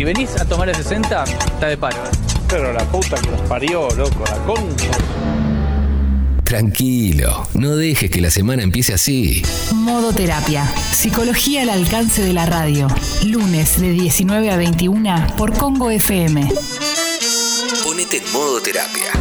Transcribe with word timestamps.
Si 0.00 0.04
venís 0.04 0.34
a 0.40 0.46
tomar 0.46 0.66
el 0.66 0.74
60, 0.74 1.24
está 1.24 1.66
de 1.66 1.76
paro. 1.76 1.98
¿eh? 1.98 2.08
Pero 2.48 2.72
la 2.72 2.82
puta 2.86 3.20
que 3.20 3.30
los 3.30 3.40
parió, 3.42 3.86
loco, 3.98 4.24
la 4.24 4.38
concha. 4.46 4.90
Tranquilo, 6.42 7.46
no 7.52 7.76
dejes 7.76 8.10
que 8.10 8.22
la 8.22 8.30
semana 8.30 8.62
empiece 8.62 8.94
así. 8.94 9.42
Modo 9.74 10.14
Terapia. 10.14 10.64
Psicología 10.64 11.64
al 11.64 11.68
alcance 11.68 12.22
de 12.22 12.32
la 12.32 12.46
radio. 12.46 12.88
Lunes 13.26 13.78
de 13.78 13.90
19 13.90 14.50
a 14.50 14.56
21 14.56 15.26
por 15.36 15.52
Congo 15.52 15.90
FM. 15.90 16.48
Ponete 17.84 18.16
en 18.16 18.32
modo 18.32 18.62
terapia. 18.62 19.12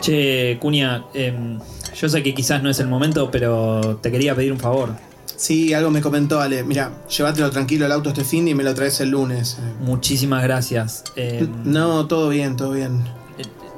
Che, 0.00 0.58
Cuña, 0.60 1.04
em, 1.14 1.60
yo 1.94 2.08
sé 2.08 2.20
que 2.24 2.34
quizás 2.34 2.64
no 2.64 2.68
es 2.68 2.80
el 2.80 2.88
momento, 2.88 3.30
pero 3.30 4.00
te 4.02 4.10
quería 4.10 4.34
pedir 4.34 4.50
un 4.50 4.58
favor. 4.58 5.13
Sí, 5.36 5.74
algo 5.74 5.90
me 5.90 6.00
comentó 6.00 6.40
Ale. 6.40 6.62
Mira, 6.64 6.92
llévatelo 7.08 7.50
tranquilo 7.50 7.86
el 7.86 7.92
auto 7.92 8.10
este 8.10 8.24
fin 8.24 8.46
y 8.48 8.54
me 8.54 8.62
lo 8.62 8.74
traes 8.74 9.00
el 9.00 9.10
lunes. 9.10 9.58
Muchísimas 9.80 10.42
gracias. 10.42 11.04
Em, 11.16 11.48
No, 11.64 12.06
todo 12.06 12.28
bien, 12.28 12.56
todo 12.56 12.72
bien. 12.72 13.04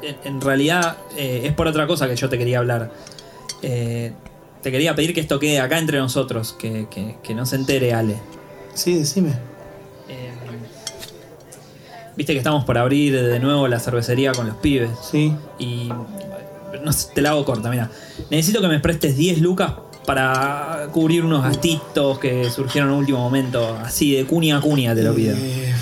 en, 0.03 0.17
en 0.25 0.41
realidad 0.41 0.99
eh, 1.17 1.43
es 1.45 1.53
por 1.55 1.67
otra 1.67 1.87
cosa 1.87 2.07
que 2.09 2.17
yo 2.17 2.29
te 2.29 2.39
quería 2.39 2.59
hablar. 2.59 2.93
Eh, 3.63 4.13
te 4.63 4.71
quería 4.71 4.95
pedir 4.95 5.15
que 5.15 5.21
esto 5.21 5.39
quede 5.39 5.61
acá 5.61 5.79
entre 5.79 5.99
nosotros, 5.99 6.53
que, 6.59 6.87
que- 6.91 7.17
que 7.23 7.35
no 7.35 7.47
se 7.47 7.57
entere 7.57 7.93
Ale. 7.95 8.17
Sí, 8.75 8.95
decime. 8.99 9.33
Viste 12.17 12.33
que 12.33 12.39
estamos 12.39 12.65
por 12.65 12.79
abrir 12.79 13.13
de 13.15 13.39
nuevo 13.41 13.69
la 13.69 13.79
cervecería 13.79 14.33
con 14.33 14.47
los 14.47 14.57
pibes. 14.57 14.91
Sí. 15.11 15.35
Y 15.59 15.91
no 16.83 16.91
te 17.15 17.21
la 17.21 17.31
hago 17.31 17.45
corta, 17.45 17.69
mira. 17.71 17.91
Necesito 18.31 18.63
que 18.63 18.69
me 18.69 18.81
prestes 18.81 19.17
10 19.19 19.41
lucas 19.41 19.73
para 20.07 20.89
cubrir 20.93 21.25
unos 21.25 21.43
gastitos 21.43 22.19
que 22.19 22.49
surgieron 22.51 22.91
en 22.91 22.95
el 22.95 23.01
último 23.01 23.19
momento. 23.19 23.77
Así, 23.85 24.15
de 24.15 24.25
cuña 24.25 24.59
a 24.59 24.61
cuña 24.61 24.95
te 24.95 25.03
lo 25.03 25.15
pido. 25.15 25.35
Eh, 25.37 25.75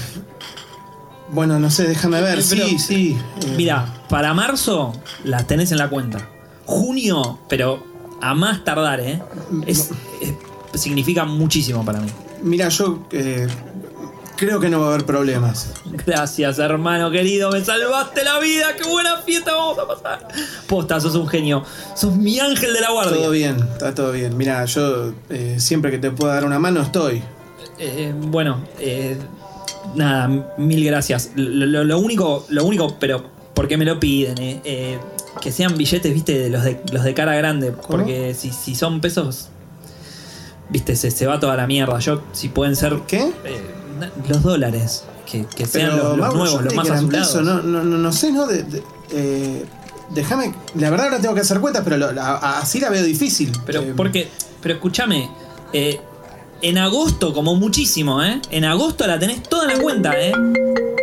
bueno, 1.31 1.58
no 1.58 1.70
sé, 1.70 1.86
déjame 1.89 2.20
ver. 2.20 2.41
Pero- 2.48 2.66
sí, 2.66 2.78
sí. 2.78 3.19
eh, 3.42 3.55
Mira, 3.56 3.86
para 4.08 4.34
marzo 4.34 4.92
las 5.25 5.47
tenés 5.47 5.72
en 5.72 5.78
la 5.78 5.89
cuenta. 5.91 6.28
Junio, 6.66 7.39
pero 7.48 7.84
a 8.20 8.34
más 8.34 8.64
tardar, 8.64 9.00
¿eh? 9.00 9.20
Es, 9.66 9.91
es- 10.20 10.81
significa 10.81 11.25
muchísimo 11.25 11.84
para 11.84 12.00
mí. 12.00 12.09
Mira, 12.42 12.69
yo 12.69 13.06
eh, 13.12 13.47
creo 14.37 14.61
que 14.61 14.69
no 14.69 14.81
va 14.81 14.87
a 14.87 14.95
haber 14.95 15.07
problemas. 15.07 15.73
Gracias, 16.07 16.59
hermano 16.59 17.11
querido, 17.11 17.51
me 17.51 17.65
salvaste 17.65 18.25
la 18.25 18.39
vida. 18.39 18.75
Qué 18.77 18.89
buena 18.89 19.19
fiesta 19.19 19.55
vamos 19.55 19.79
a 19.79 19.87
pasar. 19.87 20.29
Posta, 20.67 21.01
sos 21.01 21.15
un 21.15 21.27
genio. 21.29 21.65
Sos 21.95 22.15
mi 22.17 22.39
ángel 22.41 22.73
de 22.73 22.81
la 22.81 22.91
guardia. 22.91 23.17
Todo 23.17 23.31
bien, 23.31 23.57
está 23.73 23.95
todo 23.95 24.12
bien. 24.12 24.37
Mira, 24.37 24.65
yo 24.65 25.12
eh, 25.31 25.57
siempre 25.59 25.91
que 25.91 25.99
te 25.99 26.11
pueda 26.11 26.35
dar 26.35 26.45
una 26.45 26.59
mano 26.59 26.81
estoy. 26.83 27.23
Eh, 27.79 28.12
bueno, 28.17 28.61
eh, 28.79 29.17
nada, 29.95 30.29
mil 30.59 30.85
gracias. 30.85 31.31
Lo, 31.37 31.67
lo- 31.67 31.85
lo 31.85 31.99
único, 31.99 32.47
lo 32.49 32.65
único, 32.65 32.97
pero 32.99 33.25
porque 33.55 33.77
me 33.77 33.85
lo 33.85 33.99
piden, 34.01 34.39
eh, 34.39 34.61
eh, 34.65 34.99
que 35.41 35.51
sean 35.53 35.77
billetes, 35.77 36.12
viste, 36.12 36.39
de 36.39 36.51
los 36.51 36.62
de 36.65 36.81
los 36.93 37.03
de 37.05 37.15
cara 37.15 37.35
grande, 37.37 37.73
porque 37.73 38.35
si, 38.35 38.51
si 38.53 38.75
son 38.75 39.01
pesos, 39.01 39.49
viste, 40.71 40.97
se, 40.97 41.11
se 41.11 41.27
va 41.27 41.39
toda 41.41 41.57
la 41.57 41.67
mierda. 41.67 41.99
Yo, 42.01 42.23
si 42.33 42.49
pueden 42.49 42.77
ser, 42.77 43.01
¿qué? 43.07 43.33
Los 44.28 44.42
dólares, 44.42 45.05
que, 45.31 45.45
que 45.47 45.67
sean 45.67 45.91
Pero, 45.92 46.09
los, 46.09 46.19
los 46.19 46.19
Mauro, 46.19 46.34
yo 46.34 46.39
nuevos, 46.61 46.64
los 46.64 46.75
más 46.75 46.91
azulados. 46.91 47.28
pesos, 47.28 47.45
No, 47.45 47.62
no, 47.62 47.84
no, 47.84 47.98
no 47.98 48.12
sé, 48.12 48.33
¿no? 48.33 48.47
De- 48.47 48.62
de- 48.62 48.83
eh, 49.11 49.64
déjame. 50.11 50.55
La 50.77 50.91
verdad 50.91 51.06
ahora 51.06 51.20
tengo 51.20 51.34
que 51.34 51.41
hacer 51.42 51.61
cuentas, 51.61 51.83
pero 51.84 51.97
lo- 51.97 52.12
la- 52.12 52.37
así 52.59 52.81
la 52.81 52.91
veo 52.91 53.03
difícil. 53.03 53.53
Pero 53.67 53.81
Eh, 53.83 53.95
porque, 53.97 54.28
pero 54.62 54.75
escúchame, 54.75 55.28
eh, 55.72 56.00
en 56.62 56.78
agosto, 56.78 57.33
como 57.34 57.55
muchísimo, 57.56 58.22
¿eh? 58.22 58.41
En 58.50 58.65
agosto 58.65 59.06
la 59.06 59.19
tenés 59.19 59.42
toda 59.42 59.70
en 59.70 59.77
la 59.77 59.83
cuenta, 59.83 60.12
¿eh? 60.19 60.33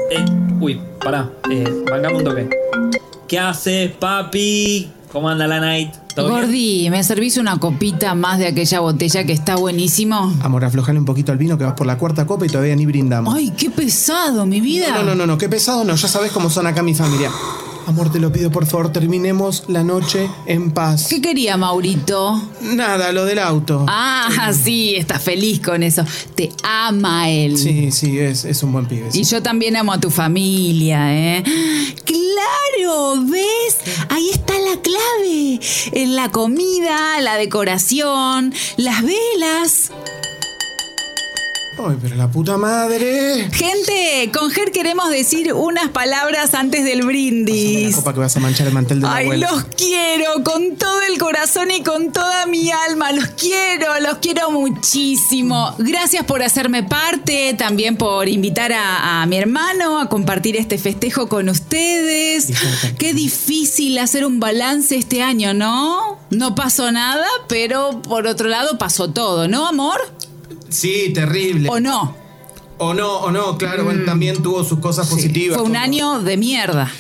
Eh, 0.10 0.26
uy, 0.60 0.82
pará, 1.04 1.30
eh, 1.52 1.84
bancame 1.90 2.18
un 2.18 2.24
toque. 2.24 2.50
¿Qué 3.28 3.40
haces, 3.40 3.92
papi? 3.92 4.92
¿Cómo 5.12 5.30
anda 5.30 5.46
la 5.48 5.60
night? 5.60 5.94
Gordi, 6.16 6.90
¿me 6.90 7.04
servís 7.04 7.38
una 7.38 7.58
copita 7.58 8.16
más 8.16 8.40
de 8.40 8.48
aquella 8.48 8.80
botella 8.80 9.24
que 9.24 9.34
está 9.34 9.56
buenísimo? 9.56 10.34
Amor, 10.42 10.66
aflojale 10.66 11.00
un 11.00 11.06
poquito 11.06 11.32
al 11.32 11.38
vino 11.38 11.58
que 11.58 11.64
vas 11.64 11.74
por 11.74 11.88
la 11.88 11.98
cuarta 11.98 12.26
copa 12.26 12.46
y 12.46 12.50
todavía 12.50 12.76
ni 12.76 12.86
brindamos. 12.86 13.34
Ay, 13.34 13.52
qué 13.52 13.70
pesado, 13.70 14.46
mi 14.46 14.62
vida. 14.62 14.92
No, 14.96 15.04
no, 15.04 15.16
no, 15.16 15.26
no, 15.26 15.38
qué 15.38 15.48
pesado 15.50 15.84
no, 15.84 15.96
ya 15.96 16.08
sabes 16.08 16.32
cómo 16.32 16.50
son 16.50 16.68
acá 16.68 16.84
mi 16.84 16.94
familia. 16.94 17.32
Amor, 17.88 18.12
te 18.12 18.20
lo 18.20 18.32
pido, 18.32 18.52
por 18.52 18.66
favor, 18.66 18.92
terminemos 18.92 19.64
la 19.68 19.84
noche 19.84 20.30
en 20.46 20.72
paz. 20.72 21.08
¿Qué 21.10 21.20
quería 21.22 21.58
Maurito? 21.58 22.42
Nada, 22.62 23.12
lo 23.12 23.26
del 23.26 23.40
auto. 23.40 23.86
Ah, 23.90 24.52
sí, 24.54 24.96
está 24.96 25.20
feliz 25.20 25.60
con 25.62 25.84
eso. 25.84 26.06
Te 26.36 26.52
ama 26.64 27.30
él. 27.30 27.58
Sí, 27.58 27.92
sí, 27.92 28.20
es, 28.20 28.46
es 28.46 28.64
un 28.64 28.72
buen 28.72 28.86
pibe. 28.86 29.12
sí. 29.12 29.22
Y 29.22 29.24
yo 29.24 29.42
también 29.42 29.76
amo 29.76 29.92
a 29.94 30.00
tu 30.00 30.10
familia, 30.10 31.14
¿eh? 31.14 31.44
¡Claro! 32.06 33.16
¿Ves? 33.26 33.78
Ahí 34.10 34.30
está 34.30 34.54
la 34.54 34.80
clave. 34.82 35.60
En 35.92 36.16
la 36.16 36.30
comida, 36.30 37.20
la 37.22 37.36
decoración, 37.36 38.54
las 38.78 39.02
velas. 39.04 39.92
Ay, 41.78 41.98
pero 42.02 42.16
la 42.16 42.28
puta 42.30 42.58
madre. 42.58 43.50
Gente, 43.52 44.30
con 44.38 44.52
Ger 44.52 44.72
queremos 44.72 45.10
decir 45.10 45.54
unas 45.54 45.90
palabras 45.90 46.54
antes 46.54 46.84
del 46.84 47.00
La 47.00 47.06
brindis. 47.06 47.96
copa 47.96 48.14
que 48.14 48.20
vas 48.20 48.36
a 48.36 48.40
manchar 48.40 48.68
el 48.68 48.74
mantel 48.74 49.00
de 49.02 49.08
la 49.08 49.16
Ay, 49.16 49.26
abuela. 49.26 49.50
los 49.52 49.64
quiero 49.76 50.44
con 50.44 50.76
todo 50.76 51.02
el 51.02 51.18
corazón 51.18 51.72
y 51.72 51.82
con 51.82 52.12
toda 52.12 52.46
mi 52.46 52.70
alma. 52.72 53.12
Los 53.14 53.28
quiero, 53.30 54.00
los 54.02 54.18
quiero 54.20 54.52
muchísimo. 54.52 55.74
Gracias 55.80 56.24
por 56.26 56.44
hacerme 56.44 56.84
parte, 56.84 57.56
también 57.58 57.96
por 57.98 58.28
invitar 58.28 58.74
a, 58.74 59.22
a 59.22 59.26
mi 59.26 59.38
hermano 59.38 60.00
a 60.00 60.08
compartir 60.10 60.58
este 60.58 60.78
festejo 60.78 61.30
con 61.30 61.50
ustedes. 61.50 62.50
Qué 63.00 63.14
difícil 63.14 63.98
hacer 63.98 64.26
un 64.26 64.40
balance 64.40 64.96
este 64.98 65.24
año, 65.24 65.54
¿no? 65.54 66.20
No 66.30 66.54
pasó 66.54 66.92
nada, 66.92 67.26
pero 67.48 68.02
por 68.04 68.28
otro 68.28 68.50
lado 68.50 68.78
pasó 68.78 69.10
todo, 69.10 69.48
¿no, 69.48 69.68
amor? 69.68 70.00
Sí, 70.72 71.12
terrible. 71.14 71.70
¿O 71.70 71.80
no? 71.80 72.16
O 72.78 72.94
no, 72.96 73.18
o 73.20 73.32
no, 73.32 73.58
claro, 73.58 73.84
bueno, 73.84 74.04
también 74.06 74.42
tuvo 74.42 74.64
sus 74.64 74.80
cosas 74.80 75.08
positivas. 75.08 75.56
Fue 75.58 75.66
un 75.68 75.74
como- 75.74 75.84
año 75.84 76.20
de 76.22 76.36
mierda. 76.38 76.92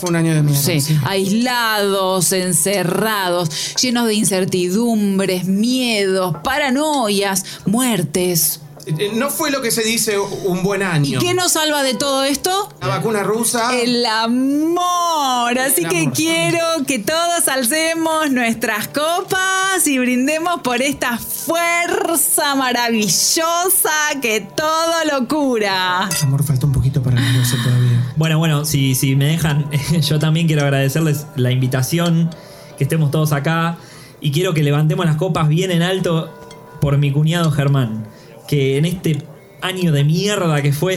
Fue 0.00 0.10
un 0.10 0.16
año 0.16 0.34
de 0.34 0.42
mierda. 0.42 0.60
Sí, 0.62 0.80
sí. 0.80 0.98
aislados, 1.04 2.32
encerrados, 2.32 3.50
llenos 3.80 4.06
de 4.08 4.14
incertidumbres, 4.14 5.44
miedos, 5.44 6.34
paranoias, 6.42 7.44
muertes. 7.66 8.60
Eh, 8.98 9.12
No 9.14 9.30
fue 9.30 9.50
lo 9.50 9.60
que 9.60 9.70
se 9.70 9.82
dice 9.82 10.18
un 10.18 10.62
buen 10.62 10.82
año. 10.82 11.18
¿Y 11.18 11.22
qué 11.22 11.34
nos 11.34 11.52
salva 11.52 11.82
de 11.82 11.94
todo 11.94 12.24
esto? 12.24 12.68
La 12.80 12.88
vacuna 12.88 13.22
rusa. 13.22 13.74
El 13.78 14.04
amor. 14.06 15.58
Así 15.58 15.82
El 15.84 15.88
que 15.90 15.98
amor. 16.00 16.12
quiero 16.14 16.64
que 16.86 16.98
todos 16.98 17.48
alcemos 17.48 18.30
nuestras 18.30 18.88
copas 18.88 19.86
y 19.86 19.98
brindemos 19.98 20.60
por 20.62 20.80
esta 20.82 21.18
fuerza 21.18 22.54
maravillosa 22.54 23.90
que 24.20 24.40
todo 24.40 24.94
lo 25.12 25.28
cura. 25.28 26.08
Amor, 26.22 26.42
falta 26.42 26.66
un 26.66 26.72
poquito 26.72 27.02
para 27.02 27.20
las 27.20 27.34
12 27.36 27.56
todavía. 27.64 28.12
Bueno, 28.16 28.38
bueno, 28.38 28.64
si, 28.64 28.94
si 28.94 29.16
me 29.16 29.26
dejan, 29.26 29.70
yo 30.00 30.18
también 30.18 30.46
quiero 30.46 30.62
agradecerles 30.62 31.26
la 31.36 31.50
invitación, 31.50 32.30
que 32.76 32.84
estemos 32.84 33.10
todos 33.10 33.32
acá, 33.32 33.76
y 34.20 34.32
quiero 34.32 34.54
que 34.54 34.62
levantemos 34.62 35.06
las 35.06 35.16
copas 35.16 35.48
bien 35.48 35.70
en 35.70 35.82
alto 35.82 36.32
por 36.80 36.96
mi 36.98 37.12
cuñado 37.12 37.50
Germán, 37.50 38.06
que 38.48 38.78
en 38.78 38.86
este 38.86 39.22
año 39.60 39.92
de 39.92 40.02
mierda 40.02 40.60
que 40.62 40.72
fue 40.72 40.96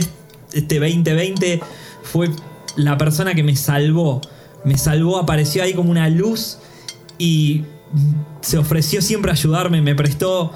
este 0.54 0.80
2020, 0.80 1.62
fue 2.04 2.30
la 2.76 2.98
persona 2.98 3.36
que 3.36 3.44
me 3.44 3.56
salvó, 3.56 4.22
me 4.64 4.78
salvó, 4.78 5.20
apareció 5.20 5.62
ahí 5.62 5.74
como 5.74 5.92
una 5.92 6.10
luz 6.10 6.58
y 7.18 7.64
se 8.42 8.58
ofreció 8.58 9.02
siempre 9.02 9.32
a 9.32 9.34
ayudarme, 9.34 9.82
me 9.82 9.94
prestó 9.94 10.54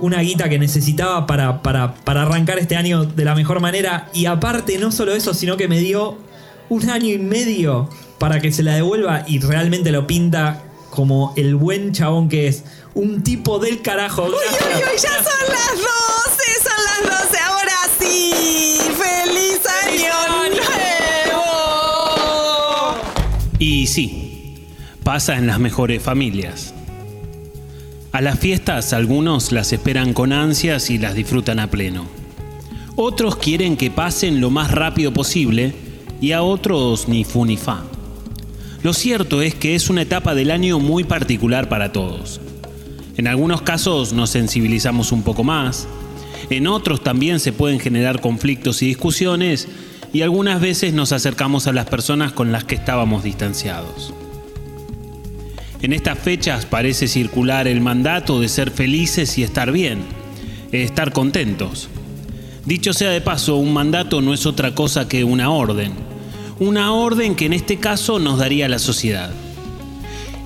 una 0.00 0.20
guita 0.20 0.48
que 0.48 0.58
necesitaba 0.58 1.26
para, 1.26 1.62
para, 1.62 1.94
para 1.94 2.22
arrancar 2.22 2.58
este 2.58 2.76
año 2.76 3.04
de 3.04 3.24
la 3.24 3.34
mejor 3.34 3.60
manera. 3.60 4.08
Y 4.14 4.26
aparte, 4.26 4.78
no 4.78 4.92
solo 4.92 5.12
eso, 5.12 5.34
sino 5.34 5.56
que 5.56 5.68
me 5.68 5.78
dio 5.78 6.16
un 6.70 6.88
año 6.88 7.08
y 7.08 7.18
medio 7.18 7.90
para 8.18 8.40
que 8.40 8.52
se 8.52 8.62
la 8.62 8.74
devuelva 8.74 9.24
y 9.26 9.40
realmente 9.40 9.90
lo 9.92 10.06
pinta 10.06 10.62
como 10.90 11.32
el 11.36 11.54
buen 11.54 11.92
chabón 11.92 12.28
que 12.28 12.48
es. 12.48 12.64
Un 12.94 13.22
tipo 13.22 13.58
del 13.58 13.82
carajo. 13.82 14.24
Uy, 14.24 14.30
uy, 14.30 14.36
uy, 14.74 14.98
ya 15.00 15.10
son 15.22 15.48
las 15.48 15.76
12, 15.76 15.99
son 16.62 16.80
las 16.84 17.00
12, 17.30 17.38
ahora 17.38 17.78
sí. 17.98 18.78
¡Feliz 18.96 19.60
año 19.86 20.16
nuevo! 21.30 21.50
Y 23.58 23.86
sí, 23.86 24.66
pasa 25.04 25.36
en 25.36 25.46
las 25.46 25.58
mejores 25.58 26.02
familias. 26.02 26.74
A 28.12 28.20
las 28.20 28.38
fiestas 28.38 28.92
algunos 28.92 29.52
las 29.52 29.72
esperan 29.72 30.12
con 30.12 30.32
ansias 30.32 30.90
y 30.90 30.98
las 30.98 31.14
disfrutan 31.14 31.60
a 31.60 31.70
pleno. 31.70 32.06
Otros 32.96 33.36
quieren 33.36 33.76
que 33.76 33.90
pasen 33.90 34.40
lo 34.40 34.50
más 34.50 34.70
rápido 34.72 35.12
posible 35.12 35.74
y 36.20 36.32
a 36.32 36.42
otros 36.42 37.08
ni 37.08 37.24
fu 37.24 37.46
ni 37.46 37.56
fa. 37.56 37.84
Lo 38.82 38.92
cierto 38.94 39.42
es 39.42 39.54
que 39.54 39.74
es 39.74 39.90
una 39.90 40.02
etapa 40.02 40.34
del 40.34 40.50
año 40.50 40.78
muy 40.80 41.04
particular 41.04 41.68
para 41.68 41.92
todos. 41.92 42.40
En 43.16 43.28
algunos 43.28 43.62
casos 43.62 44.12
nos 44.12 44.30
sensibilizamos 44.30 45.12
un 45.12 45.22
poco 45.22 45.44
más, 45.44 45.86
en 46.48 46.66
otros 46.66 47.02
también 47.02 47.40
se 47.40 47.52
pueden 47.52 47.80
generar 47.80 48.20
conflictos 48.20 48.82
y 48.82 48.86
discusiones 48.86 49.68
y 50.12 50.22
algunas 50.22 50.60
veces 50.60 50.92
nos 50.92 51.12
acercamos 51.12 51.66
a 51.66 51.72
las 51.72 51.86
personas 51.86 52.32
con 52.32 52.52
las 52.52 52.64
que 52.64 52.74
estábamos 52.74 53.22
distanciados. 53.22 54.12
En 55.82 55.92
estas 55.92 56.18
fechas 56.18 56.66
parece 56.66 57.08
circular 57.08 57.66
el 57.66 57.80
mandato 57.80 58.40
de 58.40 58.48
ser 58.48 58.70
felices 58.70 59.38
y 59.38 59.42
estar 59.42 59.72
bien, 59.72 60.00
estar 60.72 61.12
contentos. 61.12 61.88
Dicho 62.66 62.92
sea 62.92 63.10
de 63.10 63.20
paso, 63.20 63.56
un 63.56 63.72
mandato 63.72 64.20
no 64.20 64.34
es 64.34 64.44
otra 64.44 64.74
cosa 64.74 65.08
que 65.08 65.24
una 65.24 65.50
orden, 65.50 65.92
una 66.58 66.92
orden 66.92 67.34
que 67.34 67.46
en 67.46 67.54
este 67.54 67.78
caso 67.78 68.18
nos 68.18 68.38
daría 68.38 68.68
la 68.68 68.78
sociedad. 68.78 69.32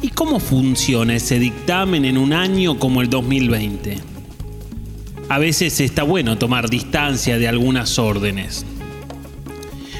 ¿Y 0.02 0.10
cómo 0.10 0.38
funciona 0.38 1.16
ese 1.16 1.38
dictamen 1.38 2.04
en 2.04 2.18
un 2.18 2.32
año 2.32 2.78
como 2.78 3.00
el 3.00 3.10
2020? 3.10 4.13
A 5.34 5.38
veces 5.38 5.80
está 5.80 6.04
bueno 6.04 6.38
tomar 6.38 6.70
distancia 6.70 7.38
de 7.38 7.48
algunas 7.48 7.98
órdenes. 7.98 8.64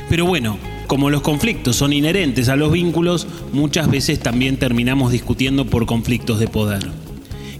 Pero 0.09 0.27
bueno, 0.27 0.59
como 0.87 1.11
los 1.11 1.23
conflictos 1.23 1.75
son 1.75 1.93
inherentes 1.93 2.49
a 2.49 2.55
los 2.55 2.71
vínculos, 2.71 3.27
muchas 3.53 3.91
veces 3.91 4.21
también 4.21 4.59
terminamos 4.59 5.11
discutiendo 5.11 5.67
por 5.67 5.87
conflictos 5.87 6.39
de 6.39 6.47
poder. 6.47 6.89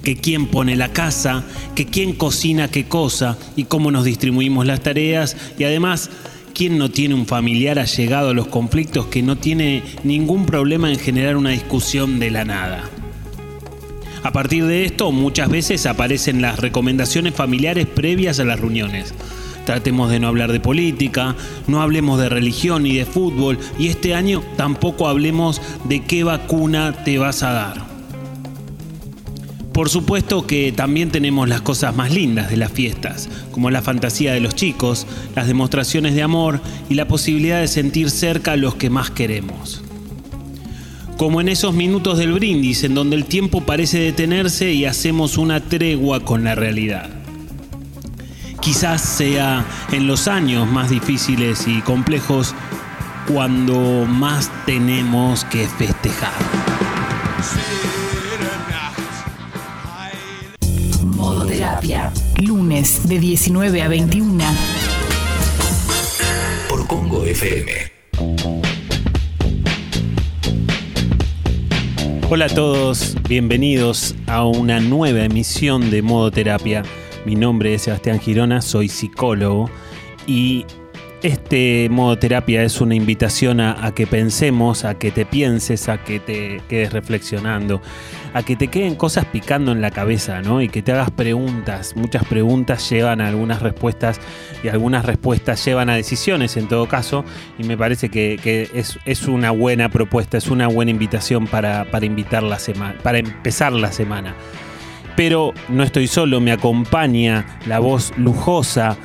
Que 0.05 0.15
quién 0.15 0.47
pone 0.47 0.77
la 0.77 0.93
casa, 0.93 1.43
que 1.75 1.87
quién 1.87 2.13
cocina 2.13 2.69
qué 2.69 2.85
cosa 2.85 3.37
y 3.57 3.65
cómo 3.65 3.91
nos 3.91 4.05
distribuimos 4.05 4.67
las 4.67 4.81
tareas 4.81 5.37
y 5.59 5.65
además 5.65 6.11
quién 6.55 6.79
no 6.79 6.93
tiene 6.93 7.17
un 7.17 7.27
familiar 7.27 7.81
allegado 7.81 8.31
a 8.31 8.35
los 8.35 8.47
conflictos 8.47 9.07
que 9.07 9.25
no 9.25 9.35
tiene 9.35 9.83
ningún 10.05 10.47
problema 10.47 10.93
en 10.93 11.01
generar 11.01 11.37
una 11.37 11.51
discusión 11.51 12.21
de 12.21 12.31
la 12.31 12.45
nada. 12.45 12.89
A 14.25 14.33
partir 14.33 14.65
de 14.65 14.87
esto, 14.87 15.13
muchas 15.13 15.51
veces 15.51 15.85
aparecen 15.85 16.41
las 16.41 16.59
recomendaciones 16.59 17.35
familiares 17.35 17.87
previas 17.87 18.41
a 18.41 18.45
las 18.45 18.59
reuniones. 18.59 19.13
Tratemos 19.67 20.11
de 20.11 20.19
no 20.19 20.29
hablar 20.29 20.51
de 20.51 20.61
política, 20.61 21.37
no 21.67 21.83
hablemos 21.83 22.19
de 22.19 22.31
religión 22.31 22.85
ni 22.85 22.97
de 22.97 23.05
fútbol 23.05 23.59
y 23.79 23.89
este 23.89 24.15
año 24.15 24.43
tampoco 24.57 25.09
hablemos 25.09 25.61
de 25.85 26.01
qué 26.01 26.25
vacuna 26.25 27.05
te 27.05 27.19
vas 27.19 27.43
a 27.43 27.53
dar. 27.53 27.85
Por 29.75 29.91
supuesto 29.91 30.47
que 30.47 30.73
también 30.73 31.11
tenemos 31.11 31.47
las 31.47 31.61
cosas 31.61 31.95
más 31.95 32.11
lindas 32.11 32.49
de 32.49 32.57
las 32.57 32.73
fiestas, 32.73 33.29
como 33.51 33.71
la 33.71 33.83
fantasía 33.83 34.33
de 34.33 34.41
los 34.41 34.55
chicos, 34.55 35.07
las 35.37 35.49
demostraciones 35.49 36.15
de 36.15 36.23
amor 36.23 36.63
y 36.89 36.95
la 36.95 37.07
posibilidad 37.09 37.61
de 37.61 37.69
sentir 37.69 38.09
cerca 38.11 38.53
a 38.53 38.57
los 38.57 38.75
que 38.77 38.89
más 38.89 39.11
queremos. 39.11 39.84
Como 41.25 41.41
en 41.41 41.49
esos 41.49 41.73
minutos 41.73 42.19
del 42.19 42.33
brindis 42.33 42.85
en 42.85 42.95
donde 42.95 43.17
el 43.17 43.25
tiempo 43.25 43.63
parece 43.63 43.99
detenerse 43.99 44.73
y 44.73 44.85
hacemos 44.85 45.39
una 45.39 45.59
tregua 45.59 46.21
con 46.21 46.45
la 46.45 46.55
realidad. 46.55 47.09
Quizás 48.61 49.01
sea 49.01 49.65
en 49.91 50.07
los 50.07 50.29
años 50.29 50.69
más 50.71 50.91
difíciles 50.91 51.67
y 51.67 51.81
complejos 51.81 52.55
cuando 53.27 54.05
más 54.07 54.51
tenemos 54.67 55.47
que 55.47 55.67
festejar. 55.67 56.35
Modo 61.07 61.47
terapia. 61.47 62.13
Lunes 62.37 63.09
de 63.09 63.19
19 63.19 63.81
a 63.81 63.89
21. 63.89 64.45
Por 66.69 66.87
Congo 66.87 67.25
FM. 67.25 67.94
Hola 72.35 72.47
a 72.47 72.49
todos, 72.49 73.17
bienvenidos 73.29 74.17
a 74.27 74.45
una 74.45 74.81
nueva 74.81 75.21
emisión 75.21 75.89
de 75.93 76.03
Modo 76.03 76.33
Terapia. 76.33 76.83
Mi 77.25 77.37
nombre 77.37 77.75
es 77.75 77.83
Sebastián 77.83 78.19
Girona, 78.19 78.61
soy 78.61 78.89
psicólogo 78.89 79.71
y 80.27 80.67
este 81.23 81.89
modo 81.91 82.19
terapia 82.19 82.65
es 82.65 82.81
una 82.81 82.97
invitación 82.97 83.61
a, 83.61 83.87
a, 83.87 83.95
que 83.95 84.09
pensemos, 84.09 84.85
a 84.85 84.99
que 84.99 85.13
te 85.13 85.25
pienses, 85.25 85.89
a 85.89 86.03
que 86.03 86.19
te 86.19 86.61
quedes 86.69 86.93
reflexionando, 86.93 87.81
a 88.35 88.43
que 88.43 88.57
te 88.57 88.69
queden 88.69 88.97
cosas 88.97 89.25
picando 89.25 89.73
en 89.73 89.81
la 89.81 89.91
cabeza, 89.91 90.43
¿no? 90.43 90.61
Y 90.61 90.69
que 90.69 90.83
te 90.83 90.93
hagas 90.93 91.11
preguntas. 91.11 91.95
Muchas 91.97 92.25
preguntas 92.25 92.91
llevan 92.91 93.21
a 93.21 93.29
algunas 93.29 93.63
respuestas 93.63 94.21
y 94.63 94.69
algunas 94.69 95.07
respuestas 95.07 95.65
llevan 95.65 95.89
a 95.89 95.95
decisiones 95.95 96.57
en 96.57 96.69
todo 96.69 96.87
caso. 96.87 97.25
Y 97.59 97.65
me 97.65 97.79
parece 97.79 98.11
que, 98.11 98.69
es, 98.75 99.29
una 99.29 99.53
buena 99.53 99.89
propuesta, 99.89 100.37
es 100.37 100.49
una 100.49 100.67
buena 100.67 100.91
invitación 100.91 101.47
para 101.47 101.87
invitar 102.03 102.43
la 102.43 102.59
semana, 102.59 102.97
para 103.03 103.19
empezar 103.19 103.73
la 103.73 103.93
semana. 103.93 104.35
Pero 105.17 105.55
no 105.69 105.85
estoy 105.85 106.09
solo, 106.09 106.41
me 106.41 106.51
acompaña 106.51 107.47
la 107.67 107.79
voz 107.79 108.13
lujosa 108.17 108.97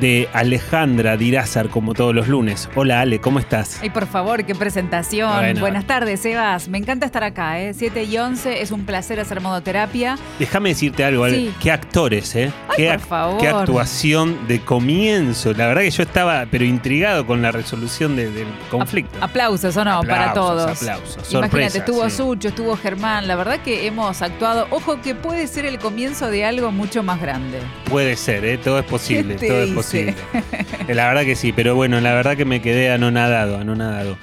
de 0.00 0.28
Alejandra 0.32 1.16
Dirázar, 1.16 1.68
como 1.68 1.94
todos 1.94 2.14
los 2.14 2.28
lunes. 2.28 2.68
Hola 2.74 3.00
Ale, 3.00 3.20
¿cómo 3.20 3.38
estás? 3.38 3.78
Ay, 3.82 3.90
por 3.90 4.06
favor, 4.06 4.44
qué 4.44 4.54
presentación. 4.54 5.30
Bueno. 5.34 5.60
Buenas 5.60 5.86
tardes, 5.86 6.20
Sebas. 6.20 6.68
Me 6.68 6.78
encanta 6.78 7.06
estar 7.06 7.24
acá, 7.24 7.60
¿eh? 7.60 7.74
7 7.74 8.04
y 8.04 8.18
11, 8.18 8.62
es 8.62 8.70
un 8.70 8.84
placer 8.84 9.20
hacer 9.20 9.40
modoterapia. 9.40 10.18
Déjame 10.38 10.70
decirte 10.70 11.04
algo, 11.04 11.24
Ale. 11.24 11.36
Sí. 11.36 11.54
Qué 11.60 11.70
actores, 11.70 12.34
¿eh? 12.36 12.52
Ay, 12.68 12.76
qué, 12.76 12.90
por 12.90 13.00
favor. 13.00 13.40
qué 13.40 13.48
actuación 13.48 14.46
de 14.48 14.60
comienzo. 14.60 15.52
La 15.52 15.66
verdad 15.66 15.82
que 15.82 15.90
yo 15.90 16.02
estaba, 16.02 16.46
pero 16.50 16.64
intrigado 16.64 17.26
con 17.26 17.42
la 17.42 17.52
resolución 17.52 18.16
de, 18.16 18.30
del 18.30 18.48
conflicto. 18.70 19.18
Aplausos, 19.20 19.76
¿o 19.76 19.84
no? 19.84 19.98
Aplausos, 19.98 20.18
Para 20.18 20.32
todos. 20.34 20.82
Aplausos. 20.82 21.14
Imagínate, 21.14 21.30
Sorpresa, 21.30 21.78
estuvo 21.78 22.10
sí. 22.10 22.16
Sucho, 22.16 22.48
estuvo 22.48 22.76
Germán. 22.76 23.26
La 23.28 23.36
verdad 23.36 23.60
que 23.60 23.86
hemos 23.86 24.22
actuado. 24.22 24.66
Ojo, 24.70 25.00
que 25.00 25.14
puede 25.14 25.46
ser 25.46 25.66
el 25.66 25.78
comienzo 25.78 26.30
de 26.30 26.44
algo 26.44 26.70
mucho 26.72 27.02
más 27.02 27.20
grande. 27.20 27.58
Puede 27.90 28.16
ser, 28.16 28.44
¿eh? 28.44 28.58
Todo 28.58 28.78
es 28.78 28.84
posible, 28.84 29.34
¿Qué 29.34 29.40
te 29.40 29.48
todo 29.48 29.58
es 29.62 29.68
hice? 29.68 29.74
Posible. 29.84 30.14
La 30.88 31.08
verdad 31.08 31.24
que 31.24 31.36
sí, 31.36 31.52
pero 31.52 31.74
bueno, 31.74 32.00
la 32.00 32.12
verdad 32.14 32.36
que 32.36 32.44
me 32.44 32.60
quedé 32.60 32.90
anonadado, 32.90 33.58
anonadado. 33.58 34.18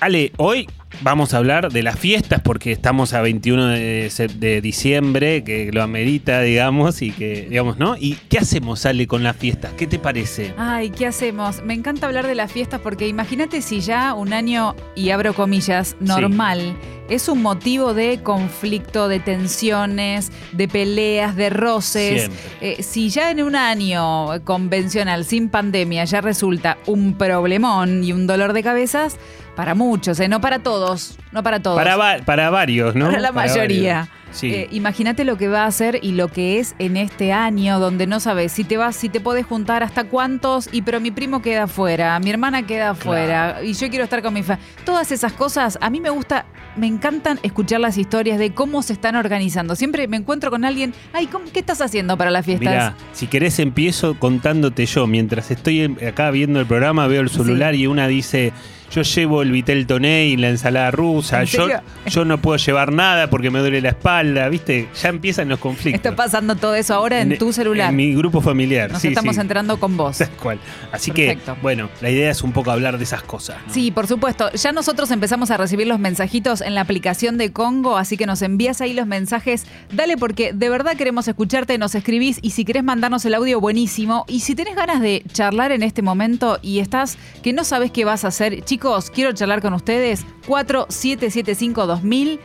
Ale, 0.00 0.32
hoy 0.36 0.68
vamos 1.00 1.34
a 1.34 1.38
hablar 1.38 1.72
de 1.72 1.82
las 1.82 1.98
fiestas 1.98 2.40
porque 2.42 2.72
estamos 2.72 3.12
a 3.14 3.20
21 3.20 3.68
de, 3.68 4.60
diciembre, 4.62 5.42
que 5.44 5.70
lo 5.72 5.82
amerita, 5.82 6.40
digamos, 6.42 7.02
y 7.02 7.10
que, 7.10 7.46
digamos, 7.48 7.78
¿no? 7.78 7.96
¿Y 7.98 8.14
qué 8.28 8.38
hacemos, 8.38 8.84
Ale, 8.86 9.06
con 9.06 9.22
las 9.22 9.36
fiestas? 9.36 9.72
¿Qué 9.74 9.86
te 9.86 9.98
parece? 9.98 10.54
Ay, 10.56 10.90
¿qué 10.90 11.06
hacemos? 11.06 11.62
Me 11.62 11.74
encanta 11.74 12.06
hablar 12.06 12.26
de 12.26 12.34
las 12.34 12.52
fiestas 12.52 12.80
porque 12.80 13.08
imagínate 13.08 13.62
si 13.62 13.80
ya 13.80 14.14
un 14.14 14.32
año, 14.32 14.74
y 14.94 15.10
abro 15.10 15.34
comillas, 15.34 15.96
normal, 16.00 16.76
es 17.08 17.28
un 17.28 17.42
motivo 17.42 17.94
de 17.94 18.22
conflicto, 18.22 19.08
de 19.08 19.20
tensiones, 19.20 20.32
de 20.52 20.68
peleas, 20.68 21.36
de 21.36 21.50
roces. 21.50 22.30
Eh, 22.60 22.82
si 22.82 23.10
ya 23.10 23.30
en 23.30 23.42
un 23.42 23.56
año 23.56 24.42
convencional, 24.44 25.24
sin 25.24 25.48
pandemia, 25.48 26.04
ya 26.04 26.20
resulta 26.20 26.78
un 26.86 27.14
problemón 27.14 28.04
y 28.04 28.12
un 28.12 28.26
dolor 28.26 28.52
de 28.52 28.62
cabezas, 28.62 29.18
para 29.56 29.74
muchos, 29.74 30.18
¿eh? 30.20 30.28
no 30.28 30.40
para 30.40 30.60
todos, 30.60 31.18
no 31.32 31.42
para 31.42 31.60
todos. 31.60 31.76
Para, 31.76 31.96
va- 31.96 32.18
para 32.24 32.50
varios, 32.50 32.94
¿no? 32.94 33.06
Para 33.06 33.20
la 33.20 33.32
mayoría. 33.32 33.94
varios. 33.94 34.21
Sí. 34.32 34.52
Eh, 34.52 34.68
Imagínate 34.72 35.24
lo 35.24 35.36
que 35.36 35.48
va 35.48 35.64
a 35.64 35.66
hacer 35.66 35.98
y 36.02 36.12
lo 36.12 36.28
que 36.28 36.58
es 36.58 36.74
en 36.78 36.96
este 36.96 37.32
año, 37.32 37.78
donde 37.78 38.06
no 38.06 38.18
sabes 38.20 38.52
si 38.52 38.64
te 38.64 38.76
vas, 38.76 38.96
si 38.96 39.08
te 39.08 39.20
podés 39.20 39.46
juntar 39.46 39.82
hasta 39.82 40.04
cuántos, 40.04 40.68
y 40.72 40.82
pero 40.82 41.00
mi 41.00 41.10
primo 41.10 41.42
queda 41.42 41.64
afuera, 41.64 42.18
mi 42.18 42.30
hermana 42.30 42.66
queda 42.66 42.90
afuera, 42.90 43.60
y 43.62 43.74
yo 43.74 43.88
quiero 43.90 44.04
estar 44.04 44.22
con 44.22 44.34
mi 44.34 44.42
familia. 44.42 44.64
Todas 44.84 45.12
esas 45.12 45.32
cosas, 45.32 45.78
a 45.80 45.90
mí 45.90 46.00
me 46.00 46.10
gusta, 46.10 46.46
me 46.76 46.86
encantan 46.86 47.38
escuchar 47.42 47.80
las 47.80 47.98
historias 47.98 48.38
de 48.38 48.52
cómo 48.54 48.82
se 48.82 48.94
están 48.94 49.16
organizando. 49.16 49.76
Siempre 49.76 50.08
me 50.08 50.16
encuentro 50.16 50.50
con 50.50 50.64
alguien, 50.64 50.94
ay, 51.12 51.26
¿cómo- 51.26 51.44
¿qué 51.52 51.60
estás 51.60 51.80
haciendo 51.80 52.16
para 52.16 52.30
las 52.30 52.44
fiestas? 52.46 52.68
Mira, 52.68 52.94
si 53.12 53.26
querés 53.26 53.58
empiezo 53.58 54.18
contándote 54.18 54.86
yo. 54.86 55.06
Mientras 55.06 55.50
estoy 55.50 55.84
acá 56.06 56.30
viendo 56.30 56.58
el 56.60 56.66
programa, 56.66 57.06
veo 57.06 57.20
el 57.20 57.28
celular 57.28 57.74
y 57.74 57.86
una 57.86 58.08
dice, 58.08 58.52
yo 58.90 59.02
llevo 59.02 59.42
el 59.42 59.50
vitel 59.52 59.86
toné 59.86 60.26
y 60.26 60.36
la 60.36 60.48
ensalada 60.50 60.90
rusa. 60.90 61.40
¿En 61.40 61.46
Yo, 61.46 61.62
serio? 61.66 61.80
yo 62.06 62.24
no 62.24 62.38
puedo 62.38 62.56
llevar 62.58 62.92
nada 62.92 63.28
porque 63.30 63.50
me 63.50 63.58
duele 63.60 63.80
la 63.80 63.90
espalda. 63.90 64.21
¿Viste? 64.50 64.88
Ya 65.00 65.08
empiezan 65.08 65.48
los 65.48 65.58
conflictos. 65.58 65.98
Está 65.98 66.16
pasando 66.16 66.56
todo 66.56 66.74
eso 66.74 66.94
ahora 66.94 67.20
en, 67.20 67.38
tu 67.38 67.52
celular. 67.52 67.90
En 67.90 67.96
mi 67.96 68.14
grupo 68.14 68.40
familiar. 68.40 68.90
Nos 68.90 69.02
sí, 69.02 69.08
estamos 69.08 69.34
sí. 69.34 69.40
entrando 69.40 69.78
con 69.78 69.96
vos. 69.96 70.18
Tal 70.18 70.30
cual. 70.30 70.58
Así 70.92 71.10
Perfecto. 71.10 71.54
que, 71.54 71.60
bueno, 71.60 71.88
la 72.00 72.10
idea 72.10 72.30
es 72.30 72.42
un 72.42 72.52
poco 72.52 72.70
hablar 72.70 72.98
de 72.98 73.04
esas 73.04 73.22
cosas. 73.22 73.56
¿no? 73.66 73.72
Sí, 73.72 73.90
por 73.90 74.06
supuesto. 74.06 74.50
Ya 74.52 74.72
nosotros 74.72 75.10
empezamos 75.10 75.50
a 75.50 75.56
recibir 75.56 75.86
los 75.86 75.98
mensajitos 75.98 76.60
en 76.60 76.74
la 76.74 76.82
aplicación 76.82 77.38
de 77.38 77.52
Congo, 77.52 77.96
así 77.96 78.16
que 78.16 78.26
nos 78.26 78.42
envías 78.42 78.80
ahí 78.80 78.92
los 78.92 79.06
mensajes. 79.06 79.66
Dale 79.92 80.16
porque 80.16 80.52
de 80.52 80.68
verdad 80.68 80.96
queremos 80.96 81.26
escucharte, 81.28 81.78
nos 81.78 81.94
escribís 81.94 82.38
y 82.42 82.50
si 82.50 82.64
querés 82.64 82.84
mandarnos 82.84 83.24
el 83.24 83.34
audio, 83.34 83.60
buenísimo. 83.60 84.24
Y 84.28 84.40
si 84.40 84.54
tenés 84.54 84.76
ganas 84.76 85.00
de 85.00 85.22
charlar 85.32 85.72
en 85.72 85.82
este 85.82 86.02
momento 86.02 86.58
y 86.62 86.78
estás 86.78 87.16
que 87.42 87.52
no 87.52 87.64
sabes 87.64 87.90
qué 87.90 88.04
vas 88.04 88.24
a 88.24 88.28
hacer, 88.28 88.62
chicos, 88.64 89.10
quiero 89.10 89.32
charlar 89.32 89.62
con 89.62 89.74
ustedes. 89.74 90.24
4775-2000, 90.46 92.38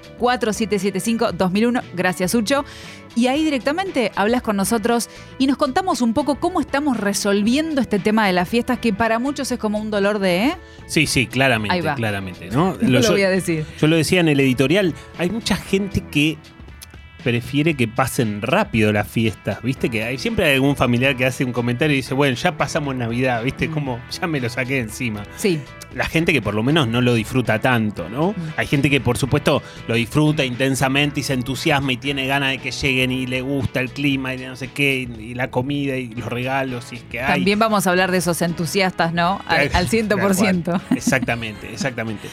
4775-2001, 1.72 1.84
gracias 1.94 2.36
Ucho. 2.36 2.66
Y 3.16 3.28
ahí 3.28 3.44
directamente 3.44 4.12
hablas 4.16 4.44
con 4.44 4.56
nosotros 4.58 5.10
y 5.40 5.48
nos 5.48 5.58
contamos 5.58 6.02
un 6.02 6.14
poco 6.14 6.36
cómo 6.36 6.62
estamos 6.62 6.98
resolviendo 6.98 7.82
este 7.82 7.98
tema 7.98 8.28
de 8.28 8.34
las 8.34 8.48
fiestas 8.48 8.78
que 8.78 8.94
para 8.94 9.18
muchos 9.18 9.52
es 9.52 9.58
como 9.58 9.80
un 9.80 9.90
dolor 9.90 10.20
de... 10.20 10.46
¿eh? 10.46 10.58
Sí, 10.86 11.08
sí, 11.08 11.26
claramente, 11.26 11.74
Ahí 11.74 11.82
va. 11.82 11.96
claramente. 11.96 12.50
¿no? 12.52 12.78
Lo 12.82 13.02
voy 13.02 13.24
a 13.24 13.30
decir. 13.30 13.66
yo 13.80 13.88
lo 13.88 13.96
decía 13.96 14.20
en 14.20 14.28
el 14.28 14.40
editorial, 14.40 14.94
hay 15.18 15.32
mucha 15.32 15.56
gente 15.56 16.02
que 16.02 16.38
prefiere 17.24 17.74
que 17.74 17.88
pasen 17.88 18.42
rápido 18.42 18.94
las 18.94 19.08
fiestas, 19.08 19.62
¿viste? 19.62 19.90
Que 19.90 20.04
hay, 20.04 20.18
siempre 20.18 20.46
hay 20.46 20.54
algún 20.54 20.76
familiar 20.76 21.18
que 21.18 21.26
hace 21.26 21.44
un 21.44 21.52
comentario 21.52 21.94
y 21.94 21.98
dice, 21.98 22.14
bueno, 22.14 22.36
ya 22.36 22.56
pasamos 22.56 22.96
Navidad, 22.96 23.44
¿viste? 23.44 23.70
Como 23.70 24.00
ya 24.12 24.28
me 24.28 24.40
lo 24.40 24.48
saqué 24.48 24.80
encima. 24.80 25.24
Sí. 25.36 25.60
La 25.96 26.06
gente 26.06 26.34
que 26.34 26.42
por 26.42 26.54
lo 26.54 26.64
menos 26.64 26.88
no 26.88 27.02
lo 27.02 27.14
disfruta 27.14 27.60
tanto, 27.60 28.10
¿no? 28.10 28.36
Hay 28.56 28.68
gente 28.68 28.90
que 28.90 29.02
por 29.02 29.18
supuesto 29.18 29.64
lo 29.88 29.96
disfruta 29.96 30.44
intensamente 30.46 31.22
y 31.22 31.24
se 31.24 31.34
entusiasma 31.34 31.94
y 31.94 31.98
tiene 31.98 32.28
ganas 32.28 32.52
de 32.52 32.58
que 32.60 32.72
lleguen 32.72 33.12
y 33.12 33.26
le 33.26 33.42
gusta 33.42 33.80
el 33.80 33.92
clima 33.92 34.34
y 34.34 34.38
no 34.38 34.56
sé 34.56 34.70
qué, 34.70 35.08
y 35.18 35.34
la 35.34 35.50
comida 35.50 35.96
y 35.98 36.10
los 36.10 36.28
regalos 36.28 36.92
y 36.92 36.98
es 36.98 37.04
que 37.04 37.22
hay. 37.22 37.36
También 37.40 37.60
vamos 37.60 37.88
a 37.88 37.90
hablar 37.90 38.12
de 38.12 38.18
esos 38.18 38.42
entusiastas, 38.42 39.14
¿no? 39.14 39.42
Al, 39.48 39.72
al 39.74 39.88
100%. 39.88 40.08
Tal 40.08 40.64
cual. 40.64 40.82
Exactamente, 40.96 41.72
exactamente. 41.72 42.28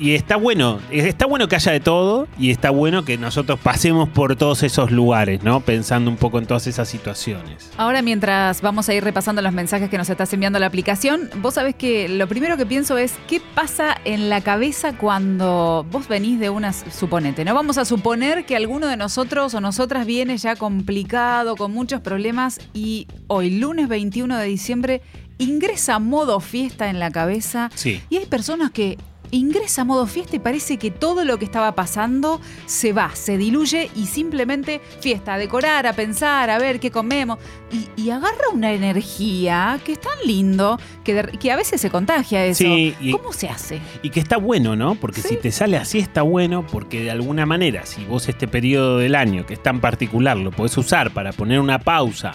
Y 0.00 0.14
está 0.14 0.36
bueno, 0.36 0.80
está 0.90 1.26
bueno 1.26 1.46
que 1.46 1.56
haya 1.56 1.72
de 1.72 1.80
todo 1.80 2.26
y 2.38 2.50
está 2.50 2.70
bueno 2.70 3.04
que 3.04 3.18
nosotros 3.18 3.60
pasemos 3.60 4.08
por 4.08 4.34
todos 4.34 4.62
esos 4.62 4.90
lugares, 4.90 5.42
¿no? 5.42 5.60
Pensando 5.60 6.10
un 6.10 6.16
poco 6.16 6.38
en 6.38 6.46
todas 6.46 6.66
esas 6.66 6.88
situaciones. 6.88 7.70
Ahora, 7.76 8.00
mientras 8.00 8.62
vamos 8.62 8.88
a 8.88 8.94
ir 8.94 9.04
repasando 9.04 9.42
los 9.42 9.52
mensajes 9.52 9.90
que 9.90 9.98
nos 9.98 10.08
estás 10.08 10.32
enviando 10.32 10.58
la 10.58 10.64
aplicación, 10.64 11.28
vos 11.42 11.52
sabés 11.52 11.74
que 11.74 12.08
lo 12.08 12.26
primero 12.28 12.56
que 12.56 12.64
pienso 12.64 12.96
es 12.96 13.12
qué 13.28 13.42
pasa 13.54 13.94
en 14.06 14.30
la 14.30 14.40
cabeza 14.40 14.96
cuando 14.96 15.84
vos 15.90 16.08
venís 16.08 16.40
de 16.40 16.48
una, 16.48 16.72
suponete, 16.72 17.44
¿no? 17.44 17.52
Vamos 17.52 17.76
a 17.76 17.84
suponer 17.84 18.46
que 18.46 18.56
alguno 18.56 18.86
de 18.86 18.96
nosotros 18.96 19.52
o 19.52 19.60
nosotras 19.60 20.06
viene 20.06 20.38
ya 20.38 20.56
complicado, 20.56 21.56
con 21.56 21.72
muchos 21.72 22.00
problemas 22.00 22.58
y 22.72 23.06
hoy, 23.26 23.50
lunes 23.50 23.86
21 23.86 24.38
de 24.38 24.46
diciembre, 24.46 25.02
ingresa 25.36 25.98
modo 25.98 26.40
fiesta 26.40 26.88
en 26.88 27.00
la 27.00 27.10
cabeza. 27.10 27.70
Sí. 27.74 28.02
Y 28.08 28.16
hay 28.16 28.24
personas 28.24 28.70
que 28.70 28.96
ingresa 29.32 29.82
a 29.82 29.84
modo 29.84 30.06
fiesta 30.06 30.36
y 30.36 30.38
parece 30.38 30.76
que 30.78 30.90
todo 30.90 31.24
lo 31.24 31.38
que 31.38 31.44
estaba 31.44 31.74
pasando 31.74 32.40
se 32.66 32.92
va, 32.92 33.14
se 33.14 33.36
diluye 33.38 33.90
y 33.94 34.06
simplemente 34.06 34.80
fiesta, 35.00 35.34
a 35.34 35.38
decorar, 35.38 35.86
a 35.86 35.92
pensar, 35.92 36.50
a 36.50 36.58
ver 36.58 36.80
qué 36.80 36.90
comemos. 36.90 37.38
Y, 37.72 37.88
y 38.00 38.10
agarra 38.10 38.48
una 38.52 38.72
energía 38.72 39.78
que 39.84 39.92
es 39.92 40.00
tan 40.00 40.18
lindo 40.24 40.78
que, 41.04 41.14
de- 41.14 41.38
que 41.38 41.52
a 41.52 41.56
veces 41.56 41.80
se 41.80 41.90
contagia 41.90 42.44
eso. 42.44 42.64
Sí, 42.64 42.94
y- 43.00 43.12
¿Cómo 43.12 43.32
se 43.32 43.48
hace? 43.48 43.80
Y 44.02 44.10
que 44.10 44.20
está 44.20 44.36
bueno, 44.36 44.76
¿no? 44.76 44.94
Porque 44.96 45.20
Sí. 45.22 45.28
si 45.30 45.36
te 45.36 45.52
sale 45.52 45.76
así 45.76 45.98
está 45.98 46.22
bueno, 46.22 46.66
porque 46.66 47.00
de 47.02 47.10
alguna 47.10 47.46
manera, 47.46 47.86
si 47.86 48.04
vos 48.04 48.28
este 48.28 48.48
periodo 48.48 48.98
del 48.98 49.14
año, 49.14 49.46
que 49.46 49.54
es 49.54 49.62
tan 49.62 49.80
particular, 49.80 50.36
lo 50.36 50.50
podés 50.50 50.76
usar 50.78 51.12
para 51.12 51.32
poner 51.32 51.60
una 51.60 51.78
pausa 51.78 52.32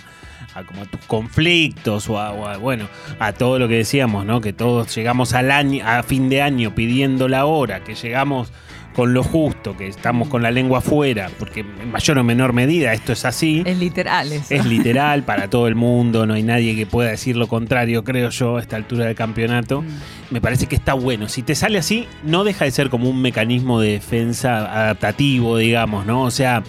a 0.56 0.64
como 0.64 0.82
a 0.82 0.86
tus 0.86 1.02
conflictos 1.02 2.10
o 2.10 2.20
a, 2.20 2.32
o 2.32 2.48
a, 2.48 2.58
bueno, 2.58 2.88
a 3.20 3.34
todo 3.34 3.60
lo 3.60 3.68
que 3.68 3.76
decíamos, 3.76 4.26
¿no? 4.26 4.42
Que 4.42 4.54
todos 4.54 4.96
llegamos 4.96 5.34
al 5.34 5.52
año, 5.52 5.86
a 5.86 6.02
fin 6.02 6.30
de 6.30 6.42
año 6.42 6.74
pidiendo 6.74 7.28
la 7.28 7.46
hora, 7.46 7.84
que 7.84 7.94
llegamos 7.94 8.52
con 8.96 9.14
lo 9.14 9.24
justo, 9.24 9.76
que 9.76 9.88
estamos 9.88 10.30
con 10.30 10.42
la 10.42 10.52
lengua 10.52 10.80
afuera, 10.80 11.30
porque 11.38 11.60
en 11.60 11.92
mayor 11.92 12.18
o 12.18 12.24
menor 12.24 12.54
medida 12.54 12.94
esto 12.94 13.12
es 13.12 13.26
así. 13.26 13.62
Es 13.66 13.78
literal 13.78 14.32
eso. 14.32 14.54
Es 14.54 14.66
literal 14.66 15.24
para 15.24 15.50
todo 15.50 15.68
el 15.68 15.76
mundo, 15.76 16.26
no 16.26 16.34
hay 16.34 16.44
nadie 16.44 16.78
que 16.78 16.86
pueda 16.86 17.10
decir 17.10 17.36
lo 17.36 17.48
contrario, 17.48 18.06
creo 18.06 18.30
yo, 18.30 18.56
a 18.56 18.62
esta 18.62 18.78
altura 18.78 19.06
del 19.06 19.16
campeonato. 19.16 19.82
Mm. 19.82 19.88
Me 20.32 20.40
parece 20.40 20.68
que 20.68 20.76
está 20.76 20.94
bueno. 20.94 21.28
Si 21.28 21.42
te 21.44 21.56
sale 21.56 21.78
así, 21.78 22.08
no 22.24 22.46
deja 22.46 22.64
de 22.64 22.72
ser 22.72 22.90
como 22.90 23.10
un 23.10 23.22
mecanismo 23.22 23.82
de 23.82 23.92
defensa 23.92 24.60
adaptativo, 24.84 25.58
digamos, 25.58 26.06
¿no? 26.06 26.22
O 26.22 26.32
sea, 26.32 26.64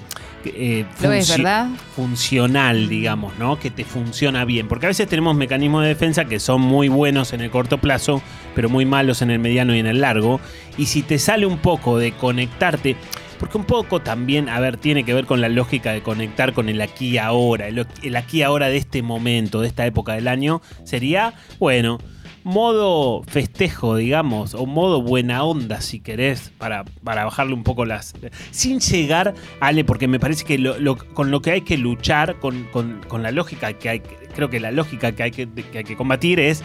eh, 0.54 0.84
Lo 1.02 1.12
es, 1.12 1.28
¿verdad? 1.28 1.68
funcional, 1.94 2.88
digamos, 2.88 3.36
¿no? 3.38 3.58
Que 3.58 3.70
te 3.70 3.84
funciona 3.84 4.44
bien. 4.44 4.68
Porque 4.68 4.86
a 4.86 4.88
veces 4.88 5.08
tenemos 5.08 5.36
mecanismos 5.36 5.82
de 5.82 5.88
defensa 5.88 6.24
que 6.24 6.40
son 6.40 6.60
muy 6.60 6.88
buenos 6.88 7.32
en 7.32 7.40
el 7.40 7.50
corto 7.50 7.78
plazo, 7.78 8.22
pero 8.54 8.68
muy 8.68 8.84
malos 8.84 9.22
en 9.22 9.30
el 9.30 9.38
mediano 9.38 9.74
y 9.74 9.78
en 9.78 9.86
el 9.86 10.00
largo. 10.00 10.40
Y 10.76 10.86
si 10.86 11.02
te 11.02 11.18
sale 11.18 11.46
un 11.46 11.58
poco 11.58 11.98
de 11.98 12.12
conectarte, 12.12 12.96
porque 13.38 13.58
un 13.58 13.64
poco 13.64 14.00
también, 14.00 14.48
a 14.48 14.60
ver, 14.60 14.76
tiene 14.76 15.04
que 15.04 15.14
ver 15.14 15.26
con 15.26 15.40
la 15.40 15.48
lógica 15.48 15.92
de 15.92 16.02
conectar 16.02 16.52
con 16.52 16.68
el 16.68 16.80
aquí 16.80 17.10
y 17.10 17.18
ahora. 17.18 17.68
El, 17.68 17.86
el 18.02 18.16
aquí 18.16 18.38
y 18.38 18.42
ahora 18.42 18.68
de 18.68 18.76
este 18.76 19.02
momento, 19.02 19.60
de 19.60 19.68
esta 19.68 19.86
época 19.86 20.14
del 20.14 20.28
año, 20.28 20.62
sería, 20.84 21.34
bueno, 21.58 21.98
modo 22.46 23.24
festejo, 23.24 23.96
digamos, 23.96 24.54
o 24.54 24.66
modo 24.66 25.02
buena 25.02 25.42
onda, 25.42 25.80
si 25.80 25.98
querés, 25.98 26.52
para, 26.58 26.84
para 27.02 27.24
bajarle 27.24 27.54
un 27.54 27.64
poco 27.64 27.84
las... 27.84 28.14
Sin 28.52 28.78
llegar, 28.78 29.34
Ale, 29.58 29.84
porque 29.84 30.06
me 30.06 30.20
parece 30.20 30.44
que 30.44 30.56
lo- 30.56 30.96
con 30.96 31.32
lo 31.32 31.42
que 31.42 31.50
hay 31.50 31.62
que 31.62 31.76
luchar, 31.76 32.38
con, 32.38 32.62
con- 32.72 33.00
con 33.08 33.24
la 33.24 33.32
lógica 33.32 33.72
que 33.72 33.88
hay, 33.88 34.00
creo 34.34 34.48
que 34.48 34.60
la 34.60 34.70
lógica 34.70 35.10
que 35.10 35.24
hay 35.24 35.30
que, 35.32 35.48
que 35.48 35.78
hay 35.78 35.84
que 35.84 35.96
combatir 35.96 36.38
es 36.38 36.62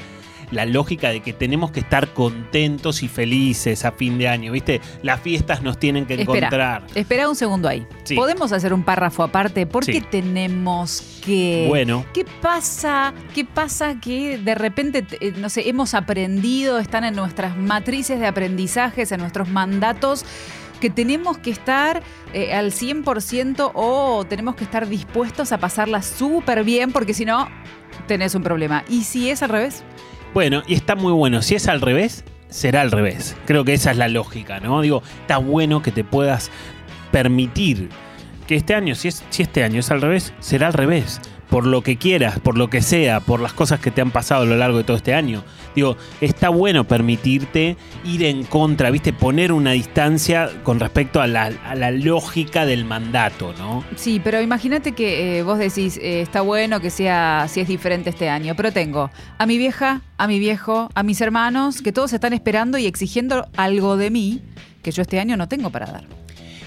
la 0.52 0.66
lógica 0.66 1.10
de 1.10 1.22
que 1.22 1.34
tenemos 1.34 1.72
que 1.72 1.80
estar 1.80 2.10
contentos 2.14 3.04
y 3.04 3.08
felices 3.08 3.86
a 3.86 3.92
fin 3.92 4.18
de 4.18 4.28
año, 4.28 4.52
¿viste? 4.52 4.82
Las 5.02 5.22
fiestas 5.22 5.62
nos 5.64 5.80
tienen 5.80 6.06
que 6.06 6.16
Espera, 6.16 6.38
encontrar. 6.48 6.84
espera 6.96 7.30
un 7.30 7.36
segundo 7.36 7.68
ahí. 7.68 7.86
Sí. 8.04 8.16
¿Podemos 8.16 8.52
hacer 8.52 8.74
un 8.74 8.84
párrafo 8.84 9.24
aparte? 9.24 9.66
¿Por 9.66 9.86
Sí. 9.86 9.94
qué 9.94 10.02
tenemos 10.02 11.22
que...? 11.26 11.66
Bueno. 11.70 12.06
¿Qué 12.14 12.26
pasa? 12.42 13.14
¿Qué 13.34 13.46
pasa 13.46 14.00
que 14.00 14.38
de 14.38 14.56
repente, 14.56 15.06
eh, 15.22 15.34
no 15.38 15.50
sé, 15.50 15.70
hemos 15.70 15.94
aprendido, 15.94 16.80
están 16.80 17.04
en 17.06 17.16
nuestras 17.16 17.56
matrices 17.58 18.20
de 18.20 18.28
aprendizajes, 18.28 19.12
en 19.12 19.22
nuestros 19.22 19.50
mandatos, 19.50 20.26
que 20.82 20.90
tenemos 20.90 21.38
que 21.38 21.52
estar 21.52 22.02
eh, 22.34 22.54
al 22.54 22.72
100% 22.72 23.72
o 23.76 24.26
tenemos 24.28 24.56
que 24.56 24.64
estar 24.64 24.88
dispuestos 24.90 25.52
a 25.52 25.60
pasarla 25.60 26.02
súper 26.02 26.64
bien, 26.64 26.92
porque 26.92 27.14
si 27.14 27.24
no, 27.24 27.48
tenés 28.08 28.34
un 28.36 28.42
problema. 28.44 28.84
¿Y 28.90 29.04
si 29.04 29.30
es 29.30 29.44
al 29.44 29.50
revés? 29.50 29.84
Bueno, 30.34 30.64
y 30.66 30.76
está 30.76 30.96
muy 30.96 31.12
bueno. 31.12 31.42
Si 31.42 31.56
es 31.56 31.68
al 31.68 31.82
revés, 31.82 32.24
será 32.50 32.82
al 32.82 32.92
revés. 32.92 33.36
Creo 33.46 33.66
que 33.66 33.74
esa 33.74 33.92
es 33.92 33.98
la 33.98 34.08
lógica, 34.08 34.60
¿no? 34.60 34.82
Digo, 34.82 35.04
está 35.22 35.38
bueno 35.38 35.82
que 35.82 35.92
te 35.92 36.04
puedas 36.04 36.52
permitir 37.12 37.90
que 38.48 38.56
este 38.56 38.74
año, 38.74 38.96
si, 38.96 39.10
es, 39.10 39.24
si 39.30 39.44
este 39.44 39.64
año 39.64 39.80
es 39.80 39.92
al 39.92 40.02
revés, 40.02 40.34
será 40.40 40.68
al 40.68 40.74
revés. 40.74 41.20
Por 41.52 41.68
lo 41.68 41.84
que 41.84 41.98
quieras, 41.98 42.40
por 42.40 42.58
lo 42.58 42.70
que 42.70 42.82
sea, 42.82 43.20
por 43.20 43.42
las 43.42 43.54
cosas 43.54 43.80
que 43.80 43.92
te 43.92 44.02
han 44.02 44.10
pasado 44.10 44.42
a 44.42 44.46
lo 44.46 44.56
largo 44.56 44.80
de 44.80 44.86
todo 44.86 44.98
este 44.98 45.14
año. 45.14 45.44
Digo, 45.76 45.98
está 46.22 46.50
bueno 46.50 46.86
permitirte 46.86 47.78
ir 48.06 48.24
en 48.24 48.46
contra, 48.46 48.90
¿viste? 48.90 49.14
Poner 49.14 49.52
una 49.52 49.74
distancia 49.74 50.50
con 50.64 50.80
respecto 50.80 51.22
a 51.22 51.28
la, 51.28 51.52
lógica 51.92 52.66
del 52.66 52.86
mandato, 52.86 53.54
¿no? 53.60 53.84
Sí, 53.96 54.22
pero 54.24 54.42
imagínate 54.42 54.94
que 54.94 55.40
eh, 55.40 55.44
vos 55.44 55.60
decís, 55.60 55.98
eh, 55.98 56.22
está 56.22 56.40
bueno 56.40 56.80
que 56.80 56.90
sea, 56.90 57.46
si 57.50 57.60
es 57.60 57.68
diferente 57.68 58.10
este 58.10 58.30
año, 58.30 58.56
pero 58.56 58.72
tengo 58.72 59.12
a 59.38 59.46
mi 59.46 59.58
vieja, 59.58 60.02
a 60.18 60.28
mi 60.28 60.40
viejo, 60.40 60.90
a 60.96 61.04
mis 61.04 61.20
hermanos, 61.20 61.82
que 61.82 61.92
todos 61.92 62.14
están 62.14 62.32
esperando 62.34 62.78
y 62.78 62.86
exigiendo 62.86 63.46
algo 63.58 63.98
de 63.98 64.10
mí 64.10 64.42
que 64.82 64.92
yo 64.92 65.02
este 65.02 65.20
año 65.20 65.36
no 65.36 65.48
tengo 65.48 65.70
para 65.70 65.86
dar. 65.86 66.21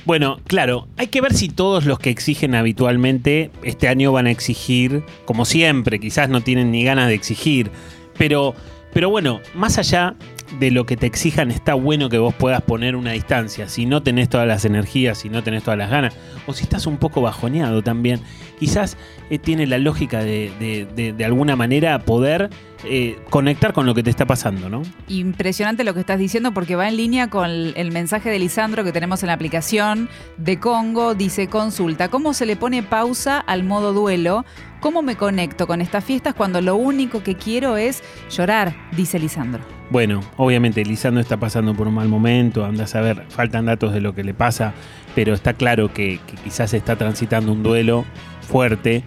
Bueno, 0.04 0.38
claro, 0.46 0.86
hay 0.98 1.06
que 1.06 1.22
ver 1.22 1.32
si 1.32 1.48
todos 1.48 1.86
los 1.86 1.98
que 1.98 2.10
exigen 2.10 2.54
habitualmente 2.54 3.50
este 3.62 3.88
año 3.88 4.12
van 4.12 4.26
a 4.26 4.30
exigir, 4.30 5.02
como 5.24 5.46
siempre, 5.46 5.98
quizás 5.98 6.28
no 6.28 6.42
tienen 6.42 6.70
ni 6.70 6.84
ganas 6.84 7.08
de 7.08 7.14
exigir, 7.14 7.70
pero, 8.18 8.54
pero 8.92 9.08
bueno, 9.08 9.40
más 9.54 9.78
allá 9.78 10.14
de 10.58 10.70
lo 10.70 10.84
que 10.84 10.98
te 10.98 11.06
exijan, 11.06 11.50
está 11.50 11.72
bueno 11.72 12.10
que 12.10 12.18
vos 12.18 12.34
puedas 12.34 12.60
poner 12.60 12.96
una 12.96 13.12
distancia, 13.12 13.66
si 13.66 13.86
no 13.86 14.02
tenés 14.02 14.28
todas 14.28 14.46
las 14.46 14.66
energías, 14.66 15.16
si 15.18 15.30
no 15.30 15.42
tenés 15.42 15.62
todas 15.62 15.78
las 15.78 15.88
ganas, 15.90 16.14
o 16.46 16.52
si 16.52 16.64
estás 16.64 16.86
un 16.86 16.98
poco 16.98 17.22
bajoneado 17.22 17.82
también, 17.82 18.20
quizás 18.60 18.98
eh, 19.30 19.38
tiene 19.38 19.66
la 19.66 19.78
lógica 19.78 20.22
de, 20.22 20.52
de- 20.60 20.86
de- 20.94 21.12
de 21.14 21.24
alguna 21.24 21.56
manera 21.56 21.98
poder 22.00 22.50
eh, 22.86 23.18
conectar 23.30 23.72
con 23.72 23.86
lo 23.86 23.94
que 23.94 24.02
te 24.02 24.10
está 24.10 24.26
pasando, 24.26 24.68
¿no? 24.68 24.82
Impresionante 25.08 25.84
lo 25.84 25.94
que 25.94 26.00
estás 26.00 26.18
diciendo 26.18 26.52
porque 26.52 26.76
va 26.76 26.88
en 26.88 26.96
línea 26.96 27.28
con 27.28 27.50
el 27.50 27.84
el 27.84 27.92
mensaje 27.92 28.30
de 28.30 28.38
Lisandro 28.38 28.84
que 28.84 28.92
tenemos 28.92 29.22
en 29.22 29.28
la 29.28 29.34
aplicación 29.34 30.08
de 30.36 30.58
Congo. 30.58 31.14
Dice, 31.14 31.48
consulta, 31.48 32.08
¿cómo 32.08 32.34
se 32.34 32.46
le 32.46 32.56
pone 32.56 32.82
pausa 32.82 33.38
al 33.38 33.62
modo 33.64 33.92
duelo? 33.92 34.44
¿Cómo 34.80 35.02
me 35.02 35.16
conecto 35.16 35.66
con 35.66 35.80
estas 35.80 36.04
fiestas 36.04 36.34
cuando 36.34 36.60
lo 36.60 36.76
único 36.76 37.22
que 37.22 37.36
quiero 37.36 37.76
es 37.76 38.02
llorar? 38.30 38.74
Dice 38.92 39.18
Lisandro. 39.18 39.62
Bueno, 39.90 40.20
obviamente 40.36 40.84
Lisandro 40.84 41.20
está 41.20 41.36
pasando 41.36 41.74
por 41.74 41.88
un 41.88 41.94
mal 41.94 42.08
momento, 42.08 42.64
anda 42.64 42.84
a 42.84 42.86
saber, 42.86 43.24
faltan 43.28 43.66
datos 43.66 43.92
de 43.92 44.00
lo 44.00 44.14
que 44.14 44.24
le 44.24 44.34
pasa, 44.34 44.72
pero 45.14 45.34
está 45.34 45.52
claro 45.54 45.92
que, 45.92 46.20
que 46.26 46.36
quizás 46.36 46.72
está 46.74 46.96
transitando 46.96 47.52
un 47.52 47.62
duelo 47.62 48.04
fuerte 48.48 49.04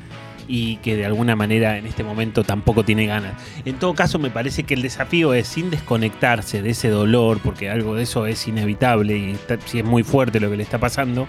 y 0.48 0.78
que 0.78 0.96
de 0.96 1.06
alguna 1.06 1.36
manera 1.36 1.78
en 1.78 1.86
este 1.86 2.04
momento 2.04 2.44
tampoco 2.44 2.84
tiene 2.84 3.06
ganas. 3.06 3.34
En 3.66 3.78
todo 3.78 3.94
caso, 3.94 4.20
me 4.20 4.30
parece 4.30 4.64
que 4.64 4.74
el 4.74 4.82
desafío 4.82 5.34
es 5.34 5.48
sin 5.48 5.70
desconectarse 5.70 6.62
de 6.62 6.70
ese 6.72 6.90
dolor, 6.90 7.40
porque 7.44 7.70
algo 7.70 7.96
de 7.96 8.04
eso 8.04 8.26
es 8.26 8.48
inevitable 8.48 9.18
y 9.18 9.38
si 9.66 9.80
es 9.80 9.86
muy 9.86 10.04
fuerte 10.04 10.40
lo 10.40 10.50
que 10.50 10.58
le 10.58 10.64
está 10.64 10.80
pasando, 10.80 11.28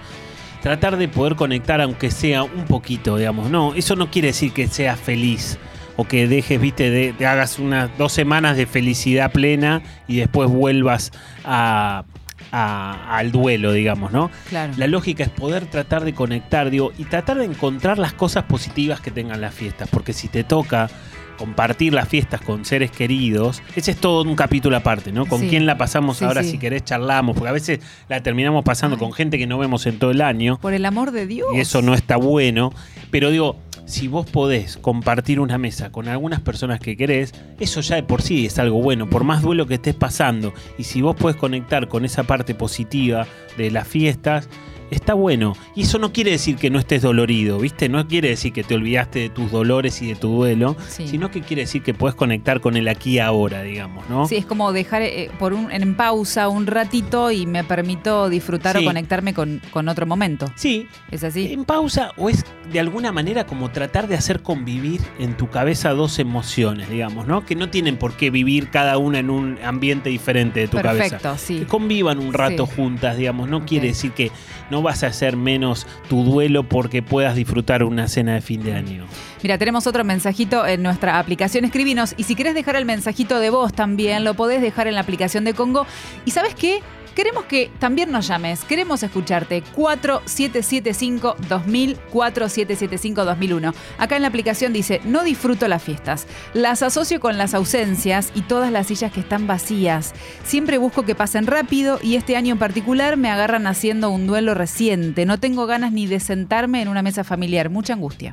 tratar 0.63 0.97
de 0.97 1.09
poder 1.09 1.37
conectar 1.37 1.81
aunque 1.81 2.11
sea 2.11 2.43
un 2.43 2.65
poquito, 2.67 3.17
digamos. 3.17 3.51
No, 3.51 3.75
eso 3.75 3.97
no 3.97 4.11
quiere 4.11 4.29
decir 4.29 4.53
que 4.53 4.69
seas 4.69 4.99
feliz 4.99 5.59
o 5.97 6.05
que 6.05 6.29
dejes, 6.29 6.61
viste, 6.61 6.91
de, 6.91 7.13
te 7.13 7.27
hagas 7.27 7.59
unas 7.59 7.91
dos 7.99 8.13
semanas 8.13 8.57
de 8.57 8.67
felicidad 8.67 9.33
plena 9.33 9.83
y 10.07 10.19
después 10.19 10.49
vuelvas 10.49 11.11
a, 11.45 12.05
a- 12.53 13.17
al 13.17 13.31
duelo, 13.33 13.73
digamos, 13.73 14.13
¿no? 14.13 14.31
Claro. 14.49 14.73
La 14.77 14.87
lógica 14.87 15.23
es 15.25 15.31
poder 15.31 15.67
tratar 15.67 16.05
de 16.05 16.15
conectar, 16.15 16.71
digo, 16.71 16.93
y 16.99 17.05
tratar 17.05 17.39
de 17.39 17.45
encontrar 17.45 17.99
las 17.99 18.13
cosas 18.13 18.45
positivas 18.45 19.01
que 19.01 19.11
tengan 19.11 19.41
las 19.41 19.55
fiestas, 19.55 19.89
porque 19.91 20.13
si 20.13 20.29
te 20.29 20.45
toca 20.45 20.89
compartir 21.37 21.93
las 21.95 22.09
fiestas 22.09 22.41
con 22.41 22.65
seres 22.65 22.91
queridos, 22.91 23.63
ese 23.77 23.93
es 23.93 23.97
todo 23.99 24.23
un 24.29 24.35
capítulo 24.35 24.77
aparte, 24.77 25.13
¿no? 25.13 25.25
Con 25.25 25.41
Sí. 25.43 25.49
quién 25.49 25.67
la 25.67 25.79
pasamos 25.79 26.17
Sí, 26.17 26.25
ahora, 26.25 26.43
sí. 26.43 26.51
si 26.53 26.59
querés 26.59 26.83
charlamos, 26.85 27.37
porque 27.37 27.49
a 27.49 27.53
veces 27.53 27.79
la 28.09 28.21
terminamos 28.25 28.65
pasando 28.65 28.97
Ay. 28.97 29.01
con 29.01 29.13
gente 29.13 29.39
que 29.39 29.47
no 29.47 29.57
vemos 29.57 29.87
en 29.87 30.01
todo 30.01 30.11
el 30.11 30.21
año, 30.21 30.59
Por 30.61 30.75
el 30.75 30.85
amor 30.85 31.13
de 31.13 31.27
Dios. 31.29 31.47
y 31.55 31.61
eso 31.61 31.81
no 31.81 31.95
está 31.95 32.17
bueno, 32.17 32.73
pero 33.13 33.31
digo, 33.31 33.57
si 33.89 34.07
vos 34.07 34.27
podés 34.31 34.77
compartir 34.77 35.41
una 35.41 35.57
mesa 35.57 35.91
con 35.91 36.09
algunas 36.09 36.41
personas 36.41 36.79
que 36.79 36.97
querés, 36.97 37.33
eso 37.59 37.81
ya 37.81 37.97
de 37.97 38.03
por 38.03 38.21
sí 38.21 38.45
es 38.45 38.59
algo 38.59 38.83
bueno, 38.83 39.09
por 39.09 39.25
más 39.25 39.41
duelo 39.41 39.67
que 39.67 39.75
estés 39.75 39.95
pasando, 39.95 40.53
y 40.77 40.85
si 40.85 41.01
vos 41.01 41.17
podés 41.17 41.37
conectar 41.37 41.89
con 41.89 42.05
esa 42.05 42.25
parte 42.25 42.55
positiva 42.55 43.27
de 43.57 43.71
las 43.71 43.89
fiestas, 43.89 44.49
está 44.91 45.15
bueno. 45.15 45.55
Y 45.75 45.83
eso 45.83 45.99
no 45.99 46.13
quiere 46.13 46.31
decir 46.31 46.57
que 46.57 46.71
no 46.71 46.79
estés 46.79 47.03
dolorido, 47.03 47.59
¿viste? 47.59 47.89
No 47.89 48.07
quiere 48.07 48.29
decir 48.31 48.53
que 48.53 48.63
te 48.65 48.75
olvidaste 48.75 49.19
de 49.21 49.29
tus 49.29 49.51
dolores 49.51 50.01
y 50.03 50.09
de 50.09 50.15
tu 50.17 50.29
duelo, 50.29 50.77
Sí. 50.89 51.07
sino 51.09 51.31
que 51.31 51.41
quiere 51.43 51.63
decir 51.63 51.83
que 51.83 51.95
podés 51.95 52.15
conectar 52.15 52.61
con 52.61 52.77
el 52.77 52.89
aquí 52.89 53.13
y 53.15 53.19
ahora, 53.19 53.63
digamos, 53.63 54.09
¿no? 54.09 54.27
Sí, 54.27 54.37
es 54.37 54.47
como 54.47 54.73
dejar 54.73 55.03
eh, 55.03 55.31
por 55.39 55.53
un, 55.53 55.71
en 55.71 55.95
pausa 55.95 56.49
un 56.49 56.67
ratito 56.67 57.31
y 57.31 57.47
me 57.47 57.65
permito 57.65 58.29
disfrutar 58.29 58.77
Sí. 58.79 58.83
o 58.85 58.87
conectarme 58.87 59.35
con, 59.35 59.61
con 59.71 59.89
otro 59.89 60.07
momento. 60.07 60.47
Sí, 60.57 60.87
¿Es 61.11 61.25
así? 61.25 61.53
en 61.53 61.65
pausa 61.65 62.13
o 62.17 62.29
es 62.31 62.45
de 62.73 62.81
alguna 62.81 63.13
manera 63.13 63.47
como 63.47 63.71
tratar 63.71 64.09
de 64.09 64.15
hacer 64.17 64.43
convivir 64.43 65.01
en 65.19 65.37
tu 65.37 65.49
cabeza 65.49 65.91
dos 65.91 66.19
emociones, 66.19 66.89
digamos, 66.91 67.27
¿no? 67.27 67.45
Que 67.47 67.55
no 67.55 67.71
tienen 67.71 67.97
por 67.97 68.13
qué 68.15 68.31
vivir 68.31 68.69
cada 68.71 68.99
una 68.99 69.19
en 69.21 69.31
un 69.31 69.59
ambiente 69.65 70.11
diferente 70.11 70.61
de 70.61 70.69
tu 70.69 70.77
cabeza. 70.79 71.19
Perfecto, 71.19 71.37
sí. 71.39 71.61
Que 71.61 71.67
convivan 71.67 72.19
un 72.19 72.33
rato 72.33 72.67
Sí. 72.67 72.73
juntas, 72.77 73.17
digamos. 73.17 73.49
No 73.49 73.65
quiere 73.65 73.89
decir 73.89 74.13
que 74.13 74.31
no 74.71 74.83
vas 74.83 75.03
a 75.03 75.09
hacer 75.09 75.37
menos 75.37 75.87
tu 76.09 76.25
duelo 76.25 76.63
porque 76.63 77.03
puedas 77.03 77.35
disfrutar 77.35 77.83
una 77.83 78.09
cena 78.09 78.35
de 78.35 78.41
fin 78.41 78.63
de 78.63 78.75
año. 78.75 79.07
Mira, 79.43 79.59
tenemos 79.59 79.87
otro 79.87 80.05
mensajito 80.05 80.67
en 80.67 80.83
nuestra 80.83 81.19
aplicación 81.19 81.65
Escribinos 81.65 82.15
y 82.17 82.25
si 82.25 82.35
querés 82.35 82.55
dejar 82.55 82.77
el 82.77 82.85
mensajito 82.85 83.39
de 83.39 83.51
voz 83.51 83.73
también, 83.73 84.25
lo 84.25 84.35
podés 84.35 84.61
dejar 84.61 84.87
en 84.87 84.95
la 84.95 85.01
aplicación 85.01 85.45
de 85.45 85.55
Congo. 85.55 85.87
¿Y 86.25 86.33
sabes 86.33 86.55
qué? 86.55 86.81
Queremos 87.19 87.45
que 87.47 87.71
también 87.81 88.13
nos 88.13 88.29
llames, 88.29 88.63
queremos 88.63 89.03
escucharte 89.03 89.65
4775-2000, 89.75 91.97
4775-2001. 92.13 93.75
Acá 93.99 94.15
en 94.15 94.23
la 94.23 94.29
aplicación 94.29 94.73
dice, 94.73 95.01
no 95.05 95.25
disfruto 95.25 95.67
las 95.67 95.83
fiestas, 95.83 96.29
las 96.55 96.85
asocio 96.85 97.19
con 97.19 97.37
las 97.37 97.55
ausencias 97.55 98.31
y 98.37 98.43
todas 98.43 98.71
las 98.71 98.87
sillas 98.87 99.11
que 99.11 99.19
están 99.19 99.49
vacías. 99.49 100.15
Siempre 100.45 100.79
busco 100.79 101.05
que 101.05 101.17
pasen 101.17 101.49
rápido 101.49 101.99
y 102.05 102.15
este 102.15 102.37
año 102.37 102.53
en 102.53 102.61
particular 102.61 103.17
me 103.17 103.31
agarran 103.31 103.67
haciendo 103.67 104.11
un 104.11 104.29
duelo 104.29 104.55
reciente. 104.55 105.27
No 105.27 105.41
tengo 105.41 105.67
ganas 105.67 105.91
ni 105.91 106.07
de 106.07 106.21
sentarme 106.21 106.83
en 106.83 106.87
una 106.87 107.03
mesa 107.03 107.25
familiar, 107.25 107.69
mucha 107.69 107.95
angustia. 107.95 108.33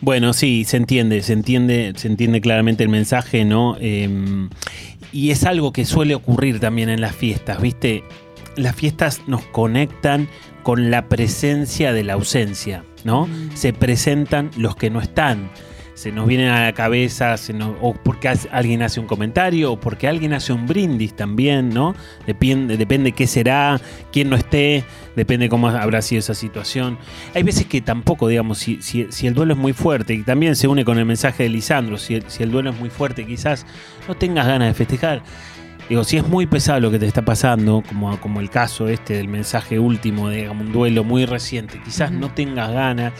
Bueno, 0.00 0.32
sí, 0.32 0.64
se 0.64 0.76
entiende, 0.76 1.22
se 1.22 1.32
entiende, 1.32 1.92
se 1.96 2.06
entiende 2.08 2.40
claramente 2.40 2.82
el 2.82 2.88
mensaje, 2.88 3.44
¿no? 3.44 3.76
Eh, 3.80 4.08
y 5.12 5.30
es 5.30 5.44
algo 5.44 5.72
que 5.72 5.84
suele 5.84 6.14
ocurrir 6.14 6.58
también 6.58 6.88
en 6.88 7.00
las 7.00 7.14
fiestas, 7.14 7.60
¿viste? 7.60 8.02
Las 8.56 8.74
fiestas 8.74 9.22
nos 9.26 9.42
conectan 9.42 10.28
con 10.62 10.90
la 10.90 11.08
presencia 11.08 11.92
de 11.92 12.04
la 12.04 12.14
ausencia, 12.14 12.84
¿no? 13.04 13.28
Se 13.54 13.72
presentan 13.72 14.50
los 14.56 14.76
que 14.76 14.90
no 14.90 15.00
están. 15.00 15.50
Se 15.94 16.10
nos 16.10 16.26
vienen 16.26 16.48
a 16.48 16.64
la 16.64 16.72
cabeza, 16.72 17.36
se 17.36 17.52
nos- 17.52 17.76
o 17.80 17.92
porque 17.94 18.28
alguien 18.50 18.82
hace 18.82 18.98
un 18.98 19.06
comentario, 19.06 19.72
o 19.72 19.78
porque 19.78 20.08
alguien 20.08 20.32
hace 20.32 20.52
un 20.52 20.66
brindis 20.66 21.14
también, 21.14 21.68
¿no? 21.68 21.94
Depende, 22.26 22.76
depende 22.78 23.12
qué 23.12 23.26
será, 23.26 23.78
quién 24.10 24.30
no 24.30 24.36
esté, 24.36 24.84
depende 25.16 25.48
cómo 25.50 25.68
habrá 25.68 26.00
sido 26.00 26.20
esa 26.20 26.34
situación. 26.34 26.98
Hay 27.34 27.42
veces 27.42 27.66
que 27.66 27.82
tampoco, 27.82 28.26
digamos, 28.28 28.58
si, 28.58 28.80
si- 28.80 29.06
si 29.10 29.26
el 29.26 29.34
duelo 29.34 29.52
es 29.52 29.58
muy 29.58 29.74
fuerte, 29.74 30.14
y 30.14 30.22
también 30.22 30.56
se 30.56 30.66
une 30.66 30.84
con 30.84 30.98
el 30.98 31.04
mensaje 31.04 31.42
de 31.42 31.50
Lisandro, 31.50 31.98
si 31.98 32.14
el, 32.14 32.24
si 32.28 32.42
el 32.42 32.50
duelo 32.50 32.70
es 32.70 32.78
muy 32.80 32.88
fuerte, 32.88 33.26
quizás 33.26 33.66
no 34.08 34.14
tengas 34.14 34.46
ganas 34.46 34.68
de 34.68 34.74
festejar. 34.74 35.22
Digo, 35.88 36.04
si 36.04 36.16
es 36.16 36.26
muy 36.26 36.46
pesado 36.46 36.80
lo 36.80 36.90
que 36.90 36.98
te 36.98 37.06
está 37.06 37.22
pasando, 37.22 37.82
como, 37.86 38.18
como 38.18 38.40
el 38.40 38.48
caso 38.48 38.88
este 38.88 39.14
del 39.14 39.28
mensaje 39.28 39.78
último 39.78 40.30
de 40.30 40.48
un 40.48 40.72
duelo 40.72 41.04
muy 41.04 41.26
reciente, 41.26 41.78
quizás 41.84 42.10
no 42.10 42.30
tengas 42.32 42.70
ganas. 42.72 43.12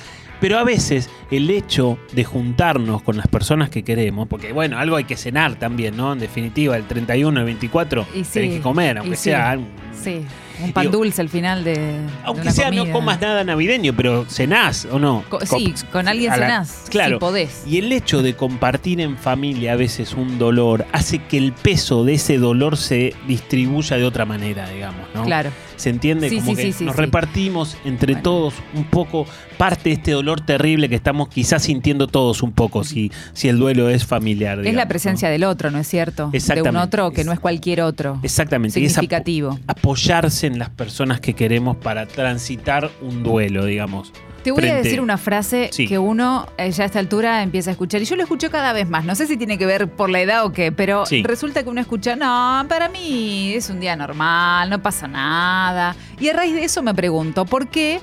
Pero 0.42 0.58
a 0.58 0.64
veces 0.64 1.08
el 1.30 1.48
hecho 1.48 1.96
de 2.12 2.24
juntarnos 2.24 3.00
con 3.02 3.16
las 3.16 3.28
personas 3.28 3.70
que 3.70 3.82
queremos, 3.84 4.26
porque 4.28 4.52
bueno, 4.52 4.76
algo 4.78 4.96
hay 4.96 5.04
que 5.04 5.16
cenar 5.16 5.54
también, 5.54 5.96
¿no? 5.96 6.12
En 6.12 6.18
definitiva, 6.18 6.76
el 6.76 6.84
31, 6.86 7.38
el 7.40 7.46
24, 7.46 8.06
Y 8.14 8.24
sí, 8.24 8.30
tenés 8.34 8.56
que 8.56 8.60
comer, 8.60 8.98
aunque 8.98 9.16
sí. 9.16 9.22
sea 9.24 9.54
un- 9.56 9.68
Sí, 10.02 10.20
un 10.64 10.72
pan 10.72 10.82
Digo, 10.86 10.98
dulce 10.98 11.20
al 11.20 11.28
final 11.28 11.62
de. 11.62 11.74
de 11.76 11.96
aunque 12.24 12.42
una 12.42 12.50
sea 12.50 12.72
no 12.72 12.90
comas 12.90 13.20
nada 13.20 13.44
navideño, 13.44 13.92
pero 13.94 14.24
cenás 14.28 14.84
o 14.90 14.98
no. 14.98 15.22
Co- 15.28 15.38
sí, 15.46 15.72
con 15.92 16.08
alguien 16.08 16.30
la- 16.30 16.34
cenás. 16.36 16.84
Claro. 16.90 17.16
Si 17.16 17.20
podés. 17.20 17.62
Y 17.68 17.78
el 17.78 17.92
hecho 17.92 18.20
de 18.20 18.34
compartir 18.34 19.00
en 19.00 19.16
familia 19.16 19.74
a 19.74 19.76
veces 19.76 20.14
un 20.14 20.40
dolor 20.40 20.86
hace 20.90 21.20
que 21.20 21.38
el 21.38 21.52
peso 21.52 22.02
de 22.04 22.14
ese 22.14 22.38
dolor 22.38 22.76
se 22.76 23.14
distribuya 23.28 23.96
de 23.96 24.04
otra 24.04 24.24
manera, 24.24 24.68
digamos, 24.68 25.06
¿no? 25.14 25.22
Claro. 25.22 25.50
¿Se 25.82 25.90
entiende? 25.90 26.30
Sí, 26.30 26.36
Como 26.36 26.54
sí, 26.54 26.62
que 26.62 26.72
sí, 26.72 26.84
nos 26.84 26.94
repartimos 26.94 27.76
entre 27.84 28.12
Bueno. 28.12 28.22
todos 28.22 28.54
un 28.74 28.84
poco 28.84 29.26
parte 29.58 29.88
de 29.88 29.94
este 29.96 30.12
dolor 30.12 30.40
terrible 30.40 30.88
que 30.88 30.94
estamos 30.94 31.28
quizás 31.28 31.64
sintiendo 31.64 32.06
todos 32.06 32.42
un 32.44 32.52
poco 32.52 32.84
si, 32.84 33.10
si 33.32 33.48
el 33.48 33.58
duelo 33.58 33.88
es 33.88 34.04
familiar. 34.06 34.64
es 34.64 34.74
la 34.74 34.86
presencia 34.86 35.26
¿no? 35.26 35.32
del 35.32 35.42
otro, 35.42 35.72
¿no 35.72 35.78
es 35.78 35.88
cierto? 35.88 36.22
De 36.22 36.28
un 36.28 36.34
Exactamente. 36.36 36.78
otro 36.78 37.10
que 37.10 37.24
no 37.24 37.32
es 37.32 37.40
cualquier 37.40 37.80
otro. 37.82 38.20
Exactamente. 38.22 38.78
y 38.78 38.84
es 38.84 38.92
apo- 38.92 39.00
Significativo. 39.00 39.58
apoyarse 39.66 40.46
en 40.46 40.60
las 40.60 40.70
personas 40.70 41.20
que 41.20 41.34
queremos 41.34 41.76
para 41.76 42.06
transitar 42.06 42.88
un 43.00 43.24
duelo, 43.24 43.64
digamos. 43.64 44.12
Te 44.42 44.50
voy 44.50 44.66
a 44.68 44.74
decir 44.74 45.00
una 45.00 45.18
frase 45.18 45.70
Sí. 45.72 45.86
que 45.86 45.98
uno 45.98 46.46
eh, 46.58 46.70
ya 46.72 46.82
a 46.84 46.86
esta 46.86 46.98
altura 46.98 47.42
empieza 47.42 47.70
a 47.70 47.72
escuchar. 47.72 48.02
Y 48.02 48.04
yo 48.04 48.16
lo 48.16 48.22
escucho 48.22 48.50
cada 48.50 48.72
vez 48.72 48.88
más. 48.88 49.04
No 49.04 49.14
sé 49.14 49.26
si 49.26 49.36
tiene 49.36 49.58
que 49.58 49.66
ver 49.66 49.88
por 49.88 50.10
la 50.10 50.20
edad 50.20 50.44
o 50.44 50.52
qué, 50.52 50.72
pero 50.72 51.06
Sí. 51.06 51.22
resulta 51.22 51.62
que 51.62 51.68
uno 51.70 51.80
escucha, 51.80 52.16
no, 52.16 52.64
para 52.68 52.88
mí 52.88 53.52
es 53.54 53.70
un 53.70 53.80
día 53.80 53.94
normal, 53.96 54.68
no 54.70 54.82
pasa 54.82 55.06
nada. 55.08 55.94
Y 56.18 56.28
a 56.28 56.32
raíz 56.32 56.54
de 56.54 56.64
eso 56.64 56.82
me 56.82 56.94
pregunto, 56.94 57.44
¿por 57.44 57.68
qué? 57.68 58.00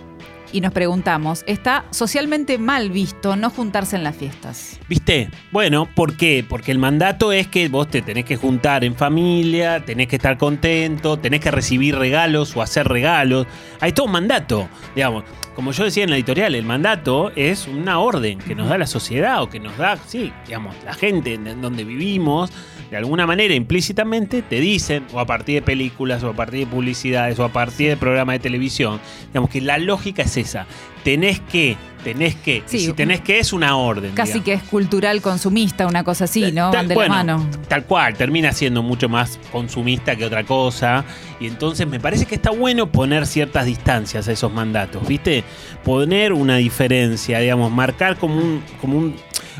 Y 0.51 0.61
nos 0.61 0.73
preguntamos, 0.73 1.43
¿está 1.45 1.85
socialmente 1.91 2.57
mal 2.57 2.89
visto 2.89 3.35
no 3.35 3.51
juntarse 3.51 3.95
en 3.95 4.03
las 4.03 4.15
fiestas? 4.15 4.79
¿Viste? 4.89 5.29
Bueno, 5.51 5.87
¿por 5.93 6.17
qué? 6.17 6.43
Porque 6.47 6.71
el 6.71 6.79
mandato 6.79 7.31
es 7.31 7.47
que 7.47 7.67
vos 7.69 7.87
te 7.87 8.01
tenés 8.01 8.25
que 8.25 8.35
juntar 8.35 8.83
en 8.83 8.95
familia, 8.95 9.85
tenés 9.85 10.07
que 10.07 10.15
estar 10.15 10.37
contento, 10.37 11.17
tenés 11.17 11.41
que 11.41 11.51
recibir 11.51 11.95
regalos 11.95 12.55
o 12.55 12.63
hacer 12.63 12.87
regalos. 12.87 13.45
Hay 13.79 13.91
todo 13.91 14.07
un 14.07 14.13
mandato, 14.13 14.67
digamos. 14.95 15.23
Como 15.53 15.71
yo 15.71 15.83
decía 15.83 16.05
en 16.05 16.09
la 16.09 16.15
editorial, 16.15 16.55
el 16.55 16.63
mandato 16.63 17.31
es 17.35 17.67
una 17.67 17.99
orden 17.99 18.39
que 18.39 18.55
nos 18.55 18.69
da 18.69 18.77
la 18.77 18.87
sociedad 18.87 19.43
o 19.43 19.49
que 19.49 19.59
nos 19.59 19.77
da, 19.77 19.97
sí, 19.97 20.31
digamos, 20.45 20.73
la 20.85 20.93
gente 20.93 21.33
en 21.33 21.61
donde 21.61 21.83
vivimos, 21.83 22.49
de 22.89 22.97
alguna 22.97 23.27
manera 23.27 23.53
implícitamente 23.53 24.41
te 24.41 24.59
dicen, 24.59 25.05
o 25.13 25.19
a 25.19 25.25
partir 25.25 25.55
de 25.55 25.61
películas, 25.61 26.23
o 26.23 26.29
a 26.29 26.33
partir 26.33 26.61
de 26.61 26.67
publicidades, 26.67 27.37
o 27.39 27.43
a 27.43 27.49
partir 27.49 27.89
de 27.89 27.97
programas 27.97 28.33
de 28.33 28.39
televisión, 28.39 28.99
digamos 29.27 29.49
que 29.49 29.61
la 29.61 29.77
lógica 29.77 30.23
es 30.23 30.37
esa. 30.37 30.65
Tenés 31.03 31.39
que, 31.39 31.77
tenés 32.03 32.35
que, 32.35 32.61
y 32.69 32.79
si 32.79 32.93
tenés 32.93 33.21
que 33.21 33.39
es 33.39 33.53
una 33.53 33.77
orden. 33.77 34.11
Casi 34.13 34.33
digamos. 34.33 34.45
que 34.45 34.53
es 34.53 34.63
cultural 34.63 35.21
consumista, 35.21 35.87
una 35.87 36.03
cosa 36.03 36.25
así, 36.25 36.51
¿no? 36.51 36.71
Tal- 36.71 36.87
de 36.87 36.95
bueno, 36.95 37.15
la 37.15 37.23
mano. 37.23 37.49
Tal 37.67 37.85
cual, 37.85 38.15
termina 38.15 38.51
siendo 38.51 38.83
mucho 38.83 39.07
más 39.07 39.39
consumista 39.51 40.15
que 40.15 40.25
otra 40.25 40.43
cosa. 40.43 41.05
Y 41.39 41.47
entonces 41.47 41.87
me 41.87 41.99
parece 42.01 42.25
que 42.25 42.35
está 42.35 42.49
bueno 42.49 42.91
poner 42.91 43.25
ciertas 43.27 43.65
distancias 43.65 44.27
a 44.27 44.31
esos 44.33 44.51
mandatos, 44.51 45.07
¿viste? 45.07 45.45
Poner 45.85 46.33
una 46.33 46.57
diferencia, 46.57 47.39
digamos, 47.39 47.71
marcar 47.71 48.17
como 48.17 48.35
un, 48.35 48.61
como 48.81 48.97
un, 48.97 49.15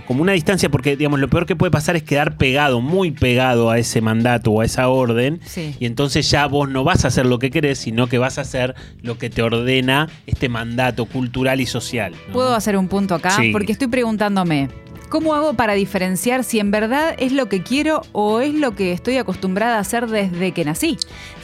como 0.06 0.22
una 0.22 0.34
distancia, 0.34 0.70
porque 0.70 0.96
digamos, 0.96 1.20
lo 1.20 1.30
peor 1.30 1.46
que 1.46 1.56
puede 1.56 1.72
pasar 1.72 1.96
es 1.96 2.04
quedar 2.04 2.38
pegado, 2.38 2.82
muy 2.82 3.12
pegado 3.12 3.70
a 3.70 3.78
ese 3.78 4.02
mandato 4.02 4.52
o 4.52 4.62
a 4.62 4.66
esa 4.66 4.90
orden. 4.90 5.40
Sí. 5.46 5.76
Y 5.80 5.86
entonces 5.86 6.30
ya 6.30 6.48
vos 6.48 6.70
no 6.70 6.84
vas 6.84 7.06
a 7.06 7.10
hacer 7.10 7.26
lo 7.26 7.40
que 7.40 7.52
querés, 7.52 7.80
sino 7.80 8.08
que 8.08 8.18
vas 8.18 8.38
a 8.38 8.42
hacer 8.42 8.76
lo 9.02 9.18
que 9.18 9.30
te 9.30 9.42
ordena 9.42 10.10
este 10.28 10.50
mandato 10.50 11.06
cultural 11.06 11.62
y 11.62 11.66
social. 11.66 12.14
¿no? 12.28 12.34
¿Puedo 12.34 12.56
hacer 12.56 12.78
un 12.78 12.88
punto 12.88 13.16
acá? 13.16 13.32
Sí. 13.32 13.52
Porque 13.52 13.72
estoy 13.72 13.88
preguntándome, 13.88 14.70
¿cómo 15.10 15.34
hago 15.36 15.54
para 15.56 15.74
diferenciar 15.74 16.44
si 16.44 16.60
en 16.60 16.72
verdad 16.72 17.16
es 17.18 17.32
lo 17.34 17.50
que 17.50 17.62
quiero 17.64 18.02
o 18.12 18.40
es 18.42 18.54
lo 18.54 18.76
que 18.76 18.92
estoy 18.94 19.18
acostumbrada 19.18 19.78
a 19.78 19.80
hacer 19.80 20.08
desde 20.08 20.52
que 20.52 20.64
nací? 20.66 20.98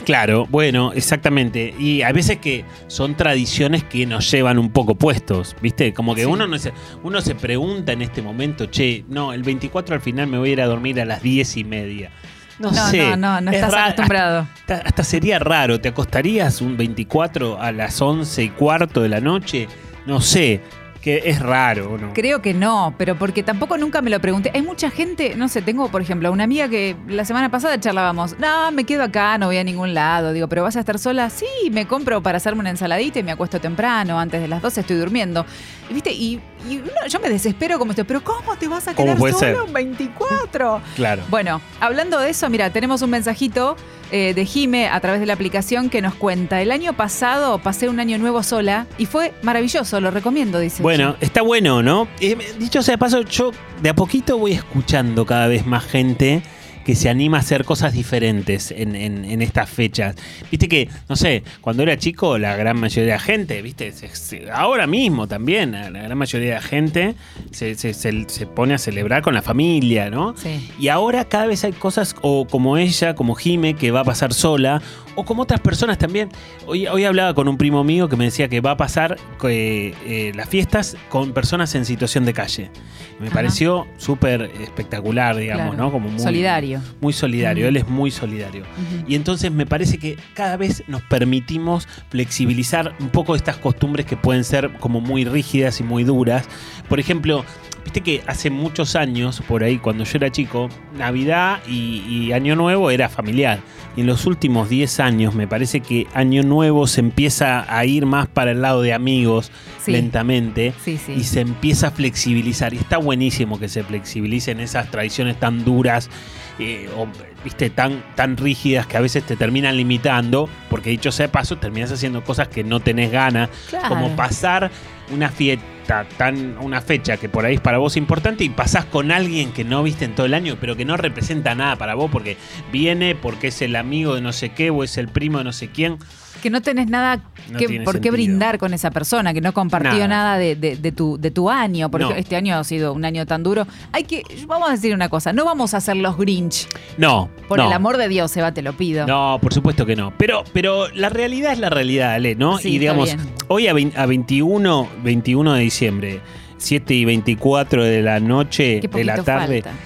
Claro, 0.04 0.46
bueno, 0.48 0.92
exactamente. 0.92 1.74
Y 1.78 2.02
hay 2.02 2.12
veces 2.12 2.38
que 2.38 2.64
son 2.86 3.16
tradiciones 3.16 3.84
que 3.84 4.06
nos 4.06 4.30
llevan 4.30 4.58
un 4.58 4.70
poco 4.70 4.94
puestos, 4.94 5.54
¿viste? 5.60 5.92
Como 5.92 6.14
que 6.14 6.22
Sí. 6.22 6.26
uno, 6.26 6.46
no 6.46 6.58
se, 6.58 6.72
uno 7.02 7.20
se 7.20 7.34
pregunta 7.34 7.92
en 7.92 8.02
este 8.02 8.22
momento, 8.22 8.66
che, 8.66 9.04
no, 9.08 9.32
el 9.32 9.42
24 9.42 9.94
al 9.94 10.00
final 10.00 10.26
me 10.28 10.38
voy 10.38 10.50
a 10.50 10.52
ir 10.52 10.60
a 10.62 10.66
dormir 10.66 11.00
a 11.00 11.04
las 11.04 11.22
10 11.22 11.56
y 11.56 11.64
media. 11.64 12.10
No, 12.58 12.70
No, 12.70 12.86
sé. 12.88 12.98
no, 13.10 13.16
no, 13.16 13.40
no 13.42 13.50
es 13.50 13.56
estás 13.56 13.72
ra- 13.74 13.84
acostumbrado. 13.86 14.46
Hasta, 14.60 14.76
hasta 14.76 15.04
sería 15.04 15.38
raro. 15.38 15.78
¿Te 15.80 15.88
acostarías 15.88 16.62
un 16.62 16.76
24 16.78 17.60
a 17.60 17.70
las 17.72 18.00
11 18.00 18.44
y 18.44 18.48
cuarto 18.48 19.02
de 19.02 19.10
la 19.10 19.20
noche? 19.20 19.68
No 20.06 20.20
sé. 20.22 20.62
Que 21.06 21.22
es 21.26 21.38
raro, 21.38 21.96
¿no? 22.00 22.12
Creo 22.14 22.42
que 22.42 22.52
no, 22.52 22.92
pero 22.98 23.16
porque 23.16 23.44
tampoco 23.44 23.78
nunca 23.78 24.02
me 24.02 24.10
lo 24.10 24.18
pregunté. 24.20 24.50
Hay 24.52 24.62
mucha 24.62 24.90
gente, 24.90 25.36
no 25.36 25.46
sé, 25.46 25.62
tengo 25.62 25.88
por 25.88 26.02
ejemplo 26.02 26.32
una 26.32 26.42
amiga 26.42 26.68
que 26.68 26.96
la 27.06 27.24
semana 27.24 27.48
pasada 27.48 27.78
charlábamos, 27.78 28.36
no, 28.40 28.72
me 28.72 28.82
quedo 28.82 29.04
acá, 29.04 29.38
no 29.38 29.46
voy 29.46 29.58
a 29.58 29.62
ningún 29.62 29.94
lado. 29.94 30.32
Digo, 30.32 30.48
pero 30.48 30.64
vas 30.64 30.74
a 30.74 30.80
estar 30.80 30.98
sola, 30.98 31.30
sí, 31.30 31.46
me 31.70 31.86
compro 31.86 32.20
para 32.24 32.38
hacerme 32.38 32.58
una 32.62 32.70
ensaladita 32.70 33.20
y 33.20 33.22
me 33.22 33.30
acuesto 33.30 33.60
temprano, 33.60 34.18
antes 34.18 34.40
de 34.40 34.48
las 34.48 34.60
12 34.60 34.80
estoy 34.80 34.96
durmiendo. 34.96 35.46
Viste, 35.90 36.10
y, 36.12 36.40
y 36.68 36.78
uno- 36.78 37.06
yo 37.08 37.20
me 37.20 37.28
desespero 37.28 37.78
como 37.78 37.92
estoy, 37.92 38.04
pero 38.04 38.24
¿cómo 38.24 38.56
te 38.56 38.66
vas 38.66 38.88
a 38.88 38.94
¿Cómo 38.96 39.14
quedar 39.14 39.32
solo 39.32 39.64
un 39.66 39.72
24? 39.72 40.80
Claro. 40.96 41.22
Bueno, 41.28 41.60
hablando 41.78 42.18
de 42.18 42.30
eso, 42.30 42.50
mira, 42.50 42.70
tenemos 42.70 43.00
un 43.02 43.10
mensajito 43.10 43.76
eh, 44.10 44.34
de 44.34 44.44
Jime 44.44 44.88
a 44.88 45.00
través 45.00 45.20
de 45.20 45.26
la 45.26 45.32
aplicación 45.32 45.90
que 45.90 46.00
nos 46.02 46.14
cuenta. 46.14 46.60
El 46.62 46.70
año 46.70 46.92
pasado 46.94 47.58
pasé 47.58 47.88
un 47.88 48.00
año 48.00 48.18
nuevo 48.18 48.42
sola 48.42 48.86
y 48.98 49.06
fue 49.06 49.32
maravilloso, 49.42 50.00
lo 50.00 50.10
recomiendo, 50.10 50.58
dice. 50.58 50.82
Bueno, 50.82 51.16
está 51.20 51.42
bueno, 51.42 51.82
¿no? 51.82 52.08
Eh, 52.20 52.36
dicho 52.58 52.82
sea 52.82 52.94
de 52.94 52.98
paso, 52.98 53.22
yo 53.22 53.52
de 53.82 53.90
a 53.90 53.94
poquito 53.94 54.38
voy 54.38 54.52
escuchando 54.52 55.26
cada 55.26 55.48
vez 55.48 55.66
más 55.66 55.84
gente 55.84 56.42
que 56.86 56.94
se 56.94 57.08
anima 57.08 57.38
a 57.38 57.40
hacer 57.40 57.64
cosas 57.64 57.92
diferentes 57.92 58.70
en, 58.70 58.94
en- 58.94 59.24
en 59.24 59.42
estas 59.42 59.68
fechas. 59.68 60.14
Viste 60.52 60.68
que, 60.68 60.88
no 61.08 61.16
sé, 61.16 61.42
cuando 61.60 61.82
era 61.82 61.98
chico, 61.98 62.38
la 62.38 62.54
gran 62.56 62.78
mayoría 62.78 63.06
de 63.14 63.18
la 63.18 63.18
gente, 63.18 63.60
viste, 63.60 63.90
Se- 63.90 64.14
se- 64.14 64.50
ahora 64.52 64.86
mismo 64.86 65.26
también, 65.26 65.72
la 65.72 65.90
gran 65.90 66.16
mayoría 66.16 66.48
de 66.50 66.54
la 66.54 66.62
gente 66.62 67.14
se, 67.50 67.74
se- 67.74 68.46
pone 68.46 68.74
a 68.74 68.78
celebrar 68.78 69.22
con 69.22 69.34
la 69.34 69.42
familia, 69.42 70.10
¿no? 70.10 70.34
Sí. 70.36 70.70
Y 70.78 70.86
ahora 70.88 71.24
cada 71.24 71.46
vez 71.46 71.64
hay 71.64 71.72
cosas 71.72 72.14
o 72.22 72.46
como 72.46 72.76
ella, 72.76 73.16
como 73.16 73.34
Jime, 73.34 73.74
que 73.74 73.90
va 73.90 74.00
a 74.00 74.04
pasar 74.04 74.32
sola, 74.32 74.80
o 75.16 75.24
como 75.24 75.42
otras 75.42 75.60
personas 75.60 75.98
también. 75.98 76.28
Hoy, 76.66 76.86
hoy 76.86 77.04
hablaba 77.04 77.34
con 77.34 77.48
un 77.48 77.56
primo 77.56 77.82
mío 77.82 78.08
que 78.08 78.16
me 78.16 78.24
decía 78.26 78.48
que 78.48 78.60
va 78.60 78.72
a 78.72 78.76
pasar 78.76 79.16
eh, 79.44 79.92
eh, 80.06 80.32
las 80.36 80.48
fiestas 80.48 80.96
con 81.08 81.32
personas 81.32 81.74
en 81.74 81.84
situación 81.84 82.24
de 82.26 82.32
calle. 82.32 82.70
Me 83.18 83.26
Ajá. 83.28 83.34
pareció 83.36 83.86
súper 83.96 84.50
espectacular, 84.60 85.34
digamos, 85.36 85.68
Claro. 85.74 85.82
¿no? 85.84 85.90
Como 85.90 86.10
muy, 86.10 86.20
Solidario. 86.20 86.75
Muy 87.00 87.12
solidario, 87.12 87.68
él 87.68 87.76
es 87.76 87.88
muy 87.88 88.10
solidario. 88.10 88.64
Y 89.06 89.14
entonces 89.14 89.50
me 89.52 89.66
parece 89.66 89.98
que 89.98 90.16
cada 90.34 90.56
vez 90.56 90.82
nos 90.88 91.02
permitimos 91.02 91.88
flexibilizar 92.10 92.94
un 93.00 93.08
poco 93.10 93.34
estas 93.34 93.56
costumbres 93.56 94.06
que 94.06 94.16
pueden 94.16 94.44
ser 94.44 94.72
como 94.80 95.00
muy 95.00 95.24
rígidas 95.24 95.80
y 95.80 95.84
muy 95.84 96.04
duras. 96.04 96.46
Por 96.88 97.00
ejemplo, 97.00 97.44
viste 97.84 98.00
que 98.00 98.22
hace 98.26 98.50
muchos 98.50 98.96
años, 98.96 99.42
por 99.46 99.62
ahí 99.62 99.78
cuando 99.78 100.04
yo 100.04 100.12
era 100.14 100.30
chico, 100.30 100.68
Navidad 100.96 101.60
y, 101.68 102.02
y 102.08 102.32
Año 102.32 102.56
Nuevo 102.56 102.90
era 102.90 103.08
familiar. 103.08 103.60
Y 103.96 104.00
en 104.02 104.06
los 104.08 104.26
últimos 104.26 104.68
10 104.68 105.00
años 105.00 105.34
me 105.34 105.48
parece 105.48 105.80
que 105.80 106.06
Año 106.12 106.42
Nuevo 106.42 106.86
se 106.86 107.00
empieza 107.00 107.64
a 107.74 107.84
ir 107.86 108.04
más 108.04 108.26
para 108.28 108.50
el 108.50 108.60
lado 108.62 108.82
de 108.82 108.92
amigos 108.92 109.50
Sí. 109.82 109.92
lentamente 109.92 110.74
Sí, 110.84 110.98
sí. 110.98 111.12
y 111.12 111.22
se 111.22 111.40
empieza 111.40 111.88
a 111.88 111.90
flexibilizar. 111.92 112.74
Y 112.74 112.78
está 112.78 112.98
buenísimo 112.98 113.58
que 113.60 113.68
se 113.68 113.84
flexibilicen 113.84 114.58
esas 114.58 114.90
tradiciones 114.90 115.38
tan 115.38 115.64
duras, 115.64 116.10
eh, 116.58 116.88
o, 116.96 117.06
viste, 117.44 117.70
tan, 117.70 118.02
tan 118.14 118.36
rígidas 118.36 118.86
que 118.86 118.96
a 118.96 119.00
veces 119.00 119.24
te 119.24 119.36
terminan 119.36 119.76
limitando, 119.76 120.48
porque 120.70 120.90
dicho 120.90 121.12
sea 121.12 121.30
paso, 121.30 121.56
terminas 121.58 121.92
haciendo 121.92 122.24
cosas 122.24 122.48
que 122.48 122.64
no 122.64 122.80
tenés 122.80 123.10
ganas, 123.10 123.50
Claro. 123.70 123.88
como 123.88 124.16
pasar 124.16 124.70
una 125.12 125.28
fiesta 125.28 126.04
tan 126.16 126.56
una 126.58 126.80
fecha 126.80 127.16
que 127.16 127.28
por 127.28 127.44
ahí 127.44 127.54
es 127.54 127.60
para 127.60 127.78
vos 127.78 127.96
importante 127.96 128.42
y 128.42 128.48
pasás 128.48 128.84
con 128.86 129.12
alguien 129.12 129.52
que 129.52 129.62
no 129.62 129.84
viste 129.84 130.04
en 130.04 130.16
todo 130.16 130.26
el 130.26 130.34
año 130.34 130.56
pero 130.60 130.74
que 130.74 130.84
no 130.84 130.96
representa 130.96 131.54
nada 131.54 131.76
para 131.76 131.94
vos 131.94 132.10
porque 132.10 132.36
viene 132.72 133.14
porque 133.14 133.48
es 133.48 133.62
el 133.62 133.76
amigo 133.76 134.16
de 134.16 134.20
no 134.20 134.32
sé 134.32 134.48
qué 134.48 134.70
o 134.70 134.82
es 134.82 134.98
el 134.98 135.06
primo 135.06 135.38
de 135.38 135.44
no 135.44 135.52
sé 135.52 135.68
quién 135.68 135.98
Que 136.42 136.50
no 136.50 136.60
tenés 136.62 136.88
nada 136.88 137.20
No 137.50 137.58
que, 137.58 137.80
por 137.80 138.00
qué 138.00 138.10
brindar 138.10 138.58
con 138.58 138.72
esa 138.74 138.90
persona, 138.90 139.32
que 139.34 139.40
no 139.40 139.52
compartió 139.52 139.90
Nada. 139.92 140.08
nada, 140.08 140.38
de, 140.38 140.54
de- 140.56 140.76
de 140.76 140.92
tu, 140.92 141.18
de 141.18 141.30
tu 141.30 141.50
año, 141.50 141.90
porque 141.90 142.04
No. 142.06 142.10
este 142.14 142.36
año 142.36 142.56
ha 142.56 142.64
sido 142.64 142.92
un 142.92 143.04
año 143.04 143.26
tan 143.26 143.42
duro. 143.42 143.66
Hay 143.92 144.04
que, 144.04 144.22
vamos 144.46 144.68
a 144.68 144.72
decir 144.72 144.94
una 144.94 145.08
cosa, 145.08 145.32
no 145.32 145.44
vamos 145.44 145.74
a 145.74 145.78
hacer 145.78 145.96
los 145.96 146.16
Grinch. 146.16 146.68
no 146.98 147.28
Por 147.48 147.58
no. 147.58 147.66
el 147.66 147.72
amor 147.72 147.96
de 147.96 148.08
Dios, 148.08 148.36
Eva, 148.36 148.52
te 148.52 148.62
lo 148.62 148.72
pido. 148.74 149.06
No, 149.06 149.38
por 149.40 149.52
supuesto 149.54 149.86
que 149.86 149.96
no. 149.96 150.12
Pero, 150.18 150.44
pero 150.52 150.88
la 150.94 151.08
realidad 151.08 151.52
es 151.52 151.58
la 151.58 151.70
realidad, 151.70 152.14
Ale, 152.14 152.34
¿no? 152.34 152.58
Sí, 152.58 152.74
y 152.74 152.78
digamos, 152.78 153.16
hoy 153.48 153.66
a, 153.68 153.72
vein- 153.74 153.92
a 153.96 154.06
21, 154.06 154.88
21 155.02 155.54
de 155.54 155.60
diciembre, 155.62 156.20
7 156.58 156.94
y 156.94 157.04
24 157.04 157.84
de 157.84 158.02
la 158.02 158.20
noche, 158.20 158.80
de 158.80 159.04
la 159.04 159.22
tarde. 159.22 159.62
falta. 159.62 159.78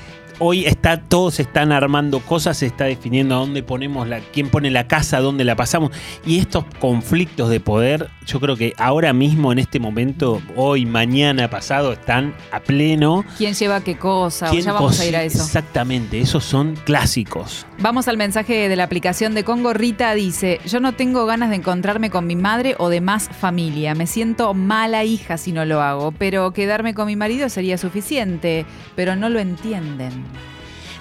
Hoy 0.43 0.65
está, 0.65 1.03
todos 1.03 1.39
están 1.39 1.71
armando 1.71 2.21
cosas, 2.21 2.57
se 2.57 2.67
está 2.67 2.87
definiendo 2.87 3.35
a 3.35 3.39
dónde 3.39 3.63
ponemos 3.63 4.09
la, 4.09 4.21
quién 4.21 4.49
pone 4.49 4.71
la 4.71 4.89
casa, 4.89 5.21
dónde 5.21 5.45
la 5.45 5.55
pasamos. 5.55 5.91
Y 6.25 6.39
estos 6.39 6.65
conflictos 6.81 7.51
de 7.51 7.61
poder, 7.61 8.09
yo 8.31 8.39
creo 8.39 8.57
que 8.57 8.75
ahora 8.79 9.13
mismo, 9.13 9.51
en 9.51 9.59
este 9.59 9.81
momento, 9.81 10.41
hoy, 10.55 10.87
mañana, 10.87 11.51
pasado, 11.51 11.93
están 11.93 12.33
a 12.53 12.61
pleno. 12.61 13.25
¿Quién 13.37 13.55
lleva 13.55 13.81
qué 13.83 13.99
cosa? 13.99 14.51
¿Quién 14.51 14.63
Ya 14.63 14.73
vamos 14.73 15.01
a 15.01 15.07
ir 15.07 15.17
a 15.17 15.25
eso. 15.25 15.43
Exactamente, 15.43 16.21
esos 16.21 16.45
son 16.45 16.77
clásicos. 16.77 17.67
Vamos 17.81 18.07
al 18.07 18.17
mensaje 18.17 18.69
de 18.69 18.77
la 18.77 18.85
aplicación 18.85 19.35
de 19.35 19.43
Congo. 19.43 19.73
Rita 19.73 20.15
dice, 20.15 20.61
yo 20.65 20.79
no 20.79 20.93
tengo 20.93 21.27
ganas 21.27 21.51
de 21.51 21.57
encontrarme 21.57 22.11
con 22.11 22.29
mi 22.29 22.37
madre 22.37 22.77
o 22.79 22.89
de 22.89 23.01
más 23.01 23.29
familia. 23.29 23.97
Me 23.97 24.07
siento 24.07 24.55
mala 24.55 25.03
hija 25.03 25.37
si 25.37 25.51
no 25.51 25.65
lo 25.65 25.83
hago, 25.83 26.13
pero 26.13 26.53
quedarme 26.53 26.95
con 26.95 27.07
mi 27.07 27.17
marido 27.17 27.49
sería 27.49 27.79
suficiente, 27.79 28.65
pero 28.95 29.17
no 29.17 29.29
lo 29.29 29.41
entienden. 29.41 30.13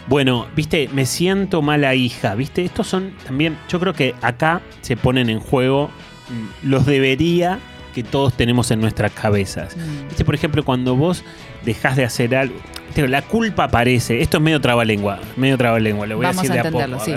Bueno, 0.07 0.47
viste, 0.55 0.89
me 0.91 1.05
siento 1.05 1.61
mala 1.61 1.93
hija, 1.93 2.33
viste, 2.33 2.65
estos 2.65 2.87
son 2.87 3.13
también, 3.23 3.55
yo 3.69 3.79
creo 3.79 3.93
que 3.93 4.15
acá 4.23 4.61
se 4.81 4.97
ponen 4.97 5.29
en 5.29 5.39
juego 5.39 5.91
los 6.63 6.85
debería 6.85 7.59
que 7.93 8.03
todos 8.03 8.33
tenemos 8.33 8.69
en 8.71 8.81
nuestras 8.81 9.11
cabezas. 9.11 9.75
Mm. 9.75 10.07
Viste, 10.07 10.25
por 10.25 10.35
ejemplo, 10.35 10.63
cuando 10.63 10.95
vos 10.95 11.23
dejás 11.65 11.95
de 11.95 12.05
hacer 12.05 12.35
algo, 12.35 12.55
la 12.95 13.21
culpa 13.21 13.65
aparece, 13.65 14.21
esto 14.21 14.37
es 14.37 14.43
medio 14.43 14.59
trabalengua, 14.61 15.19
medio 15.37 15.57
trabalengua, 15.57 16.05
lo 16.07 16.17
voy 16.17 16.25
Vamos 16.25 16.39
a 16.39 16.41
decir 16.43 16.59
a 16.59 16.63
de 16.63 16.69
a 16.69 16.71
poco. 16.71 16.95
a 17.01 17.05
sí. 17.05 17.13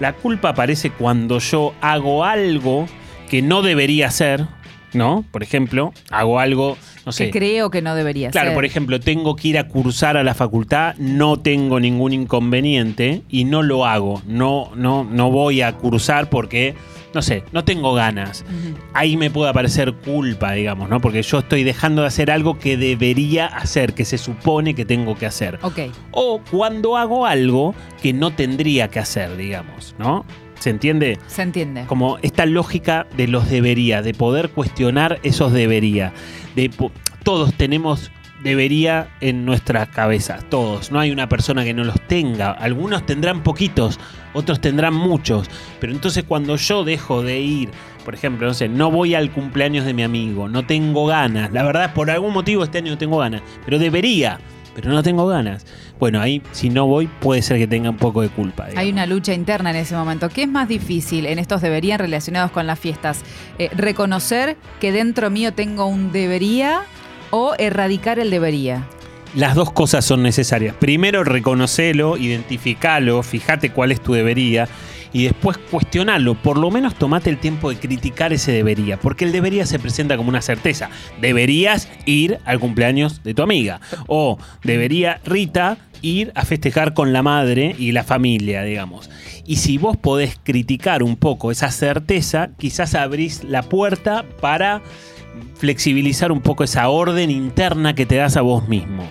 La 0.00 0.12
culpa 0.12 0.50
aparece 0.50 0.90
cuando 0.90 1.38
yo 1.38 1.74
hago 1.80 2.24
algo 2.24 2.86
que 3.30 3.42
no 3.42 3.62
debería 3.62 4.08
hacer, 4.08 4.44
¿no? 4.92 5.24
Por 5.30 5.42
ejemplo, 5.42 5.92
hago 6.10 6.38
algo, 6.40 6.76
no 7.06 7.12
sé. 7.12 7.26
Que 7.30 7.38
creo 7.38 7.70
que 7.70 7.80
no 7.82 7.94
debería 7.94 8.30
Claro, 8.30 8.48
ser. 8.50 8.54
por 8.54 8.64
ejemplo, 8.64 9.00
tengo 9.00 9.34
que 9.36 9.48
ir 9.48 9.58
a 9.58 9.68
cursar 9.68 10.16
a 10.16 10.22
la 10.24 10.34
facultad, 10.34 10.94
no 10.98 11.38
tengo 11.38 11.80
ningún 11.80 12.12
inconveniente 12.12 13.22
y 13.28 13.44
no 13.44 13.62
lo 13.62 13.86
hago. 13.86 14.20
No, 14.26 14.70
no, 14.76 15.04
no 15.04 15.30
voy 15.30 15.62
a 15.62 15.72
cursar 15.72 16.28
porque, 16.28 16.74
no 17.14 17.22
sé, 17.22 17.44
no 17.52 17.64
tengo 17.64 17.94
ganas. 17.94 18.44
Ahí 18.92 19.16
me 19.16 19.30
puede 19.30 19.50
aparecer 19.50 19.92
culpa, 19.94 20.52
digamos, 20.52 20.88
¿no? 20.88 21.00
Porque 21.00 21.22
yo 21.22 21.38
estoy 21.38 21.64
dejando 21.64 22.02
de 22.02 22.08
hacer 22.08 22.30
algo 22.30 22.58
que 22.58 22.76
debería 22.76 23.46
hacer, 23.46 23.94
que 23.94 24.04
se 24.04 24.18
supone 24.18 24.74
que 24.74 24.84
tengo 24.84 25.16
que 25.16 25.26
hacer. 25.26 25.58
Ok. 25.62 25.80
O 26.10 26.40
cuando 26.50 26.96
hago 26.96 27.26
algo 27.26 27.74
que 28.02 28.12
no 28.12 28.32
tendría 28.32 28.88
que 28.88 28.98
hacer, 28.98 29.36
digamos, 29.36 29.94
¿no? 29.98 30.24
¿Se 30.58 30.70
entiende? 30.70 31.18
Se 31.26 31.42
entiende. 31.42 31.84
como 31.86 32.18
esta 32.22 32.46
lógica 32.46 33.06
de 33.16 33.28
los 33.28 33.50
debería, 33.50 34.02
de 34.02 34.14
poder 34.14 34.50
cuestionar 34.50 35.20
esos 35.22 35.52
debería. 35.52 36.12
De, 36.56 36.70
todos 37.22 37.54
tenemos 37.54 38.10
debería 38.44 39.08
en 39.20 39.44
nuestras 39.44 39.88
cabezas, 39.88 40.48
todos. 40.48 40.92
No 40.92 41.00
hay 41.00 41.10
una 41.10 41.28
persona 41.28 41.64
que 41.64 41.74
no 41.74 41.82
los 41.82 42.00
tenga. 42.02 42.52
Algunos 42.52 43.04
tendrán 43.06 43.42
poquitos, 43.42 43.98
otros 44.34 44.60
tendrán 44.60 44.94
muchos. 44.94 45.48
Pero 45.80 45.92
entonces 45.92 46.24
cuando 46.24 46.54
yo 46.56 46.84
dejo 46.84 47.22
de 47.22 47.40
ir, 47.40 47.70
por 48.04 48.14
ejemplo, 48.14 48.46
no 48.46 48.54
sé, 48.54 48.68
no 48.68 48.90
voy 48.90 49.14
al 49.14 49.32
cumpleaños 49.32 49.86
de 49.86 49.94
mi 49.94 50.02
amigo, 50.02 50.48
no 50.48 50.66
tengo 50.66 51.06
ganas. 51.06 51.52
La 51.52 51.64
verdad, 51.64 51.94
por 51.94 52.10
algún 52.10 52.34
motivo 52.34 52.62
este 52.62 52.78
año 52.78 52.92
no 52.92 52.98
tengo 52.98 53.18
ganas, 53.18 53.42
pero 53.64 53.78
debería. 53.78 54.38
Pero 54.74 54.90
no 54.90 55.04
tengo 55.04 55.24
ganas. 55.26 55.64
Bueno, 56.00 56.20
ahí 56.20 56.42
si 56.50 56.68
no 56.68 56.86
voy 56.86 57.06
puede 57.06 57.42
ser 57.42 57.58
que 57.58 57.68
tenga 57.68 57.90
un 57.90 57.96
poco 57.96 58.22
de 58.22 58.28
culpa. 58.28 58.66
Hay 58.74 58.90
una 58.90 59.06
lucha 59.06 59.32
interna 59.32 59.70
en 59.70 59.76
ese 59.76 59.94
momento. 59.94 60.28
¿Qué 60.28 60.42
es 60.42 60.48
más 60.48 60.68
difícil 60.68 61.26
en 61.26 61.38
estos 61.38 61.62
deberían 61.62 62.00
relacionados 62.00 62.50
con 62.50 62.66
las 62.66 62.78
fiestas? 62.78 63.22
Eh, 63.60 63.70
¿Reconocer 63.76 64.56
que 64.80 64.90
dentro 64.90 65.30
mío 65.30 65.54
tengo 65.54 65.86
un 65.86 66.10
debería 66.10 66.82
o 67.34 67.54
erradicar 67.58 68.20
el 68.20 68.30
debería? 68.30 68.86
Las 69.34 69.56
dos 69.56 69.72
cosas 69.72 70.04
son 70.04 70.22
necesarias. 70.22 70.76
Primero, 70.78 71.24
reconocelo, 71.24 72.16
identificalo, 72.16 73.24
fíjate 73.24 73.70
cuál 73.70 73.90
es 73.90 74.00
tu 74.00 74.12
debería. 74.12 74.68
Y 75.12 75.24
después 75.24 75.58
cuestionarlo. 75.58 76.34
Por 76.34 76.58
lo 76.58 76.70
menos 76.70 76.94
tomate 76.94 77.30
el 77.30 77.38
tiempo 77.38 77.70
de 77.70 77.76
criticar 77.76 78.32
ese 78.32 78.52
debería. 78.52 79.00
Porque 79.00 79.24
el 79.24 79.32
debería 79.32 79.66
se 79.66 79.80
presenta 79.80 80.16
como 80.16 80.28
una 80.28 80.42
certeza. 80.42 80.90
Deberías 81.20 81.88
ir 82.06 82.38
al 82.44 82.60
cumpleaños 82.60 83.24
de 83.24 83.34
tu 83.34 83.42
amiga. 83.42 83.80
O 84.06 84.38
debería 84.62 85.20
Rita 85.24 85.78
ir 86.02 86.30
a 86.36 86.44
festejar 86.44 86.94
con 86.94 87.12
la 87.12 87.22
madre 87.22 87.74
y 87.78 87.92
la 87.92 88.04
familia, 88.04 88.62
digamos. 88.62 89.10
Y 89.44 89.56
si 89.56 89.78
vos 89.78 89.96
podés 89.96 90.38
criticar 90.42 91.02
un 91.02 91.16
poco 91.16 91.50
esa 91.50 91.70
certeza, 91.70 92.50
quizás 92.58 92.94
abrís 92.94 93.42
la 93.42 93.62
puerta 93.62 94.24
para 94.40 94.82
flexibilizar 95.56 96.32
un 96.32 96.40
poco 96.40 96.64
esa 96.64 96.88
orden 96.88 97.30
interna 97.30 97.94
que 97.94 98.06
te 98.06 98.16
das 98.16 98.36
a 98.36 98.42
vos 98.42 98.68
mismo. 98.68 99.04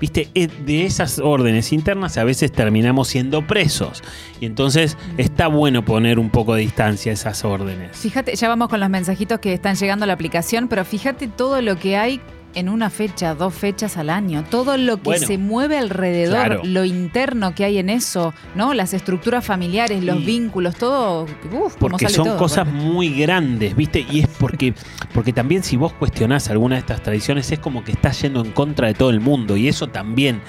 Viste, 0.00 0.28
Eh, 0.34 0.48
de 0.64 0.86
esas 0.86 1.18
órdenes 1.18 1.72
internas 1.72 2.16
a 2.16 2.24
veces 2.24 2.50
terminamos 2.50 3.08
siendo 3.08 3.46
presos. 3.46 4.02
Y 4.40 4.46
entonces 4.46 4.96
está 5.18 5.46
bueno 5.48 5.84
poner 5.84 6.18
un 6.18 6.30
poco 6.30 6.54
de 6.54 6.62
distancia 6.62 7.12
a 7.12 7.14
esas 7.14 7.44
órdenes. 7.44 7.98
Fíjate, 7.98 8.34
ya 8.34 8.48
vamos 8.48 8.68
con 8.68 8.80
los 8.80 8.88
mensajitos 8.88 9.40
que 9.40 9.52
están 9.52 9.76
llegando 9.76 10.04
a 10.04 10.06
la 10.06 10.14
aplicación, 10.14 10.68
pero 10.68 10.84
fíjate 10.86 11.28
todo 11.28 11.60
lo 11.60 11.76
que 11.76 11.98
hay 11.98 12.20
en 12.54 12.68
una 12.68 12.90
fecha, 12.90 13.34
dos 13.34 13.54
fechas 13.54 13.96
al 13.96 14.10
año. 14.10 14.44
Todo 14.50 14.76
lo 14.76 14.96
que 14.96 15.02
Bueno, 15.04 15.26
se 15.26 15.38
mueve 15.38 15.78
alrededor, 15.78 16.34
claro. 16.46 16.60
lo 16.64 16.84
interno 16.84 17.54
que 17.54 17.64
hay 17.64 17.78
en 17.78 17.90
eso, 17.90 18.34
¿no? 18.54 18.74
Las 18.74 18.92
estructuras 18.94 19.44
familiares, 19.44 20.02
los 20.04 20.20
Y- 20.20 20.24
vínculos, 20.24 20.74
todo. 20.76 21.26
Uf, 21.52 21.76
Porque 21.78 22.06
sale 22.06 22.14
son 22.16 22.24
todo, 22.26 22.36
cosas 22.38 22.70
bueno. 22.72 22.92
muy 22.92 23.10
grandes, 23.14 23.76
¿viste? 23.76 24.04
Y 24.10 24.20
es 24.20 24.28
porque, 24.38 24.74
porque 25.14 25.32
también 25.32 25.62
si 25.62 25.76
vos 25.76 25.92
cuestionás 25.92 26.50
alguna 26.50 26.74
de 26.76 26.80
estas 26.80 27.02
tradiciones 27.02 27.50
es 27.52 27.58
como 27.58 27.84
que 27.84 27.92
estás 27.92 28.20
yendo 28.22 28.44
en 28.44 28.50
contra 28.52 28.88
de 28.88 28.94
todo 28.94 29.10
el 29.10 29.20
mundo 29.20 29.56
y 29.56 29.68
eso 29.68 29.86
también 29.88 30.40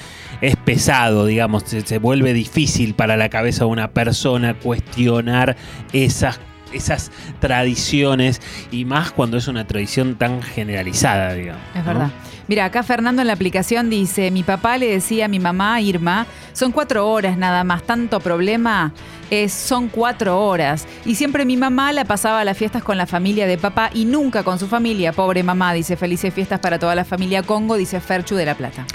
es 0.42 0.56
pesado, 0.56 1.26
digamos, 1.28 1.64
se, 1.66 1.82
se 1.82 2.00
vuelve 2.00 2.34
difícil 2.34 2.96
para 2.96 3.16
la 3.16 3.30
cabeza 3.30 3.66
de 3.66 3.70
una 3.72 3.92
persona 3.92 4.56
cuestionar 4.56 5.56
esas 5.94 6.40
esas 6.74 7.12
tradiciones 7.40 8.42
y 8.72 8.86
más 8.86 9.12
cuando 9.12 9.38
es 9.38 9.48
una 9.48 9.66
tradición 9.66 10.16
tan 10.16 10.42
generalizada, 10.42 11.34
digamos. 11.34 11.62
Es 11.76 11.86
¿no? 11.86 11.86
verdad. 11.86 12.12
Mira, 12.48 12.66
acá 12.66 12.84
Fernando 12.84 13.22
en 13.22 13.28
la 13.28 13.34
aplicación 13.34 13.90
dice, 13.90 14.30
mi 14.30 14.44
papá 14.44 14.78
le 14.78 14.88
decía 14.88 15.26
a 15.26 15.28
mi 15.28 15.40
mamá, 15.40 15.80
Irma, 15.80 16.26
son 16.54 16.72
cuatro 16.72 17.10
horas 17.10 17.38
nada 17.38 17.64
más, 17.64 17.84
tanto 17.84 18.20
problema 18.20 18.94
es, 19.30 19.54
son 19.54 19.88
cuatro 19.88 20.46
horas. 20.46 20.86
Y 21.06 21.16
siempre 21.16 21.46
mi 21.46 21.58
mamá 21.58 21.94
la 21.94 22.06
pasaba 22.06 22.42
a 22.42 22.44
las 22.44 22.58
fiestas 22.58 22.84
con 22.84 22.98
la 22.98 23.08
familia 23.08 23.48
de 23.48 23.58
papá 23.58 23.90
y 23.94 24.06
nunca 24.06 24.44
con 24.44 24.60
su 24.60 24.68
familia. 24.68 25.14
Pobre 25.14 25.42
mamá, 25.42 25.74
dice, 25.74 25.96
felices 25.96 26.34
fiestas 26.34 26.60
para 26.60 26.78
toda 26.78 26.94
la 26.94 27.06
familia 27.06 27.42
Congo, 27.42 27.78
dice 27.78 28.00
Ferchu 28.02 28.36
de 28.36 28.46
La 28.46 28.56
Plata. 28.56 28.86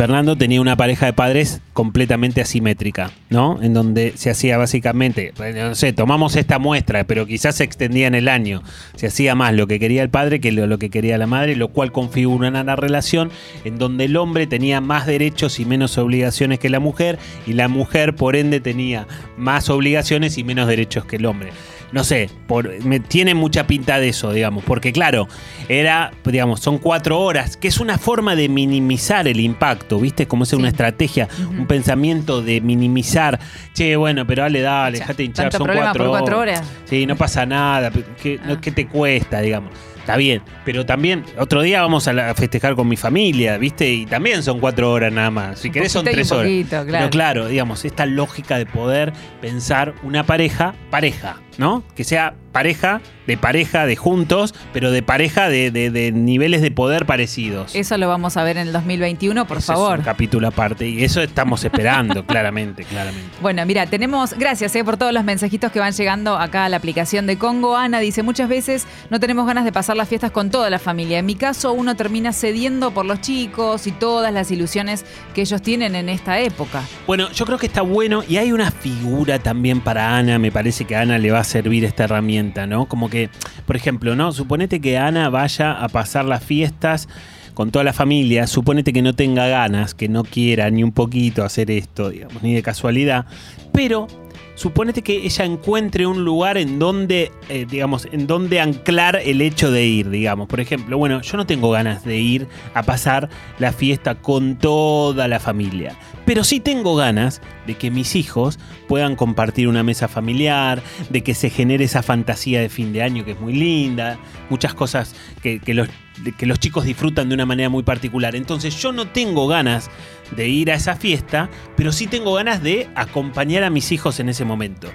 Fernando 0.00 0.34
tenía 0.34 0.62
una 0.62 0.76
pareja 0.76 1.04
de 1.04 1.12
padres 1.12 1.60
completamente 1.74 2.40
asimétrica, 2.40 3.10
¿no? 3.28 3.62
En 3.62 3.74
donde 3.74 4.14
se 4.16 4.30
hacía 4.30 4.56
básicamente, 4.56 5.34
no 5.54 5.74
sé, 5.74 5.92
tomamos 5.92 6.36
esta 6.36 6.58
muestra, 6.58 7.04
pero 7.04 7.26
quizás 7.26 7.56
se 7.56 7.64
extendía 7.64 8.06
en 8.06 8.14
el 8.14 8.28
año. 8.28 8.62
Se 8.94 9.08
hacía 9.08 9.34
más 9.34 9.52
lo 9.52 9.66
que 9.66 9.78
quería 9.78 10.02
el 10.02 10.08
padre 10.08 10.40
que 10.40 10.52
lo, 10.52 10.78
que 10.78 10.88
quería 10.88 11.18
la 11.18 11.26
madre, 11.26 11.54
lo 11.54 11.68
cual 11.68 11.92
configura 11.92 12.48
una 12.48 12.76
relación 12.76 13.30
en 13.66 13.76
donde 13.76 14.06
el 14.06 14.16
hombre 14.16 14.46
tenía 14.46 14.80
más 14.80 15.06
derechos 15.06 15.60
y 15.60 15.66
menos 15.66 15.98
obligaciones 15.98 16.58
que 16.58 16.70
la 16.70 16.80
mujer, 16.80 17.18
y 17.46 17.52
la 17.52 17.68
mujer, 17.68 18.16
por 18.16 18.36
ende, 18.36 18.58
tenía 18.60 19.06
más 19.36 19.68
obligaciones 19.68 20.38
y 20.38 20.44
menos 20.44 20.66
derechos 20.66 21.04
que 21.04 21.16
el 21.16 21.26
hombre 21.26 21.50
no 21.92 22.04
sé, 22.04 22.30
por, 22.46 22.84
me 22.84 23.00
tiene 23.00 23.34
mucha 23.34 23.66
pinta 23.66 23.98
de 23.98 24.08
eso, 24.10 24.32
digamos, 24.32 24.64
porque 24.64 24.92
claro, 24.92 25.28
era, 25.68 26.12
digamos, 26.24 26.60
son 26.60 26.78
cuatro 26.78 27.18
horas, 27.20 27.56
que 27.56 27.68
es 27.68 27.78
una 27.80 27.98
forma 27.98 28.36
de 28.36 28.48
minimizar 28.48 29.26
el 29.28 29.40
impacto, 29.40 29.98
¿viste? 29.98 30.26
Como 30.26 30.44
es 30.44 30.52
una 30.52 30.68
estrategia, 30.68 31.28
un 31.58 31.66
pensamiento 31.66 32.42
de 32.42 32.60
minimizar, 32.60 33.38
che, 33.74 33.96
bueno, 33.96 34.26
pero 34.26 34.42
dale, 34.42 34.60
dale, 34.60 34.98
Cha, 34.98 35.04
dejate 35.04 35.22
hinchar, 35.24 35.52
son 35.52 35.66
cuatro, 35.72 36.04
por 36.04 36.10
cuatro 36.18 36.38
horas. 36.38 36.62
Sí, 36.84 37.06
no 37.06 37.16
pasa 37.16 37.46
nada, 37.46 37.90
¿qué, 38.22 38.38
Ah. 38.44 38.56
¿qué 38.60 38.70
te 38.72 38.86
cuesta, 38.86 39.40
digamos? 39.40 39.70
Está 39.98 40.16
bien, 40.16 40.42
pero 40.64 40.86
también 40.86 41.24
otro 41.38 41.60
día 41.62 41.82
vamos 41.82 42.08
a, 42.08 42.12
la- 42.14 42.30
a 42.30 42.34
festejar 42.34 42.74
con 42.74 42.88
mi 42.88 42.96
familia, 42.96 43.58
¿viste? 43.58 43.88
Y 43.92 44.06
también 44.06 44.42
son 44.42 44.58
cuatro 44.58 44.90
horas 44.90 45.12
nada 45.12 45.30
más. 45.30 45.58
Si 45.60 45.68
Un 45.68 45.74
querés 45.74 45.92
son 45.92 46.04
tres 46.04 46.32
horas. 46.32 46.50
claro. 46.68 46.86
Pero 46.90 47.10
claro, 47.10 47.48
digamos, 47.48 47.84
esta 47.84 48.06
lógica 48.06 48.56
de 48.58 48.64
poder 48.66 49.12
pensar 49.40 49.94
una 50.02 50.24
pareja, 50.24 50.74
pareja, 50.90 51.36
¿no? 51.58 51.82
Que 51.94 52.04
sea 52.04 52.34
pareja, 52.52 53.00
de 53.28 53.36
pareja, 53.36 53.86
de 53.86 53.94
juntos, 53.94 54.54
pero 54.72 54.90
de 54.90 55.02
pareja 55.04 55.48
de, 55.48 55.70
de- 55.70 55.90
de 55.90 56.10
niveles 56.10 56.62
de 56.62 56.72
poder 56.72 57.06
parecidos. 57.06 57.76
Eso 57.76 57.96
lo 57.96 58.08
vamos 58.08 58.36
a 58.36 58.42
ver 58.42 58.56
en 58.56 58.66
el 58.66 58.72
2021, 58.72 59.46
por 59.46 59.58
Ese 59.58 59.70
es 59.72 59.78
favor. 59.78 59.98
un 60.00 60.04
capítulo 60.04 60.48
aparte 60.48 60.88
y 60.88 61.04
eso 61.04 61.22
estamos 61.22 61.62
esperando, 61.64 62.26
claramente, 62.26 62.82
claramente. 62.84 63.28
Bueno, 63.40 63.64
mira, 63.66 63.86
tenemos, 63.86 64.34
gracias 64.36 64.74
eh, 64.74 64.82
por 64.82 64.96
todos 64.96 65.12
los 65.12 65.22
mensajitos 65.22 65.70
que 65.70 65.78
van 65.78 65.92
llegando 65.92 66.36
acá 66.36 66.64
a 66.64 66.68
la 66.68 66.76
aplicación 66.78 67.26
de 67.28 67.38
Congo. 67.38 67.76
Ana 67.76 68.00
dice, 68.00 68.24
muchas 68.24 68.48
veces 68.48 68.86
no 69.10 69.20
tenemos 69.20 69.46
ganas 69.46 69.64
de 69.64 69.70
pasar 69.70 69.96
las 69.96 70.08
fiestas 70.08 70.32
con 70.32 70.50
toda 70.50 70.68
la 70.70 70.80
familia. 70.80 71.20
En 71.20 71.26
mi 71.26 71.36
caso, 71.36 71.72
uno 71.72 71.94
termina 71.94 72.32
cediendo 72.32 72.90
por 72.90 73.04
los 73.06 73.20
chicos 73.20 73.86
y 73.86 73.92
todas 73.92 74.32
las 74.34 74.50
ilusiones 74.50 75.04
que 75.34 75.42
ellos 75.42 75.62
tienen 75.62 75.94
en 75.94 76.08
esta 76.08 76.40
época. 76.40 76.82
Bueno, 77.06 77.30
yo 77.30 77.46
creo 77.46 77.58
que 77.58 77.66
está 77.66 77.82
bueno 77.82 78.24
y 78.28 78.38
hay 78.38 78.50
una 78.50 78.72
figura 78.72 79.38
también 79.38 79.80
para 79.80 80.16
Ana, 80.16 80.40
me 80.40 80.50
parece 80.50 80.84
que 80.84 80.96
a 80.96 81.02
Ana 81.02 81.16
le 81.18 81.30
va 81.30 81.39
a 81.40 81.44
servir 81.44 81.84
esta 81.84 82.04
herramienta, 82.04 82.66
¿no? 82.66 82.86
Como 82.86 83.10
que, 83.10 83.30
por 83.66 83.76
ejemplo, 83.76 84.16
¿no? 84.16 84.32
Suponete 84.32 84.80
que 84.80 84.98
Ana 84.98 85.28
vaya 85.28 85.72
a 85.72 85.88
pasar 85.88 86.24
las 86.24 86.44
fiestas 86.44 87.08
con 87.54 87.70
toda 87.70 87.84
la 87.84 87.92
familia, 87.92 88.46
suponete 88.46 88.92
que 88.92 89.02
no 89.02 89.14
tenga 89.14 89.46
ganas, 89.48 89.94
que 89.94 90.08
no 90.08 90.24
quiera 90.24 90.70
ni 90.70 90.82
un 90.82 90.92
poquito 90.92 91.44
hacer 91.44 91.70
esto, 91.70 92.10
digamos, 92.10 92.42
ni 92.42 92.54
de 92.54 92.62
casualidad, 92.62 93.26
pero 93.72 94.06
suponete 94.54 95.02
que 95.02 95.24
ella 95.24 95.44
encuentre 95.44 96.06
un 96.06 96.24
lugar 96.24 96.58
en 96.58 96.78
donde, 96.78 97.32
eh, 97.48 97.66
digamos, 97.68 98.06
en 98.12 98.26
donde 98.26 98.60
anclar 98.60 99.20
el 99.24 99.40
hecho 99.40 99.70
de 99.70 99.86
ir, 99.86 100.10
digamos. 100.10 100.48
Por 100.48 100.60
ejemplo, 100.60 100.98
bueno, 100.98 101.22
yo 101.22 101.36
no 101.38 101.46
tengo 101.46 101.70
ganas 101.70 102.04
de 102.04 102.18
ir 102.18 102.46
a 102.74 102.82
pasar 102.82 103.30
la 103.58 103.72
fiesta 103.72 104.16
con 104.16 104.56
toda 104.56 105.28
la 105.28 105.40
familia, 105.40 105.96
pero 106.30 106.44
sí 106.44 106.60
tengo 106.60 106.94
ganas 106.94 107.42
de 107.66 107.74
que 107.74 107.90
mis 107.90 108.14
hijos 108.14 108.60
puedan 108.86 109.16
compartir 109.16 109.66
una 109.66 109.82
mesa 109.82 110.06
familiar, 110.06 110.80
de 111.08 111.24
que 111.24 111.34
se 111.34 111.50
genere 111.50 111.86
esa 111.86 112.04
fantasía 112.04 112.60
de 112.60 112.68
fin 112.68 112.92
de 112.92 113.02
año 113.02 113.24
que 113.24 113.32
es 113.32 113.40
muy 113.40 113.52
linda, 113.52 114.16
muchas 114.48 114.72
cosas 114.72 115.16
que, 115.42 115.60
los, 115.74 115.88
que 116.36 116.46
los 116.46 116.58
chicos 116.58 116.84
disfrutan 116.84 117.28
de 117.28 117.34
una 117.34 117.46
manera 117.46 117.68
muy 117.68 117.82
particular. 117.82 118.34
Entonces 118.36 118.74
yo 118.80 118.92
no 118.92 119.06
tengo 119.08 119.46
ganas 119.48 119.90
de 120.36 120.48
ir 120.48 120.70
a 120.70 120.74
esa 120.74 120.94
fiesta, 120.96 121.50
pero 121.76 121.90
sí 121.92 122.06
tengo 122.06 122.34
ganas 122.34 122.62
de 122.62 122.88
acompañar 122.94 123.64
a 123.64 123.70
mis 123.70 123.90
hijos 123.92 124.20
en 124.20 124.28
ese 124.28 124.44
momento. 124.44 124.88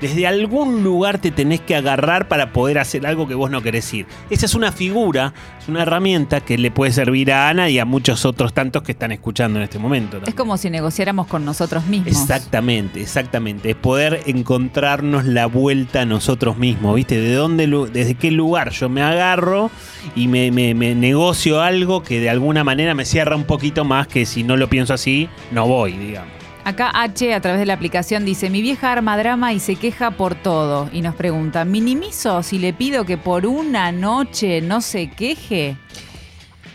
Desde 0.00 0.26
algún 0.26 0.82
lugar 0.82 1.18
te 1.18 1.30
tenés 1.30 1.60
que 1.60 1.76
agarrar 1.76 2.26
para 2.26 2.52
poder 2.52 2.80
hacer 2.80 3.06
algo 3.06 3.28
que 3.28 3.36
vos 3.36 3.52
no 3.52 3.62
querés 3.62 3.94
ir. 3.94 4.04
Esa 4.30 4.46
es 4.46 4.54
una 4.56 4.72
figura, 4.72 5.32
es 5.60 5.68
una 5.68 5.82
herramienta 5.82 6.40
que 6.40 6.58
le 6.58 6.72
puede 6.72 6.90
servir 6.90 7.30
a 7.30 7.48
Ana 7.48 7.70
y 7.70 7.78
a 7.78 7.84
muchos 7.84 8.24
otros 8.24 8.52
tantos 8.52 8.82
que 8.82 8.90
están 8.92 9.12
escuchando 9.12 9.60
en 9.60 9.62
este 9.62 9.78
momento. 9.78 10.20
Es 10.26 10.34
como 10.34 10.56
si 10.58 10.70
negociáramos 10.70 11.28
con 11.28 11.44
nosotros 11.44 11.86
mismos. 11.86 12.08
Exactamente, 12.20 13.00
exactamente. 13.00 13.70
Es 13.70 13.76
poder 13.76 14.22
encontrarnos 14.26 15.24
la 15.24 15.46
vuelta 15.46 16.00
a 16.00 16.04
nosotros 16.04 16.58
mismos, 16.58 16.96
¿viste? 16.96 17.20
De 17.20 17.34
dónde, 17.34 17.68
desde 17.92 18.16
qué 18.16 18.32
lugar 18.32 18.70
yo 18.72 18.88
me 18.88 19.02
agarro 19.02 19.70
y 20.16 20.26
me, 20.26 20.50
me- 20.50 20.71
me 20.74 20.94
negocio 20.94 21.60
algo 21.60 22.02
que 22.02 22.20
de 22.20 22.30
alguna 22.30 22.64
manera 22.64 22.94
me 22.94 23.04
cierra 23.04 23.36
un 23.36 23.44
poquito 23.44 23.84
más 23.84 24.06
que 24.06 24.26
si 24.26 24.42
no 24.42 24.56
lo 24.56 24.68
pienso 24.68 24.94
así, 24.94 25.28
no 25.50 25.66
voy, 25.66 25.92
digamos. 25.92 26.32
Acá 26.64 26.92
H 26.94 27.34
a 27.34 27.40
través 27.40 27.58
de 27.58 27.66
la 27.66 27.74
aplicación 27.74 28.24
dice, 28.24 28.48
mi 28.48 28.62
vieja 28.62 28.92
arma 28.92 29.18
drama 29.18 29.52
y 29.52 29.58
se 29.58 29.74
queja 29.74 30.12
por 30.12 30.36
todo. 30.36 30.88
Y 30.92 31.00
nos 31.00 31.16
pregunta, 31.16 31.64
¿minimizo 31.64 32.42
si 32.44 32.58
le 32.58 32.72
pido 32.72 33.04
que 33.04 33.18
por 33.18 33.46
una 33.46 33.90
noche 33.90 34.60
no 34.60 34.80
se 34.80 35.10
queje? 35.10 35.76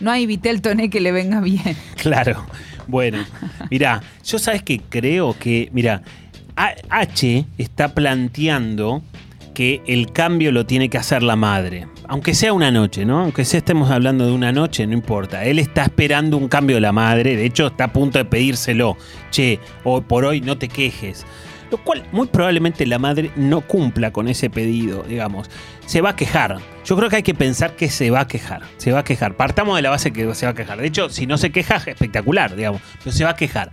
No 0.00 0.10
hay 0.10 0.26
Vitel 0.26 0.60
Toné 0.60 0.90
que 0.90 1.00
le 1.00 1.12
venga 1.12 1.40
bien. 1.40 1.76
Claro. 1.96 2.46
Bueno, 2.86 3.18
mirá, 3.70 4.00
yo 4.24 4.38
sabes 4.38 4.62
que 4.62 4.80
creo 4.80 5.36
que, 5.38 5.68
mira, 5.72 6.02
H 6.56 7.44
está 7.58 7.94
planteando 7.94 9.02
que 9.54 9.82
el 9.86 10.10
cambio 10.12 10.52
lo 10.52 10.64
tiene 10.64 10.88
que 10.88 10.96
hacer 10.96 11.22
la 11.22 11.36
madre. 11.36 11.86
Aunque 12.10 12.34
sea 12.34 12.54
una 12.54 12.70
noche, 12.70 13.04
¿no? 13.04 13.20
Aunque 13.20 13.44
sea 13.44 13.58
estemos 13.58 13.90
hablando 13.90 14.24
de 14.24 14.32
una 14.32 14.50
noche, 14.50 14.86
no 14.86 14.94
importa. 14.94 15.44
Él 15.44 15.58
está 15.58 15.82
esperando 15.82 16.38
un 16.38 16.48
cambio 16.48 16.76
de 16.76 16.80
la 16.80 16.90
madre. 16.90 17.36
De 17.36 17.44
hecho, 17.44 17.66
está 17.66 17.84
a 17.84 17.92
punto 17.92 18.18
de 18.18 18.24
pedírselo. 18.24 18.96
Che, 19.30 19.60
hoy 19.84 20.00
por 20.00 20.24
hoy 20.24 20.40
no 20.40 20.56
te 20.56 20.68
quejes. 20.68 21.26
Lo 21.70 21.76
cual 21.76 22.04
muy 22.10 22.26
probablemente 22.28 22.86
la 22.86 22.98
madre 22.98 23.30
no 23.36 23.60
cumpla 23.60 24.10
con 24.10 24.26
ese 24.26 24.48
pedido, 24.48 25.02
digamos. 25.02 25.50
Se 25.84 26.00
va 26.00 26.10
a 26.10 26.16
quejar. 26.16 26.56
Yo 26.82 26.96
creo 26.96 27.10
que 27.10 27.16
hay 27.16 27.22
que 27.22 27.34
pensar 27.34 27.76
que 27.76 27.90
se 27.90 28.10
va 28.10 28.20
a 28.20 28.26
quejar. 28.26 28.62
Se 28.78 28.90
va 28.90 29.00
a 29.00 29.04
quejar. 29.04 29.36
Partamos 29.36 29.76
de 29.76 29.82
la 29.82 29.90
base 29.90 30.10
que 30.10 30.34
se 30.34 30.46
va 30.46 30.52
a 30.52 30.54
quejar. 30.54 30.80
De 30.80 30.86
hecho, 30.86 31.10
si 31.10 31.26
no 31.26 31.36
se 31.36 31.52
queja, 31.52 31.76
espectacular, 31.76 32.56
digamos. 32.56 32.80
Pero 33.04 33.14
se 33.14 33.24
va 33.24 33.30
a 33.32 33.36
quejar. 33.36 33.70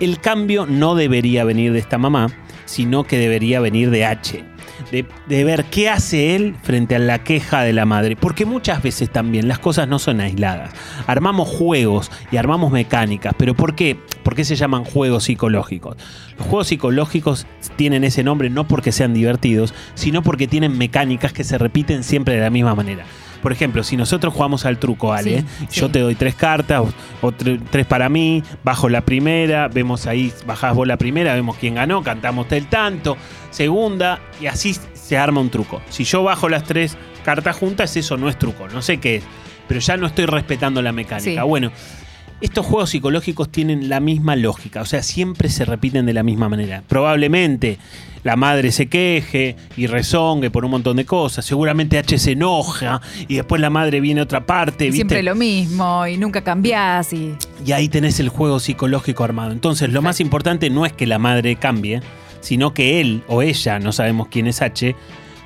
El 0.00 0.18
cambio 0.18 0.66
no 0.66 0.96
debería 0.96 1.44
venir 1.44 1.72
de 1.72 1.78
esta 1.78 1.96
mamá, 1.96 2.26
sino 2.64 3.04
que 3.04 3.18
debería 3.18 3.60
venir 3.60 3.90
de 3.90 4.04
H. 4.04 4.44
De, 4.90 5.44
ver 5.44 5.64
qué 5.64 5.88
hace 5.88 6.36
él 6.36 6.56
frente 6.62 6.96
a 6.96 6.98
la 6.98 7.22
queja 7.24 7.62
de 7.62 7.72
la 7.72 7.84
madre. 7.84 8.16
Porque 8.16 8.44
muchas 8.44 8.82
veces 8.82 9.10
también 9.10 9.48
las 9.48 9.58
cosas 9.58 9.88
no 9.88 9.98
son 9.98 10.20
aisladas. 10.20 10.72
Armamos 11.06 11.48
juegos 11.48 12.10
y 12.30 12.36
armamos 12.36 12.72
mecánicas. 12.72 13.34
¿Pero 13.36 13.54
por 13.54 13.74
qué? 13.74 13.98
¿Por 14.22 14.34
qué 14.34 14.44
se 14.44 14.56
llaman 14.56 14.84
juegos 14.84 15.24
psicológicos? 15.24 15.96
Los 16.38 16.46
juegos 16.46 16.68
psicológicos 16.68 17.46
tienen 17.76 18.04
ese 18.04 18.22
nombre 18.22 18.50
no 18.50 18.66
porque 18.66 18.92
sean 18.92 19.14
divertidos, 19.14 19.74
sino 19.94 20.22
porque 20.22 20.46
tienen 20.46 20.76
mecánicas 20.76 21.32
que 21.32 21.44
se 21.44 21.58
repiten 21.58 22.04
siempre 22.04 22.34
de 22.34 22.40
la 22.40 22.50
misma 22.50 22.74
manera. 22.74 23.04
Por 23.42 23.52
ejemplo, 23.52 23.82
si 23.84 23.96
nosotros 23.96 24.34
jugamos 24.34 24.64
al 24.64 24.78
truco, 24.78 25.12
Ale, 25.12 25.40
Sí, 25.42 25.80
yo 25.80 25.86
sí. 25.86 25.92
te 25.92 26.00
doy 26.00 26.14
tres 26.14 26.34
cartas, 26.34 26.80
o, 26.80 26.92
o 27.26 27.32
tre- 27.32 27.60
tres 27.70 27.86
para 27.86 28.08
mí, 28.08 28.42
bajo 28.64 28.88
la 28.88 29.02
primera, 29.02 29.68
vemos 29.68 30.06
ahí, 30.06 30.32
bajás 30.46 30.74
vos 30.74 30.86
la 30.86 30.96
primera, 30.96 31.34
vemos 31.34 31.56
quién 31.56 31.74
ganó, 31.76 32.02
cantamos 32.02 32.50
el 32.52 32.66
tanto, 32.66 33.16
segunda, 33.50 34.18
y 34.40 34.46
así 34.46 34.76
se 34.94 35.16
arma 35.16 35.40
un 35.40 35.50
truco. 35.50 35.80
Si 35.88 36.04
yo 36.04 36.22
bajo 36.22 36.48
las 36.48 36.64
tres 36.64 36.96
cartas 37.24 37.56
juntas, 37.56 37.96
eso 37.96 38.16
no 38.16 38.28
es 38.28 38.38
truco, 38.38 38.68
no 38.68 38.82
sé 38.82 38.98
qué 38.98 39.16
es, 39.16 39.24
pero 39.66 39.80
ya 39.80 39.96
no 39.96 40.06
estoy 40.06 40.26
respetando 40.26 40.82
la 40.82 40.92
mecánica. 40.92 41.42
Sí. 41.42 41.48
Bueno, 41.48 41.70
estos 42.40 42.66
juegos 42.66 42.90
psicológicos 42.90 43.50
tienen 43.50 43.88
la 43.88 44.00
misma 44.00 44.36
lógica, 44.36 44.80
o 44.80 44.84
sea, 44.84 45.02
siempre 45.02 45.48
se 45.48 45.64
repiten 45.64 46.06
de 46.06 46.12
la 46.12 46.22
misma 46.22 46.48
manera. 46.48 46.82
Probablemente 46.86 47.78
la 48.22 48.36
madre 48.36 48.72
se 48.72 48.86
queje 48.86 49.56
y 49.76 49.86
rezongue 49.86 50.50
por 50.50 50.64
un 50.64 50.70
montón 50.70 50.96
de 50.96 51.04
cosas, 51.04 51.44
seguramente 51.44 51.98
H 51.98 52.18
se 52.18 52.32
enoja 52.32 53.00
y 53.26 53.36
después 53.36 53.60
la 53.60 53.70
madre 53.70 54.00
viene 54.00 54.20
a 54.20 54.24
otra 54.24 54.46
parte, 54.46 54.84
¿viste? 54.84 54.96
Siempre 54.96 55.22
lo 55.22 55.34
mismo 55.34 56.06
y 56.06 56.16
nunca 56.16 56.42
cambiás 56.42 57.12
y... 57.12 57.34
Y 57.64 57.72
ahí 57.72 57.88
tenés 57.88 58.20
el 58.20 58.28
juego 58.28 58.60
psicológico 58.60 59.24
armado. 59.24 59.52
Entonces, 59.52 59.90
lo 59.90 60.02
más 60.02 60.20
importante 60.20 60.70
no 60.70 60.86
es 60.86 60.92
que 60.92 61.06
la 61.06 61.18
madre 61.18 61.56
cambie, 61.56 62.00
sino 62.40 62.72
que 62.72 63.00
él 63.00 63.22
o 63.26 63.42
ella, 63.42 63.78
no 63.78 63.92
sabemos 63.92 64.28
quién 64.28 64.46
es 64.46 64.62
H, 64.62 64.94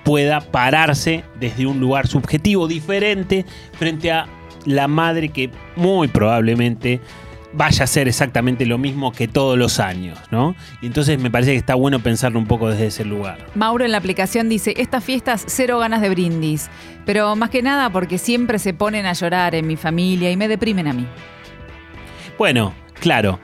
pueda 0.05 0.41
pararse 0.41 1.25
desde 1.39 1.67
un 1.67 1.81
lugar 1.81 2.07
subjetivo 2.07 2.67
diferente 2.69 3.47
frente 3.79 4.11
a 4.11 4.27
la 4.65 4.89
madre 4.89 5.29
que 5.29 5.51
muy 5.77 6.09
probablemente 6.09 7.01
vaya 7.53 7.85
a 7.85 7.87
ser 7.87 8.09
exactamente 8.09 8.67
lo 8.67 8.79
mismo 8.79 9.13
que 9.13 9.29
todos 9.29 9.59
los 9.59 9.79
años, 9.79 10.19
¿no? 10.31 10.55
Y 10.81 10.87
entonces 10.87 11.19
me 11.21 11.31
parece 11.31 11.53
que 11.53 11.59
está 11.59 11.75
bueno 11.75 12.01
pensarlo 12.01 12.39
un 12.39 12.47
poco 12.47 12.71
desde 12.71 12.87
ese 12.87 13.05
lugar. 13.05 13.47
Mauro 13.55 13.85
en 13.85 13.93
la 13.93 13.99
aplicación 13.99 14.49
dice, 14.49 14.75
estas 14.79 15.05
fiestas 15.05 15.45
cero 15.47 15.79
ganas 15.79 16.01
de 16.01 16.09
brindis, 16.09 16.71
pero 17.05 17.37
más 17.37 17.51
que 17.51 17.63
nada 17.63 17.91
porque 17.91 18.19
siempre 18.19 18.59
se 18.59 18.75
ponen 18.75 19.07
a 19.07 19.13
llorar 19.13 19.55
en 19.55 19.67
mi 19.67 19.77
familia 19.77 20.31
y 20.31 20.37
me 20.37 20.49
deprimen 20.49 20.89
a 20.89 20.93
mí. 20.93 21.07
Bueno, 22.39 22.75
claro. 22.95 23.39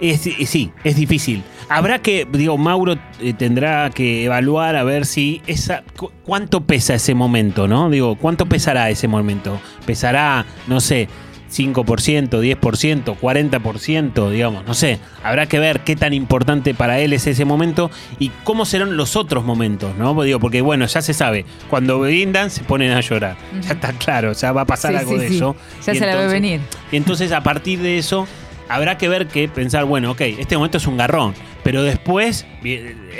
Es, 0.00 0.26
eh, 0.26 0.46
sí, 0.46 0.70
es 0.84 0.96
difícil. 0.96 1.42
Habrá 1.68 2.00
que, 2.00 2.26
digo, 2.30 2.58
Mauro 2.58 2.96
eh, 3.20 3.32
tendrá 3.32 3.88
que 3.90 4.24
evaluar 4.24 4.76
a 4.76 4.84
ver 4.84 5.06
si 5.06 5.40
esa. 5.46 5.82
cu- 5.96 6.12
¿Cuánto 6.24 6.60
pesa 6.64 6.94
ese 6.94 7.14
momento, 7.14 7.66
no? 7.66 7.88
Digo, 7.90 8.16
¿cuánto 8.16 8.46
pesará 8.46 8.90
ese 8.90 9.08
momento? 9.08 9.58
¿Pesará, 9.86 10.44
no 10.66 10.80
sé, 10.80 11.08
5%, 11.50 12.28
10%, 12.40 13.16
40%, 13.18 14.30
digamos? 14.30 14.64
No 14.66 14.74
sé. 14.74 14.98
Habrá 15.22 15.46
que 15.46 15.58
ver 15.58 15.80
qué 15.80 15.96
tan 15.96 16.12
importante 16.12 16.74
para 16.74 16.98
él 17.00 17.12
es 17.12 17.26
ese 17.26 17.44
momento 17.44 17.90
y 18.18 18.30
cómo 18.44 18.64
serán 18.64 18.96
los 18.96 19.16
otros 19.16 19.44
momentos, 19.44 19.96
¿no? 19.96 20.20
Digo, 20.22 20.38
porque 20.40 20.60
bueno, 20.60 20.86
ya 20.86 21.02
se 21.02 21.14
sabe, 21.14 21.44
cuando 21.70 21.98
brindan 22.00 22.50
se 22.50 22.62
ponen 22.64 22.92
a 22.92 23.00
llorar. 23.00 23.36
Ya 23.62 23.72
está 23.72 23.92
claro, 23.92 24.32
ya 24.32 24.52
va 24.52 24.62
a 24.62 24.66
pasar 24.66 24.92
Sí, 24.92 24.98
algo 24.98 25.12
sí, 25.12 25.18
de 25.18 25.28
sí. 25.28 25.36
eso. 25.36 25.56
Ya 25.86 25.92
Y 25.94 25.98
se 25.98 26.00
la 26.06 26.06
ve 26.16 26.22
entonces- 26.24 26.32
venir. 26.32 26.60
y 26.92 26.96
entonces 26.96 27.32
a 27.32 27.42
partir 27.42 27.78
de 27.80 27.98
eso 27.98 28.26
habrá 28.68 28.98
que 28.98 29.08
ver 29.08 29.26
que 29.28 29.48
pensar, 29.48 29.84
bueno, 29.84 30.10
ok, 30.12 30.20
este 30.22 30.56
momento 30.56 30.78
es 30.78 30.86
un 30.86 30.96
garrón, 30.96 31.34
pero 31.62 31.82
después 31.82 32.46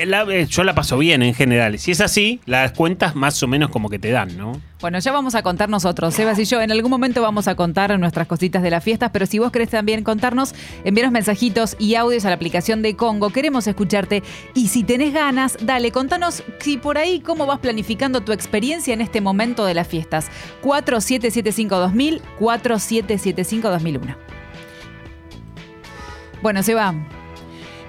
la- 0.07 0.23
eh, 0.23 0.47
yo 0.47 0.65
la 0.65 0.75
paso 0.75 0.99
bien 0.99 1.23
en 1.23 1.35
general. 1.35 1.79
Si 1.79 1.91
es 1.93 2.01
así, 2.01 2.41
las 2.47 2.73
cuentas 2.73 3.15
más 3.15 3.43
o 3.43 3.47
menos 3.49 3.71
como 3.71 3.89
que 3.89 3.99
te 3.99 4.11
dan, 4.11 4.37
¿no? 4.37 4.61
Bueno, 4.81 4.99
ya 4.99 5.11
vamos 5.11 5.35
a 5.35 5.43
contar 5.43 5.71
nosotros, 5.71 6.13
Sebas 6.15 6.39
y 6.39 6.45
yo. 6.45 6.61
En 6.61 6.71
algún 6.71 6.91
momento 6.91 7.23
vamos 7.23 7.49
a 7.49 7.55
contar 7.55 7.99
nuestras 7.99 8.27
cositas 8.27 8.63
de 8.63 8.71
las 8.71 8.85
fiestas, 8.85 9.11
pero 9.11 9.25
si 9.25 9.39
vos 9.39 9.51
querés 9.51 9.71
también 9.71 10.05
contarnos, 10.05 10.55
envíanos 10.85 11.13
mensajitos 11.13 11.77
y 11.79 11.95
audios 11.95 12.27
a 12.27 12.29
la 12.29 12.35
aplicación 12.35 12.83
de 12.83 12.95
Congo. 12.95 13.31
Queremos 13.31 13.67
escucharte. 13.67 14.23
Y 14.55 14.69
si 14.69 14.85
tenés 14.85 15.15
ganas, 15.15 15.57
dale, 15.63 15.93
contanos 15.93 16.43
si 16.61 16.77
por 16.77 16.99
ahí 16.99 17.21
cómo 17.21 17.47
vas 17.47 17.59
planificando 17.61 18.21
tu 18.21 18.33
experiencia 18.33 18.93
en 18.93 19.01
este 19.01 19.23
momento 19.23 19.65
de 19.65 19.73
las 19.75 19.89
fiestas. 19.89 20.31
4775-2000, 20.63 22.21
4775-2001. 22.39 24.15
Bueno, 26.43 26.63
Seba, 26.63 26.95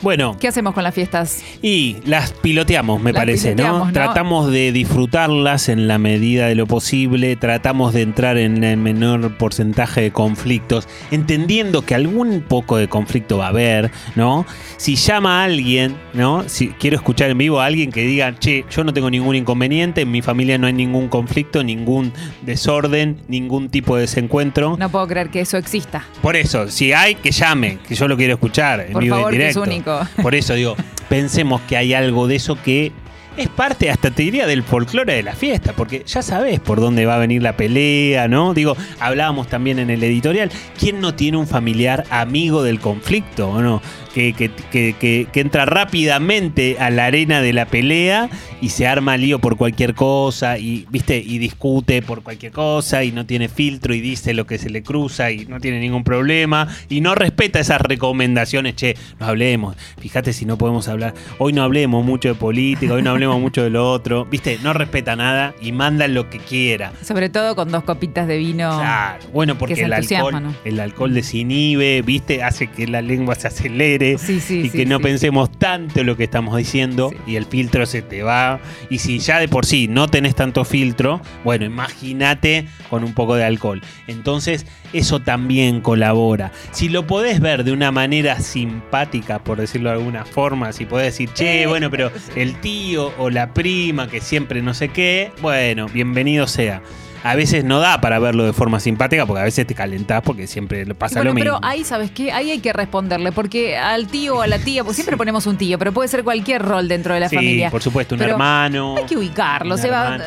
Bueno, 0.02 0.38
¿qué 0.40 0.48
hacemos 0.48 0.74
con 0.74 0.84
las 0.84 0.94
fiestas? 0.94 1.44
y 1.62 1.98
las 2.06 2.32
piloteamos, 2.32 3.02
me 3.02 3.12
Las 3.12 3.22
parece, 3.22 3.52
piloteamos, 3.52 3.80
¿no? 3.80 3.86
¿no? 3.86 3.94
Tratamos 3.94 4.52
de 4.52 4.72
disfrutarlas 4.72 5.70
en 5.70 5.88
la 5.88 5.98
medida 5.98 6.48
de 6.48 6.56
lo 6.56 6.68
posible, 6.68 7.36
tratamos 7.36 7.94
de 7.94 8.02
entrar 8.02 8.38
en 8.38 8.64
el 8.64 8.78
menor 8.78 9.38
porcentaje 9.38 10.02
de 10.02 10.12
conflictos, 10.12 10.88
entendiendo 11.12 11.84
que 11.84 11.96
algún 11.96 12.42
poco 12.48 12.78
de 12.78 12.88
conflicto 12.88 13.38
va 13.38 13.46
a 13.46 13.50
haber, 13.50 13.92
¿no? 14.16 14.46
Si 14.78 14.96
llama 14.96 15.42
a 15.42 15.46
alguien, 15.46 15.96
¿no? 16.14 16.48
Si 16.48 16.70
quiero 16.70 16.96
escuchar 16.96 17.30
en 17.32 17.38
vivo 17.38 17.60
a 17.60 17.66
alguien 17.66 17.92
que 17.92 18.02
diga, 18.02 18.38
che, 18.38 18.66
yo 18.70 18.84
no 18.84 18.94
tengo 18.94 19.10
ningún 19.10 19.36
inconveniente, 19.36 20.02
en 20.02 20.12
mi 20.12 20.22
familia 20.22 20.58
no 20.58 20.68
hay 20.68 20.74
ningún 20.74 21.08
conflicto, 21.08 21.64
ningún 21.64 22.14
desorden, 22.44 23.18
ningún 23.28 23.70
tipo 23.70 23.96
de 23.96 24.02
desencuentro. 24.02 24.78
No 24.78 24.90
puedo 24.90 25.08
creer 25.08 25.30
que 25.30 25.42
eso 25.42 25.58
exista. 25.58 26.06
Por 26.22 26.36
eso, 26.36 26.68
si 26.70 26.94
hay, 26.94 27.16
que 27.16 27.32
llame, 27.32 27.80
que 27.88 27.96
yo 27.96 28.08
lo 28.08 28.16
quiero 28.18 28.34
escuchar 28.34 28.82
en 28.82 28.94
Por 28.94 29.04
vivo 29.04 29.16
y 29.16 29.18
en 29.18 29.24
favor, 29.24 29.32
que 29.32 29.48
es 29.48 29.56
directo. 29.56 29.60
Por 30.22 30.36
eso 30.36 30.54
digo, 30.54 30.76
pensemos 31.10 31.62
que 31.62 31.78
hay 31.78 31.94
algo 31.94 32.28
de 32.28 32.36
eso 32.36 32.58
que 32.62 32.92
es 33.38 33.48
parte, 33.50 33.92
hasta 33.92 34.10
te 34.10 34.24
diría, 34.24 34.48
del 34.48 34.64
folclore 34.64 35.14
de 35.14 35.24
la 35.24 35.34
fiesta, 35.34 35.74
porque 35.74 36.04
ya 36.08 36.24
sabes 36.24 36.60
por 36.60 36.80
dónde 36.80 37.06
va 37.06 37.16
a 37.16 37.20
venir 37.20 37.44
la 37.44 37.56
pelea, 37.56 38.28
¿no? 38.28 38.56
Digo, 38.56 38.76
hablábamos 39.00 39.48
también 39.48 39.78
en 39.78 39.92
el 39.92 40.04
editorial, 40.04 40.50
¿quién 40.80 41.00
no 41.00 41.14
tiene 41.14 41.38
un 41.38 41.48
familiar 41.48 42.04
amigo 42.10 42.64
del 42.64 42.80
conflicto, 42.80 43.50
o 43.50 43.62
no? 43.62 43.82
Que, 44.18 44.34
que- 44.34 44.50
que- 44.72 44.96
que- 45.00 45.28
que 45.32 45.40
entra 45.42 45.68
rápidamente 45.68 46.78
a 46.80 46.90
la 46.90 47.06
arena 47.06 47.42
de 47.42 47.54
la 47.54 47.66
pelea 47.66 48.30
y 48.62 48.70
se 48.70 48.88
arma 48.88 49.16
lío 49.18 49.38
por 49.38 49.58
cualquier 49.58 49.94
cosa 49.94 50.58
y, 50.58 50.88
viste, 50.90 51.18
y 51.24 51.38
discute 51.38 52.02
por 52.02 52.24
cualquier 52.24 52.52
cosa 52.52 53.04
y 53.04 53.12
no 53.12 53.28
tiene 53.28 53.48
filtro 53.50 53.94
y 53.94 54.02
dice 54.02 54.34
lo 54.34 54.48
que 54.48 54.58
se 54.58 54.70
le 54.70 54.82
cruza 54.82 55.30
y 55.32 55.46
no 55.46 55.60
tiene 55.60 55.80
ningún 55.80 56.04
problema 56.04 56.68
y 56.90 57.02
no 57.02 57.14
respeta 57.14 57.60
esas 57.60 57.80
recomendaciones, 57.82 58.76
che, 58.76 58.96
no 59.20 59.28
hablemos, 59.28 59.76
fíjate 60.00 60.34
si 60.34 60.46
no 60.46 60.58
podemos 60.58 60.88
hablar, 60.88 61.14
hoy 61.38 61.54
no 61.54 61.62
hablemos 61.62 62.04
mucho 62.04 62.30
de 62.30 62.36
política, 62.36 62.94
hoy 62.94 63.04
no 63.04 63.12
hablemos 63.12 63.40
mucho 63.40 63.62
de 63.64 63.70
lo 63.70 63.92
otro, 63.92 64.26
viste, 64.26 64.58
no 64.64 64.74
respeta 64.74 65.16
nada 65.16 65.54
y 65.62 65.72
manda 65.74 66.08
lo 66.08 66.30
que 66.30 66.40
quiera. 66.40 66.92
Sobre 67.04 67.30
todo 67.30 67.56
con 67.56 67.70
dos 67.72 67.84
copitas 67.84 68.28
de 68.28 68.38
vino. 68.38 68.78
Claro, 68.80 69.24
bueno, 69.32 69.58
porque 69.60 69.76
el 69.84 69.94
alcohol, 69.94 70.42
¿no? 70.42 70.56
el 70.66 70.80
alcohol 70.80 71.14
desinhibe, 71.14 72.02
¿viste? 72.02 72.42
Hace 72.42 72.68
que 72.68 72.88
la 72.88 73.02
lengua 73.04 73.36
se 73.36 73.48
acelere 73.48 74.07
Sí, 74.18 74.40
sí, 74.40 74.62
y 74.66 74.70
que 74.70 74.86
no 74.86 75.00
pensemos 75.00 75.52
tanto 75.52 76.04
lo 76.04 76.16
que 76.16 76.24
estamos 76.24 76.56
diciendo 76.56 77.12
y 77.26 77.36
el 77.36 77.46
filtro 77.46 77.86
se 77.86 78.02
te 78.02 78.24
va. 78.24 78.60
Y 78.90 79.00
si 79.00 79.20
ya 79.20 79.40
de 79.40 79.48
por 79.48 79.66
sí 79.66 79.88
no 79.88 80.08
tenés 80.08 80.36
tanto 80.36 80.64
filtro, 80.64 81.22
bueno, 81.44 81.66
imagínate 81.66 82.68
con 82.90 83.04
un 83.04 83.14
poco 83.14 83.36
de 83.36 83.44
alcohol. 83.44 83.82
Entonces, 84.08 84.66
eso 84.94 85.20
también 85.22 85.82
colabora. 85.82 86.52
Si 86.72 86.88
lo 86.90 87.08
podés 87.08 87.40
ver 87.42 87.64
de 87.64 87.72
una 87.72 87.92
manera 87.92 88.40
simpática, 88.40 89.40
por 89.40 89.60
decirlo 89.60 89.90
de 89.90 89.98
alguna 89.98 90.24
forma, 90.24 90.72
si 90.72 90.86
podés 90.86 91.08
decir, 91.08 91.30
che, 91.34 91.64
Eh, 91.64 91.68
bueno, 91.68 91.90
pero 91.90 92.12
el 92.36 92.60
tío 92.62 93.14
o 93.18 93.30
la 93.30 93.54
prima 93.54 94.08
que 94.08 94.22
siempre 94.22 94.62
no 94.62 94.74
sé 94.74 94.90
qué, 94.90 95.32
bueno, 95.42 95.88
bienvenido 95.88 96.46
sea. 96.46 96.82
A 97.28 97.36
veces 97.36 97.66
no 97.66 97.80
da 97.80 98.00
para 98.00 98.20
verlo 98.20 98.46
de 98.46 98.54
forma 98.54 98.80
simpática 98.80 99.26
porque 99.26 99.42
a 99.42 99.44
veces 99.44 99.68
te 99.68 99.76
calentás 99.76 100.22
porque 100.22 100.48
siempre 100.48 100.86
pasa 100.96 101.16
bueno, 101.20 101.32
lo 101.32 101.36
mismo. 101.36 101.58
pero 101.58 101.60
ahí, 101.62 101.84
¿sabes 101.84 102.10
qué? 102.12 102.32
Ahí 102.32 102.52
hay 102.52 102.60
que 102.60 102.72
responderle, 102.72 103.34
porque 103.34 103.76
al 103.78 104.08
tío 104.08 104.38
o 104.38 104.42
a 104.42 104.48
la 104.48 104.60
tía, 104.60 104.86
pues 104.86 104.96
siempre 104.96 105.18
ponemos 105.18 105.46
un 105.46 105.58
tío, 105.58 105.78
pero 105.78 105.92
puede 105.92 106.08
ser 106.08 106.24
cualquier 106.24 106.62
rol 106.62 106.88
dentro 106.88 107.14
de 107.14 107.20
la 107.20 107.28
sí, 107.28 107.36
familia. 107.36 107.70
por 107.70 107.82
supuesto, 107.82 108.16
un 108.16 108.20
Pero 108.20 108.32
hermano. 108.32 108.96
Hay 108.98 109.06
que 109.06 109.18
ubicarlo, 109.18 109.78
se 109.78 109.90
va. 109.90 110.18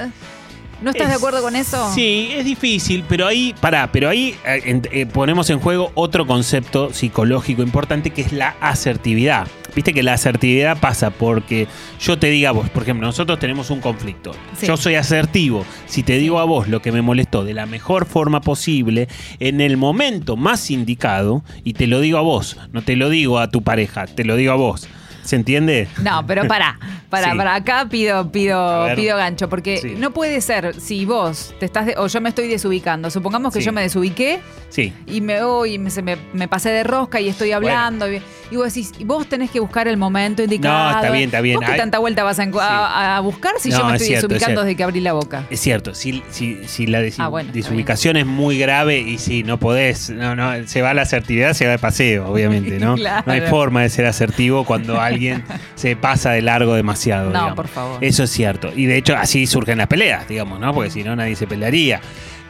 ¿No 0.82 0.90
estás 0.90 1.08
de 1.08 1.14
acuerdo 1.14 1.42
con 1.42 1.56
eso? 1.56 1.90
Sí, 1.94 2.30
es 2.34 2.44
difícil, 2.44 3.04
pero 3.08 3.26
ahí, 3.26 3.54
pará, 3.60 3.90
pero 3.92 4.08
ahí 4.08 4.34
eh, 4.46 4.80
eh, 4.92 5.06
ponemos 5.06 5.48
en 5.50 5.58
juego 5.58 5.92
otro 5.94 6.26
concepto 6.26 6.92
psicológico 6.92 7.62
importante 7.62 8.10
que 8.10 8.22
es 8.22 8.32
la 8.32 8.56
asertividad. 8.60 9.46
Viste 9.74 9.92
que 9.92 10.02
la 10.02 10.14
asertividad 10.14 10.78
pasa 10.78 11.10
porque 11.10 11.68
yo 12.00 12.18
te 12.18 12.28
diga 12.28 12.50
a 12.50 12.52
vos, 12.52 12.68
por 12.70 12.82
ejemplo, 12.82 13.06
nosotros 13.06 13.38
tenemos 13.38 13.70
un 13.70 13.80
conflicto. 13.80 14.32
Sí. 14.56 14.66
Yo 14.66 14.76
soy 14.76 14.96
asertivo. 14.96 15.64
Si 15.86 16.02
te 16.02 16.18
digo 16.18 16.38
a 16.38 16.44
vos 16.44 16.68
lo 16.68 16.82
que 16.82 16.92
me 16.92 17.02
molestó 17.02 17.44
de 17.44 17.54
la 17.54 17.66
mejor 17.66 18.06
forma 18.06 18.40
posible, 18.40 19.08
en 19.38 19.60
el 19.60 19.76
momento 19.76 20.36
más 20.36 20.70
indicado, 20.70 21.42
y 21.64 21.74
te 21.74 21.86
lo 21.86 22.00
digo 22.00 22.18
a 22.18 22.22
vos, 22.22 22.56
no 22.72 22.82
te 22.82 22.96
lo 22.96 23.08
digo 23.08 23.38
a 23.38 23.48
tu 23.48 23.62
pareja, 23.62 24.06
te 24.06 24.24
lo 24.24 24.36
digo 24.36 24.52
a 24.52 24.56
vos. 24.56 24.88
¿Se 25.22 25.36
entiende? 25.36 25.86
No, 26.02 26.26
pero 26.26 26.48
para, 26.48 26.78
para, 27.10 27.32
Sí. 27.32 27.36
para 27.36 27.54
acá 27.56 27.86
pido, 27.90 28.30
pido, 28.32 28.86
pido 28.96 29.16
gancho, 29.16 29.48
porque 29.48 29.78
Sí. 29.78 29.94
no 29.98 30.12
puede 30.12 30.40
ser 30.40 30.80
si 30.80 31.04
vos 31.04 31.52
te 31.58 31.66
estás 31.66 31.86
de- 31.86 31.94
o 31.98 32.06
yo 32.06 32.20
me 32.20 32.28
estoy 32.30 32.48
desubicando. 32.48 33.10
Supongamos 33.10 33.52
que 33.52 33.60
Sí. 33.60 33.66
yo 33.66 33.72
me 33.72 33.82
desubiqué 33.82 34.40
Sí. 34.70 34.92
y 35.06 35.20
me 35.20 35.42
voy, 35.42 35.74
y 35.74 35.78
me, 35.78 35.90
se 35.90 36.02
me, 36.02 36.16
me 36.32 36.46
pasé 36.48 36.70
de 36.70 36.84
rosca 36.84 37.20
y 37.20 37.28
estoy 37.28 37.50
hablando. 37.52 38.10
Y, 38.10 38.22
y 38.52 38.56
vos 38.56 38.66
decís, 38.72 38.92
y 38.98 39.04
vos 39.04 39.26
tenés 39.28 39.50
que 39.50 39.58
buscar 39.60 39.88
el 39.88 39.96
momento 39.96 40.42
indicado. 40.42 40.90
está 40.98 41.10
bien, 41.10 41.24
está 41.24 41.40
bien. 41.40 41.56
¿Vos 41.58 41.68
qué 41.68 41.76
tanta 41.76 41.98
vuelta 41.98 42.22
vas 42.22 42.38
a, 42.38 42.44
a- 42.44 43.16
a 43.16 43.20
buscar 43.20 43.54
si 43.58 43.70
yo 43.72 43.78
No, 43.78 43.84
me 43.86 43.96
es 43.96 44.02
estoy 44.02 44.06
cierto, 44.16 44.28
desubicando 44.28 44.60
desde 44.62 44.76
que 44.76 44.84
abrí 44.84 45.00
la 45.00 45.12
boca? 45.12 45.44
Es 45.50 45.60
cierto, 45.60 45.94
si, 45.94 46.22
si, 46.30 46.60
si 46.66 46.86
la 46.86 47.00
Ah, 47.18 47.28
bueno, 47.28 47.50
desubicación 47.52 48.16
es 48.18 48.26
muy 48.26 48.58
grave 48.58 49.00
y 49.00 49.18
si 49.18 49.42
no 49.42 49.58
podés, 49.58 50.10
no, 50.10 50.36
no, 50.36 50.52
se 50.68 50.80
va 50.82 50.94
la 50.94 51.02
asertividad, 51.02 51.54
se 51.54 51.64
va 51.66 51.72
de 51.72 51.78
paseo, 51.78 52.28
obviamente, 52.30 52.78
¿no? 52.78 52.94
Claro. 52.94 53.24
No 53.26 53.32
hay 53.32 53.40
forma 53.42 53.82
de 53.82 53.88
ser 53.88 54.06
asertivo 54.06 54.64
cuando 54.64 55.00
alguien 55.00 55.42
se 55.74 55.96
pasa 55.96 56.30
de 56.32 56.42
largo 56.42 56.74
demasiado. 56.74 56.99
No, 57.08 57.30
digamos. 57.30 57.54
por 57.54 57.68
favor. 57.68 58.04
Eso 58.04 58.24
es 58.24 58.30
cierto. 58.30 58.70
Y 58.74 58.86
de 58.86 58.96
hecho 58.96 59.16
así 59.16 59.46
surgen 59.46 59.78
las 59.78 59.86
peleas, 59.86 60.28
digamos, 60.28 60.60
¿no? 60.60 60.72
Porque 60.74 60.90
si 60.90 61.02
no 61.02 61.16
nadie 61.16 61.36
se 61.36 61.46
pelearía. 61.46 62.00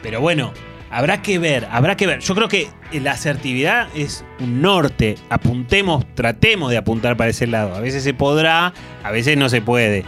Pero 0.01 0.21
bueno, 0.21 0.53
habrá 0.89 1.21
que 1.21 1.39
ver, 1.39 1.67
habrá 1.71 1.95
que 1.95 2.07
ver. 2.07 2.19
Yo 2.19 2.35
creo 2.35 2.47
que 2.47 2.69
la 2.91 3.11
asertividad 3.11 3.87
es 3.95 4.23
un 4.39 4.61
norte. 4.61 5.17
Apuntemos, 5.29 6.05
tratemos 6.15 6.69
de 6.71 6.77
apuntar 6.77 7.17
para 7.17 7.29
ese 7.29 7.47
lado. 7.47 7.75
A 7.75 7.79
veces 7.79 8.03
se 8.03 8.13
podrá, 8.13 8.73
a 9.03 9.11
veces 9.11 9.37
no 9.37 9.49
se 9.49 9.61
puede. 9.61 10.05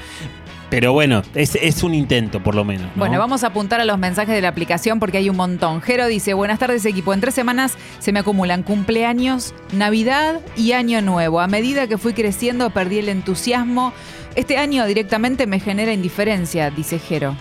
Pero 0.73 0.91
bueno, 0.91 1.21
es, 1.35 1.53
es 1.53 1.83
un 1.83 1.93
intento 1.93 2.41
por 2.41 2.55
lo 2.55 2.63
menos. 2.63 2.87
¿no? 2.87 2.91
Bueno, 2.95 3.19
vamos 3.19 3.43
a 3.43 3.47
apuntar 3.47 3.79
a 3.79 3.85
los 3.85 3.99
mensajes 3.99 4.33
de 4.33 4.41
la 4.41 4.47
aplicación 4.47 4.99
porque 4.99 5.19
hay 5.19 5.29
un 5.29 5.35
montón. 5.35 5.81
Jero 5.83 6.07
dice, 6.07 6.33
buenas 6.33 6.57
tardes 6.57 6.83
equipo, 6.85 7.13
en 7.13 7.21
tres 7.21 7.35
semanas 7.35 7.77
se 7.99 8.11
me 8.11 8.19
acumulan 8.19 8.63
cumpleaños, 8.63 9.53
Navidad 9.71 10.41
y 10.57 10.71
Año 10.71 11.03
Nuevo. 11.03 11.41
A 11.41 11.47
medida 11.47 11.85
que 11.85 11.99
fui 11.99 12.13
creciendo 12.13 12.71
perdí 12.71 12.97
el 12.97 13.09
entusiasmo. 13.09 13.93
Este 14.35 14.57
año 14.57 14.85
directamente 14.87 15.45
me 15.45 15.59
genera 15.59 15.93
indiferencia, 15.93 16.71
dice 16.71 16.97
Jero. 16.97 17.35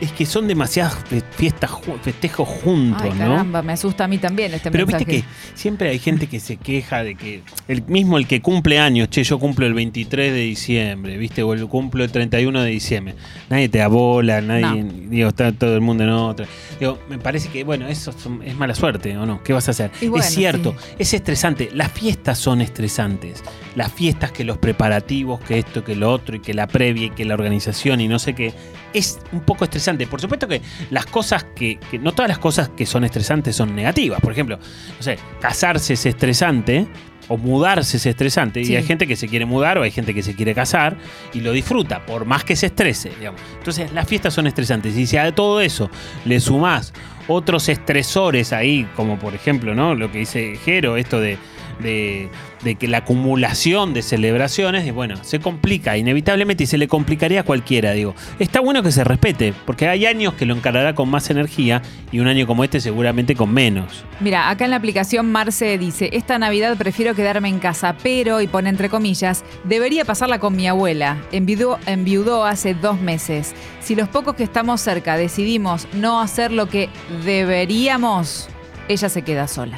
Es 0.00 0.12
que 0.12 0.26
son 0.26 0.46
demasiadas 0.46 0.96
fiestas, 1.30 1.70
festejos 2.02 2.46
juntos, 2.46 3.02
Ay, 3.02 3.10
¿no? 3.12 3.18
caramba, 3.18 3.62
me 3.62 3.72
asusta 3.72 4.04
a 4.04 4.08
mí 4.08 4.18
también 4.18 4.52
este 4.52 4.70
Pero 4.70 4.86
mensaje. 4.86 5.04
viste 5.04 5.22
que 5.22 5.56
siempre 5.56 5.88
hay 5.88 5.98
gente 5.98 6.26
que 6.26 6.38
se 6.38 6.58
queja 6.58 7.02
de 7.02 7.14
que 7.14 7.42
el 7.66 7.82
mismo 7.84 8.18
el 8.18 8.26
que 8.26 8.42
cumple 8.42 8.78
años, 8.78 9.08
che, 9.08 9.24
yo 9.24 9.38
cumplo 9.38 9.66
el 9.66 9.72
23 9.72 10.32
de 10.32 10.40
diciembre, 10.40 11.16
¿viste? 11.16 11.42
O 11.42 11.54
el 11.54 11.66
cumplo 11.66 12.04
el 12.04 12.12
31 12.12 12.62
de 12.62 12.70
diciembre. 12.70 13.14
Nadie 13.48 13.68
te 13.68 13.80
abola, 13.80 14.40
nadie, 14.42 14.84
digo, 15.08 15.28
está 15.28 15.52
todo 15.52 15.74
el 15.74 15.80
mundo 15.80 16.04
en 16.04 16.10
otra. 16.10 16.46
Digo, 16.78 16.98
me 17.08 17.18
parece 17.18 17.48
que, 17.48 17.64
bueno, 17.64 17.88
eso 17.88 18.14
es 18.44 18.56
mala 18.56 18.74
suerte, 18.74 19.16
¿o 19.16 19.24
no? 19.24 19.42
¿Qué 19.42 19.52
vas 19.52 19.68
a 19.68 19.70
hacer? 19.70 19.90
Bueno, 20.00 20.18
es 20.18 20.26
cierto, 20.26 20.74
sí. 20.78 20.94
es 20.98 21.14
estresante. 21.14 21.70
Las 21.72 21.90
fiestas 21.92 22.38
son 22.38 22.60
estresantes. 22.60 23.42
Las 23.74 23.92
fiestas 23.92 24.32
que 24.32 24.44
los 24.44 24.58
preparativos, 24.58 25.40
que 25.40 25.58
esto, 25.58 25.84
que 25.84 25.96
lo 25.96 26.10
otro, 26.10 26.36
y 26.36 26.40
que 26.40 26.54
la 26.54 26.66
previa, 26.66 27.06
y 27.06 27.10
que 27.10 27.24
la 27.24 27.34
organización, 27.34 28.00
y 28.00 28.08
no 28.08 28.18
sé 28.18 28.34
qué. 28.34 28.52
Es 28.96 29.18
un 29.32 29.40
poco 29.40 29.64
estresante. 29.64 30.06
Por 30.06 30.20
supuesto 30.20 30.48
que 30.48 30.62
las 30.90 31.06
cosas 31.06 31.44
que, 31.54 31.78
que- 31.90 31.98
no 31.98 32.12
todas 32.12 32.28
las 32.28 32.38
cosas 32.38 32.70
que 32.70 32.86
son 32.86 33.04
estresantes 33.04 33.54
son 33.56 33.74
negativas. 33.76 34.20
Por 34.20 34.32
ejemplo, 34.32 34.58
no 34.58 35.02
sé, 35.02 35.18
casarse 35.40 35.94
es 35.94 36.06
estresante. 36.06 36.86
O 37.28 37.36
mudarse 37.36 37.96
es 37.96 38.06
estresante. 38.06 38.64
Sí. 38.64 38.72
Y 38.72 38.76
hay 38.76 38.84
gente 38.84 39.04
que 39.08 39.16
se 39.16 39.26
quiere 39.26 39.46
mudar 39.46 39.78
o 39.78 39.82
hay 39.82 39.90
gente 39.90 40.14
que 40.14 40.22
se 40.22 40.36
quiere 40.36 40.54
casar 40.54 40.96
y 41.34 41.40
lo 41.40 41.50
disfruta, 41.50 42.06
por 42.06 42.24
más 42.24 42.44
que 42.44 42.54
se 42.54 42.66
estrese. 42.66 43.10
Digamos. 43.18 43.40
Entonces, 43.58 43.90
las 43.92 44.06
fiestas 44.06 44.32
son 44.32 44.46
estresantes. 44.46 44.96
Y 44.96 45.06
si 45.08 45.16
a 45.16 45.34
todo 45.34 45.60
eso 45.60 45.90
le 46.24 46.38
sumás 46.38 46.92
otros 47.26 47.68
estresores 47.68 48.52
ahí, 48.52 48.88
como 48.94 49.18
por 49.18 49.34
ejemplo, 49.34 49.74
¿no? 49.74 49.96
Lo 49.96 50.12
que 50.12 50.18
dice 50.18 50.56
Jero, 50.64 50.96
esto 50.96 51.18
de, 51.20 51.36
de- 51.80 52.30
que 52.78 52.88
la 52.88 52.98
acumulación 52.98 53.94
de 53.94 54.02
celebraciones, 54.02 54.92
bueno, 54.92 55.14
se 55.22 55.38
complica 55.38 55.96
inevitablemente 55.96 56.64
y 56.64 56.66
se 56.66 56.78
le 56.78 56.88
complicaría 56.88 57.40
a 57.40 57.42
cualquiera, 57.44 57.92
digo. 57.92 58.14
Está 58.40 58.58
bueno 58.60 58.82
que 58.82 58.90
se 58.90 59.04
respete, 59.04 59.54
porque 59.66 59.86
hay 59.88 60.04
años 60.06 60.34
que 60.34 60.46
lo 60.46 60.54
encarará 60.56 60.94
con 60.96 61.08
más 61.08 61.30
energía 61.30 61.82
y 62.10 62.18
un 62.18 62.26
año 62.26 62.44
como 62.46 62.64
este 62.64 62.80
seguramente 62.80 63.36
con 63.36 63.52
menos. 63.54 64.04
Mira, 64.18 64.50
acá 64.50 64.64
en 64.64 64.72
la 64.72 64.78
aplicación 64.78 65.30
Marce 65.30 65.78
dice, 65.78 66.10
esta 66.12 66.38
Navidad 66.40 66.76
prefiero 66.76 67.14
quedarme 67.14 67.48
en 67.48 67.60
casa, 67.60 67.94
pero, 68.02 68.40
y 68.40 68.48
pone 68.48 68.68
entre 68.68 68.88
comillas, 68.88 69.44
debería 69.64 70.04
pasarla 70.04 70.40
con 70.40 70.56
mi 70.56 70.66
abuela. 70.66 71.18
Enviudó, 71.30 71.78
enviudó 71.86 72.44
hace 72.46 72.74
dos 72.74 73.00
meses. 73.00 73.54
Si 73.80 73.94
los 73.94 74.08
pocos 74.08 74.34
que 74.34 74.42
estamos 74.42 74.80
cerca 74.80 75.16
decidimos 75.16 75.86
no 75.94 76.20
hacer 76.20 76.50
lo 76.50 76.66
que 76.68 76.88
deberíamos, 77.24 78.48
ella 78.88 79.08
se 79.08 79.22
queda 79.22 79.46
sola. 79.46 79.76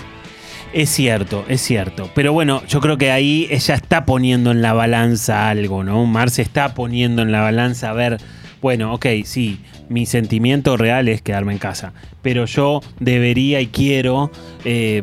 Es 0.72 0.90
cierto, 0.90 1.44
es 1.48 1.60
cierto. 1.62 2.10
Pero 2.14 2.32
bueno, 2.32 2.62
yo 2.68 2.80
creo 2.80 2.98
que 2.98 3.10
ahí 3.10 3.46
ella 3.50 3.74
está 3.74 4.04
poniendo 4.04 4.50
en 4.50 4.60
la 4.62 4.72
balanza 4.74 5.48
algo, 5.48 5.82
¿no? 5.82 6.04
Marce 6.06 6.42
está 6.42 6.74
poniendo 6.74 7.22
en 7.22 7.32
la 7.32 7.40
balanza 7.40 7.90
a 7.90 7.92
ver, 7.94 8.18
bueno, 8.60 8.92
ok, 8.94 9.06
sí, 9.24 9.60
mi 9.88 10.04
sentimiento 10.04 10.76
real 10.76 11.08
es 11.08 11.22
quedarme 11.22 11.52
en 11.54 11.58
casa. 11.58 11.92
Pero 12.22 12.44
yo 12.44 12.80
debería 13.00 13.60
y 13.60 13.68
quiero. 13.68 14.30
eh, 14.64 15.02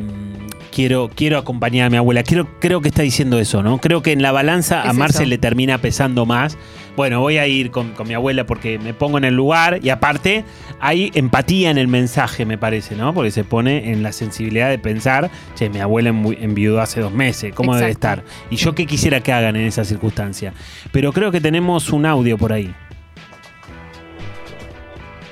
Quiero, 0.72 1.08
quiero 1.14 1.38
acompañar 1.38 1.86
a 1.86 1.90
mi 1.90 1.96
abuela. 1.96 2.22
Quiero, 2.22 2.60
creo 2.60 2.82
que 2.82 2.88
está 2.88 3.00
diciendo 3.00 3.38
eso, 3.38 3.62
¿no? 3.62 3.78
Creo 3.78 4.02
que 4.02 4.12
en 4.12 4.20
la 4.20 4.30
balanza 4.30 4.82
a 4.82 4.92
Marce 4.92 5.22
eso. 5.22 5.28
le 5.30 5.38
termina 5.38 5.78
pesando 5.78 6.26
más. 6.26 6.58
Bueno, 6.96 7.20
voy 7.20 7.36
a 7.36 7.46
ir 7.46 7.70
con, 7.70 7.92
con 7.92 8.08
mi 8.08 8.14
abuela 8.14 8.46
porque 8.46 8.78
me 8.78 8.94
pongo 8.94 9.18
en 9.18 9.24
el 9.24 9.34
lugar 9.34 9.80
y 9.82 9.90
aparte 9.90 10.44
hay 10.80 11.10
empatía 11.14 11.70
en 11.70 11.76
el 11.76 11.88
mensaje, 11.88 12.46
me 12.46 12.56
parece, 12.56 12.96
¿no? 12.96 13.12
Porque 13.12 13.30
se 13.30 13.44
pone 13.44 13.92
en 13.92 14.02
la 14.02 14.12
sensibilidad 14.12 14.70
de 14.70 14.78
pensar, 14.78 15.30
che, 15.54 15.68
mi 15.68 15.78
abuela 15.80 16.10
envi- 16.10 16.38
enviudó 16.40 16.80
hace 16.80 17.00
dos 17.02 17.12
meses, 17.12 17.52
¿cómo 17.54 17.76
debe 17.76 17.90
estar? 17.90 18.22
Y 18.48 18.56
yo 18.56 18.74
qué 18.74 18.86
quisiera 18.86 19.20
que 19.20 19.30
hagan 19.32 19.56
en 19.56 19.66
esa 19.66 19.84
circunstancia. 19.84 20.54
Pero 20.90 21.12
creo 21.12 21.30
que 21.30 21.40
tenemos 21.42 21.90
un 21.92 22.06
audio 22.06 22.38
por 22.38 22.54
ahí. 22.54 22.74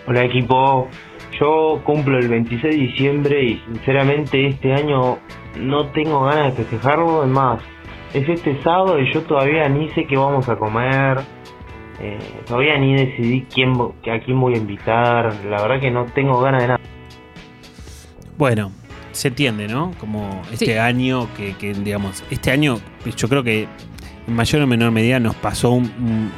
Hola 0.07 0.23
equipo, 0.25 0.89
yo 1.41 1.81
cumplo 1.85 2.19
el 2.19 2.29
26 2.29 2.63
de 2.63 2.71
diciembre 2.79 3.43
y 3.43 3.63
sinceramente 3.73 4.49
este 4.49 4.75
año 4.75 5.19
no 5.59 5.87
tengo 5.93 6.25
ganas 6.25 6.55
de 6.57 6.63
festejarlo, 6.65 7.25
es 7.25 7.31
más, 7.31 7.61
es 8.13 8.29
este 8.29 8.61
sábado 8.63 8.99
y 9.01 9.11
yo 9.15 9.23
todavía 9.23 9.67
ni 9.71 9.89
sé 9.91 10.07
qué 10.07 10.17
vamos 10.19 10.47
a 10.51 10.57
comer, 10.57 11.21
eh, 12.01 12.19
todavía 12.47 12.79
ni 12.79 12.95
decidí 12.95 13.47
quién, 13.53 13.73
a 13.73 14.19
quién 14.25 14.41
voy 14.41 14.55
a 14.55 14.59
invitar, 14.59 15.35
la 15.45 15.63
verdad 15.63 15.81
que 15.81 15.91
no 15.91 16.05
tengo 16.07 16.41
ganas 16.41 16.63
de 16.63 16.69
nada. 16.69 16.81
Bueno, 18.37 18.73
se 19.13 19.29
entiende, 19.29 19.69
¿no? 19.69 19.93
Como 19.99 20.43
este 20.53 20.67
Sí. 20.67 20.73
año 20.73 21.29
que, 21.37 21.55
que, 21.55 21.73
digamos, 21.73 22.25
este 22.31 22.51
año 22.51 22.79
yo 23.17 23.29
creo 23.29 23.45
que 23.45 23.69
en 24.27 24.35
mayor 24.35 24.63
o 24.63 24.67
menor 24.67 24.91
medida 24.91 25.21
nos 25.21 25.35
pasó 25.37 25.71
un, 25.71 25.85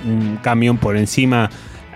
un- 0.05 0.11
un 0.13 0.37
camión 0.43 0.77
por 0.77 0.97
encima. 0.97 1.49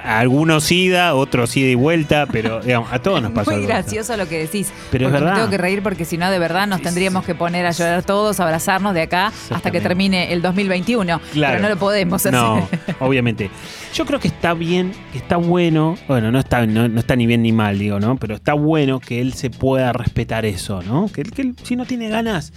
A 0.02 0.18
algunos 0.20 0.70
ida, 0.72 1.14
otros 1.14 1.56
ida 1.56 1.68
y 1.68 1.74
vuelta, 1.74 2.26
pero 2.30 2.60
digamos, 2.64 2.92
a 2.92 2.98
todos 3.00 3.20
nos 3.22 3.32
pasó 3.32 3.50
Muy 3.50 3.60
algo 3.60 3.66
de 3.68 3.72
eso. 3.74 3.82
gracioso 3.82 4.16
lo 4.16 4.28
que 4.28 4.38
decís. 4.38 4.72
Pero 4.90 5.06
es 5.06 5.12
me 5.12 5.20
verdad. 5.20 5.34
tengo 5.36 5.50
que 5.50 5.58
reír 5.58 5.82
porque 5.82 6.04
si 6.04 6.16
no, 6.18 6.30
de 6.30 6.38
verdad 6.38 6.66
nos 6.66 6.82
tendríamos 6.82 7.24
que 7.24 7.34
poner 7.34 7.66
a 7.66 7.70
llorar 7.72 8.02
todos, 8.02 8.40
abrazarnos 8.40 8.94
de 8.94 9.02
acá 9.02 9.32
hasta 9.50 9.70
que 9.70 9.80
termine 9.80 10.32
el 10.32 10.42
2021. 10.42 11.20
Claro. 11.32 11.52
Pero 11.56 11.62
no 11.62 11.68
lo 11.74 11.78
podemos 11.78 12.14
hacer. 12.20 12.32
No, 12.32 12.68
obviamente. 13.00 13.50
Yo 13.94 14.06
creo 14.06 14.20
que 14.20 14.28
está 14.28 14.54
bien, 14.54 14.92
que 15.12 15.18
está 15.18 15.36
bueno, 15.36 15.96
bueno, 16.06 16.30
no 16.30 16.38
está, 16.38 16.64
no, 16.66 16.88
no 16.88 17.00
está 17.00 17.16
ni 17.16 17.26
bien 17.26 17.42
ni 17.42 17.50
mal, 17.52 17.78
digo, 17.78 17.98
¿no? 17.98 18.16
Pero 18.16 18.36
está 18.36 18.54
bueno 18.54 19.00
que 19.00 19.20
él 19.20 19.32
se 19.34 19.50
pueda 19.50 19.92
respetar 19.92 20.44
eso, 20.46 20.80
¿no? 20.82 21.10
Que, 21.12 21.22
él- 21.22 21.32
que 21.32 21.42
él, 21.42 21.54
si 21.64 21.74
no 21.74 21.84
tiene 21.86 22.08
ganas, 22.08 22.52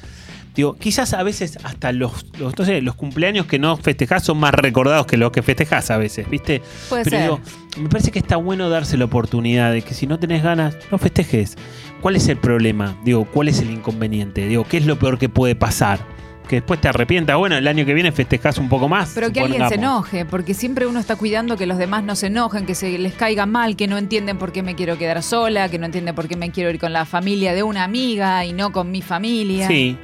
digo, 0.56 0.76
quizás 0.76 1.14
a 1.14 1.24
veces 1.24 1.58
hasta 1.64 1.92
los, 1.92 2.26
los, 2.38 2.58
no 2.58 2.66
sé, 2.66 2.82
los 2.82 2.96
cumpleaños 2.96 3.46
que 3.46 3.60
no 3.60 3.76
festejás 3.78 4.24
son 4.24 4.38
más 4.38 4.54
recordados 4.54 5.06
que 5.06 5.18
los 5.18 5.32
que 5.32 5.42
festejás 5.42 5.92
a 5.92 5.98
veces, 5.98 6.30
¿viste? 6.30 6.62
Puede 6.90 7.04
Pero 7.04 7.18
ser. 7.18 7.24
digo, 7.24 7.40
me 7.78 7.90
parece 7.90 8.12
que 8.12 8.20
está 8.20 8.38
bueno 8.38 8.70
darse 8.70 8.98
la 8.98 9.06
oportunidad 9.06 9.72
de 9.72 9.82
que 9.82 9.94
si 9.94 10.08
no 10.08 10.20
tenés 10.20 10.44
ganas, 10.44 10.76
no 10.92 10.98
festejes. 10.98 11.58
¿Cuál 12.02 12.18
es 12.18 12.28
el 12.28 12.38
problema? 12.38 12.98
Digo, 13.06 13.26
¿cuál 13.26 13.48
es 13.48 13.60
el 13.60 13.72
inconveniente? 13.72 14.46
Digo, 14.48 14.66
¿qué 14.66 14.78
es 14.78 14.86
lo 14.86 15.00
peor 15.00 15.18
que 15.18 15.30
puede 15.30 15.56
pasar? 15.56 16.00
Que 16.48 16.58
después 16.58 16.82
te 16.82 16.90
arrepientas, 16.90 17.38
bueno, 17.38 17.56
el 17.56 17.68
año 17.68 17.86
que 17.86 17.94
viene 17.94 18.12
festejás 18.12 18.58
un 18.58 18.68
poco 18.68 18.90
más. 18.90 19.12
Pero 19.16 19.32
que 19.32 19.40
alguien 19.40 19.68
se 19.70 19.76
enoje, 19.76 20.26
porque 20.26 20.54
siempre 20.54 20.86
uno 20.86 21.00
está 21.00 21.16
cuidando 21.16 21.56
que 21.56 21.66
los 21.66 21.78
demás 21.78 22.04
no 22.04 22.16
se 22.16 22.28
enojen, 22.28 22.66
que 22.66 22.76
se 22.76 22.98
les 22.98 23.14
caiga 23.14 23.46
mal, 23.46 23.76
que 23.78 23.88
no 23.88 23.98
entienden 23.98 24.38
por 24.38 24.52
qué 24.52 24.62
me 24.62 24.76
quiero 24.76 24.98
quedar 24.98 25.24
sola, 25.24 25.70
que 25.70 25.80
no 25.80 25.86
entienden 25.86 26.14
por 26.16 26.28
qué 26.28 26.36
me 26.36 26.52
quiero 26.52 26.70
ir 26.70 26.80
con 26.80 26.92
la 26.92 27.06
familia 27.06 27.54
de 27.54 27.64
una 27.64 27.86
amiga 27.86 28.46
y 28.46 28.52
no 28.52 28.72
con 28.72 28.92
mi 28.92 29.02
familia. 29.02 29.68
Sí. 29.68 29.98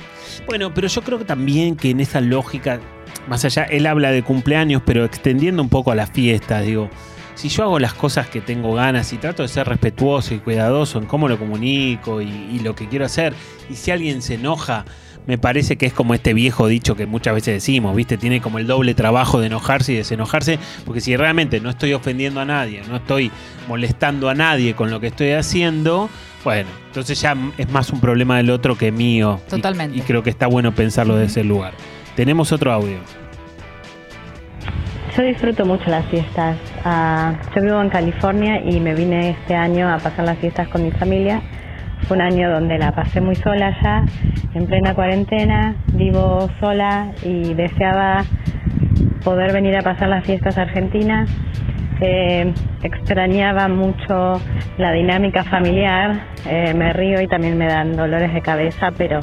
Bueno, 0.47 0.73
pero 0.73 0.87
yo 0.87 1.01
creo 1.01 1.17
que 1.17 1.25
también 1.25 1.75
que 1.75 1.89
en 1.89 1.99
esa 1.99 2.21
lógica, 2.21 2.79
más 3.27 3.43
allá, 3.43 3.63
él 3.63 3.85
habla 3.85 4.11
de 4.11 4.23
cumpleaños, 4.23 4.81
pero 4.85 5.03
extendiendo 5.03 5.61
un 5.61 5.69
poco 5.69 5.91
a 5.91 5.95
las 5.95 6.09
fiestas, 6.09 6.65
digo, 6.65 6.89
si 7.35 7.49
yo 7.49 7.63
hago 7.63 7.79
las 7.79 7.93
cosas 7.93 8.27
que 8.27 8.41
tengo 8.41 8.73
ganas 8.73 9.13
y 9.13 9.17
trato 9.17 9.43
de 9.43 9.47
ser 9.47 9.67
respetuoso 9.67 10.33
y 10.33 10.39
cuidadoso 10.39 10.99
en 10.99 11.05
cómo 11.05 11.27
lo 11.27 11.37
comunico 11.37 12.21
y, 12.21 12.27
y 12.27 12.59
lo 12.59 12.75
que 12.75 12.87
quiero 12.87 13.05
hacer, 13.05 13.33
y 13.69 13.75
si 13.75 13.91
alguien 13.91 14.21
se 14.21 14.35
enoja, 14.35 14.85
me 15.29 15.37
parece 15.37 15.77
que 15.77 15.85
es 15.85 15.93
como 15.93 16.15
este 16.15 16.33
viejo 16.33 16.65
dicho 16.65 16.95
que 16.95 17.05
muchas 17.05 17.35
veces 17.35 17.53
decimos, 17.53 17.95
¿viste? 17.95 18.17
Tiene 18.17 18.41
como 18.41 18.57
el 18.57 18.65
doble 18.65 18.95
trabajo 18.95 19.39
de 19.39 19.45
enojarse 19.45 19.93
y 19.93 19.95
desenojarse, 19.95 20.57
porque 20.85 21.01
si 21.01 21.15
realmente 21.15 21.59
no 21.59 21.69
estoy 21.69 21.93
ofendiendo 21.93 22.39
a 22.39 22.45
nadie, 22.45 22.81
no 22.89 22.95
estoy 22.95 23.29
molestando 23.67 24.27
a 24.29 24.33
nadie 24.33 24.73
con 24.73 24.89
lo 24.89 24.99
que 24.99 25.05
estoy 25.05 25.33
haciendo, 25.33 26.09
bueno, 26.43 26.67
entonces 26.87 27.21
ya 27.21 27.37
es 27.59 27.69
más 27.69 27.91
un 27.91 27.99
problema 27.99 28.37
del 28.37 28.49
otro 28.49 28.75
que 28.75 28.91
mío. 28.91 29.39
Totalmente. 29.47 29.99
Y, 29.99 30.01
creo 30.01 30.23
que 30.23 30.31
está 30.31 30.47
bueno 30.47 30.73
pensarlo 30.73 31.15
de 31.15 31.25
ese 31.25 31.43
lugar. 31.43 31.73
Tenemos 32.15 32.51
otro 32.51 32.73
audio. 32.73 32.97
Yo 35.15 35.21
disfruto 35.21 35.63
mucho 35.63 35.91
las 35.91 36.07
fiestas. 36.07 36.57
Ah, 36.83 37.35
yo 37.55 37.61
vivo 37.61 37.79
en 37.79 37.91
California 37.91 38.63
y 38.65 38.79
me 38.79 38.95
vine 38.95 39.29
este 39.29 39.53
año 39.53 39.93
a 39.93 39.99
pasar 39.99 40.25
las 40.25 40.39
fiestas 40.39 40.67
con 40.69 40.83
mi 40.83 40.89
familia. 40.89 41.39
Fue 42.09 42.17
un 42.17 42.23
año 42.23 42.49
donde 42.49 42.79
la 42.79 42.91
pasé 42.91 43.21
muy 43.21 43.35
sola 43.35 43.71
ya, 43.83 44.03
en 44.55 44.65
plena 44.65 44.95
cuarentena, 44.95 45.75
vivo 45.93 46.49
sola 46.59 47.11
y 47.21 47.53
deseaba 47.53 48.23
poder 49.23 49.53
venir 49.53 49.77
a 49.77 49.83
pasar 49.83 50.09
las 50.09 50.25
fiestas 50.25 50.57
a 50.57 50.63
Argentina. 50.63 51.27
Eh, 52.01 52.51
extrañaba 52.81 53.67
mucho 53.67 54.41
la 54.79 54.91
dinámica 54.91 55.43
familiar, 55.43 56.21
Eh, 56.47 56.73
me 56.73 56.93
río 56.93 57.21
y 57.21 57.27
también 57.27 57.55
me 57.59 57.67
dan 57.67 57.95
dolores 57.95 58.33
de 58.33 58.41
cabeza, 58.41 58.89
pero 58.97 59.19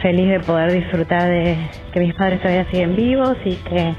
feliz 0.00 0.28
de 0.28 0.40
poder 0.40 0.72
disfrutar 0.72 1.28
de 1.28 1.56
que 1.92 2.00
mis 2.00 2.14
padres 2.14 2.40
todavía 2.40 2.66
siguen 2.72 2.96
vivos 2.96 3.36
y 3.44 3.54
que 3.54 3.94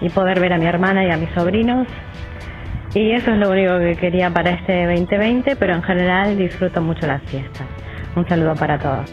y 0.00 0.08
poder 0.10 0.38
ver 0.38 0.52
a 0.52 0.58
mi 0.58 0.66
hermana 0.66 1.04
y 1.04 1.10
a 1.10 1.16
mis 1.16 1.30
sobrinos. 1.30 1.88
Y 2.98 3.12
eso 3.12 3.30
es 3.30 3.38
lo 3.38 3.50
único 3.50 3.78
que 3.78 3.96
quería 4.00 4.28
para 4.32 4.50
este 4.50 4.86
2020, 4.86 5.54
pero 5.56 5.74
en 5.74 5.82
general 5.82 6.36
disfruto 6.36 6.80
mucho 6.82 7.06
las 7.06 7.22
fiestas. 7.30 7.66
Un 8.16 8.26
saludo 8.28 8.54
para 8.54 8.78
todos. 8.78 9.08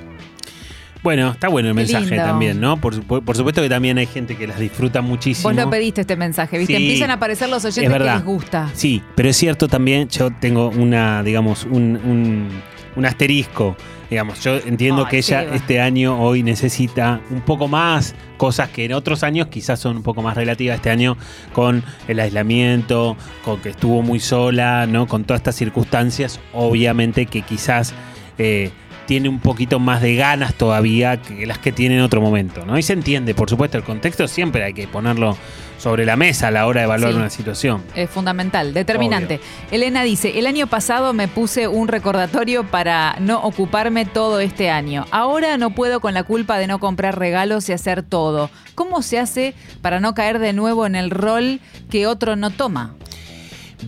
Bueno, 1.03 1.29
está 1.31 1.49
bueno 1.49 1.69
el 1.69 1.75
Qué 1.75 1.81
mensaje 1.81 2.05
lindo. 2.09 2.23
también, 2.23 2.59
¿no? 2.59 2.77
Por, 2.77 2.99
por 3.05 3.36
supuesto 3.38 3.61
que 3.61 3.69
también 3.69 3.99
hay 3.99 4.07
gente 4.07 4.36
que 4.36 4.47
las 4.47 4.57
disfruta 4.57 5.01
muchísimo. 5.03 5.49
Vos 5.53 5.63
lo 5.63 5.69
pediste 5.69 6.01
este 6.01 6.15
mensaje, 6.15 6.57
¿viste? 6.57 6.75
Sí. 6.77 6.81
Empiezan 6.83 7.11
a 7.11 7.15
aparecer 7.15 7.47
los 7.47 7.63
oyentes 7.63 7.93
Es 7.93 7.97
que 8.01 8.03
les 8.11 8.23
gusta. 8.23 8.69
Sí, 8.73 9.03
pero 9.13 9.29
es 9.29 9.38
cierto 9.38 9.67
también, 9.67 10.07
yo 10.09 10.31
tengo 10.31 10.69
una, 10.69 11.21
digamos, 11.21 11.65
un, 11.65 11.99
un- 12.03 12.49
un 12.95 13.05
asterisco. 13.05 13.75
Digamos, 14.09 14.43
yo 14.43 14.57
entiendo 14.57 15.03
Ay, 15.05 15.11
que 15.11 15.17
ella 15.17 15.43
este 15.55 15.81
año, 15.81 16.21
hoy, 16.21 16.43
necesita 16.43 17.21
un 17.31 17.41
poco 17.41 17.67
más, 17.67 18.15
cosas 18.37 18.69
que 18.69 18.85
en 18.85 18.93
otros 18.93 19.23
años 19.23 19.47
quizás 19.47 19.79
son 19.79 19.97
un 19.97 20.03
poco 20.03 20.21
más 20.21 20.35
relativas. 20.35 20.75
Este 20.75 20.91
año 20.91 21.17
con 21.53 21.83
el 22.07 22.19
aislamiento, 22.19 23.17
con 23.43 23.59
que 23.61 23.69
estuvo 23.69 24.01
muy 24.01 24.19
sola, 24.19 24.85
¿no? 24.85 25.07
Con 25.07 25.23
todas 25.23 25.39
estas 25.39 25.55
circunstancias, 25.55 26.39
obviamente 26.53 27.25
que 27.25 27.41
quizás 27.41 27.93
eh, 28.37 28.71
tiene 29.06 29.30
un 29.30 29.39
poquito 29.39 29.80
más 29.80 30.01
de 30.01 30.16
ganas 30.16 30.53
todavía 30.56 31.22
que 31.22 31.45
las 31.45 31.58
que 31.60 31.72
tiene 31.72 31.95
en 31.95 32.01
otro 32.01 32.22
momento, 32.22 32.66
¿no? 32.66 32.78
Y 32.78 32.84
se 32.84 32.93
entiende, 32.93 33.34
por 33.36 33.49
supuesto, 33.49 33.78
el 33.78 33.84
contexto 33.84 34.28
siempre 34.28 34.64
hay 34.64 34.74
que 34.74 34.88
ponerlo 34.88 35.38
sobre 35.78 36.06
la 36.06 36.16
mesa 36.16 36.47
a 36.47 36.51
la 36.51 36.66
hora 36.68 36.82
de 36.82 36.86
evaluar 36.86 37.12
Sí. 37.12 37.18
una 37.18 37.30
situación. 37.30 37.84
Es 37.95 38.10
fundamental, 38.10 38.74
determinante. 38.74 39.39
Elena 39.72 40.03
dice, 40.03 40.39
el 40.39 40.47
año 40.47 40.68
pasado 40.68 41.14
me 41.14 41.28
puse 41.28 41.68
un 41.68 41.88
recordatorio 41.89 42.64
para 42.64 43.18
no 43.20 43.41
ocuparme 43.43 44.06
todo 44.06 44.39
este 44.39 44.70
año. 44.70 45.06
Ahora 45.12 45.58
no 45.58 45.72
puedo 45.72 45.99
con 45.99 46.14
la 46.14 46.24
culpa 46.24 46.58
de 46.58 46.68
no 46.68 46.80
comprar 46.80 47.20
regalos 47.20 47.68
y 47.70 47.74
hacer 47.74 48.03
todo. 48.03 48.49
¿Cómo 48.74 49.01
se 49.01 49.20
hace 49.20 49.53
para 49.82 49.99
no 49.99 50.16
caer 50.16 50.39
de 50.39 50.53
nuevo 50.53 50.86
en 50.86 50.95
el 50.95 51.12
rol 51.12 51.60
que 51.89 52.08
otro 52.08 52.36
no 52.36 52.49
toma? 52.51 52.95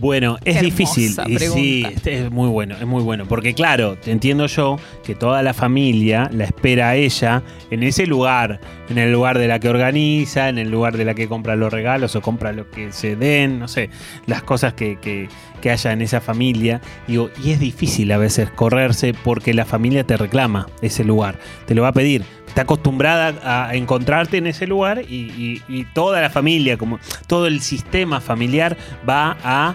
Bueno, 0.00 0.36
es 0.44 0.54
difícil. 0.64 1.06
Y 1.26 1.34
sí, 1.54 1.82
este 1.94 2.24
es 2.26 2.30
muy 2.30 2.48
bueno, 2.48 2.76
es 2.80 2.86
muy 2.86 3.02
bueno. 3.02 3.26
Porque 3.26 3.54
claro, 3.54 3.96
te 3.96 4.10
entiendo 4.12 4.46
yo 4.46 4.76
que 5.04 5.14
toda 5.14 5.42
la 5.42 5.54
familia 5.54 6.30
la 6.32 6.44
espera 6.44 6.90
a 6.90 6.96
ella 6.96 7.42
en 7.70 7.82
ese 7.82 8.06
lugar, 8.06 8.60
en 8.88 8.98
el 8.98 9.12
lugar 9.12 9.38
de 9.38 9.48
la 9.48 9.58
que 9.58 9.68
organiza, 9.68 10.48
en 10.48 10.58
el 10.58 10.70
lugar 10.70 10.96
de 10.96 11.04
la 11.04 11.14
que 11.14 11.28
compra 11.28 11.56
los 11.56 11.72
regalos 11.72 12.14
o 12.16 12.20
compra 12.22 12.52
lo 12.52 12.70
que 12.70 12.92
se 12.92 13.16
den, 13.16 13.58
no 13.58 13.68
sé, 13.68 13.90
las 14.26 14.42
cosas 14.42 14.74
que, 14.74 14.98
que- 15.00 15.28
que 15.60 15.70
haya 15.72 15.92
en 15.92 16.02
esa 16.02 16.20
familia. 16.20 16.80
Digo, 17.08 17.30
y 17.44 17.50
es 17.50 17.58
difícil 17.58 18.12
a 18.12 18.16
veces 18.16 18.48
correrse 18.50 19.12
porque 19.24 19.52
la 19.54 19.64
familia 19.64 20.04
te 20.04 20.16
reclama 20.16 20.68
ese 20.82 21.02
lugar, 21.02 21.36
te 21.66 21.74
lo 21.74 21.82
va 21.82 21.88
a 21.88 21.92
pedir. 21.92 22.22
Está 22.48 22.62
acostumbrada 22.62 23.68
a 23.68 23.74
encontrarte 23.76 24.36
en 24.38 24.46
ese 24.48 24.66
lugar 24.66 25.02
y, 25.08 25.14
y- 25.14 25.62
y 25.68 25.84
toda 25.84 26.20
la 26.20 26.30
familia, 26.30 26.76
como 26.76 26.98
todo 27.26 27.46
el 27.46 27.60
sistema 27.60 28.20
familiar 28.20 28.76
va 29.08 29.36
a 29.44 29.74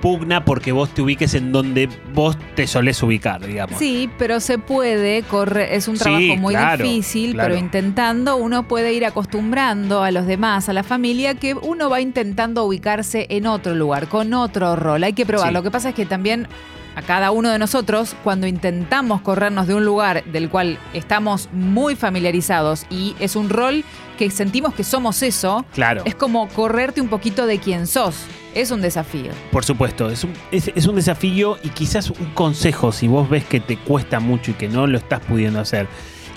pugna 0.00 0.44
porque 0.44 0.72
vos 0.72 0.90
te 0.92 1.00
ubiques 1.00 1.32
en 1.34 1.50
donde 1.52 1.88
vos 2.12 2.36
te 2.54 2.66
solés 2.66 3.02
ubicar, 3.02 3.44
digamos. 3.46 3.78
Sí, 3.78 4.10
pero 4.18 4.40
se 4.40 4.58
puede 4.58 5.22
correr, 5.22 5.72
es 5.72 5.88
un 5.88 5.96
Sí, 5.96 6.02
trabajo 6.02 6.36
muy 6.36 6.54
claro, 6.54 6.84
difícil, 6.84 7.32
claro. 7.34 7.50
pero 7.54 7.60
intentando 7.60 8.36
uno 8.36 8.68
puede 8.68 8.92
ir 8.92 9.06
acostumbrando 9.06 10.02
a 10.02 10.10
los 10.10 10.26
demás, 10.26 10.68
a 10.68 10.72
la 10.72 10.82
familia, 10.82 11.34
que 11.36 11.54
uno 11.54 11.88
va 11.88 12.00
intentando 12.00 12.64
ubicarse 12.64 13.26
en 13.30 13.46
otro 13.46 13.74
lugar, 13.74 14.08
con 14.08 14.34
otro 14.34 14.76
rol. 14.76 15.04
Hay 15.04 15.12
que 15.14 15.24
probar. 15.24 15.48
Sí. 15.48 15.54
Lo 15.54 15.62
que 15.62 15.70
pasa 15.70 15.90
es 15.90 15.94
que 15.94 16.04
también 16.04 16.48
a 16.96 17.02
cada 17.02 17.30
uno 17.30 17.50
de 17.50 17.58
nosotros, 17.58 18.14
cuando 18.24 18.46
intentamos 18.46 19.20
corrernos 19.20 19.66
de 19.66 19.74
un 19.74 19.84
lugar 19.84 20.24
del 20.26 20.48
cual 20.48 20.78
estamos 20.92 21.48
muy 21.52 21.96
familiarizados 21.96 22.86
y 22.90 23.14
es 23.20 23.36
un 23.36 23.48
rol 23.50 23.84
que 24.18 24.30
sentimos 24.30 24.74
que 24.74 24.84
somos 24.84 25.22
eso, 25.22 25.64
Claro. 25.74 26.02
es 26.04 26.14
como 26.14 26.48
correrte 26.48 27.00
un 27.00 27.08
poquito 27.08 27.46
de 27.46 27.58
quién 27.58 27.86
sos. 27.86 28.16
Es 28.54 28.70
un 28.70 28.80
desafío. 28.80 29.32
Por 29.50 29.64
supuesto, 29.64 30.08
es 30.08 30.22
un, 30.22 30.32
es, 30.52 30.70
es 30.72 30.86
un 30.86 30.94
desafío 30.94 31.58
y 31.64 31.70
quizás 31.70 32.10
un 32.10 32.26
consejo, 32.34 32.92
si 32.92 33.08
vos 33.08 33.28
ves 33.28 33.44
que 33.44 33.58
te 33.58 33.76
cuesta 33.76 34.20
mucho 34.20 34.52
y 34.52 34.54
que 34.54 34.68
no 34.68 34.86
lo 34.86 34.96
estás 34.98 35.18
pudiendo 35.20 35.58
hacer, 35.58 35.88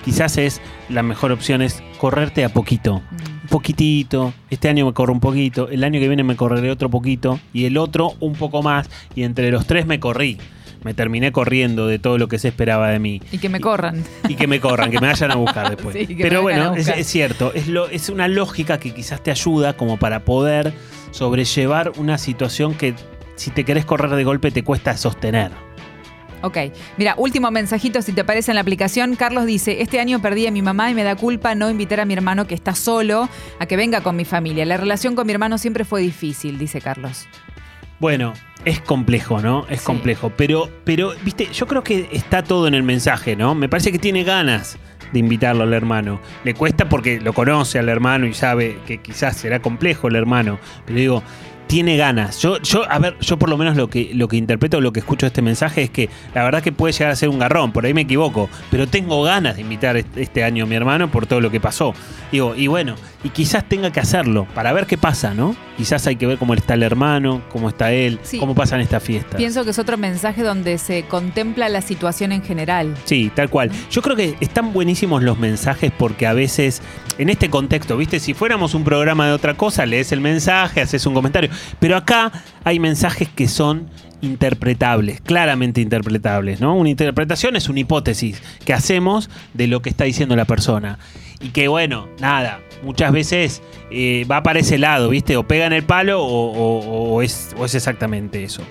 quizás 0.04 0.38
es 0.38 0.60
la 0.88 1.02
mejor 1.02 1.32
opción 1.32 1.62
es 1.62 1.82
correrte 1.98 2.44
a 2.44 2.48
poquito. 2.50 3.02
Un 3.12 3.48
poquitito, 3.48 4.34
este 4.50 4.68
año 4.68 4.86
me 4.86 4.92
corro 4.92 5.12
un 5.12 5.20
poquito, 5.20 5.68
el 5.68 5.84
año 5.84 6.00
que 6.00 6.08
viene 6.08 6.22
me 6.22 6.36
correré 6.36 6.70
otro 6.70 6.90
poquito 6.90 7.40
y 7.52 7.64
el 7.64 7.78
otro 7.78 8.12
un 8.20 8.34
poco 8.34 8.62
más 8.62 8.88
y 9.14 9.22
entre 9.22 9.50
los 9.50 9.66
tres 9.66 9.86
me 9.86 10.00
corrí. 10.00 10.38
Me 10.84 10.94
terminé 10.94 11.32
corriendo 11.32 11.88
de 11.88 11.98
todo 11.98 12.18
lo 12.18 12.28
que 12.28 12.38
se 12.38 12.48
esperaba 12.48 12.90
de 12.90 13.00
mí. 13.00 13.20
Y 13.32 13.38
que 13.38 13.48
me 13.48 13.60
corran. 13.60 14.04
Y 14.28 14.36
que 14.36 14.46
me 14.46 14.60
corran, 14.60 14.92
que 14.92 15.00
me 15.00 15.08
vayan 15.08 15.32
a 15.32 15.34
buscar 15.34 15.70
después. 15.76 15.96
Sí, 15.96 16.16
Pero 16.20 16.42
bueno, 16.42 16.74
es 16.76 17.06
cierto, 17.06 17.52
es, 17.52 17.66
lo, 17.66 17.88
es 17.88 18.08
una 18.08 18.28
lógica 18.28 18.78
que 18.78 18.94
quizás 18.94 19.22
te 19.22 19.32
ayuda 19.32 19.76
como 19.76 19.96
para 19.96 20.24
poder 20.24 20.72
sobrellevar 21.10 21.92
una 21.96 22.16
situación 22.16 22.74
que 22.74 22.94
si 23.34 23.50
te 23.50 23.64
querés 23.64 23.84
correr 23.84 24.10
de 24.10 24.24
golpe 24.24 24.50
te 24.50 24.62
cuesta 24.62 24.96
sostener. 24.96 25.67
Ok, 26.42 26.56
mira, 26.96 27.14
último 27.16 27.50
mensajito 27.50 28.00
si 28.02 28.12
te 28.12 28.24
parece 28.24 28.50
en 28.52 28.56
la 28.56 28.60
aplicación. 28.60 29.16
Carlos 29.16 29.46
dice, 29.46 29.82
este 29.82 29.98
año 30.00 30.20
perdí 30.22 30.46
a 30.46 30.50
mi 30.52 30.62
mamá 30.62 30.90
y 30.90 30.94
me 30.94 31.02
da 31.02 31.16
culpa 31.16 31.54
no 31.54 31.70
invitar 31.70 32.00
a 32.00 32.04
mi 32.04 32.14
hermano 32.14 32.46
que 32.46 32.54
está 32.54 32.74
solo 32.74 33.28
a 33.58 33.66
que 33.66 33.76
venga 33.76 34.00
con 34.02 34.14
mi 34.16 34.24
familia. 34.24 34.64
La 34.64 34.76
relación 34.76 35.14
con 35.16 35.26
mi 35.26 35.32
hermano 35.32 35.58
siempre 35.58 35.84
fue 35.84 36.00
difícil, 36.00 36.58
dice 36.58 36.80
Carlos. 36.80 37.26
Bueno, 38.00 38.32
es 38.64 38.80
complejo, 38.80 39.40
¿no? 39.40 39.66
Es 39.68 39.80
Sí. 39.80 39.86
complejo. 39.86 40.30
Pero, 40.36 40.70
pero, 40.84 41.12
viste, 41.24 41.48
yo 41.52 41.66
creo 41.66 41.82
que 41.82 42.08
está 42.12 42.44
todo 42.44 42.68
en 42.68 42.74
el 42.74 42.84
mensaje, 42.84 43.34
¿no? 43.34 43.56
Me 43.56 43.68
parece 43.68 43.90
que 43.90 43.98
tiene 43.98 44.22
ganas 44.22 44.78
de 45.12 45.18
invitarlo 45.18 45.64
al 45.64 45.72
hermano. 45.72 46.20
Le 46.44 46.54
cuesta 46.54 46.88
porque 46.88 47.18
lo 47.20 47.32
conoce 47.32 47.78
al 47.80 47.88
hermano 47.88 48.26
y 48.26 48.34
sabe 48.34 48.78
que 48.86 48.98
quizás 48.98 49.36
será 49.38 49.60
complejo 49.60 50.06
el 50.06 50.14
hermano. 50.16 50.60
Pero 50.86 50.98
digo, 50.98 51.22
tiene 51.68 51.96
ganas. 51.96 52.40
Yo, 52.40 52.58
yo, 52.62 52.90
a 52.90 52.98
ver, 52.98 53.16
yo 53.20 53.38
por 53.38 53.48
lo 53.48 53.56
menos 53.56 53.76
lo 53.76 53.88
que, 53.88 54.10
lo 54.14 54.26
que 54.26 54.36
interpreto, 54.36 54.80
lo 54.80 54.92
que 54.92 54.98
escucho 55.00 55.26
de 55.26 55.28
este 55.28 55.42
mensaje 55.42 55.82
es 55.82 55.90
que 55.90 56.08
la 56.34 56.42
verdad 56.42 56.62
que 56.62 56.72
puede 56.72 56.92
llegar 56.92 57.12
a 57.12 57.16
ser 57.16 57.28
un 57.28 57.38
garrón, 57.38 57.70
por 57.72 57.86
ahí 57.86 57.94
me 57.94 58.00
equivoco, 58.00 58.48
pero 58.70 58.88
tengo 58.88 59.22
ganas 59.22 59.54
de 59.56 59.62
invitar 59.62 59.96
este 59.96 60.42
año 60.42 60.64
a 60.64 60.66
mi 60.66 60.74
hermano 60.74 61.10
por 61.10 61.26
todo 61.26 61.40
lo 61.40 61.50
que 61.50 61.60
pasó. 61.60 61.94
Digo, 62.32 62.54
y 62.56 62.66
bueno, 62.66 62.96
y 63.22 63.28
quizás 63.30 63.68
tenga 63.68 63.90
que 63.92 64.00
hacerlo 64.00 64.46
para 64.54 64.72
ver 64.72 64.86
qué 64.86 64.98
pasa, 64.98 65.34
¿no? 65.34 65.54
Quizás 65.76 66.06
hay 66.06 66.16
que 66.16 66.26
ver 66.26 66.38
cómo 66.38 66.54
está 66.54 66.74
el 66.74 66.82
hermano, 66.82 67.42
cómo 67.50 67.68
está 67.68 67.92
él, 67.92 68.18
Sí. 68.22 68.38
cómo 68.38 68.54
pasan 68.54 68.80
estas 68.80 69.02
fiestas. 69.02 69.36
Pienso 69.36 69.62
que 69.64 69.70
es 69.70 69.78
otro 69.78 69.96
mensaje 69.96 70.42
donde 70.42 70.78
se 70.78 71.04
contempla 71.04 71.68
la 71.68 71.82
situación 71.82 72.32
en 72.32 72.42
general. 72.42 72.94
Sí, 73.04 73.30
tal 73.34 73.48
cual. 73.50 73.70
Yo 73.90 74.02
creo 74.02 74.16
que 74.16 74.36
están 74.40 74.72
buenísimos 74.72 75.22
los 75.22 75.38
mensajes 75.38 75.92
porque 75.96 76.26
a 76.26 76.32
veces, 76.32 76.82
en 77.18 77.28
este 77.28 77.50
contexto, 77.50 77.96
¿viste? 77.96 78.18
Si 78.20 78.34
fuéramos 78.34 78.74
un 78.74 78.84
programa 78.84 79.26
de 79.26 79.32
otra 79.32 79.54
cosa, 79.54 79.86
lees 79.86 80.12
el 80.12 80.20
mensaje, 80.20 80.80
haces 80.80 81.04
un 81.06 81.14
comentario. 81.14 81.50
Pero 81.78 81.96
acá 81.96 82.32
hay 82.64 82.78
mensajes 82.78 83.28
que 83.28 83.48
son 83.48 83.88
interpretables, 84.20 85.20
claramente 85.20 85.80
interpretables, 85.80 86.60
¿no? 86.60 86.74
Una 86.74 86.90
interpretación 86.90 87.56
es 87.56 87.68
una 87.68 87.80
hipótesis 87.80 88.42
que 88.64 88.72
hacemos 88.72 89.30
de 89.54 89.68
lo 89.68 89.80
que 89.80 89.90
está 89.90 90.04
diciendo 90.04 90.34
la 90.36 90.44
persona. 90.44 90.98
Y 91.40 91.50
que 91.50 91.68
bueno, 91.68 92.08
nada, 92.20 92.60
muchas 92.82 93.12
veces 93.12 93.62
eh, 93.90 94.26
va 94.30 94.42
para 94.42 94.58
ese 94.58 94.78
lado, 94.78 95.10
¿viste? 95.10 95.36
O 95.36 95.46
pega 95.46 95.66
en 95.66 95.72
el 95.72 95.84
palo 95.84 96.24
o 96.24 97.22
es, 97.22 97.54
o 97.56 97.64
es 97.64 97.74
exactamente 97.74 98.42
eso. 98.42 98.62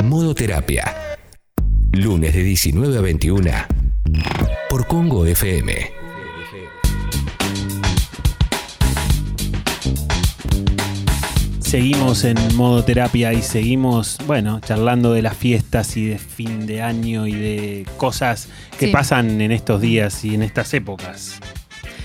Modo 0.03 0.35
Terapia. 0.35 0.93
Lunes 1.93 2.33
de 2.33 2.43
19 2.43 2.97
a 2.97 3.01
21 3.01 3.51
por 4.69 4.85
Congo 4.87 5.25
FM. 5.25 6.02
Seguimos 11.77 12.23
en 12.23 12.37
modo 12.55 12.83
terapia 12.83 13.33
y 13.33 13.41
seguimos, 13.41 14.19
bueno, 14.27 14.59
charlando 14.59 15.11
de 15.11 15.23
las 15.23 15.35
fiestas 15.35 15.97
y 15.97 16.05
de 16.05 16.19
fin 16.19 16.67
de 16.67 16.83
año 16.83 17.25
y 17.25 17.31
de 17.33 17.87
cosas 17.97 18.47
que 18.77 18.85
Sí. 18.85 18.91
pasan 18.91 19.41
en 19.41 19.51
estos 19.51 19.81
días 19.81 20.23
y 20.23 20.35
en 20.35 20.43
estas 20.43 20.71
épocas. 20.75 21.39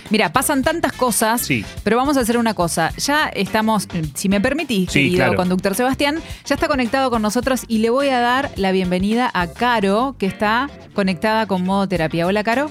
Mira, 0.08 0.32
pasan 0.32 0.62
tantas 0.62 0.92
cosas, 0.94 1.42
Sí. 1.42 1.66
pero 1.84 1.98
vamos 1.98 2.16
a 2.16 2.20
hacer 2.20 2.38
una 2.38 2.54
cosa. 2.54 2.94
Ya 2.96 3.28
estamos, 3.28 3.86
si 4.14 4.30
me 4.30 4.40
permitís, 4.40 4.90
Sí, 4.90 5.00
querido 5.00 5.16
claro. 5.16 5.36
conductor 5.36 5.74
Sebastián, 5.74 6.16
ya 6.46 6.54
está 6.54 6.66
conectado 6.66 7.10
con 7.10 7.20
nosotros 7.20 7.64
y 7.68 7.76
le 7.80 7.90
voy 7.90 8.08
a 8.08 8.20
dar 8.20 8.50
la 8.56 8.72
bienvenida 8.72 9.30
a 9.34 9.48
Caro, 9.48 10.16
que 10.18 10.24
está 10.24 10.70
conectada 10.94 11.44
con 11.46 11.62
modo 11.62 11.86
terapia. 11.86 12.26
Hola, 12.26 12.42
Caro. 12.42 12.70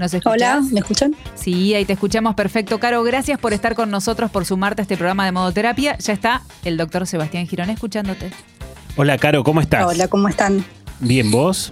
¿Nos 0.00 0.14
escuchás? 0.14 0.34
Hola, 0.34 0.60
¿me 0.72 0.80
escuchan? 0.80 1.14
Sí, 1.34 1.74
ahí 1.74 1.84
te 1.84 1.92
escuchamos 1.92 2.34
perfecto. 2.34 2.80
Caro, 2.80 3.02
gracias 3.02 3.38
por 3.38 3.52
estar 3.52 3.74
con 3.74 3.90
nosotros, 3.90 4.30
por 4.30 4.46
sumarte 4.46 4.80
a 4.80 4.84
este 4.84 4.96
programa 4.96 5.26
de 5.26 5.32
modo 5.32 5.52
terapia. 5.52 5.98
Ya 5.98 6.14
está 6.14 6.40
el 6.64 6.78
doctor 6.78 7.06
Sebastián 7.06 7.46
Girón 7.46 7.68
escuchándote. 7.68 8.30
Hola, 8.96 9.18
Caro, 9.18 9.44
¿cómo 9.44 9.60
estás? 9.60 9.84
Hola, 9.84 10.08
¿cómo 10.08 10.26
están? 10.28 10.64
Bien, 11.00 11.30
¿vos? 11.30 11.70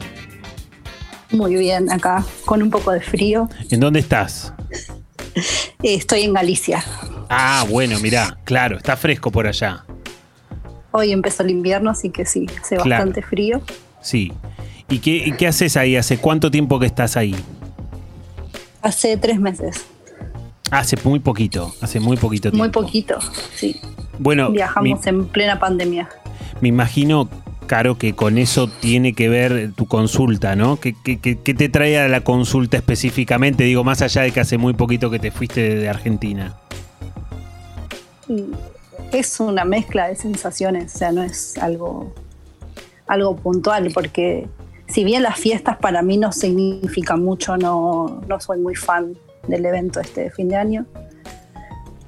Muy 1.30 1.54
bien, 1.56 1.90
acá 1.90 2.22
con 2.44 2.62
un 2.62 2.68
poco 2.68 2.92
de 2.92 3.00
frío. 3.00 3.48
¿En 3.70 3.80
dónde 3.80 4.00
estás? 4.00 4.52
Eh, 5.82 5.94
estoy 5.94 6.24
en 6.24 6.34
Galicia. 6.34 6.84
Ah, 7.30 7.64
bueno, 7.70 7.98
mirá, 7.98 8.36
claro, 8.44 8.76
está 8.76 8.94
fresco 8.98 9.30
por 9.32 9.46
allá. 9.46 9.86
Hoy 10.90 11.12
empezó 11.12 11.44
el 11.44 11.50
invierno, 11.50 11.88
así 11.90 12.10
que 12.10 12.26
sí, 12.26 12.44
hace 12.60 12.76
Claro. 12.76 12.90
bastante 12.90 13.22
frío. 13.22 13.62
Sí. 14.02 14.34
¿Y 14.90 14.98
qué, 14.98 15.16
y 15.16 15.32
qué 15.32 15.46
haces 15.46 15.78
ahí? 15.78 15.96
¿Hace 15.96 16.18
cuánto 16.18 16.50
tiempo 16.50 16.78
que 16.78 16.84
estás 16.86 17.16
ahí? 17.16 17.34
Hace 18.82 19.16
tres 19.16 19.40
meses, 19.40 19.84
Hace 20.70 20.96
muy 21.02 21.18
poquito, 21.18 21.72
hace 21.80 21.98
muy 21.98 22.16
poquito 22.18 22.50
tiempo. 22.50 22.58
muy 22.58 22.68
poquito, 22.70 23.18
sí. 23.54 23.80
Bueno, 24.18 24.50
Viajamos 24.50 25.00
mi- 25.02 25.08
en 25.08 25.26
plena 25.26 25.58
pandemia. 25.58 26.08
Me 26.60 26.68
imagino, 26.68 27.28
Caro, 27.66 27.96
que 27.98 28.14
con 28.14 28.36
eso 28.38 28.68
tiene 28.68 29.14
que 29.14 29.28
ver 29.30 29.72
tu 29.74 29.86
consulta, 29.86 30.56
¿no? 30.56 30.78
¿Qué, 30.78 30.94
qué- 31.04 31.18
qué- 31.20 31.38
qué 31.38 31.54
te 31.54 31.68
trae 31.70 31.98
a 31.98 32.08
la 32.08 32.20
consulta 32.22 32.76
específicamente? 32.76 33.64
Digo, 33.64 33.82
más 33.84 34.02
allá 34.02 34.22
de 34.22 34.30
que 34.32 34.40
hace 34.40 34.58
muy 34.58 34.74
poquito 34.74 35.10
que 35.10 35.18
te 35.18 35.30
fuiste 35.30 35.60
de, 35.62 35.74
de 35.76 35.88
Argentina. 35.88 36.54
Y 38.28 38.44
es 39.12 39.40
una 39.40 39.64
mezcla 39.64 40.08
de 40.08 40.16
sensaciones, 40.16 40.94
o 40.94 40.98
sea, 40.98 41.12
no 41.12 41.22
es 41.22 41.56
algo, 41.58 42.12
algo 43.06 43.36
puntual, 43.36 43.90
porque 43.94 44.46
si 44.88 45.04
bien 45.04 45.22
las 45.22 45.38
fiestas 45.38 45.76
para 45.76 46.02
mí 46.02 46.16
no 46.16 46.32
significan 46.32 47.22
mucho, 47.24 47.56
no, 47.56 48.20
no 48.26 48.40
soy 48.40 48.58
muy 48.58 48.74
fan 48.74 49.14
del 49.46 49.64
evento 49.66 50.00
este 50.00 50.22
de 50.24 50.30
fin 50.30 50.48
de 50.48 50.56
año, 50.56 50.86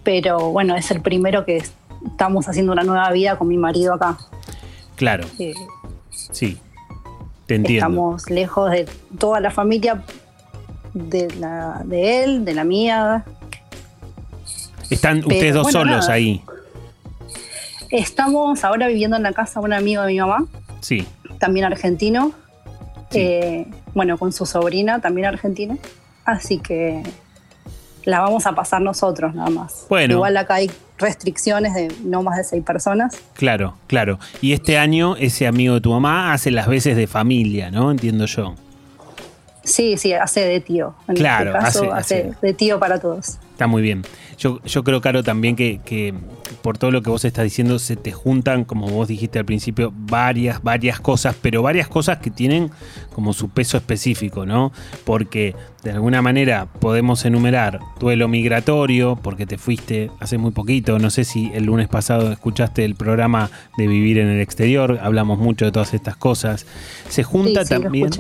pero 0.03 0.51
bueno, 0.51 0.77
es 0.77 0.91
el 0.91 1.01
primero 1.01 1.45
que 1.45 1.63
estamos 2.07 2.49
haciendo 2.49 2.73
una 2.73 2.83
nueva 2.83 3.11
vida 3.13 3.37
con 3.37 3.49
mi 3.49 3.59
marido 3.59 3.95
acá. 3.95 4.17
Claro, 4.97 5.27
Eh, 5.39 5.55
sí. 6.11 6.59
Te 7.47 7.57
entiendo. 7.57 7.87
estamos 7.87 8.31
lejos 8.31 8.71
de 8.71 8.89
toda 9.19 9.41
la 9.41 9.51
familia, 9.51 10.03
de, 10.95 11.29
la, 11.39 11.83
de 11.85 12.23
él, 12.25 12.45
de 12.45 12.55
la 12.55 12.65
mía. 12.65 13.25
Están 14.89 15.17
pero 15.21 15.29
ustedes 15.35 15.55
dos 15.55 15.63
bueno, 15.65 15.79
solos 15.81 16.01
nada. 16.03 16.13
ahí. 16.13 16.43
Estamos 17.91 18.63
ahora 18.65 18.87
viviendo 18.87 19.17
en 19.17 19.23
la 19.25 19.33
casa 19.33 19.59
de 19.61 19.67
un 19.67 19.73
amigo 19.73 20.03
de 20.03 20.13
mi 20.13 20.19
mamá, 20.21 20.47
Sí. 20.81 21.07
también 21.39 21.67
argentino. 21.67 22.33
Sí. 23.11 23.19
Eh, 23.21 23.67
bueno, 23.95 24.17
con 24.19 24.33
su 24.33 24.47
sobrina, 24.47 25.01
también 25.01 25.27
argentina. 25.27 25.77
Así 26.25 26.59
que 26.59 27.03
la 28.05 28.21
vamos 28.21 28.47
a 28.47 28.53
pasar 28.55 28.81
nosotros 28.83 29.35
nada 29.35 29.51
más. 29.51 29.87
Bueno. 29.89 30.15
Igual 30.15 30.37
acá 30.37 30.55
hay 30.55 30.71
restricciones 30.99 31.75
de 31.75 31.89
no 32.05 32.23
más 32.23 32.37
de 32.37 32.45
seis 32.45 32.63
personas. 32.65 33.17
Claro, 33.35 33.75
claro. 33.87 34.19
Y 34.41 34.53
este 34.53 34.79
año 34.79 35.17
ese 35.17 35.47
amigo 35.47 35.75
de 35.75 35.81
tu 35.81 35.91
mamá 35.91 36.33
hace 36.33 36.51
las 36.51 36.67
veces 36.69 36.97
de 36.97 37.07
familia, 37.07 37.71
¿no? 37.71 37.91
Entiendo 37.91 38.27
yo. 38.27 38.55
Sí, 39.65 39.97
sí, 39.99 40.13
hace 40.15 40.41
de 40.41 40.61
tío. 40.61 40.95
En 41.07 41.17
Claro, 41.17 41.51
este 41.51 41.63
caso, 41.65 41.85
hace- 41.93 42.15
hace, 42.23 42.29
hace. 42.31 42.47
de 42.47 42.55
tío 42.55 42.79
para 42.79 42.99
todos. 42.99 43.39
Está 43.53 43.67
muy 43.67 43.83
bien. 43.83 44.03
Yo, 44.41 44.59
yo 44.65 44.83
creo, 44.83 45.03
Caro, 45.03 45.23
también 45.23 45.55
que, 45.55 45.81
que 45.85 46.15
por 46.63 46.79
todo 46.79 46.91
lo 46.91 47.03
que 47.03 47.11
vos 47.11 47.27
estás 47.27 47.45
diciendo, 47.45 47.79
se 47.79 47.97
te 47.97 48.11
juntan, 48.11 48.65
como 48.65 48.89
vos 48.89 49.07
dijiste 49.07 49.39
al 49.39 49.45
principio, 49.45 49.93
varias, 49.95 50.63
varias 50.63 50.99
cosas, 50.99 51.37
pero 51.41 51.61
varias 51.61 51.89
cosas 51.89 52.19
que 52.19 52.31
tienen 52.31 52.71
como 53.13 53.35
su 53.35 53.51
peso 53.51 53.77
específico, 53.77 54.47
¿no? 54.47 54.73
Porque 55.05 55.55
de 55.83 55.91
alguna 55.91 56.23
manera 56.23 56.67
podemos 56.81 57.25
enumerar 57.27 57.81
duelo 57.99 58.29
migratorio, 58.29 59.17
porque 59.23 59.45
te 59.45 59.59
fuiste 59.59 60.11
hace 60.21 60.39
muy 60.39 60.53
poquito. 60.53 60.99
No 60.99 61.11
sé 61.11 61.25
si 61.25 61.51
el 61.53 61.65
lunes 61.65 61.89
pasado 61.89 62.33
escuchaste 62.33 62.85
el 62.87 62.95
programa 62.95 63.51
de 63.77 63.87
Vivir 63.87 64.19
en 64.19 64.29
el 64.29 64.41
Exterior, 64.41 65.01
hablamos 65.03 65.39
mucho 65.39 65.67
de 65.67 65.73
todas 65.73 65.93
estas 65.93 66.17
cosas. 66.17 66.65
Se 67.11 67.23
junta 67.25 67.63
Sí, 67.65 67.69
sí, 67.69 67.75
lo 67.75 67.81
también. 67.83 68.11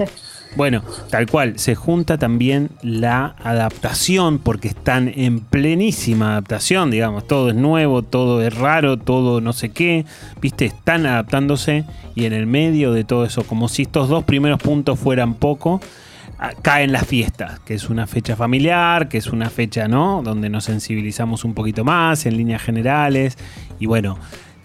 Bueno, 0.56 0.82
tal 1.10 1.26
cual, 1.26 1.58
se 1.58 1.76
junta 1.76 2.18
también 2.18 2.70
la 2.82 3.36
adaptación, 3.42 4.38
porque 4.38 4.68
están 4.68 5.08
en 5.14 5.40
plenísima 5.40 6.32
adaptación, 6.32 6.90
digamos, 6.90 7.26
todo 7.26 7.50
es 7.50 7.54
nuevo, 7.54 8.02
todo 8.02 8.42
es 8.42 8.54
raro, 8.54 8.96
todo 8.96 9.40
no 9.40 9.52
sé 9.52 9.70
qué, 9.70 10.04
viste, 10.40 10.64
están 10.66 11.06
adaptándose 11.06 11.84
y 12.16 12.24
en 12.24 12.32
el 12.32 12.46
medio 12.46 12.92
de 12.92 13.04
todo 13.04 13.24
eso, 13.24 13.44
como 13.44 13.68
si 13.68 13.82
estos 13.82 14.08
dos 14.08 14.24
primeros 14.24 14.60
puntos 14.60 14.98
fueran 14.98 15.34
poco, 15.34 15.80
ah, 16.40 16.50
caen 16.60 16.90
las 16.90 17.06
fiestas, 17.06 17.60
que 17.60 17.74
es 17.74 17.88
una 17.88 18.08
fecha 18.08 18.34
familiar, 18.34 19.08
que 19.08 19.18
es 19.18 19.28
una 19.28 19.50
fecha, 19.50 19.86
¿no? 19.86 20.20
Donde 20.24 20.50
nos 20.50 20.64
sensibilizamos 20.64 21.44
un 21.44 21.54
poquito 21.54 21.84
más 21.84 22.26
en 22.26 22.36
líneas 22.36 22.62
generales 22.62 23.38
y 23.78 23.86
bueno. 23.86 24.18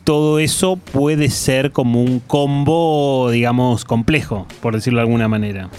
Todo 0.05 0.39
eso 0.39 0.77
puede 0.77 1.29
ser 1.29 1.71
como 1.71 2.01
un 2.01 2.19
combo, 2.19 3.29
digamos, 3.31 3.83
complejo, 3.83 4.47
por 4.61 4.75
decirlo 4.75 4.99
de 4.99 5.01
alguna 5.01 5.27
manera. 5.27 5.69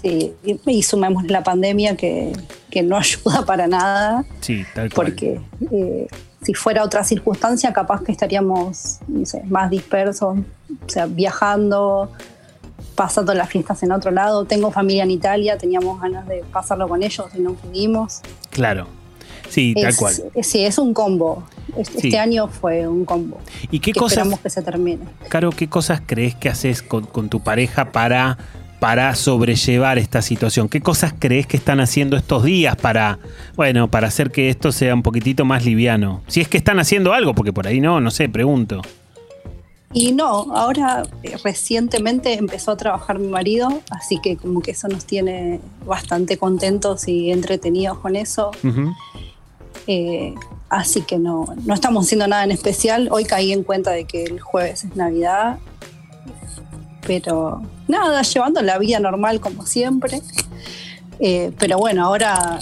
Sí, 0.00 0.32
y, 0.44 0.82
sumemos 0.84 1.24
la 1.26 1.42
pandemia 1.42 1.96
que, 1.96 2.32
que 2.70 2.82
no 2.82 2.96
ayuda 2.98 3.44
para 3.44 3.66
nada, 3.66 4.24
Sí, 4.40 4.64
tal 4.74 4.90
cual. 4.92 5.08
porque 5.08 5.40
eh, 5.72 6.06
si 6.42 6.54
fuera 6.54 6.84
otra 6.84 7.02
circunstancia, 7.04 7.72
capaz 7.72 8.02
que 8.02 8.12
estaríamos 8.12 9.00
no 9.08 9.26
sé, 9.26 9.42
más 9.44 9.68
dispersos, 9.68 10.38
o 10.38 10.88
sea, 10.88 11.06
viajando, 11.06 12.12
pasando 12.94 13.34
las 13.34 13.48
fiestas 13.48 13.82
en 13.82 13.92
otro 13.92 14.10
lado. 14.10 14.44
Tengo 14.44 14.70
familia 14.70 15.02
en 15.02 15.10
Italia, 15.10 15.58
teníamos 15.58 16.00
ganas 16.00 16.26
de 16.26 16.44
pasarlo 16.52 16.88
con 16.88 17.02
ellos 17.02 17.26
y 17.34 17.40
no 17.40 17.54
pudimos. 17.54 18.20
Claro. 18.50 18.86
Sí, 19.48 19.74
tal 19.74 19.86
Es- 19.90 19.96
cual. 19.96 20.14
eh, 20.34 20.42
Sí, 20.44 20.64
es 20.64 20.78
un 20.78 20.94
combo. 20.94 21.44
Este, 21.76 22.00
Sí. 22.10 22.16
año 22.16 22.48
fue 22.48 22.86
un 22.88 23.04
combo. 23.04 23.38
¿Y 23.70 23.80
qué 23.80 23.92
que 23.92 24.00
cosas, 24.00 24.18
esperamos 24.18 24.40
que 24.40 24.50
se 24.50 24.62
termine. 24.62 25.04
Caro, 25.28 25.50
qué 25.50 25.68
cosas 25.68 26.02
crees 26.04 26.34
que 26.34 26.48
haces 26.48 26.82
con, 26.82 27.04
con 27.06 27.28
tu 27.28 27.40
pareja 27.40 27.92
para, 27.92 28.36
para 28.80 29.14
sobrellevar 29.14 29.98
esta 29.98 30.22
situación? 30.22 30.68
¿Qué 30.68 30.80
cosas 30.80 31.14
crees 31.18 31.46
que 31.46 31.56
están 31.56 31.80
haciendo 31.80 32.16
estos 32.16 32.42
días 32.44 32.74
para, 32.76 33.18
bueno, 33.56 33.90
para 33.90 34.08
hacer 34.08 34.30
que 34.30 34.48
esto 34.50 34.72
sea 34.72 34.94
un 34.94 35.02
poquitito 35.02 35.44
más 35.44 35.64
liviano? 35.64 36.22
Si 36.26 36.40
es 36.40 36.48
que 36.48 36.56
están 36.58 36.78
haciendo 36.80 37.12
algo, 37.12 37.34
porque 37.34 37.52
por 37.52 37.66
ahí 37.66 37.80
no, 37.80 38.00
no 38.00 38.10
sé, 38.10 38.28
pregunto. 38.28 38.82
Y 39.92 40.12
no, 40.12 40.26
ahora 40.54 41.04
eh, 41.22 41.36
recientemente 41.42 42.34
empezó 42.34 42.72
a 42.72 42.76
trabajar 42.76 43.18
mi 43.18 43.28
marido, 43.28 43.80
así 43.90 44.18
que 44.22 44.36
como 44.36 44.60
que 44.60 44.72
eso 44.72 44.86
nos 44.88 45.06
tiene 45.06 45.60
bastante 45.86 46.36
contentos 46.36 47.08
y 47.08 47.30
entretenidos 47.30 47.98
con 47.98 48.14
eso. 48.14 48.50
Ujú. 48.62 48.92
Eh, 49.90 50.34
así 50.68 51.00
que 51.02 51.18
no, 51.18 51.46
no 51.64 51.74
estamos 51.74 52.04
haciendo 52.06 52.28
nada 52.28 52.44
en 52.44 52.50
especial. 52.52 53.08
Hoy 53.10 53.24
caí 53.24 53.52
en 53.52 53.64
cuenta 53.64 53.90
de 53.90 54.04
que 54.04 54.22
el 54.24 54.38
jueves 54.38 54.84
es 54.84 54.94
Navidad. 54.94 55.58
Pero 57.06 57.62
nada, 57.88 58.20
llevando 58.22 58.60
la 58.62 58.78
vida 58.78 59.00
normal 59.00 59.40
como 59.40 59.64
siempre. 59.66 60.20
Eh, 61.20 61.52
pero 61.58 61.78
bueno, 61.78 62.04
ahora 62.04 62.58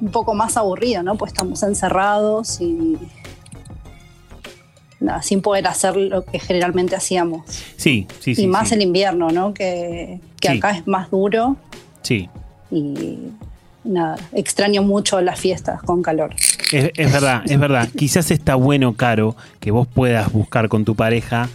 un 0.00 0.10
poco 0.10 0.34
más 0.34 0.56
aburrido, 0.56 1.02
¿no? 1.02 1.16
Pues 1.16 1.32
estamos 1.32 1.62
encerrados 1.62 2.58
y 2.60 2.96
nada, 4.98 5.22
sin 5.22 5.42
poder 5.42 5.66
hacer 5.66 5.96
lo 5.96 6.24
que 6.24 6.38
generalmente 6.38 6.96
hacíamos. 6.96 7.42
Sí, 7.76 8.06
sí, 8.20 8.34
sí. 8.34 8.42
y 8.44 8.46
más 8.46 8.68
sí. 8.70 8.74
el 8.76 8.82
invierno, 8.82 9.30
¿no? 9.30 9.52
Que, 9.54 10.20
que 10.40 10.48
Sí. 10.52 10.56
acá 10.58 10.70
es 10.70 10.86
más 10.86 11.10
duro 11.10 11.56
Sí. 12.02 12.28
y 12.70 13.18
nada, 13.84 14.16
extraño 14.32 14.82
mucho 14.82 15.20
las 15.20 15.40
fiestas 15.40 15.82
con 15.82 16.02
calor. 16.02 16.34
Es, 16.72 16.90
es 16.94 17.12
verdad, 17.12 17.42
es 17.46 17.58
verdad. 17.58 17.88
Quizás 17.96 18.30
está 18.30 18.54
bueno, 18.54 18.94
Caro, 18.94 19.36
que 19.58 19.70
vos 19.70 19.86
puedas 19.86 20.32
buscar 20.32 20.68
con 20.68 20.84
tu 20.84 20.94
pareja, 20.94 21.48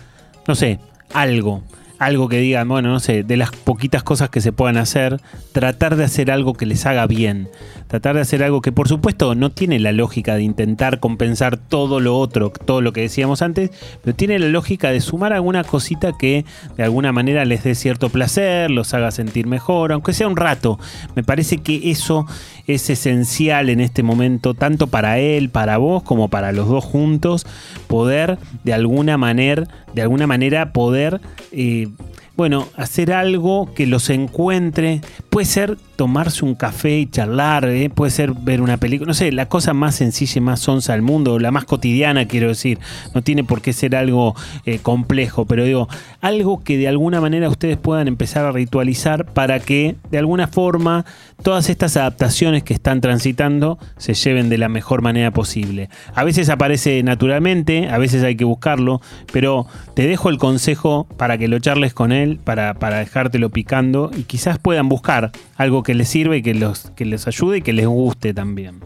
no 0.48 0.56
sé, 0.56 0.80
algo. 1.14 1.64
Algo 1.98 2.28
que 2.28 2.40
digan, 2.40 2.68
bueno, 2.68 2.90
no 2.90 3.00
sé, 3.00 3.24
de 3.24 3.38
las 3.38 3.52
poquitas 3.52 4.04
cosas 4.04 4.30
que 4.30 4.42
se 4.42 4.52
puedan 4.52 4.76
hacer, 4.76 5.22
tratar 5.54 5.96
de 5.96 6.04
hacer 6.04 6.30
algo 6.30 6.54
que 6.54 6.66
les 6.66 6.86
haga 6.86 7.08
bien. 7.08 7.48
Tratar 7.96 8.16
de 8.16 8.24
hacer 8.24 8.44
algo 8.44 8.60
que, 8.60 8.74
por 8.74 8.90
supuesto, 8.90 9.36
no 9.36 9.52
tiene 9.52 9.80
la 9.80 9.94
lógica 9.94 10.36
de 10.36 10.44
intentar 10.44 11.00
compensar 11.00 11.56
todo 11.56 12.02
lo 12.02 12.18
otro, 12.18 12.50
todo 12.50 12.82
lo 12.82 12.92
que 12.92 13.00
decíamos 13.00 13.42
antes, 13.42 13.72
pero 14.04 14.14
tiene 14.14 14.38
la 14.38 14.50
lógica 14.50 14.92
de 14.92 15.00
sumar 15.00 15.32
alguna 15.32 15.64
cosita 15.64 16.12
que 16.18 16.44
de 16.76 16.84
alguna 16.84 17.14
manera 17.14 17.46
les 17.46 17.64
dé 17.64 17.74
cierto 17.74 18.10
placer, 18.10 18.70
los 18.70 18.94
haga 18.94 19.12
sentir 19.12 19.48
mejor, 19.48 19.94
aunque 19.94 20.12
sea 20.12 20.28
un 20.28 20.36
rato. 20.36 20.78
Me 21.16 21.24
parece 21.24 21.60
que 21.60 21.90
eso 21.90 22.26
es 22.68 22.90
esencial 22.90 23.70
en 23.70 23.80
este 23.80 24.04
momento, 24.04 24.56
tanto 24.56 24.88
para 24.88 25.18
él, 25.20 25.50
para 25.50 25.78
vos, 25.78 26.04
como 26.04 26.28
para 26.28 26.52
los 26.52 26.68
dos 26.68 26.84
juntos, 26.84 27.48
poder 27.88 28.38
de 28.66 28.74
alguna 28.74 29.18
manera, 29.18 29.64
de 29.94 30.02
alguna 30.02 30.28
manera 30.28 30.74
poder 30.74 31.22
eh, 31.54 31.88
bueno, 32.36 32.68
hacer 32.76 33.14
algo 33.14 33.74
que 33.74 33.88
los 33.88 34.10
encuentre. 34.10 35.02
Puede 35.30 35.46
ser 35.46 35.78
tomarse 35.96 36.46
un 36.46 36.56
café 36.56 37.00
y 37.00 37.10
charlar, 37.10 37.66
¿eh? 37.70 37.90
puede 37.90 38.12
ser 38.12 38.34
ver 38.34 38.62
una 38.62 38.78
película, 38.78 39.08
no 39.08 39.14
sé, 39.14 39.32
la 39.32 39.48
cosa 39.48 39.74
más 39.74 39.96
sencilla 39.96 40.40
y 40.40 40.42
más 40.42 40.60
sonsa 40.60 40.94
del 40.94 41.02
mundo, 41.02 41.40
la 41.40 41.52
más 41.52 41.66
cotidiana, 41.66 42.28
quiero 42.28 42.50
decir. 42.50 42.80
No 43.14 43.22
tiene 43.22 43.44
por 43.44 43.62
qué 43.62 43.74
ser 43.74 43.96
algo 43.96 44.36
eh, 44.66 44.80
complejo, 44.80 45.46
pero 45.46 45.64
digo, 45.64 45.88
algo 46.22 46.64
que 46.64 46.78
de 46.78 46.88
alguna 46.88 47.22
manera 47.22 47.50
ustedes 47.50 47.78
puedan 47.78 48.08
empezar 48.08 48.46
a 48.46 48.52
ritualizar 48.52 49.26
para 49.26 49.60
que 49.60 49.96
de 50.12 50.18
alguna 50.18 50.48
forma 50.48 51.06
todas 51.44 51.70
estas 51.70 51.98
adaptaciones 51.98 52.64
que 52.64 52.74
están 52.74 53.02
transitando 53.02 53.78
se 53.98 54.14
lleven 54.14 54.50
de 54.50 54.58
la 54.58 54.70
mejor 54.70 55.02
manera 55.02 55.32
posible. 55.32 55.90
A 56.14 56.24
veces 56.24 56.50
aparece 56.50 57.02
naturalmente, 57.04 57.90
a 57.90 57.98
veces 57.98 58.24
hay 58.24 58.36
que 58.36 58.46
buscarlo, 58.46 59.02
pero 59.32 59.68
te 59.94 60.08
dejo 60.08 60.30
el 60.30 60.38
consejo 60.38 61.08
para 61.18 61.38
que 61.38 61.48
lo 61.48 61.60
charles 61.60 61.94
con 61.94 62.12
él, 62.12 62.40
para, 62.44 62.74
para 62.74 63.00
dejártelo 63.00 63.50
picando 63.50 64.12
y 64.16 64.24
quizás 64.24 64.60
puedan 64.60 64.90
buscar 64.90 65.32
algo 65.56 65.84
que 65.86 65.94
les 65.94 66.10
sirva 66.10 66.36
y 66.36 66.42
que, 66.42 66.54
los, 66.54 66.92
que 66.92 67.06
les 67.06 67.28
ayude 67.28 67.60
y 67.60 67.62
que 67.62 67.72
les 67.72 67.88
guste 67.88 68.34
también. 68.34 68.82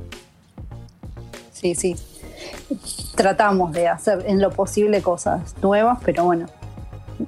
Sí, 1.52 1.74
sí. 1.74 1.96
Tratamos 3.16 3.72
de 3.72 3.88
hacer 3.88 4.24
en 4.28 4.40
lo 4.42 4.52
posible 4.52 5.02
cosas 5.02 5.56
nuevas, 5.62 5.98
pero 6.06 6.26
bueno, 6.26 6.46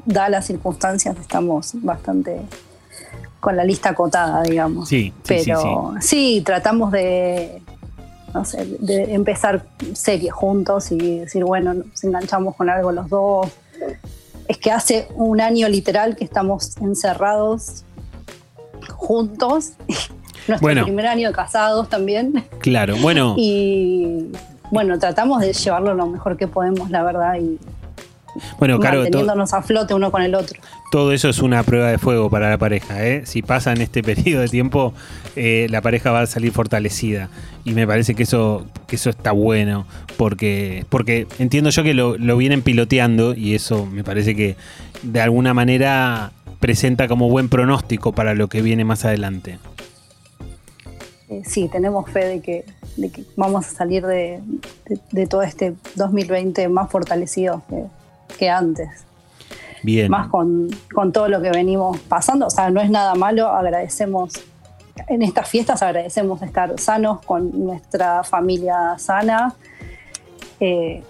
dadas 0.05 0.29
las 0.29 0.45
circunstancias, 0.45 1.17
estamos 1.19 1.71
bastante 1.75 2.41
con 3.39 3.57
la 3.57 3.63
lista 3.63 3.89
acotada, 3.89 4.43
digamos. 4.43 4.87
Sí, 4.87 5.13
sí, 5.23 5.23
pero 5.27 5.93
sí, 5.99 6.07
sí, 6.07 6.41
tratamos 6.45 6.91
de, 6.91 7.61
no 8.33 8.45
sé, 8.45 8.65
de 8.79 9.13
empezar 9.13 9.65
series 9.93 10.33
juntos 10.33 10.91
y 10.91 11.19
decir, 11.19 11.43
bueno, 11.43 11.73
nos 11.73 12.03
enganchamos 12.03 12.55
con 12.55 12.69
algo 12.69 12.91
los 12.91 13.09
dos. 13.09 13.47
Es 14.47 14.57
que 14.57 14.71
hace 14.71 15.07
un 15.15 15.41
año 15.41 15.67
literal 15.69 16.15
que 16.15 16.23
estamos 16.23 16.77
encerrados 16.77 17.85
juntos. 18.91 19.73
Nuestro 20.47 20.59
Bueno. 20.59 20.83
primer 20.83 21.05
año 21.07 21.31
casados 21.31 21.87
también. 21.89 22.43
Claro, 22.59 22.95
bueno. 23.01 23.35
Y 23.37 24.31
bueno, 24.71 24.97
tratamos 24.97 25.41
de 25.41 25.53
llevarlo 25.53 25.93
lo 25.93 26.07
mejor 26.07 26.37
que 26.37 26.47
podemos, 26.47 26.89
la 26.89 27.03
verdad, 27.03 27.35
y 27.39 27.59
Bueno, 28.59 28.79
Caro, 28.79 28.97
to- 28.97 29.01
manteniéndonos 29.03 29.53
a 29.53 29.61
flote 29.61 29.93
uno 29.93 30.11
con 30.11 30.21
el 30.21 30.35
otro. 30.35 30.59
todo 30.91 31.11
eso 31.11 31.29
es 31.29 31.39
una 31.39 31.63
prueba 31.63 31.89
de 31.89 31.97
fuego 31.97 32.29
para 32.29 32.49
la 32.49 32.57
pareja. 32.57 33.05
¿eh? 33.05 33.23
Si 33.25 33.41
pasa 33.41 33.71
en 33.73 33.81
este 33.81 34.01
periodo 34.03 34.41
de 34.41 34.47
tiempo, 34.47 34.93
eh, 35.35 35.67
la 35.69 35.81
pareja 35.81 36.11
va 36.11 36.21
a 36.21 36.25
salir 36.27 36.51
fortalecida. 36.51 37.29
Y 37.65 37.73
me 37.73 37.85
parece 37.85 38.15
que 38.15 38.23
eso, 38.23 38.65
que 38.87 38.95
eso 38.95 39.09
está 39.09 39.31
bueno, 39.33 39.85
porque, 40.17 40.85
porque 40.89 41.27
entiendo 41.39 41.69
yo 41.69 41.83
que 41.83 41.93
lo, 41.93 42.17
lo 42.17 42.37
vienen 42.37 42.61
piloteando 42.61 43.33
y 43.35 43.53
eso 43.55 43.85
me 43.85 44.03
parece 44.03 44.35
que 44.35 44.55
de 45.03 45.21
alguna 45.21 45.53
manera 45.53 46.31
presenta 46.59 47.07
como 47.07 47.29
buen 47.29 47.49
pronóstico 47.49 48.11
para 48.13 48.33
lo 48.35 48.47
que 48.47 48.61
viene 48.61 48.85
más 48.85 49.03
adelante. 49.05 49.59
Eh, 51.29 51.43
sí, 51.45 51.69
tenemos 51.71 52.09
fe 52.09 52.25
de 52.25 52.41
que, 52.41 52.65
de 52.97 53.09
que 53.09 53.23
vamos 53.37 53.65
a 53.65 53.69
salir 53.69 54.05
de, 54.05 54.41
de- 54.87 54.99
de 55.11 55.27
todo 55.27 55.43
este 55.43 55.73
2020 55.95 56.67
más 56.67 56.89
fortalecidos 56.91 57.61
que, 57.69 57.83
que 58.35 58.49
antes. 58.49 58.89
Bien. 59.83 60.09
Más 60.11 60.27
con, 60.27 60.69
con 60.93 61.11
todo 61.11 61.27
lo 61.27 61.41
que 61.41 61.49
venimos 61.49 61.99
pasando. 62.01 62.47
O 62.47 62.49
sea, 62.49 62.69
no 62.69 62.81
es 62.81 62.89
nada 62.89 63.15
malo, 63.15 63.47
agradecemos. 63.47 64.33
En 65.07 65.21
estas 65.21 65.47
fiestas 65.49 65.81
agradecemos 65.81 66.41
estar 66.41 66.79
sanos 66.79 67.21
con 67.21 67.65
nuestra 67.65 68.23
familia 68.23 68.95
sana. 68.97 69.55
eh, 70.59 71.03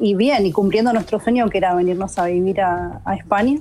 y 0.00 0.14
bien, 0.14 0.44
y 0.44 0.50
cumpliendo 0.50 0.92
nuestro 0.92 1.20
sueño 1.20 1.48
que 1.48 1.58
era 1.58 1.72
venirnos 1.74 2.18
a 2.18 2.26
vivir 2.26 2.60
a, 2.60 3.00
a 3.04 3.14
España. 3.14 3.60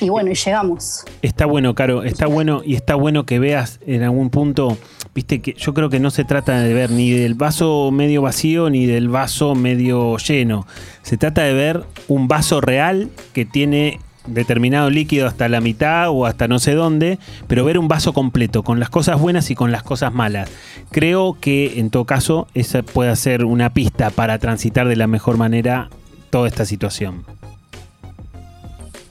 Y 0.00 0.08
bueno, 0.08 0.30
y 0.30 0.34
llegamos. 0.34 1.04
Está 1.20 1.44
bueno, 1.44 1.74
Caro, 1.74 2.02
está 2.04 2.26
bueno 2.26 2.62
y 2.64 2.74
está 2.74 2.94
bueno 2.94 3.26
que 3.26 3.38
veas 3.38 3.80
en 3.86 4.02
algún 4.02 4.30
punto, 4.30 4.78
viste 5.14 5.40
que 5.40 5.54
yo 5.54 5.74
creo 5.74 5.90
que 5.90 6.00
no 6.00 6.10
se 6.10 6.24
trata 6.24 6.60
de 6.60 6.72
ver 6.72 6.90
ni 6.90 7.10
del 7.10 7.34
vaso 7.34 7.90
medio 7.92 8.22
vacío 8.22 8.70
ni 8.70 8.86
del 8.86 9.08
vaso 9.08 9.54
medio 9.54 10.16
lleno. 10.18 10.66
Se 11.02 11.16
trata 11.16 11.42
de 11.42 11.52
ver 11.52 11.84
un 12.08 12.28
vaso 12.28 12.60
real 12.60 13.10
que 13.32 13.44
tiene 13.44 13.98
determinado 14.26 14.90
líquido 14.90 15.26
hasta 15.26 15.48
la 15.48 15.60
mitad 15.60 16.10
o 16.10 16.26
hasta 16.26 16.46
no 16.46 16.58
sé 16.58 16.74
dónde, 16.74 17.18
pero 17.46 17.64
ver 17.64 17.78
un 17.78 17.88
vaso 17.88 18.12
completo 18.12 18.62
con 18.62 18.78
las 18.78 18.90
cosas 18.90 19.20
buenas 19.20 19.50
y 19.50 19.54
con 19.54 19.72
las 19.72 19.82
cosas 19.82 20.12
malas. 20.12 20.50
Creo 20.90 21.36
que 21.40 21.80
en 21.80 21.90
todo 21.90 22.04
caso 22.04 22.46
esa 22.54 22.82
puede 22.82 23.14
ser 23.16 23.44
una 23.44 23.72
pista 23.72 24.10
para 24.10 24.38
transitar 24.38 24.86
de 24.88 24.96
la 24.96 25.06
mejor 25.06 25.36
manera 25.36 25.90
toda 26.30 26.48
esta 26.48 26.64
situación. 26.64 27.24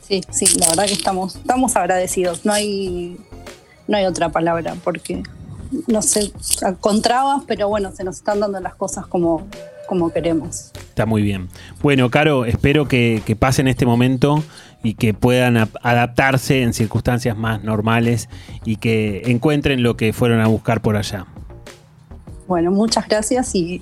Sí, 0.08 0.22
sí, 0.32 0.46
la 0.60 0.70
verdad 0.70 0.86
que 0.86 0.94
estamos, 0.94 1.36
estamos 1.36 1.76
agradecidos. 1.76 2.46
No 2.46 2.54
hay, 2.54 3.18
no 3.88 3.98
hay 3.98 4.06
otra 4.06 4.30
palabra, 4.30 4.76
porque 4.84 5.22
no 5.88 6.02
sé, 6.02 6.32
con 6.80 7.02
trabas, 7.02 7.44
pero 7.48 7.68
bueno, 7.70 7.92
se 7.92 8.04
nos 8.04 8.18
están 8.18 8.40
dando 8.40 8.60
las 8.60 8.76
cosas 8.76 9.06
como, 9.08 9.48
como 9.88 10.12
queremos. 10.12 10.72
Está 10.76 11.06
muy 11.06 11.22
bien. 11.22 11.50
Bueno, 11.82 12.10
Caro, 12.10 12.46
espero 12.46 12.88
que, 12.88 13.22
que 13.26 13.36
pasen 13.36 13.68
este 13.68 13.86
momento 13.86 14.44
y 14.84 14.94
que 14.96 15.14
puedan 15.14 15.58
ap- 15.58 15.76
adaptarse 15.82 16.62
en 16.62 16.74
circunstancias 16.74 17.38
más 17.38 17.64
normales 17.64 18.30
y 18.66 18.78
que 18.78 19.24
encuentren 19.26 19.84
lo 19.84 19.96
que 19.98 20.14
fueron 20.14 20.42
a 20.42 20.48
buscar 20.48 20.82
por 20.82 20.96
allá. 20.96 21.26
Bueno, 22.48 22.72
muchas 22.72 23.08
gracias 23.08 23.54
y 23.56 23.82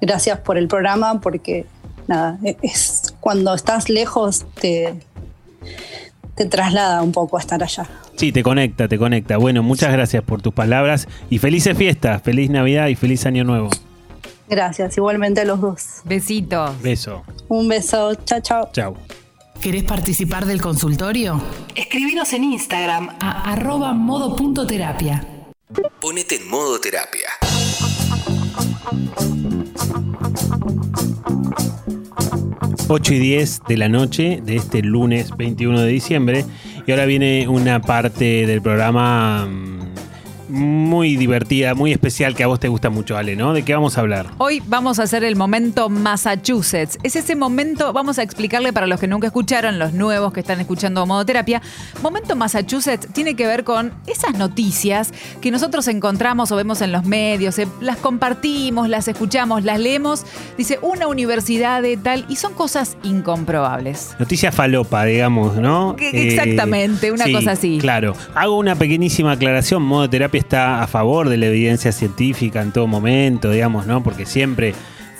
gracias 0.00 0.38
por 0.40 0.58
el 0.58 0.68
programa, 0.68 1.20
porque 1.20 1.64
nada, 2.08 2.38
e- 2.44 2.56
es 2.62 3.14
cuando 3.20 3.54
estás 3.54 3.88
lejos 3.88 4.44
te, 4.60 5.00
te 6.34 6.46
traslada 6.46 7.02
un 7.02 7.12
poco 7.12 7.36
a 7.36 7.40
estar 7.40 7.62
allá. 7.62 7.86
Sí, 8.16 8.32
te 8.32 8.42
conecta, 8.42 8.88
te 8.88 8.98
conecta. 8.98 9.36
Bueno, 9.36 9.62
muchas 9.62 9.92
gracias 9.92 10.22
por 10.22 10.42
tus 10.42 10.52
palabras 10.52 11.08
y 11.30 11.38
felices 11.38 11.76
fiestas, 11.76 12.22
feliz 12.22 12.50
Navidad 12.50 12.88
y 12.88 12.94
feliz 12.94 13.26
Año 13.26 13.44
Nuevo. 13.44 13.70
Gracias, 14.48 14.96
igualmente 14.96 15.40
a 15.40 15.44
los 15.44 15.60
dos. 15.60 16.02
Besitos. 16.04 16.80
Beso. 16.82 17.22
Un 17.48 17.68
beso, 17.68 18.14
chao, 18.16 18.40
chao. 18.40 18.70
Chao. 18.72 18.96
¿Querés 19.60 19.84
participar 19.84 20.44
del 20.44 20.60
consultorio? 20.60 21.40
Escribinos 21.74 22.32
en 22.32 22.44
Instagram 22.44 23.10
a 23.20 23.52
arroba 23.52 23.92
modo.terapia. 23.92 25.24
Ponete 26.00 26.36
en 26.36 26.48
modo 26.50 26.80
terapia. 26.80 27.28
Ocho 32.94 33.14
y 33.14 33.18
10 33.20 33.62
de 33.68 33.78
la 33.78 33.88
noche 33.88 34.42
de 34.44 34.56
este 34.56 34.82
lunes 34.82 35.34
21 35.34 35.80
de 35.80 35.88
diciembre. 35.88 36.44
Y 36.86 36.90
ahora 36.90 37.06
viene 37.06 37.48
una 37.48 37.80
parte 37.80 38.46
del 38.46 38.60
programa 38.60 39.46
mm, 39.46 39.71
muy 40.52 41.16
divertida, 41.16 41.74
muy 41.74 41.92
especial 41.92 42.34
que 42.34 42.44
a 42.44 42.46
vos 42.46 42.60
te 42.60 42.68
gusta 42.68 42.90
mucho, 42.90 43.16
Ale, 43.16 43.34
¿no? 43.36 43.52
¿De 43.54 43.62
qué 43.64 43.74
vamos 43.74 43.96
a 43.96 44.02
hablar? 44.02 44.26
Hoy 44.38 44.62
vamos 44.66 44.98
a 44.98 45.04
hacer 45.04 45.24
el 45.24 45.34
momento 45.34 45.88
Massachusetts. 45.88 46.98
Es 47.02 47.16
ese 47.16 47.34
momento, 47.34 47.92
vamos 47.92 48.18
a 48.18 48.22
explicarle 48.22 48.72
para 48.72 48.86
los 48.86 49.00
que 49.00 49.06
nunca 49.08 49.26
escucharon, 49.26 49.78
los 49.78 49.92
nuevos 49.94 50.32
que 50.32 50.40
están 50.40 50.60
escuchando 50.60 51.04
Modoterapia. 51.06 51.62
Momento 52.02 52.36
Massachusetts 52.36 53.08
tiene 53.12 53.34
que 53.34 53.46
ver 53.46 53.64
con 53.64 53.92
esas 54.06 54.36
noticias 54.38 55.12
que 55.40 55.50
nosotros 55.50 55.88
encontramos 55.88 56.52
o 56.52 56.56
vemos 56.56 56.82
en 56.82 56.92
los 56.92 57.04
medios, 57.04 57.58
eh, 57.58 57.66
las 57.80 57.96
compartimos, 57.96 58.88
las 58.88 59.08
escuchamos, 59.08 59.64
las 59.64 59.80
leemos. 59.80 60.24
Dice 60.58 60.78
una 60.82 61.06
universidad 61.08 61.80
de 61.82 61.96
tal 61.96 62.26
y 62.28 62.36
son 62.36 62.52
cosas 62.54 62.96
incomprobables. 63.02 64.14
Noticia 64.18 64.52
falopa, 64.52 65.04
digamos, 65.04 65.56
¿no? 65.56 65.96
Que- 65.96 66.28
exactamente, 66.28 67.10
una 67.10 67.24
sí, 67.24 67.32
cosa 67.32 67.52
así. 67.52 67.78
Claro. 67.80 68.14
Hago 68.34 68.58
una 68.58 68.74
pequeñísima 68.74 69.32
aclaración. 69.32 69.82
Modo 69.82 70.08
terapia 70.10 70.41
está 70.42 70.82
a 70.82 70.86
favor 70.86 71.28
de 71.28 71.36
la 71.36 71.46
evidencia 71.46 71.92
científica 71.92 72.60
en 72.62 72.72
todo 72.72 72.86
momento, 72.86 73.50
digamos, 73.50 73.86
¿no? 73.86 74.02
Porque 74.02 74.26
siempre 74.26 74.74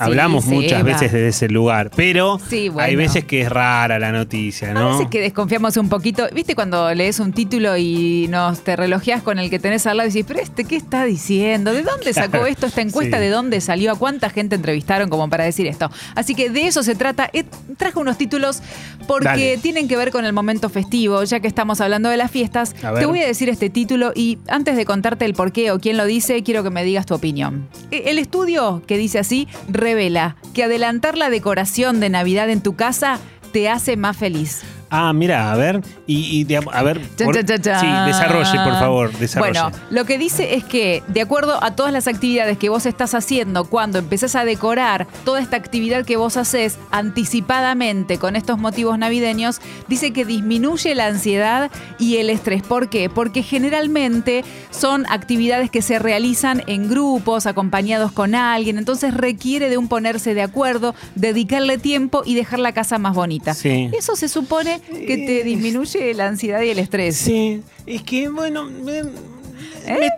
hablamos 0.04 0.46
muchas 0.46 0.82
veces 0.84 1.12
desde 1.12 1.28
ese 1.28 1.48
lugar. 1.48 1.90
Pero 1.94 2.38
bueno. 2.50 2.80
hay 2.80 2.96
veces 2.96 3.24
que 3.24 3.42
es 3.42 3.48
rara 3.50 3.98
la 3.98 4.12
noticia, 4.12 4.70
A 4.70 4.74
¿no? 4.74 4.92
veces 4.92 5.08
que 5.10 5.20
desconfiamos 5.20 5.76
un 5.76 5.88
poquito. 5.88 6.26
¿Viste 6.34 6.54
cuando 6.54 6.92
lees 6.94 7.20
un 7.20 7.32
título 7.32 7.76
y 7.76 8.26
nos 8.28 8.60
te 8.64 8.76
relojeas 8.76 9.22
con 9.22 9.38
el 9.38 9.50
que 9.50 9.58
tenés 9.58 9.86
al 9.86 9.96
lado 9.98 10.08
y 10.08 10.12
decís, 10.12 10.24
pero 10.26 10.40
este, 10.40 10.64
¿qué 10.64 10.76
está 10.76 11.04
diciendo? 11.04 11.72
¿De 11.72 11.82
dónde 11.82 12.12
sacó 12.12 12.30
Claro, 12.32 12.46
esto? 12.46 12.66
¿Esta 12.66 12.80
encuesta 12.80 13.18
de 13.18 13.28
dónde 13.28 13.60
salió? 13.60 13.92
¿A 13.92 13.94
cuánta 13.96 14.30
gente 14.30 14.56
entrevistaron 14.56 15.08
como 15.08 15.28
para 15.28 15.44
decir 15.44 15.66
esto? 15.66 15.90
Así 16.14 16.34
que 16.34 16.50
de 16.50 16.66
eso 16.66 16.82
se 16.82 16.94
trata. 16.94 17.28
Eh, 17.32 17.44
traje 17.76 17.98
unos 17.98 18.16
títulos 18.18 18.62
porque 19.06 19.24
Dale. 19.28 19.58
tienen 19.58 19.88
que 19.88 19.96
ver 19.96 20.10
con 20.10 20.24
el 20.24 20.32
momento 20.32 20.68
festivo, 20.70 21.22
ya 21.24 21.40
que 21.40 21.48
estamos 21.48 21.80
hablando 21.80 22.08
de 22.08 22.16
las 22.16 22.30
fiestas. 22.30 22.74
A. 22.82 22.94
Te 22.94 23.06
voy 23.06 23.20
a 23.20 23.26
decir 23.26 23.48
este 23.48 23.70
título 23.70 24.12
y 24.14 24.38
antes 24.48 24.76
de 24.76 24.84
contarte 24.84 25.24
el 25.24 25.34
por 25.34 25.52
qué 25.52 25.70
o 25.72 25.78
quién 25.80 25.96
lo 25.96 26.04
dice, 26.06 26.42
quiero 26.42 26.62
que 26.62 26.70
me 26.70 26.84
digas 26.84 27.06
tu 27.06 27.14
opinión. 27.14 27.68
E- 27.90 28.04
El 28.06 28.18
estudio 28.18 28.82
que 28.86 28.96
dice 28.98 29.18
así 29.18 29.48
revela 29.92 30.36
que 30.54 30.64
adelantar 30.64 31.18
la 31.18 31.28
decoración 31.28 32.00
de 32.00 32.08
Navidad 32.08 32.48
en 32.48 32.62
tu 32.62 32.76
casa 32.76 33.18
te 33.52 33.68
hace 33.68 33.98
más 33.98 34.16
feliz. 34.16 34.62
Ah, 34.94 35.12
mira, 35.14 35.50
a 35.50 35.56
ver. 35.56 35.80
Y, 36.06 36.40
y 36.40 36.44
de- 36.44 36.58
a 36.70 36.82
ver. 36.82 37.00
Por- 37.24 37.34
sí, 37.34 37.42
desarrolle, 37.42 38.58
por 38.62 38.78
favor. 38.78 39.10
Desarrolle. 39.18 39.58
Bueno, 39.60 39.76
lo 39.90 40.04
que 40.04 40.18
dice 40.18 40.54
es 40.54 40.64
que 40.64 41.02
de 41.08 41.22
acuerdo 41.22 41.64
a 41.64 41.74
todas 41.74 41.92
las 41.94 42.06
actividades 42.06 42.58
que 42.58 42.68
vos 42.68 42.84
estás 42.84 43.14
haciendo, 43.14 43.64
cuando 43.64 43.98
empezás 43.98 44.36
a 44.36 44.44
decorar 44.44 45.06
toda 45.24 45.40
esta 45.40 45.56
actividad 45.56 46.04
que 46.04 46.18
vos 46.18 46.36
haces 46.36 46.76
anticipadamente 46.90 48.18
con 48.18 48.36
estos 48.36 48.58
motivos 48.58 48.98
navideños, 48.98 49.60
dice 49.88 50.12
que 50.12 50.26
disminuye 50.26 50.94
la 50.94 51.06
ansiedad 51.06 51.70
y 51.98 52.18
el 52.18 52.28
estrés. 52.28 52.62
¿Por 52.62 52.90
qué? 52.90 53.08
Porque 53.08 53.42
generalmente 53.42 54.44
son 54.70 55.06
actividades 55.08 55.70
que 55.70 55.80
se 55.80 55.98
realizan 55.98 56.62
en 56.66 56.90
grupos, 56.90 57.46
acompañados 57.46 58.12
con 58.12 58.34
alguien, 58.34 58.76
entonces 58.76 59.14
requiere 59.14 59.70
de 59.70 59.78
un 59.78 59.88
ponerse 59.88 60.34
de 60.34 60.42
acuerdo, 60.42 60.94
dedicarle 61.14 61.78
tiempo 61.78 62.22
y 62.26 62.34
dejar 62.34 62.58
la 62.58 62.72
casa 62.72 62.98
más 62.98 63.14
bonita. 63.14 63.54
Sí. 63.54 63.88
Eso 63.96 64.14
se 64.16 64.28
supone 64.28 64.81
que 65.06 65.16
te 65.18 65.44
disminuye 65.44 66.14
la 66.14 66.28
ansiedad 66.28 66.62
y 66.62 66.70
el 66.70 66.78
estrés. 66.78 67.16
Sí, 67.16 67.62
es 67.86 68.02
que 68.02 68.28
bueno, 68.28 68.64
me, 68.64 68.98
¿Eh? 68.98 69.04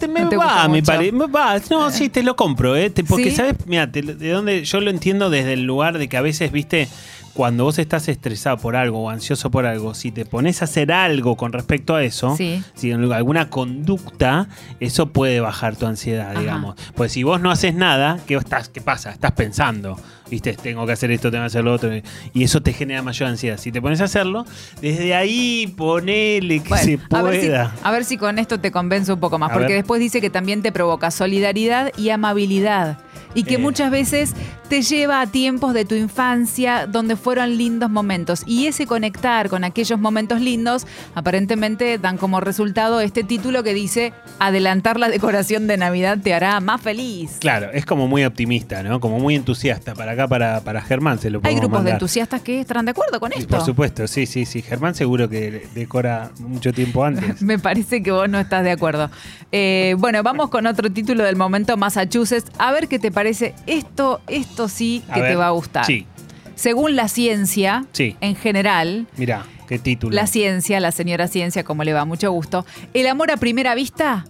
me- 0.01 0.09
me 0.09 0.21
¿No 0.23 0.29
te 0.29 0.37
va, 0.37 0.69
me 0.69 0.83
parece, 0.83 1.13
me 1.13 1.27
va. 1.27 1.59
No, 1.71 1.91
sí, 1.91 2.09
te 2.09 2.23
lo 2.23 2.37
compro, 2.37 2.77
¿eh? 2.77 2.91
Te- 2.91 3.05
porque 3.05 3.31
¿Sí? 3.31 3.37
sabes, 3.37 3.55
mira, 3.67 3.87
de 3.87 4.31
dónde 4.31 4.65
yo 4.65 4.81
lo 4.81 4.91
entiendo 4.91 5.31
desde 5.31 5.55
el 5.55 5.63
lugar 5.65 5.99
de 5.99 6.09
que 6.09 6.17
a 6.17 6.21
veces, 6.23 6.53
viste, 6.53 6.89
cuando 7.33 7.65
vos 7.65 7.79
estás 7.81 8.07
estresado 8.09 8.59
por 8.59 8.77
algo 8.77 9.03
o 9.03 9.11
ansioso 9.11 9.51
por 9.51 9.67
algo, 9.67 9.95
si 9.95 10.13
te 10.13 10.25
pones 10.25 10.63
a 10.63 10.67
hacer 10.67 10.93
algo 10.93 11.37
con 11.37 11.53
respecto 11.53 11.97
a 11.97 12.05
eso, 12.05 12.37
Sí. 12.37 12.63
si 12.75 12.93
en 12.93 13.11
alguna 13.13 13.51
conducta, 13.51 14.49
eso 14.81 15.09
puede 15.09 15.41
bajar 15.41 15.75
tu 15.77 15.87
ansiedad, 15.87 16.31
Ajá. 16.31 16.41
digamos. 16.41 16.77
Pues 16.95 17.11
si 17.13 17.23
vos 17.25 17.41
no 17.41 17.51
haces 17.51 17.75
nada, 17.75 18.21
¿qué, 18.27 18.37
estás, 18.37 18.69
¿qué 18.69 18.81
pasa? 18.81 19.11
Estás 19.11 19.33
pensando, 19.33 19.99
viste, 20.35 20.55
tengo 20.55 20.85
que 20.87 20.93
hacer 20.93 21.11
esto, 21.11 21.31
tengo 21.31 21.43
que 21.45 21.47
hacer 21.47 21.65
lo 21.65 21.73
otro, 21.73 21.91
y 22.33 22.43
eso 22.45 22.61
te 22.61 22.73
genera 22.73 23.03
mayor 23.03 23.29
ansiedad. 23.29 23.57
Si 23.59 23.71
te 23.73 23.81
pones 23.81 24.01
a 24.01 24.05
hacerlo, 24.05 24.45
desde 24.81 25.15
ahí 25.15 25.73
ponele 25.77 26.61
que 26.61 26.69
Bueno, 26.69 26.85
se 26.85 26.99
a 27.17 27.23
ver, 27.23 27.35
si, 27.35 27.47
pueda. 27.49 27.75
a 27.83 27.91
ver 27.93 28.05
si 28.05 28.17
con 28.17 28.39
esto 28.39 28.59
te 28.61 28.71
convenzo 28.71 29.15
un 29.15 29.21
poco 29.21 29.39
más, 29.39 29.51
A 29.51 29.55
porque 29.55 29.73
ver. 29.75 29.83
después 29.83 30.01
dice 30.01 30.21
que 30.21 30.31
también 30.31 30.63
te 30.63 30.73
provoca 30.73 31.11
solidaridad 31.11 31.93
y 31.97 32.11
amabilidad. 32.11 32.99
Y 33.35 33.43
que 33.45 33.55
Eh. 33.55 33.59
muchas 33.59 33.91
veces 33.91 34.33
te 34.69 34.83
lleva 34.83 35.21
a 35.21 35.27
tiempos 35.27 35.75
de 35.75 35.85
tu 35.85 35.95
infancia 35.95 36.87
donde 36.87 37.17
fueron 37.17 37.57
lindos 37.59 37.91
momentos. 37.91 38.43
Y 38.47 38.67
ese 38.67 38.87
conectar 38.87 39.49
con 39.49 39.65
aquellos 39.65 39.99
momentos 39.99 40.41
lindos, 40.41 40.87
aparentemente 41.15 41.99
dan 41.99 42.17
como 42.17 42.41
resultado 42.41 43.01
este 43.01 43.25
título 43.25 43.63
que 43.63 43.75
dice, 43.75 44.13
adelantar 44.39 44.99
la 44.99 45.09
decoración 45.09 45.67
de 45.67 45.77
Navidad 45.77 46.19
te 46.23 46.33
hará 46.33 46.61
más 46.61 46.81
feliz. 46.81 47.37
Claro, 47.41 47.71
es 47.73 47.85
como 47.85 48.07
muy 48.09 48.25
optimista, 48.25 48.83
¿no? 48.83 49.01
Como 49.01 49.19
muy 49.19 49.35
entusiasta. 49.35 49.95
Para 49.95 50.13
acá, 50.13 50.29
para, 50.29 50.61
para 50.61 50.81
Germán 50.81 51.19
se 51.19 51.31
lo 51.31 51.41
Hay 51.43 51.57
grupos 51.57 51.85
de 51.85 51.91
entusiastas 51.93 52.41
que 52.43 52.61
estarán 52.61 52.85
de 52.85 52.93
acuerdo 52.93 53.21
con 53.21 53.33
esto. 53.33 53.57
Por 53.57 53.65
supuesto, 53.65 54.07
sí, 54.07 54.27
sí, 54.27 54.47
sí. 54.47 54.63
Germán 54.63 54.95
seguro 54.95 55.29
que 55.29 55.67
decora 55.75 56.31
mucho 56.39 56.73
tiempo 56.73 57.05
antes. 57.05 57.43
Me 57.43 57.59
parece 57.59 58.03
que 58.03 58.11
vos 58.13 58.29
no 58.29 58.39
estás 58.39 58.63
de 58.65 58.71
acuerdo. 58.71 59.11
Eh, 59.53 59.95
bueno, 59.99 60.23
vamos 60.23 60.51
con 60.51 60.67
otro 60.67 60.91
título 60.91 61.25
del 61.25 61.37
momento, 61.37 61.77
Massachusetts. 61.77 62.51
A 62.59 62.73
ver 62.73 62.87
qué 62.89 62.99
te 62.99 63.11
parece. 63.11 63.24
Esto, 63.67 64.21
esto 64.29 64.69
sí 64.69 65.03
que 65.15 65.21
te 65.21 65.37
va 65.37 65.49
a 65.49 65.51
gustar. 65.51 65.85
Sí, 65.87 66.07
Según 66.55 66.95
la 66.97 67.09
ciencia, 67.09 67.85
Sí. 67.93 68.17
en 68.21 68.37
general, 68.37 69.07
mirá, 69.17 69.45
qué 69.67 69.79
título. 69.79 70.15
la 70.15 70.27
ciencia, 70.29 70.79
la 70.81 70.93
señora 70.93 71.27
ciencia, 71.27 71.65
como 71.65 71.83
le 71.85 71.93
va, 71.93 72.05
mucho 72.05 72.31
gusto, 72.31 72.65
el 72.95 73.07
amor 73.09 73.31
a 73.33 73.37
primera 73.37 73.75
vista 73.75 74.25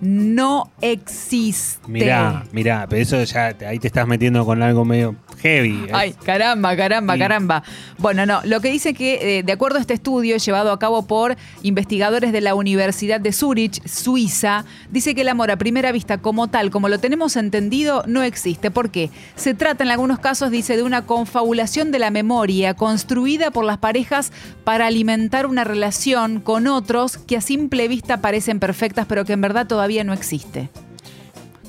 no 0.00 0.70
existe. 0.80 1.80
Mirá, 1.88 2.44
mirá, 2.52 2.86
pero 2.88 3.02
eso 3.02 3.22
ya 3.24 3.54
ahí 3.66 3.78
te 3.80 3.88
estás 3.88 4.06
metiendo 4.06 4.44
con 4.46 4.62
algo 4.62 4.84
medio 4.84 5.16
heavy. 5.38 5.86
Ay, 5.92 6.14
caramba, 6.24 6.76
caramba, 6.76 7.18
caramba. 7.18 7.62
Bueno, 7.98 8.26
no, 8.26 8.40
lo 8.44 8.60
que 8.60 8.70
dice 8.70 8.94
que, 8.94 9.38
eh, 9.38 9.42
de 9.42 9.52
acuerdo 9.52 9.78
a 9.78 9.80
este 9.80 9.94
estudio 9.94 10.36
llevado 10.36 10.72
a 10.72 10.78
cabo 10.78 11.06
por 11.06 11.36
investigadores 11.62 12.32
de 12.32 12.40
la 12.40 12.54
Universidad 12.54 13.20
de 13.20 13.32
Zurich, 13.32 13.86
Suiza, 13.86 14.64
dice 14.90 15.14
que 15.14 15.22
el 15.22 15.28
amor 15.28 15.50
a 15.50 15.56
primera 15.56 15.92
vista 15.92 16.18
como 16.18 16.48
tal, 16.48 16.70
como 16.70 16.88
lo 16.88 16.98
tenemos 16.98 17.36
entendido, 17.36 18.04
no 18.06 18.22
existe. 18.22 18.70
¿Por 18.70 18.90
qué? 18.90 19.10
Se 19.36 19.54
trata 19.54 19.84
en 19.84 19.90
algunos 19.90 20.18
casos, 20.18 20.50
dice, 20.50 20.76
de 20.76 20.82
una 20.82 21.06
confabulación 21.06 21.90
de 21.90 21.98
la 21.98 22.10
memoria 22.10 22.74
construida 22.74 23.50
por 23.50 23.64
las 23.64 23.78
parejas 23.78 24.32
para 24.64 24.86
alimentar 24.86 25.46
una 25.46 25.64
relación 25.64 26.40
con 26.40 26.66
otros 26.66 27.16
que 27.16 27.36
a 27.36 27.40
simple 27.40 27.88
vista 27.88 28.20
parecen 28.20 28.60
perfectas, 28.60 29.06
pero 29.06 29.24
que 29.24 29.32
en 29.32 29.40
verdad 29.40 29.66
todavía 29.66 30.04
no 30.04 30.12
existe. 30.12 30.70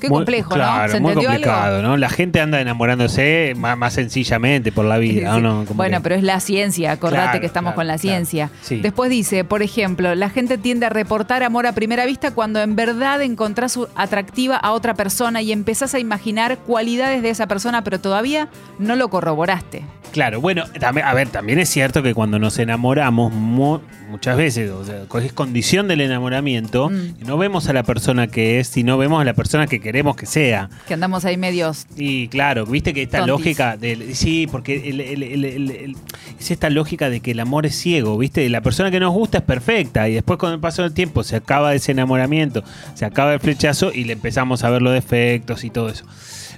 Qué 0.00 0.08
Muy- 0.08 0.18
complejo, 0.18 0.50
claro, 0.50 0.86
¿no? 0.88 0.92
¿Se 0.94 1.00
muy 1.00 1.14
complicado, 1.14 1.76
algo? 1.76 1.88
¿no? 1.88 1.96
La 1.96 2.08
gente 2.08 2.40
anda 2.40 2.60
enamorándose 2.60 3.54
más, 3.56 3.76
más 3.78 3.92
sencillamente 3.94 4.72
por 4.72 4.84
la 4.86 4.98
vida, 4.98 5.34
Sí. 5.36 5.40
¿no? 5.42 5.64
Como 5.66 5.74
Bueno, 5.76 5.98
que- 5.98 6.02
pero 6.02 6.14
es 6.16 6.22
la 6.22 6.40
ciencia, 6.40 6.92
acordate 6.92 7.22
Claro, 7.24 7.40
que 7.40 7.46
estamos 7.46 7.68
claro, 7.70 7.76
con 7.76 7.86
la 7.86 7.98
ciencia. 7.98 8.50
Sí. 8.62 8.76
Después 8.80 9.10
dice, 9.10 9.44
por 9.44 9.62
ejemplo, 9.62 10.14
la 10.14 10.30
gente 10.30 10.58
tiende 10.58 10.86
a 10.86 10.88
reportar 10.88 11.42
amor 11.42 11.66
a 11.66 11.72
primera 11.72 12.06
vista 12.06 12.32
cuando 12.32 12.60
en 12.60 12.74
verdad 12.76 13.22
encontrás 13.22 13.78
atractiva 13.94 14.56
a 14.56 14.72
otra 14.72 14.94
persona 14.94 15.42
y 15.42 15.52
empezás 15.52 15.94
a 15.94 15.98
imaginar 15.98 16.58
cualidades 16.58 17.22
de 17.22 17.30
esa 17.30 17.46
persona, 17.46 17.84
pero 17.84 18.00
todavía 18.00 18.48
no 18.78 18.96
lo 18.96 19.08
corroboraste. 19.08 19.82
Claro, 20.12 20.40
bueno, 20.40 20.64
a 21.04 21.14
ver, 21.14 21.28
también 21.28 21.60
es 21.60 21.68
cierto 21.68 22.02
que 22.02 22.14
cuando 22.14 22.40
nos 22.40 22.58
enamoramos 22.58 23.32
mu- 23.32 23.78
muchas 24.08 24.36
veces, 24.36 24.68
o 24.70 24.84
sea, 24.84 25.02
es 25.22 25.32
condición 25.32 25.86
del 25.86 26.00
enamoramiento, 26.00 26.90
Mm. 26.90 27.24
no 27.24 27.38
vemos 27.38 27.68
a 27.68 27.72
la 27.72 27.84
persona 27.84 28.26
que 28.26 28.58
es, 28.58 28.66
sino 28.66 28.98
vemos 28.98 29.20
a 29.20 29.24
la 29.24 29.34
persona 29.34 29.68
que 29.68 29.78
queremos 29.80 29.89
que 30.16 30.26
sea. 30.26 30.70
Que 30.88 30.94
andamos 30.94 31.24
ahí 31.24 31.36
medios... 31.36 31.86
Y 31.96 32.28
claro, 32.28 32.66
viste 32.66 32.94
que 32.94 33.02
esta 33.02 33.18
Tontis. 33.18 33.32
lógica 33.32 33.76
del. 33.76 34.14
Sí, 34.14 34.46
porque 34.50 34.88
el- 34.90 35.00
el- 35.00 35.22
el- 35.22 35.44
el- 35.44 35.70
el- 35.70 35.96
es 36.38 36.50
esta 36.50 36.70
lógica 36.70 37.10
de 37.10 37.20
que 37.20 37.32
el 37.32 37.40
amor 37.40 37.66
es 37.66 37.74
ciego, 37.76 38.16
¿viste? 38.18 38.48
La 38.48 38.60
persona 38.62 38.90
que 38.90 39.00
nos 39.00 39.12
gusta 39.12 39.38
es 39.38 39.44
perfecta 39.44 40.08
y 40.08 40.14
después 40.14 40.38
con 40.38 40.52
el 40.52 40.60
paso 40.60 40.82
del 40.82 40.92
tiempo 40.92 41.22
se 41.22 41.36
acaba 41.36 41.74
ese 41.74 41.92
enamoramiento, 41.92 42.62
se 42.94 43.04
acaba 43.04 43.34
el 43.34 43.40
flechazo 43.40 43.92
y 43.92 44.04
le 44.04 44.12
empezamos 44.14 44.64
a 44.64 44.70
ver 44.70 44.82
los 44.82 44.92
defectos 44.94 45.64
y 45.64 45.70
todo 45.70 45.88
eso. 45.90 46.04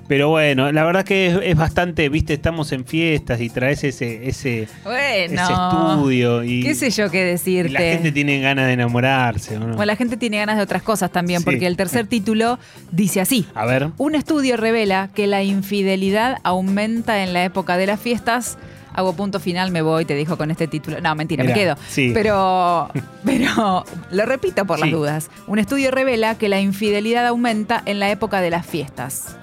Pero 0.09 0.29
bueno, 0.29 0.71
la 0.73 0.85
verdad 0.85 1.05
que 1.05 1.29
es, 1.29 1.39
es 1.43 1.57
bastante, 1.57 2.09
viste, 2.09 2.35
estamos 2.35 2.73
en 2.73 2.85
fiestas 2.85 3.41
y 3.41 3.49
traes 3.49 3.85
ese, 3.85 4.29
ese, 4.29 4.69
Bueno, 4.85 5.43
ese 5.43 5.53
estudio 5.53 6.45
y, 6.45 6.63
qué 6.63 6.75
sé 6.75 6.91
yo 6.91 7.11
qué 7.11 7.23
y 7.23 7.25
decirte. 7.25 7.73
la 7.73 7.81
gente 7.81 8.13
tiene 8.13 8.41
ganas 8.41 8.67
de 8.67 8.73
enamorarse. 8.73 9.57
¿o 9.57 9.61
no? 9.61 9.67
Bueno, 9.69 9.85
la 9.87 9.97
gente 9.97 10.17
tiene 10.17 10.39
ganas 10.39 10.57
de 10.57 10.63
otras 10.63 10.83
cosas 10.83 11.11
también, 11.13 11.41
Sí. 11.41 11.45
porque 11.45 11.67
el 11.67 11.77
tercer 11.77 12.07
título 12.07 12.59
dice 12.91 13.21
así. 13.21 13.47
A 13.55 13.65
ver. 13.65 13.91
Un 13.97 14.15
estudio 14.15 14.57
revela 14.57 15.09
que 15.15 15.27
la 15.27 15.43
infidelidad 15.43 16.39
aumenta 16.43 17.23
en 17.23 17.33
la 17.33 17.45
época 17.45 17.77
de 17.77 17.87
las 17.87 18.01
fiestas. 18.01 18.59
Hago 18.95 19.15
punto 19.15 19.41
final, 19.41 19.71
me 19.71 19.81
voy, 19.81 20.05
te 20.05 20.15
dijo 20.15 20.37
con 20.37 20.51
este 20.51 20.69
título. 20.69 21.01
No, 21.01 21.15
mentira, 21.15 21.45
me 21.45 21.55
quedo. 21.55 21.77
sí. 21.89 22.11
Pero, 22.13 22.91
pero 23.25 23.85
lo 24.11 24.27
repito 24.27 24.67
por 24.67 24.79
las 24.79 24.91
dudas. 24.91 25.31
Un 25.47 25.59
estudio 25.59 25.91
revela 25.91 26.35
que 26.37 26.51
la 26.51 26.61
infidelidad 26.61 27.27
aumenta 27.27 27.83
en 27.87 27.99
la 28.01 28.11
época 28.11 28.43
de 28.43 28.51
las 28.51 28.67
fiestas. 28.67 29.37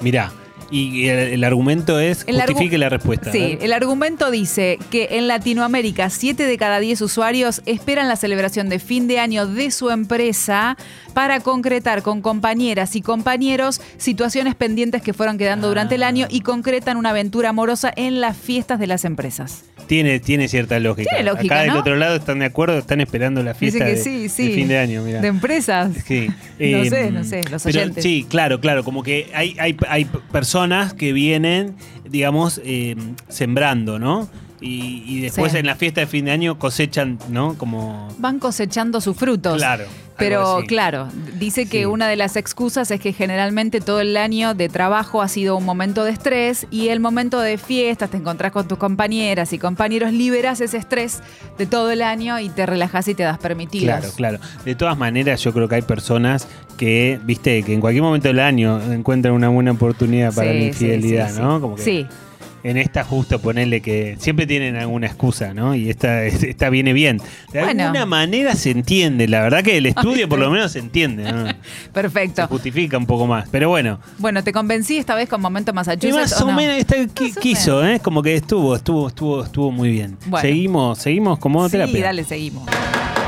Mirá, 0.00 0.32
y 0.70 1.06
el, 1.08 1.18
el 1.18 1.44
argumento 1.44 1.98
es, 2.00 2.24
El 2.26 2.36
argu- 2.36 2.46
justifique 2.48 2.78
la 2.78 2.88
respuesta. 2.88 3.30
Sí, 3.32 3.58
el 3.60 3.72
argumento 3.72 4.30
dice 4.30 4.78
que 4.90 5.08
en 5.12 5.28
Latinoamérica 5.28 6.10
7 6.10 6.44
de 6.46 6.58
cada 6.58 6.80
10 6.80 7.00
usuarios 7.02 7.62
esperan 7.66 8.08
la 8.08 8.16
celebración 8.16 8.68
de 8.68 8.78
fin 8.78 9.06
de 9.08 9.18
año 9.18 9.46
de 9.46 9.70
su 9.70 9.90
empresa 9.90 10.76
para 11.12 11.40
concretar 11.40 12.02
con 12.02 12.22
compañeras 12.22 12.96
y 12.96 13.02
compañeros 13.02 13.80
situaciones 13.98 14.54
pendientes 14.54 15.02
que 15.02 15.12
fueron 15.12 15.38
quedando 15.38 15.68
durante 15.68 15.94
el 15.96 16.02
Ah. 16.02 16.08
año 16.08 16.26
y 16.30 16.40
concretan 16.40 16.96
una 16.96 17.10
aventura 17.10 17.50
amorosa 17.50 17.92
en 17.96 18.20
las 18.20 18.36
fiestas 18.36 18.78
de 18.78 18.86
las 18.86 19.04
empresas. 19.04 19.64
Tiene, 19.86 20.18
tiene 20.18 20.48
cierta 20.48 20.78
lógica. 20.80 21.10
Tiene 21.10 21.30
lógica, 21.30 21.54
Acá 21.56 21.62
del 21.64 21.72
¿no? 21.74 21.80
otro 21.80 21.96
lado 21.96 22.16
están 22.16 22.38
de 22.38 22.46
acuerdo, 22.46 22.78
están 22.78 23.00
esperando 23.02 23.42
la 23.42 23.54
fiesta 23.54 23.84
de, 23.84 23.96
sí, 23.98 24.28
sí. 24.30 24.48
de 24.48 24.54
fin 24.54 24.68
de 24.68 24.78
año. 24.78 25.02
Mirá. 25.02 25.20
De 25.20 25.28
empresas. 25.28 25.90
Sí. 26.06 26.28
No 26.58 26.64
Eh, 26.64 26.88
sé, 26.88 27.10
no 27.10 27.24
sé, 27.24 27.42
los 27.50 27.64
pero 27.64 27.80
oyentes. 27.80 28.02
Sí, 28.04 28.24
claro, 28.28 28.60
claro. 28.60 28.84
Como 28.84 29.02
que 29.02 29.28
hay, 29.34 29.56
hay, 29.58 29.76
hay 29.88 30.04
personas 30.04 30.53
que 30.94 31.12
vienen, 31.12 31.74
digamos, 32.08 32.60
eh, 32.64 32.94
sembrando, 33.28 33.98
¿no? 33.98 34.28
Y, 34.66 35.02
y 35.06 35.20
después 35.20 35.52
Sí. 35.52 35.58
en 35.58 35.66
la 35.66 35.76
fiesta 35.76 36.00
de 36.00 36.06
fin 36.06 36.24
de 36.24 36.30
año 36.30 36.58
cosechan, 36.58 37.18
¿no? 37.28 37.54
Como. 37.58 38.08
Van 38.18 38.38
cosechando 38.38 39.00
sus 39.02 39.14
frutos. 39.16 39.58
Claro. 39.58 39.84
Pero 40.16 40.60
claro, 40.68 41.08
dice 41.40 41.66
que 41.66 41.80
Sí. 41.80 41.84
una 41.86 42.06
de 42.06 42.14
las 42.14 42.36
excusas 42.36 42.88
es 42.92 43.00
que 43.00 43.12
generalmente 43.12 43.80
todo 43.80 44.00
el 44.00 44.16
año 44.16 44.54
de 44.54 44.68
trabajo 44.68 45.20
ha 45.22 45.28
sido 45.28 45.56
un 45.56 45.64
momento 45.64 46.04
de 46.04 46.12
estrés 46.12 46.68
y 46.70 46.88
el 46.90 47.00
momento 47.00 47.40
de 47.40 47.58
fiestas, 47.58 48.10
te 48.10 48.16
encontrás 48.18 48.52
con 48.52 48.68
tus 48.68 48.78
compañeras 48.78 49.52
y 49.52 49.58
compañeros, 49.58 50.12
liberas 50.12 50.60
ese 50.60 50.76
estrés 50.76 51.20
de 51.58 51.66
todo 51.66 51.90
el 51.90 52.00
año 52.00 52.38
y 52.38 52.48
te 52.48 52.64
relajas 52.64 53.08
y 53.08 53.14
te 53.16 53.24
das 53.24 53.38
permitidos. 53.38 53.98
Claro, 53.98 54.14
claro. 54.14 54.38
De 54.64 54.74
todas 54.76 54.96
maneras, 54.96 55.42
yo 55.42 55.52
creo 55.52 55.68
que 55.68 55.74
hay 55.74 55.82
personas 55.82 56.46
que, 56.78 57.18
viste, 57.24 57.64
que 57.64 57.74
en 57.74 57.80
cualquier 57.80 58.04
momento 58.04 58.28
del 58.28 58.38
año 58.40 58.80
encuentran 58.92 59.34
una 59.34 59.48
buena 59.48 59.72
oportunidad 59.72 60.32
para 60.32 60.52
Sí, 60.52 60.58
la 60.58 60.64
infidelidad, 60.64 61.34
sí. 61.34 61.40
¿no? 61.40 61.60
Como 61.60 61.74
que 61.74 61.82
Sí. 61.82 62.06
En 62.64 62.78
esta 62.78 63.04
justo 63.04 63.38
ponerle 63.40 63.82
que 63.82 64.16
siempre 64.18 64.46
tienen 64.46 64.74
alguna 64.76 65.06
excusa, 65.06 65.52
¿no? 65.54 65.74
Y 65.74 65.90
esta, 65.90 66.24
esta 66.24 66.70
viene 66.70 66.92
bien. 66.94 67.18
De 67.52 67.60
Bueno. 67.62 67.82
alguna 67.84 68.06
manera 68.06 68.54
se 68.56 68.70
entiende, 68.70 69.28
la 69.28 69.42
verdad 69.42 69.62
que 69.62 69.76
el 69.76 69.86
estudio 69.86 70.28
por 70.28 70.38
lo 70.38 70.50
menos 70.50 70.72
se 70.72 70.78
entiende, 70.78 71.30
¿no? 71.30 71.46
Se 71.84 71.90
Perfecto. 71.92 72.46
justifica 72.48 72.96
un 72.98 73.04
poco 73.06 73.26
más. 73.26 73.48
Pero 73.50 73.68
bueno, 73.68 74.00
Bueno, 74.18 74.42
te 74.42 74.52
convencí 74.52 74.96
esta 74.96 75.14
vez 75.14 75.28
con 75.28 75.40
Momento 75.42 75.70
y 75.72 75.74
Massachusetts. 75.74 76.14
más 76.32 76.40
¿o 76.40 76.46
o 76.46 76.50
no? 76.50 76.56
menos 76.56 76.76
esta 76.78 76.96
Más 76.96 77.36
quiso, 77.38 77.86
¿eh? 77.86 78.00
Como 78.00 78.22
que 78.22 78.34
estuvo, 78.34 78.74
estuvo, 78.74 79.08
estuvo, 79.08 79.44
estuvo 79.44 79.70
muy 79.70 79.90
bien. 79.90 80.16
Bueno. 80.26 80.40
Seguimos, 80.48 80.98
seguimos 80.98 81.38
con 81.38 81.52
modo 81.52 81.68
Sí, 81.68 81.72
terapia. 81.72 82.02
dale, 82.04 82.24
seguimos. 82.24 82.64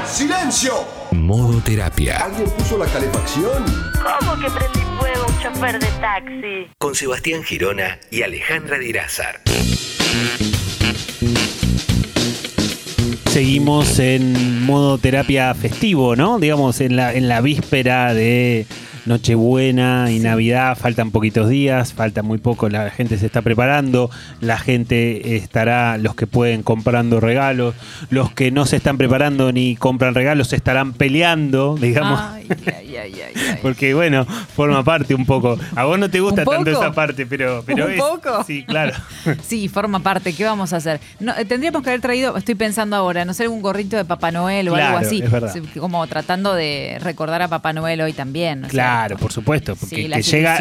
¡Silencio! 0.06 0.72
Modo 1.12 1.60
terapia. 1.60 2.18
¿Alguien 2.24 2.48
puso 2.56 2.78
la 2.78 2.86
calefacción? 2.86 3.64
¿Cómo 4.20 4.34
que 4.40 4.50
prendí 4.50 4.80
chofer 5.42 5.78
de 5.78 5.86
taxi? 6.00 6.70
Con 6.78 6.94
Sebastián 6.94 7.42
Girona 7.42 7.98
y 8.10 8.22
Alejandra 8.22 8.78
Dirázar. 8.78 9.40
Seguimos 13.26 13.98
en 13.98 14.62
modo 14.62 14.98
terapia 14.98 15.54
festivo, 15.54 16.16
¿no? 16.16 16.38
Digamos, 16.38 16.80
en 16.80 16.96
la, 16.96 17.12
en 17.12 17.28
la 17.28 17.40
víspera 17.40 18.14
de 18.14 18.66
Nochebuena 19.06 20.10
y 20.10 20.18
Navidad, 20.18 20.76
faltan 20.76 21.10
poquitos 21.10 21.48
días, 21.48 21.92
falta 21.92 22.22
muy 22.22 22.38
poco, 22.38 22.68
la 22.68 22.90
gente 22.90 23.18
se 23.18 23.26
está 23.26 23.42
preparando, 23.42 24.10
la 24.40 24.58
gente 24.58 25.36
estará, 25.36 25.96
los 25.98 26.14
que 26.14 26.26
pueden 26.26 26.62
comprando 26.62 27.20
regalos, 27.20 27.74
los 28.10 28.32
que 28.32 28.50
no 28.50 28.66
se 28.66 28.76
están 28.76 28.98
preparando 28.98 29.52
ni 29.52 29.76
compran 29.76 30.14
regalos 30.14 30.48
se 30.48 30.56
estarán 30.56 30.92
peleando, 30.92 31.76
digamos. 31.76 32.20
Ay, 32.20 32.48
ay, 32.66 32.96
ay, 32.96 32.96
ay, 32.96 33.42
ay. 33.50 33.58
Porque 33.62 33.94
bueno, 33.94 34.24
forma 34.24 34.82
parte 34.84 35.14
un 35.14 35.24
poco. 35.24 35.58
A 35.74 35.84
vos 35.84 35.98
no 35.98 36.10
te 36.10 36.20
gusta 36.20 36.42
¿Un 36.42 36.48
tanto 36.48 36.70
esa 36.70 36.92
parte, 36.92 37.26
pero, 37.26 37.62
pero 37.64 37.86
¿Un 37.86 37.92
es. 37.92 38.00
poco? 38.00 38.44
Sí, 38.44 38.64
claro. 38.64 38.92
Sí, 39.42 39.68
forma 39.68 40.00
parte. 40.00 40.32
¿Qué 40.32 40.44
vamos 40.44 40.72
a 40.72 40.76
hacer? 40.76 41.00
No, 41.20 41.36
eh, 41.36 41.44
tendríamos 41.44 41.82
que 41.82 41.90
haber 41.90 42.00
traído, 42.00 42.36
estoy 42.36 42.54
pensando 42.54 42.96
ahora, 42.96 43.24
no 43.24 43.34
sé, 43.34 43.44
algún 43.44 43.60
gorrito 43.62 43.96
de 43.96 44.04
Papá 44.04 44.30
Noel 44.30 44.68
o 44.68 44.74
Claro, 44.74 44.98
algo 44.98 45.08
así. 45.08 45.22
Como 45.78 46.06
tratando 46.06 46.54
de 46.54 46.98
recordar 47.00 47.42
a 47.42 47.48
Papá 47.48 47.72
Noel 47.72 48.00
hoy 48.00 48.12
también. 48.12 48.62
¿no 48.62 48.66
es 48.66 48.72
Claro, 48.96 49.16
por 49.18 49.30
supuesto, 49.32 49.76
porque 49.76 49.96
Sí, 49.96 50.08
que 50.08 50.22
llega, 50.22 50.58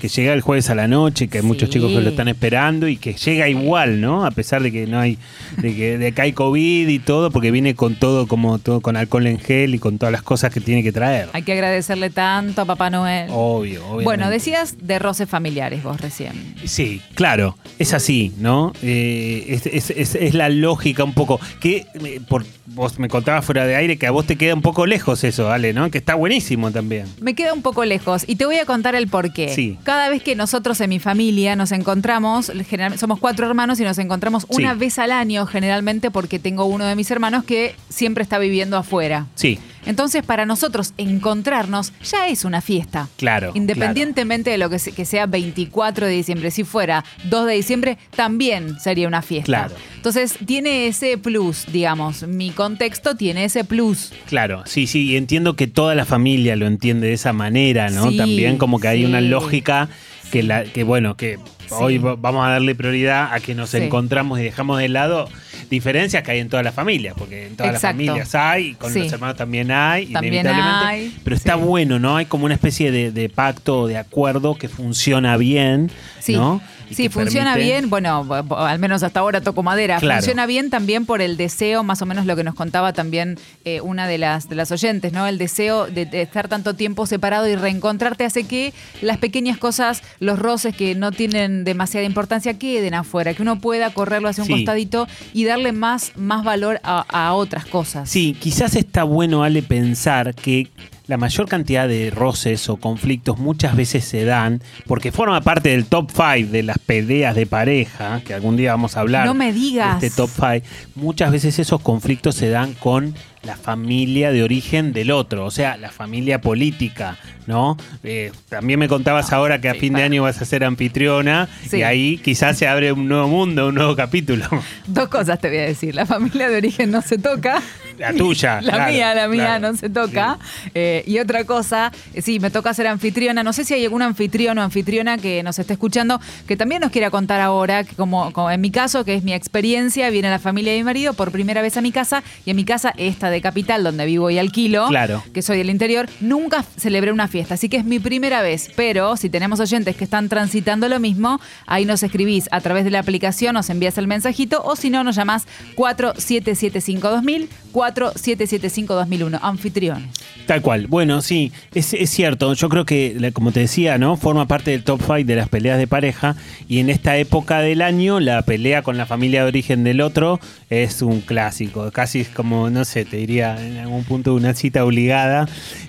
que 0.00 0.08
llega 0.08 0.32
el 0.32 0.40
jueves 0.40 0.70
a 0.70 0.74
la 0.74 0.88
noche, 0.88 1.28
que 1.28 1.38
hay 1.38 1.44
muchos 1.44 1.68
chicos 1.68 1.90
que 1.92 2.00
lo 2.00 2.08
están 2.10 2.28
esperando 2.28 2.88
y 2.88 2.96
que 2.96 3.12
llega 3.12 3.48
igual, 3.48 4.00
¿no? 4.00 4.24
A 4.24 4.30
pesar 4.30 4.62
de 4.62 4.72
que 4.72 4.86
no 4.86 4.98
hay, 4.98 5.18
de 5.58 5.74
que, 5.76 5.98
de 5.98 6.12
que 6.12 6.22
hay 6.22 6.32
COVID 6.32 6.88
y 6.88 6.98
todo, 6.98 7.30
porque 7.30 7.50
viene 7.50 7.74
con 7.74 7.94
todo, 7.96 8.26
como 8.26 8.58
todo, 8.58 8.80
con 8.80 8.96
alcohol 8.96 9.26
en 9.26 9.38
gel 9.38 9.74
y 9.74 9.78
con 9.78 9.98
todas 9.98 10.12
las 10.12 10.22
cosas 10.22 10.52
que 10.52 10.60
tiene 10.60 10.82
que 10.82 10.92
traer. 10.92 11.28
Hay 11.34 11.42
que 11.42 11.52
agradecerle 11.52 12.08
tanto 12.10 12.62
a 12.62 12.64
Papá 12.64 12.88
Noel. 12.90 13.28
Obvio, 13.30 13.82
obviamente. 13.82 14.04
Bueno, 14.04 14.30
decías 14.30 14.76
de 14.80 14.98
roces 14.98 15.28
familiares 15.28 15.82
vos 15.82 16.00
recién. 16.00 16.54
Sí, 16.64 17.02
claro, 17.14 17.56
es 17.78 17.92
así, 17.92 18.32
¿no? 18.38 18.72
Eh, 18.82 19.44
es, 19.48 19.66
es- 19.66 19.90
es- 19.90 20.14
es 20.14 20.34
la 20.34 20.48
lógica 20.48 21.04
un 21.04 21.12
poco. 21.12 21.38
Que 21.60 21.86
eh, 22.02 22.20
por, 22.28 22.44
vos 22.66 22.98
me 22.98 23.08
contabas 23.08 23.44
fuera 23.44 23.66
de 23.66 23.76
aire 23.76 23.96
que 23.98 24.06
a 24.06 24.10
vos 24.10 24.26
te 24.26 24.36
queda 24.36 24.54
un 24.54 24.62
poco 24.62 24.86
lejos 24.86 25.22
eso, 25.24 25.50
Ale, 25.50 25.72
¿no? 25.72 25.90
Que 25.90 25.98
está 25.98 26.14
buenísimo 26.14 26.70
también. 26.70 27.06
Me 27.20 27.34
queda 27.34 27.52
un 27.52 27.62
poco 27.62 27.73
lejos 27.82 28.22
y 28.28 28.36
te 28.36 28.46
voy 28.46 28.56
a 28.58 28.66
contar 28.66 28.94
el 28.94 29.08
por 29.08 29.32
qué. 29.32 29.48
Sí. 29.48 29.76
Cada 29.82 30.08
vez 30.10 30.22
que 30.22 30.36
nosotros 30.36 30.80
en 30.80 30.90
mi 30.90 31.00
familia 31.00 31.56
nos 31.56 31.72
encontramos, 31.72 32.52
somos 32.98 33.18
cuatro 33.18 33.46
hermanos 33.46 33.80
y 33.80 33.82
nos 33.82 33.98
encontramos 33.98 34.46
una 34.50 34.74
Sí. 34.74 34.78
vez 34.78 34.98
al 35.00 35.10
año 35.10 35.46
generalmente 35.46 36.10
porque 36.12 36.38
tengo 36.38 36.66
uno 36.66 36.84
de 36.84 36.94
mis 36.94 37.10
hermanos 37.10 37.42
que 37.44 37.74
siempre 37.88 38.22
está 38.22 38.38
viviendo 38.38 38.76
afuera. 38.76 39.26
Sí, 39.34 39.58
Entonces, 39.86 40.22
para 40.24 40.46
nosotros 40.46 40.94
encontrarnos 40.96 41.92
ya 42.02 42.28
es 42.28 42.44
una 42.44 42.60
fiesta. 42.60 43.08
claro. 43.16 43.52
Independientemente 43.54 44.50
de 44.50 44.58
lo 44.58 44.70
que, 44.70 44.78
se- 44.78 44.92
que 44.92 45.04
sea 45.04 45.26
24 45.26 46.06
de 46.06 46.12
diciembre, 46.12 46.50
si 46.50 46.64
fuera 46.64 47.04
2 47.24 47.46
de 47.46 47.54
diciembre, 47.54 47.98
también 48.14 48.78
sería 48.80 49.08
una 49.08 49.22
fiesta. 49.22 49.44
Claro. 49.46 49.74
Entonces, 49.96 50.36
tiene 50.46 50.86
ese 50.86 51.18
plus, 51.18 51.64
digamos. 51.72 52.22
Mi 52.26 52.50
contexto 52.50 53.16
tiene 53.16 53.44
ese 53.44 53.64
plus. 53.64 54.12
Claro, 54.28 54.62
sí, 54.66 54.86
sí, 54.86 55.10
y 55.10 55.16
entiendo 55.16 55.56
que 55.56 55.66
toda 55.66 55.94
la 55.94 56.04
familia 56.04 56.56
lo 56.56 56.66
entiende 56.66 57.08
de 57.08 57.14
esa 57.14 57.32
manera, 57.32 57.90
¿no? 57.90 58.10
Sí, 58.10 58.16
También 58.16 58.58
como 58.58 58.80
que 58.80 58.88
hay 58.88 59.04
una 59.04 59.20
lógica 59.20 59.88
que, 60.34 60.42
la, 60.42 60.64
que 60.64 60.82
bueno, 60.82 61.16
que 61.16 61.38
hoy 61.70 61.98
va- 61.98 62.16
vamos 62.16 62.44
a 62.44 62.50
darle 62.50 62.74
prioridad 62.74 63.32
a 63.32 63.38
que 63.40 63.54
nos 63.54 63.70
Sí. 63.70 63.76
encontramos 63.78 64.40
y 64.40 64.42
dejamos 64.42 64.78
de 64.78 64.88
lado 64.88 65.28
diferencias 65.70 66.22
que 66.24 66.32
hay 66.32 66.40
en 66.40 66.48
todas 66.48 66.64
las 66.64 66.74
familias, 66.74 67.14
porque 67.16 67.46
en 67.46 67.56
todas 67.56 67.74
Exacto. 67.74 67.96
las 68.02 68.06
familias 68.08 68.34
hay, 68.34 68.66
y 68.70 68.74
con 68.74 68.92
Sí. 68.92 68.98
los 69.00 69.12
hermanos 69.12 69.36
también 69.36 69.70
hay, 69.70 70.06
También 70.06 70.34
inevitablemente. 70.34 70.86
hay, 70.86 71.16
pero 71.24 71.36
está 71.36 71.54
bueno, 71.54 71.98
¿no? 71.98 72.16
Hay 72.16 72.26
como 72.26 72.44
una 72.46 72.54
especie 72.54 72.90
de, 72.90 73.12
de 73.12 73.28
pacto 73.28 73.80
o 73.82 73.86
de 73.86 73.96
acuerdo 73.96 74.56
que 74.56 74.68
funciona 74.68 75.36
bien, 75.36 75.90
Sí. 76.20 76.34
¿no? 76.34 76.60
Sí, 76.90 77.08
funciona 77.08 77.54
permite- 77.54 77.64
bien, 77.64 77.90
bueno, 77.90 78.26
al 78.56 78.78
menos 78.78 79.02
hasta 79.02 79.20
ahora 79.20 79.40
toco 79.40 79.62
madera. 79.62 79.98
Claro. 79.98 80.20
Funciona 80.20 80.46
bien 80.46 80.70
también 80.70 81.06
por 81.06 81.20
el 81.22 81.36
deseo, 81.36 81.82
más 81.82 82.02
o 82.02 82.06
menos 82.06 82.26
lo 82.26 82.36
que 82.36 82.44
nos 82.44 82.54
contaba 82.54 82.92
también 82.92 83.38
eh, 83.64 83.80
una 83.80 84.06
de 84.06 84.18
las, 84.18 84.48
de 84.48 84.54
las 84.56 84.70
oyentes, 84.70 85.12
¿no? 85.12 85.26
El 85.26 85.38
deseo 85.38 85.86
de, 85.86 86.06
de 86.06 86.22
estar 86.22 86.48
tanto 86.48 86.74
tiempo 86.74 87.06
separado 87.06 87.48
y 87.48 87.56
reencontrarte 87.56 88.24
hace 88.24 88.44
que 88.44 88.72
las 89.02 89.18
pequeñas 89.18 89.58
cosas, 89.58 90.02
los 90.20 90.38
roces 90.38 90.76
que 90.76 90.94
no 90.94 91.10
tienen 91.12 91.64
demasiada 91.64 92.06
importancia, 92.06 92.58
queden 92.58 92.94
afuera, 92.94 93.34
que 93.34 93.42
uno 93.42 93.58
pueda 93.60 93.90
correrlo 93.90 94.28
hacia 94.28 94.42
un 94.42 94.48
Sí. 94.48 94.52
costadito 94.54 95.06
y 95.32 95.44
darle 95.44 95.72
más, 95.72 96.12
más 96.16 96.44
valor 96.44 96.80
a, 96.84 97.00
a 97.08 97.32
otras 97.34 97.66
cosas. 97.66 98.08
Sí, 98.10 98.36
quizás 98.38 98.76
está 98.76 99.04
bueno, 99.04 99.42
Ale, 99.42 99.62
pensar 99.62 100.34
que 100.34 100.68
la 101.06 101.16
mayor 101.18 101.48
cantidad 101.48 101.86
de 101.86 102.10
roces 102.10 102.68
o 102.70 102.76
conflictos 102.76 103.38
muchas 103.38 103.76
veces 103.76 104.04
se 104.04 104.24
dan 104.24 104.62
porque 104.86 105.12
forma 105.12 105.40
parte 105.42 105.68
del 105.68 105.84
top 105.84 106.10
5 106.10 106.50
de 106.50 106.62
las 106.62 106.78
peleas 106.78 107.34
de 107.34 107.44
pareja, 107.46 108.22
que 108.26 108.32
algún 108.34 108.56
día 108.56 108.70
vamos 108.72 108.96
a 108.96 109.00
hablar. 109.00 109.26
No 109.26 109.34
me 109.34 109.52
digas. 109.52 110.00
de 110.00 110.06
Este 110.06 110.16
top 110.22 110.30
5. 110.34 110.66
Muchas 110.94 111.30
veces 111.30 111.58
esos 111.58 111.80
conflictos 111.82 112.34
se 112.36 112.48
dan 112.48 112.72
con 112.74 113.14
la 113.42 113.56
familia 113.58 114.32
de 114.32 114.42
origen 114.42 114.94
del 114.94 115.10
otro, 115.10 115.44
o 115.44 115.50
sea, 115.50 115.76
la 115.76 115.90
familia 115.90 116.40
política, 116.40 117.18
¿no? 117.46 117.76
Eh, 118.02 118.32
también 118.48 118.78
me 118.78 118.88
contabas 118.88 119.34
ahora 119.34 119.60
que 119.60 119.68
a 119.68 119.74
fin 119.74 119.92
de 119.92 120.02
año 120.02 120.22
vas 120.22 120.40
a 120.40 120.46
ser 120.46 120.64
anfitriona 120.64 121.46
Sí. 121.68 121.76
y 121.78 121.82
ahí 121.82 122.16
quizás 122.24 122.56
se 122.56 122.66
abre 122.66 122.92
un 122.92 123.06
nuevo 123.06 123.28
mundo, 123.28 123.68
un 123.68 123.74
nuevo 123.74 123.94
capítulo. 123.94 124.46
Dos 124.86 125.08
cosas 125.08 125.38
te 125.40 125.48
voy 125.48 125.58
a 125.58 125.62
decir. 125.66 125.94
La 125.94 126.06
familia 126.06 126.48
de 126.48 126.56
origen 126.56 126.90
no 126.90 127.02
se 127.02 127.18
toca. 127.18 127.60
La 127.98 128.12
tuya. 128.12 128.60
La 128.60 128.72
claro, 128.74 128.92
mía, 128.92 129.14
la 129.14 129.28
mía 129.28 129.44
claro. 129.58 129.72
no 129.72 129.78
se 129.78 129.88
toca. 129.88 130.38
Eh, 130.74 131.04
y 131.06 131.18
otra 131.18 131.44
cosa, 131.44 131.92
eh, 132.12 132.22
sí, 132.22 132.40
me 132.40 132.50
toca 132.50 132.72
ser 132.74 132.86
anfitriona. 132.86 133.42
No 133.42 133.52
sé 133.52 133.64
si 133.64 133.74
hay 133.74 133.84
algún 133.84 134.02
anfitrión 134.02 134.58
o 134.58 134.62
anfitriona 134.62 135.18
que 135.18 135.42
nos 135.42 135.58
esté 135.58 135.72
escuchando 135.74 136.20
que 136.46 136.56
también 136.56 136.80
nos 136.80 136.90
quiera 136.90 137.10
contar 137.10 137.40
ahora, 137.40 137.84
que 137.84 137.94
como, 137.94 138.32
como 138.32 138.50
en 138.50 138.60
mi 138.60 138.70
caso, 138.70 139.04
que 139.04 139.14
es 139.14 139.22
mi 139.24 139.32
experiencia, 139.32 140.10
viene 140.10 140.30
la 140.30 140.38
familia 140.38 140.72
de 140.72 140.78
mi 140.78 140.84
marido 140.84 141.14
por 141.14 141.30
primera 141.32 141.62
vez 141.62 141.76
a 141.76 141.80
mi 141.80 141.92
casa 141.92 142.22
y 142.44 142.50
en 142.50 142.56
mi 142.56 142.64
casa, 142.64 142.92
esta 142.96 143.30
de 143.30 143.40
Capital, 143.40 143.84
donde 143.84 144.04
vivo 144.06 144.30
y 144.30 144.38
alquilo, 144.38 144.88
Claro. 144.88 145.22
que 145.32 145.42
soy 145.42 145.58
del 145.58 145.70
interior, 145.70 146.08
nunca 146.20 146.64
celebré 146.76 147.12
una 147.12 147.28
fiesta. 147.28 147.54
Así 147.54 147.68
que 147.68 147.76
es 147.76 147.84
mi 147.84 147.98
primera 147.98 148.42
vez. 148.42 148.70
Pero 148.76 149.16
si 149.16 149.30
tenemos 149.30 149.60
oyentes 149.60 149.96
que 149.96 150.04
están 150.04 150.28
transitando 150.28 150.88
lo 150.88 151.00
mismo, 151.00 151.40
ahí 151.66 151.84
nos 151.84 152.02
escribís 152.02 152.48
a 152.50 152.60
través 152.60 152.84
de 152.84 152.90
la 152.90 152.98
aplicación, 153.00 153.54
nos 153.54 153.70
envías 153.70 153.98
el 153.98 154.06
mensajito 154.06 154.62
o 154.64 154.76
si 154.76 154.90
no, 154.90 155.04
nos 155.04 155.16
llamás 155.16 155.46
4775-2000, 155.76 157.48
4775-2001. 157.92 159.38
Anfitrión. 159.42 160.08
Tal 160.46 160.60
cual. 160.60 160.86
Bueno, 160.86 161.22
sí, 161.22 161.52
es, 161.74 161.86
cierto. 162.10 162.52
Yo 162.54 162.68
creo 162.68 162.84
que, 162.84 163.30
como 163.32 163.52
te 163.52 163.60
decía, 163.60 163.98
¿no? 163.98 164.16
Forma 164.16 164.46
parte 164.46 164.72
del 164.72 164.84
top 164.84 165.00
five 165.00 165.24
de 165.24 165.36
las 165.36 165.48
peleas 165.48 165.78
de 165.78 165.86
pareja. 165.86 166.36
Y 166.68 166.80
en 166.80 166.90
esta 166.90 167.16
época 167.16 167.60
del 167.60 167.82
año, 167.82 168.20
la 168.20 168.42
pelea 168.42 168.82
con 168.82 168.96
la 168.96 169.06
familia 169.06 169.42
de 169.42 169.48
origen 169.48 169.84
del 169.84 170.00
otro 170.00 170.40
es 170.70 171.02
un 171.02 171.20
clásico. 171.20 171.90
Casi 171.90 172.20
es 172.20 172.28
como, 172.28 172.70
no 172.70 172.84
sé, 172.84 173.04
te 173.04 173.16
diría 173.16 173.56
en 173.64 173.78
algún 173.78 174.04
punto 174.04 174.34
una 174.34 174.54
cita 174.54 174.84
obligada. 174.84 175.48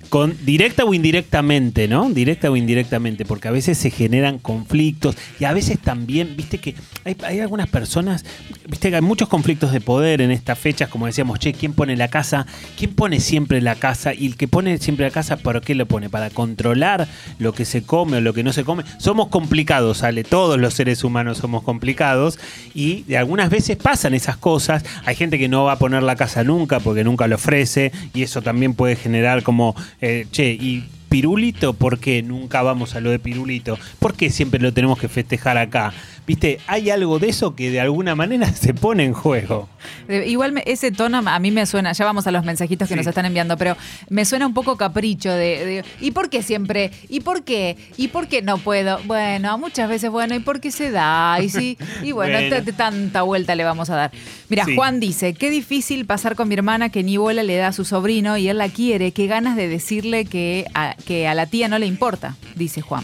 Con, 0.10 0.36
directa 0.46 0.86
o 0.86 0.94
indirectamente, 0.94 1.88
¿no? 1.88 2.10
Directa 2.10 2.50
o 2.50 2.56
indirectamente, 2.56 3.26
porque 3.26 3.48
a 3.48 3.52
veces 3.52 3.78
se 3.78 3.90
generan 3.90 4.40
conflictos 4.40 5.16
y 5.40 5.46
a 5.46 5.54
veces 5.54 5.80
también, 5.80 6.36
viste 6.38 6.58
que 6.60 6.76
hay, 7.24 7.40
algunas 7.40 7.68
personas, 7.68 8.26
viste 8.68 8.90
que 8.90 8.96
hay 8.96 9.02
muchos 9.02 9.28
conflictos 9.28 9.72
de 9.72 9.82
poder 9.82 10.22
en 10.22 10.32
estas 10.32 10.58
fechas, 10.58 10.90
como 10.90 11.06
decíamos, 11.06 11.40
che, 11.40 11.54
¿quién 11.54 11.74
pone 11.74 11.96
la 11.96 12.08
casa? 12.08 12.46
¿Quién 12.78 12.94
pone 12.94 13.20
siempre 13.20 13.62
la 13.62 13.76
casa? 13.76 14.14
Y 14.14 14.28
el 14.28 14.38
que 14.38 14.48
pone 14.48 14.78
siempre 14.78 15.06
la 15.06 15.12
casa, 15.12 15.38
¿para 15.38 15.62
qué 15.62 15.76
lo 15.76 15.86
pone? 15.86 16.10
¿Para 16.10 16.30
controlar 16.30 17.08
lo 17.40 17.54
que 17.54 17.66
se 17.66 17.84
come 17.84 18.18
o 18.18 18.22
lo 18.22 18.34
que 18.34 18.44
no 18.44 18.54
se 18.54 18.64
come? 18.64 18.84
Somos 18.98 19.28
complicados, 19.28 20.00
sale, 20.00 20.24
todos 20.24 20.60
los 20.60 20.74
seres 20.74 21.04
humanos 21.04 21.38
somos 21.38 21.64
complicados 21.64 22.40
y 22.74 23.14
algunas 23.16 23.50
veces 23.50 23.78
pasan 23.78 24.14
esas 24.14 24.38
cosas. 24.38 24.84
Hay 25.06 25.16
gente 25.16 25.38
que 25.38 25.48
no 25.48 25.66
va 25.66 25.74
a 25.74 25.80
poner 25.80 26.04
la 26.04 26.16
casa 26.16 26.44
nunca 26.44 26.80
porque 26.80 27.04
nunca 27.04 27.28
lo 27.28 27.36
ofrece 27.36 27.92
y 28.14 28.24
eso 28.24 28.42
también 28.42 28.74
puede 28.74 28.96
generar 28.96 29.44
como, 29.44 29.76
eh, 30.02 30.28
che, 30.32 30.52
y 30.52 30.84
Pirulito, 31.10 31.74
¿por 31.74 32.00
qué 32.00 32.22
nunca 32.24 32.62
vamos 32.62 32.96
a 32.96 33.00
lo 33.00 33.10
de 33.10 33.20
Pirulito? 33.20 33.78
¿Por 34.00 34.16
qué 34.16 34.30
siempre 34.30 34.60
lo 34.60 34.74
tenemos 34.74 35.00
que 35.00 35.08
festejar 35.08 35.58
acá? 35.58 35.94
Viste, 36.28 36.60
hay 36.68 36.90
algo 36.90 37.20
de 37.20 37.30
eso 37.30 37.56
que 37.56 37.70
de 37.72 37.80
alguna 37.80 38.16
manera 38.16 38.48
se 38.54 38.74
pone 38.74 39.04
en 39.04 39.14
juego. 39.14 39.68
Igual 40.10 40.52
me- 40.52 40.64
ese 40.66 40.92
tono 40.92 41.22
a 41.26 41.40
mí 41.40 41.52
me 41.52 41.66
suena, 41.66 41.92
ya 41.94 42.06
vamos 42.06 42.26
a 42.28 42.32
los 42.32 42.44
mensajitos 42.46 42.88
que 42.90 42.96
nos 42.96 43.06
están 43.08 43.26
enviando, 43.26 43.58
pero 43.58 43.76
me 44.10 44.26
suena 44.26 44.48
un 44.48 44.54
poco 44.54 44.78
capricho 44.78 45.32
de, 45.32 45.66
de, 45.66 45.86
¿y 46.02 46.12
por 46.12 46.30
qué 46.30 46.42
siempre? 46.42 46.92
¿Y 47.10 47.20
por 47.22 47.44
qué? 47.44 47.78
¿Y 47.98 48.08
por 48.10 48.28
qué 48.28 48.42
no 48.42 48.58
puedo? 48.58 49.00
Bueno, 49.06 49.58
muchas 49.58 49.88
veces, 49.90 50.10
bueno, 50.10 50.36
¿y 50.36 50.40
por 50.40 50.60
qué 50.60 50.72
se 50.72 50.92
da? 50.92 51.38
Y 51.42 51.50
sí, 51.50 51.78
y 52.04 52.12
bueno, 52.12 52.38
Bueno. 52.50 52.74
tanta 52.76 53.22
vuelta 53.22 53.56
le 53.56 53.64
vamos 53.64 53.90
a 53.90 53.96
dar. 53.96 54.12
Mira, 54.50 54.66
Sí. 54.66 54.76
Juan 54.76 55.00
dice, 55.00 55.34
qué 55.34 55.50
difícil 55.50 56.06
pasar 56.06 56.36
con 56.36 56.48
mi 56.48 56.56
hermana 56.56 56.90
que 56.90 57.04
ni 57.04 57.18
bola 57.18 57.44
le 57.44 57.56
da 57.56 57.68
a 57.70 57.74
su 57.74 57.86
sobrino 57.86 58.38
y 58.38 58.48
él 58.48 58.58
la 58.58 58.70
quiere, 58.70 59.12
qué 59.12 59.28
ganas 59.28 59.56
de 59.56 59.68
decirle 59.68 60.26
que 60.26 60.66
a, 60.74 60.96
que 61.06 61.28
a 61.28 61.34
la 61.36 61.46
tía 61.46 61.68
no 61.68 61.78
le 61.80 61.86
importa, 61.86 62.36
dice 62.56 62.82
Juan. 62.82 63.04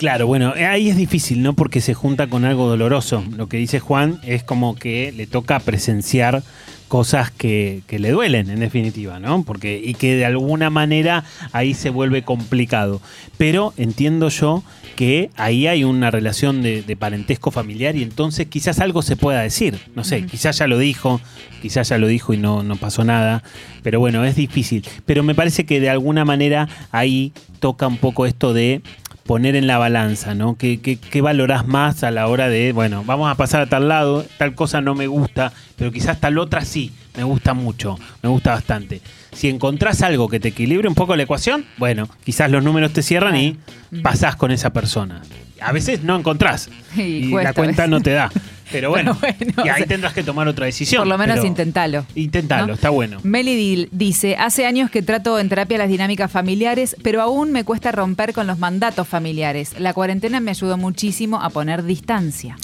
Claro, 0.00 0.26
bueno, 0.26 0.56
eh, 0.56 0.64
ahí 0.64 0.88
es 0.88 0.96
difícil, 0.96 1.42
¿no? 1.42 1.52
Porque 1.52 1.82
se 1.82 1.92
junta 1.92 2.26
con 2.26 2.46
algo 2.46 2.66
doloroso. 2.66 3.22
Lo 3.36 3.50
que 3.50 3.58
dice 3.58 3.80
Juan 3.80 4.18
es 4.22 4.42
como 4.42 4.74
que 4.74 5.12
le 5.12 5.26
toca 5.26 5.60
presenciar 5.60 6.42
cosas 6.88 7.30
que, 7.30 7.82
que 7.86 7.98
le 7.98 8.10
duelen, 8.10 8.48
en 8.48 8.60
definitiva, 8.60 9.20
¿no? 9.20 9.42
Porque, 9.42 9.78
y 9.84 9.92
que 9.92 10.16
de 10.16 10.24
alguna 10.24 10.70
manera 10.70 11.24
ahí 11.52 11.74
se 11.74 11.90
vuelve 11.90 12.22
complicado. 12.22 13.02
Pero 13.36 13.74
entiendo 13.76 14.30
yo 14.30 14.62
que 14.96 15.28
ahí 15.36 15.66
hay 15.66 15.84
una 15.84 16.10
relación 16.10 16.62
de, 16.62 16.80
de 16.80 16.96
parentesco 16.96 17.50
familiar 17.50 17.94
y 17.94 18.02
entonces 18.02 18.46
quizás 18.46 18.80
algo 18.80 19.02
se 19.02 19.16
pueda 19.16 19.42
decir. 19.42 19.78
No 19.94 20.02
sé, 20.02 20.24
quizás 20.24 20.56
ya 20.56 20.66
lo 20.66 20.78
dijo, 20.78 21.20
quizás 21.60 21.90
ya 21.90 21.98
lo 21.98 22.06
dijo 22.06 22.32
y 22.32 22.38
no, 22.38 22.62
no 22.62 22.76
pasó 22.76 23.04
nada. 23.04 23.42
Pero 23.82 24.00
bueno, 24.00 24.24
es 24.24 24.34
difícil. 24.34 24.82
Pero 25.04 25.22
me 25.22 25.34
parece 25.34 25.66
que 25.66 25.78
de 25.78 25.90
alguna 25.90 26.24
manera 26.24 26.70
ahí 26.90 27.34
toca 27.60 27.86
un 27.86 27.98
poco 27.98 28.24
esto 28.24 28.54
de 28.54 28.80
poner 29.24 29.56
en 29.56 29.66
la 29.66 29.78
balanza, 29.78 30.34
¿no? 30.34 30.56
¿Qué, 30.56 30.80
qué, 30.80 30.96
qué 30.96 31.20
valorás 31.20 31.66
más 31.66 32.02
a 32.02 32.10
la 32.10 32.26
hora 32.26 32.48
de, 32.48 32.72
bueno, 32.72 33.04
vamos 33.04 33.30
a 33.30 33.34
pasar 33.34 33.62
a 33.62 33.66
tal 33.66 33.88
lado, 33.88 34.24
tal 34.38 34.54
cosa 34.54 34.80
no 34.80 34.94
me 34.94 35.06
gusta, 35.06 35.52
pero 35.76 35.92
quizás 35.92 36.20
tal 36.20 36.38
otra 36.38 36.64
sí, 36.64 36.92
me 37.16 37.24
gusta 37.24 37.54
mucho, 37.54 37.98
me 38.22 38.28
gusta 38.28 38.52
bastante. 38.52 39.00
Si 39.32 39.48
encontrás 39.48 40.02
algo 40.02 40.28
que 40.28 40.40
te 40.40 40.48
equilibre 40.48 40.88
un 40.88 40.94
poco 40.94 41.16
la 41.16 41.22
ecuación, 41.22 41.64
bueno, 41.76 42.08
quizás 42.24 42.50
los 42.50 42.62
números 42.62 42.92
te 42.92 43.02
cierran 43.02 43.36
y 43.36 43.58
pasás 44.02 44.36
con 44.36 44.50
esa 44.50 44.70
persona. 44.70 45.22
A 45.60 45.72
veces 45.72 46.02
no 46.02 46.16
encontrás 46.16 46.68
Y 46.96 47.00
y 47.00 47.30
la 47.30 47.52
cuenta 47.52 47.86
no 47.86 48.00
te 48.00 48.12
da. 48.12 48.30
Pero 48.70 48.90
bueno, 48.90 49.16
Pero 49.20 49.52
y 49.64 49.68
ahí 49.68 49.70
o 49.70 49.76
sea, 49.76 49.86
tendrás 49.86 50.12
que 50.12 50.22
tomar 50.22 50.48
otra 50.48 50.66
decisión. 50.66 51.00
Por 51.00 51.08
lo 51.08 51.18
menos 51.18 51.44
intentalo. 51.44 52.06
Intentalo, 52.14 52.68
¿no? 52.68 52.74
está 52.74 52.90
bueno. 52.90 53.18
Meli 53.22 53.88
dice, 53.90 54.36
hace 54.36 54.66
años 54.66 54.90
que 54.90 55.02
trato 55.02 55.38
en 55.38 55.48
terapia 55.48 55.78
las 55.78 55.88
dinámicas 55.88 56.30
familiares, 56.30 56.96
pero 57.02 57.20
aún 57.20 57.52
me 57.52 57.64
cuesta 57.64 57.92
romper 57.92 58.32
con 58.32 58.46
los 58.46 58.58
mandatos 58.58 59.08
familiares. 59.08 59.78
La 59.78 59.92
cuarentena 59.92 60.40
me 60.40 60.50
ayudó 60.50 60.76
muchísimo 60.76 61.40
a 61.40 61.50
poner 61.50 61.82
distancia. 61.82 62.56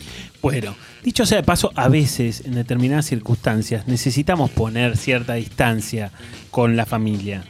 Bueno, 0.42 0.76
dicho 1.02 1.26
sea 1.26 1.38
de 1.38 1.44
paso, 1.44 1.72
a 1.74 1.88
veces, 1.88 2.42
en 2.44 2.54
determinadas 2.54 3.06
circunstancias, 3.06 3.88
necesitamos 3.88 4.50
poner 4.50 4.96
cierta 4.96 5.34
distancia 5.34 6.12
con 6.50 6.76
la 6.76 6.86
familia. 6.86 7.42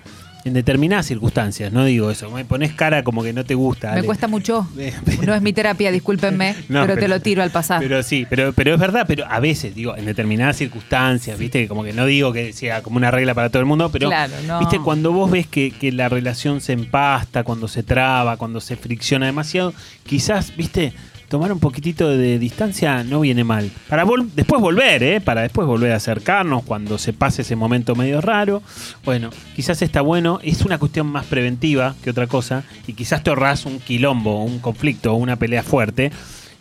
En 0.47 0.53
determinadas 0.53 1.07
circunstancias, 1.07 1.73
no 1.73 1.85
digo 1.85 2.09
eso. 2.09 2.31
Me 2.31 2.45
pones 2.45 2.73
cara 2.73 3.03
como 3.03 3.25
que 3.25 3.33
no 3.33 3.45
te 3.45 3.57
gusta. 3.57 3.89
Me 3.89 3.99
Ale. 3.99 4.07
cuesta 4.07 4.29
mucho. 4.29 4.69
No 5.27 5.35
es 5.35 5.43
mi 5.43 5.53
terapia, 5.53 5.91
discúlpenme, 5.91 6.55
No, 6.69 6.83
pero, 6.87 6.97
te 6.97 7.09
lo 7.09 7.21
tiro 7.21 7.43
al 7.43 7.51
pasar. 7.51 7.81
Pero 7.81 8.01
sí, 8.05 8.27
pero, 8.31 8.53
pero 8.53 8.75
es 8.75 8.79
verdad, 8.79 9.05
pero 9.09 9.25
a 9.29 9.41
veces, 9.41 9.75
digo, 9.75 9.97
en 9.97 10.05
determinadas 10.05 10.57
circunstancias, 10.57 11.37
viste, 11.37 11.67
como 11.67 11.83
que 11.83 11.93
no 11.93 12.07
digo 12.07 12.33
que 12.33 12.53
sea 12.53 12.81
como 12.83 12.97
una 12.97 13.11
regla 13.11 13.35
para 13.35 13.51
todo 13.51 13.59
el 13.59 13.67
mundo, 13.67 13.91
pero 13.91 14.07
Claro, 14.09 14.35
no. 14.47 14.61
viste, 14.61 14.79
cuando 14.79 15.11
vos 15.11 15.29
ves 15.33 15.49
que, 15.49 15.73
que 15.73 15.91
la 15.91 16.09
relación 16.09 16.61
se 16.61 16.75
empasta, 16.75 17.43
cuando 17.43 17.67
se 17.67 17.83
traba, 17.83 18.37
cuando 18.37 18.61
se 18.61 18.77
fricciona 18.77 19.27
demasiado, 19.27 19.75
quizás, 20.05 20.57
viste, 20.57 20.93
tomar 21.29 21.53
un 21.53 21.61
poquitito 21.61 22.09
de 22.09 22.39
distancia 22.39 23.03
no 23.05 23.21
viene 23.21 23.45
mal. 23.45 23.71
Para 23.89 24.05
vol- 24.05 24.29
después 24.35 24.61
volver, 24.61 25.03
¿eh? 25.03 25.21
Para 25.21 25.43
después 25.43 25.67
volver 25.67 25.93
a 25.93 25.97
acercarnos 25.97 26.63
cuando 26.65 26.99
se 26.99 27.13
pase 27.13 27.43
ese 27.43 27.57
momento 27.57 27.95
medio 27.95 28.21
raro. 28.21 28.63
Bueno, 29.05 29.31
quizás 29.55 29.83
está 29.83 30.01
bueno, 30.01 30.41
es 30.43 30.63
una 30.65 30.79
cuestión 30.79 31.07
más 31.07 31.27
preventiva 31.27 31.95
que 32.03 32.11
otra 32.11 32.27
cosa, 32.27 32.65
y 32.87 32.93
quizás 32.93 33.23
te 33.23 33.31
ahorras 33.31 33.67
un 33.67 33.79
quilombo, 33.81 34.45
un 34.45 34.59
conflicto, 34.59 35.15
una 35.15 35.37
pelea 35.37 35.63
fuerte. 35.63 36.11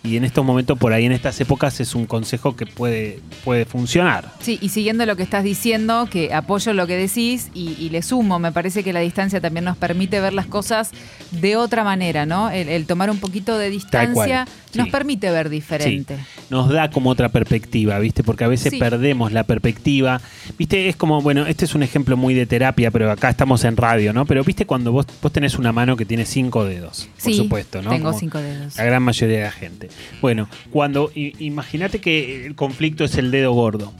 Y 0.05 0.17
en 0.17 0.23
estos 0.23 0.45
momentos, 0.45 0.77
por 0.77 0.93
ahí 0.93 1.05
en 1.05 1.11
estas 1.11 1.39
épocas, 1.41 1.79
es 1.79 1.95
un 1.95 2.05
consejo 2.05 2.55
que 2.55 2.65
puede, 2.65 3.19
puede 3.43 3.65
funcionar. 3.65 4.31
Sí, 4.39 4.59
y 4.61 4.69
siguiendo 4.69 5.05
lo 5.05 5.15
que 5.15 5.23
estás 5.23 5.43
diciendo, 5.43 6.07
que 6.11 6.33
apoyo 6.33 6.73
lo 6.73 6.85
que 6.87 6.95
decís 6.95 7.49
y, 7.53 7.75
y 7.79 7.89
le 7.89 8.01
sumo, 8.01 8.39
me 8.39 8.51
parece 8.51 8.83
que 8.83 8.93
la 8.93 8.99
distancia 8.99 9.41
también 9.41 9.65
nos 9.65 9.77
permite 9.77 10.19
ver 10.19 10.33
las 10.33 10.45
cosas 10.45 10.91
de 11.31 11.55
otra 11.57 11.83
manera, 11.83 12.25
¿no? 12.25 12.49
El, 12.51 12.69
el 12.69 12.85
tomar 12.85 13.09
un 13.09 13.19
poquito 13.19 13.57
de 13.57 13.69
distancia 13.69 14.47
nos 14.75 14.85
sí. 14.87 14.91
permite 14.91 15.31
ver 15.31 15.49
diferente. 15.49 16.17
nos 16.49 16.69
da 16.69 16.89
como 16.91 17.09
otra 17.09 17.29
perspectiva, 17.29 17.97
¿viste? 17.99 18.23
Porque 18.23 18.43
a 18.43 18.47
veces 18.47 18.71
Sí. 18.71 18.79
perdemos 18.79 19.31
la 19.31 19.43
perspectiva. 19.43 20.19
¿Viste? 20.57 20.89
Es 20.89 20.95
como, 20.95 21.21
bueno, 21.21 21.45
este 21.47 21.65
es 21.65 21.75
un 21.75 21.83
ejemplo 21.83 22.17
muy 22.17 22.33
de 22.33 22.45
terapia, 22.45 22.91
pero 22.91 23.09
acá 23.11 23.29
estamos 23.29 23.63
en 23.63 23.77
radio, 23.77 24.11
¿no? 24.13 24.25
Pero 24.25 24.43
¿viste 24.43 24.65
cuando 24.65 24.91
vos, 24.91 25.05
vos 25.21 25.31
tenés 25.31 25.57
una 25.57 25.71
mano 25.71 25.95
que 25.95 26.05
tiene 26.05 26.25
cinco 26.25 26.65
dedos? 26.65 27.07
Por 27.13 27.21
Sí, 27.31 27.37
supuesto, 27.37 27.81
¿no? 27.81 27.89
tengo 27.91 28.07
Como 28.09 28.19
cinco 28.19 28.37
dedos. 28.39 28.75
La 28.75 28.83
gran 28.83 29.01
mayoría 29.03 29.37
de 29.37 29.43
la 29.43 29.51
gente. 29.51 29.89
Bueno, 30.21 30.49
cuando 30.71 31.11
imagínate 31.13 31.99
que 31.99 32.45
el 32.45 32.55
conflicto 32.55 33.03
es 33.03 33.15
el 33.15 33.31
dedo 33.31 33.51
gordo. 33.53 33.93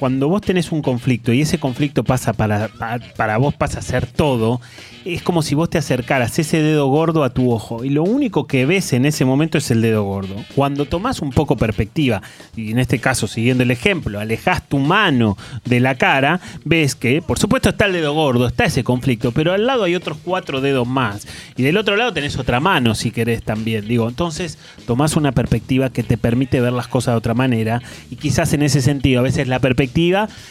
Cuando 0.00 0.28
vos 0.28 0.40
tenés 0.40 0.72
un 0.72 0.80
conflicto 0.80 1.30
y 1.30 1.42
ese 1.42 1.60
conflicto 1.60 2.04
pasa 2.04 2.32
para, 2.32 2.68
pa- 2.68 2.98
para, 3.16 3.36
vos 3.36 3.52
pasa 3.54 3.80
a 3.80 3.82
ser 3.82 4.06
todo, 4.06 4.58
es 5.04 5.22
como 5.22 5.42
si 5.42 5.54
vos 5.54 5.68
te 5.68 5.76
acercaras 5.76 6.38
ese 6.38 6.62
dedo 6.62 6.86
gordo 6.86 7.22
a 7.22 7.28
tu 7.34 7.52
ojo 7.52 7.84
y 7.84 7.90
lo 7.90 8.02
único 8.02 8.46
que 8.46 8.64
ves 8.64 8.94
en 8.94 9.04
ese 9.04 9.26
momento 9.26 9.58
es 9.58 9.70
el 9.70 9.82
dedo 9.82 10.02
gordo. 10.04 10.36
Cuando 10.54 10.86
tomás 10.86 11.20
un 11.20 11.28
poco 11.30 11.56
perspectiva, 11.58 12.22
y 12.56 12.70
en 12.70 12.78
este 12.78 12.98
caso 12.98 13.26
siguiendo 13.26 13.62
el 13.62 13.70
ejemplo, 13.70 14.18
alejas 14.18 14.66
tu 14.66 14.78
mano 14.78 15.36
de 15.66 15.80
la 15.80 15.94
cara, 15.96 16.40
ves 16.64 16.94
que 16.94 17.20
por 17.20 17.38
supuesto 17.38 17.68
está 17.68 17.84
el 17.84 17.92
dedo 17.92 18.14
gordo, 18.14 18.46
está 18.46 18.64
ese 18.64 18.82
conflicto, 18.82 19.32
pero 19.32 19.52
al 19.52 19.66
lado 19.66 19.84
hay 19.84 19.94
otros 19.94 20.16
cuatro 20.24 20.62
dedos 20.62 20.88
más. 20.88 21.26
Y 21.58 21.62
del 21.62 21.76
otro 21.76 21.96
lado 21.96 22.14
tenés 22.14 22.38
otra 22.38 22.58
mano 22.58 22.94
si 22.94 23.10
querés 23.10 23.42
también. 23.42 23.86
Digo, 23.86 24.08
entonces 24.08 24.56
tomás 24.86 25.14
una 25.16 25.32
perspectiva 25.32 25.90
que 25.90 26.02
te 26.02 26.16
permite 26.16 26.58
ver 26.62 26.72
las 26.72 26.88
cosas 26.88 27.12
de 27.12 27.18
otra 27.18 27.34
manera 27.34 27.82
y 28.10 28.16
quizás 28.16 28.54
en 28.54 28.62
ese 28.62 28.80
sentido 28.80 29.20
a 29.20 29.24
veces 29.24 29.46
la 29.46 29.58
perspectiva 29.58 29.89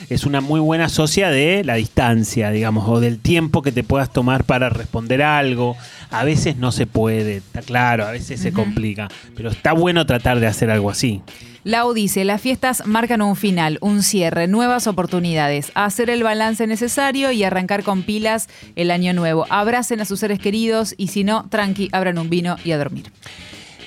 es 0.09 0.25
una 0.25 0.41
muy 0.41 0.59
buena 0.59 0.89
socia 0.89 1.29
de 1.29 1.63
la 1.63 1.75
distancia, 1.75 2.51
digamos, 2.51 2.87
o 2.87 2.99
del 2.99 3.19
tiempo 3.19 3.61
que 3.61 3.71
te 3.71 3.83
puedas 3.83 4.11
tomar 4.11 4.43
para 4.43 4.69
responder 4.69 5.21
algo. 5.21 5.75
A 6.11 6.23
veces 6.23 6.57
no 6.57 6.71
se 6.71 6.85
puede, 6.87 7.37
está 7.37 7.61
claro, 7.61 8.05
a 8.05 8.11
veces 8.11 8.39
se 8.39 8.51
complica, 8.51 9.07
pero 9.35 9.49
está 9.49 9.73
bueno 9.73 10.05
tratar 10.05 10.39
de 10.39 10.47
hacer 10.47 10.71
algo 10.71 10.89
así. 10.89 11.21
Lau 11.63 11.93
dice, 11.93 12.23
las 12.23 12.41
fiestas 12.41 12.83
marcan 12.85 13.21
un 13.21 13.35
final, 13.35 13.77
un 13.81 14.01
cierre, 14.01 14.47
nuevas 14.47 14.87
oportunidades, 14.87 15.71
hacer 15.75 16.09
el 16.09 16.23
balance 16.23 16.65
necesario 16.67 17.31
y 17.31 17.43
arrancar 17.43 17.83
con 17.83 18.03
pilas 18.03 18.47
el 18.75 18.91
año 18.91 19.13
nuevo. 19.13 19.45
Abracen 19.49 19.99
a 19.99 20.05
sus 20.05 20.21
seres 20.21 20.39
queridos 20.39 20.95
y 20.97 21.07
si 21.07 21.23
no, 21.23 21.47
tranqui, 21.49 21.89
abran 21.91 22.17
un 22.17 22.29
vino 22.29 22.55
y 22.63 22.71
a 22.71 22.77
dormir. 22.77 23.11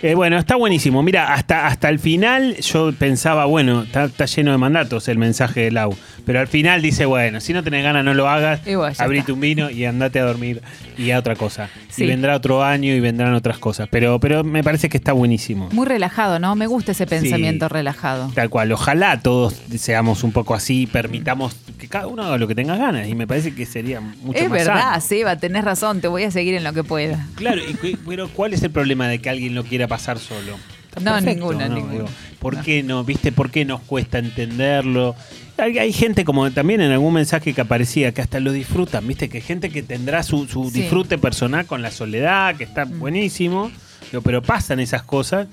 Eh, 0.02 0.16
bueno, 0.16 0.36
está 0.36 0.56
buenísimo. 0.56 1.00
Mira, 1.04 1.32
hasta, 1.32 1.68
hasta 1.68 1.88
el 1.88 2.00
final 2.00 2.56
yo 2.56 2.92
pensaba, 2.92 3.44
bueno, 3.44 3.82
está, 3.82 4.04
está 4.06 4.26
lleno 4.26 4.50
de 4.50 4.58
mandatos 4.58 5.06
el 5.06 5.16
mensaje 5.16 5.60
de 5.60 5.70
Lau. 5.70 5.96
Pero 6.26 6.40
al 6.40 6.48
final 6.48 6.82
dice, 6.82 7.04
bueno, 7.06 7.40
si 7.40 7.52
no 7.52 7.62
tenés 7.62 7.84
ganas, 7.84 8.04
no 8.04 8.12
lo 8.12 8.28
hagas. 8.28 8.66
Y 8.66 8.74
bueno, 8.74 8.92
ya 8.94 9.04
abrite 9.04 9.20
está. 9.20 9.32
un 9.32 9.40
vino 9.40 9.70
y 9.70 9.84
andate 9.84 10.18
a 10.18 10.24
dormir 10.24 10.60
y 10.98 11.12
a 11.12 11.18
otra 11.20 11.36
cosa. 11.36 11.68
Sí. 11.88 12.02
Y 12.04 12.06
vendrá 12.08 12.34
otro 12.34 12.64
año 12.64 12.92
y 12.92 12.98
vendrán 12.98 13.32
otras 13.34 13.58
cosas. 13.58 13.88
Pero, 13.90 14.18
pero 14.18 14.42
me 14.42 14.64
parece 14.64 14.88
que 14.88 14.96
está 14.96 15.12
buenísimo. 15.12 15.68
Muy 15.72 15.86
relajado, 15.86 16.40
¿no? 16.40 16.56
Me 16.56 16.66
gusta 16.66 16.92
ese 16.92 17.06
pensamiento 17.06 17.68
relajado. 17.68 18.30
Tal 18.34 18.50
cual. 18.50 18.72
Ojalá 18.72 19.20
todos 19.20 19.54
seamos 19.78 20.24
un 20.24 20.32
poco 20.32 20.54
así, 20.54 20.88
permitamos 20.88 21.54
que 21.78 21.86
cada 21.88 22.08
uno 22.08 22.22
haga 22.24 22.38
lo 22.38 22.48
que 22.48 22.54
tenga 22.56 22.76
ganas. 22.76 23.08
Y 23.08 23.14
me 23.14 23.26
parece 23.28 23.54
que 23.54 23.66
sería 23.66 24.00
mucho 24.00 24.38
Es 24.38 24.48
más 24.48 24.58
verdad, 24.58 24.90
sano. 24.90 25.00
Seba, 25.00 25.36
tenés 25.36 25.64
razón, 25.64 26.00
te 26.00 26.08
voy 26.08 26.24
a 26.24 26.30
seguir 26.32 26.54
en 26.54 26.64
lo 26.64 26.72
que 26.72 26.82
pueda. 26.82 27.26
Claro, 27.36 27.60
y 27.62 27.96
pero 28.06 28.28
¿cuál 28.28 28.52
es 28.52 28.62
el 28.62 28.70
problema 28.70 29.06
de 29.06 29.20
que 29.20 29.30
alguien 29.30 29.54
lo 29.54 29.64
quiera 29.64 29.88
pasar 29.92 30.18
solo? 30.18 30.56
Está 30.88 31.00
No, 31.00 31.12
perfecto, 31.12 31.30
ninguno, 31.52 31.68
¿no? 31.68 31.74
ninguno. 31.74 31.92
Digo, 31.92 32.08
¿Por 32.38 32.60
qué 32.62 32.82
no? 32.82 33.04
¿Viste? 33.04 33.30
¿Por 33.32 33.50
qué 33.50 33.64
nos 33.64 33.80
cuesta 33.82 34.18
entenderlo? 34.18 35.14
Hay, 35.58 35.78
hay 35.78 35.92
gente 35.92 36.24
como 36.24 36.50
también 36.50 36.80
en 36.80 36.92
algún 36.92 37.12
mensaje 37.14 37.52
que 37.52 37.60
aparecía 37.60 38.12
que 38.12 38.20
hasta 38.22 38.40
lo 38.40 38.52
disfrutan, 38.52 39.06
¿viste? 39.06 39.28
Que 39.28 39.40
gente 39.40 39.68
que 39.70 39.82
tendrá 39.82 40.22
su, 40.22 40.46
su 40.48 40.70
Sí. 40.70 40.80
disfrute 40.80 41.18
personal 41.18 41.66
con 41.66 41.82
la 41.82 41.90
soledad, 41.90 42.56
que 42.56 42.64
está 42.64 42.84
buenísimo, 42.84 43.70
Digo, 44.10 44.22
pero 44.22 44.42
pasan 44.42 44.80
esas 44.80 45.02
cosas 45.02 45.46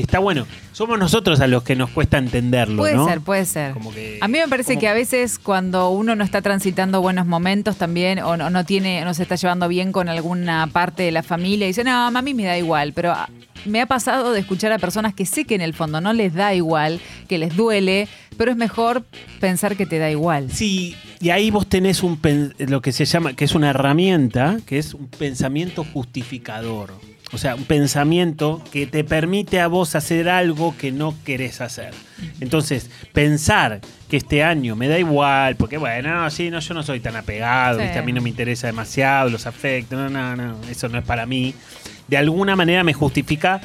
y 0.00 0.02
está 0.02 0.18
bueno. 0.18 0.46
Somos 0.72 0.98
nosotros 0.98 1.40
a 1.40 1.46
los 1.46 1.62
que 1.62 1.76
nos 1.76 1.90
cuesta 1.90 2.18
entenderlo, 2.18 2.78
Puede 2.78 2.94
¿no? 2.96 3.06
ser, 3.06 3.20
puede 3.20 3.44
ser. 3.44 3.72
Como 3.72 3.92
que- 3.92 4.18
a 4.20 4.28
mí 4.28 4.38
me 4.38 4.48
parece 4.48 4.72
como- 4.72 4.80
que 4.80 4.88
a 4.88 4.94
veces 4.94 5.38
cuando 5.38 5.90
uno 5.90 6.16
no 6.16 6.24
está 6.24 6.42
transitando 6.42 7.00
buenos 7.00 7.26
momentos 7.26 7.76
también 7.76 8.18
o 8.20 8.36
no, 8.36 8.50
no 8.50 8.64
tiene, 8.64 9.04
no 9.04 9.14
se 9.14 9.22
está 9.22 9.36
llevando 9.36 9.68
bien 9.68 9.92
con 9.92 10.08
alguna 10.08 10.66
parte 10.72 11.02
de 11.02 11.12
la 11.12 11.22
familia, 11.22 11.66
y 11.66 11.70
dice, 11.70 11.84
no, 11.84 12.06
a 12.06 12.22
mí 12.22 12.34
me 12.34 12.44
da 12.44 12.56
igual, 12.58 12.92
pero 12.94 13.14
me 13.66 13.80
ha 13.82 13.86
pasado 13.86 14.32
de 14.32 14.40
escuchar 14.40 14.72
a 14.72 14.78
personas 14.78 15.12
que 15.14 15.26
sé 15.26 15.44
que 15.44 15.54
en 15.54 15.60
el 15.60 15.74
fondo 15.74 16.00
no 16.00 16.12
les 16.14 16.32
da 16.32 16.54
igual, 16.54 16.98
que 17.28 17.36
les 17.36 17.54
duele, 17.54 18.08
pero 18.38 18.50
es 18.50 18.56
mejor 18.56 19.04
pensar 19.38 19.76
que 19.76 19.84
te 19.84 19.98
da 19.98 20.10
igual. 20.10 20.50
Sí, 20.50 20.96
y 21.20 21.28
ahí 21.30 21.50
vos 21.50 21.66
tenés 21.66 22.02
un 22.02 22.18
lo 22.58 22.80
que 22.80 22.92
se 22.92 23.04
llama, 23.04 23.34
que 23.34 23.44
es 23.44 23.54
una 23.54 23.68
herramienta, 23.70 24.56
que 24.64 24.78
es 24.78 24.94
un 24.94 25.08
pensamiento 25.08 25.84
justificador. 25.84 26.94
O 27.32 27.38
sea, 27.38 27.54
un 27.54 27.64
pensamiento 27.64 28.60
que 28.72 28.86
te 28.86 29.04
permite 29.04 29.60
a 29.60 29.68
vos 29.68 29.94
hacer 29.94 30.28
algo 30.28 30.74
que 30.76 30.90
no 30.90 31.14
querés 31.24 31.60
hacer. 31.60 31.92
Entonces, 32.40 32.90
pensar 33.12 33.80
que 34.08 34.16
este 34.16 34.42
año 34.42 34.74
me 34.74 34.88
da 34.88 34.98
igual, 34.98 35.54
porque 35.54 35.76
bueno, 35.78 36.12
no, 36.22 36.30
sí, 36.30 36.50
no, 36.50 36.58
yo 36.58 36.74
no 36.74 36.82
soy 36.82 36.98
tan 36.98 37.14
apegado, 37.14 37.78
Sí. 37.78 37.84
¿viste? 37.84 37.98
a 38.00 38.02
mí 38.02 38.12
no 38.12 38.20
me 38.20 38.28
interesa 38.30 38.66
demasiado 38.66 39.30
los 39.30 39.46
afectos, 39.46 39.96
no, 39.96 40.08
no, 40.10 40.34
no, 40.34 40.56
eso 40.68 40.88
no 40.88 40.98
es 40.98 41.04
para 41.04 41.24
mí. 41.24 41.54
De 42.08 42.16
alguna 42.16 42.56
manera 42.56 42.82
me 42.82 42.92
justifica, 42.94 43.60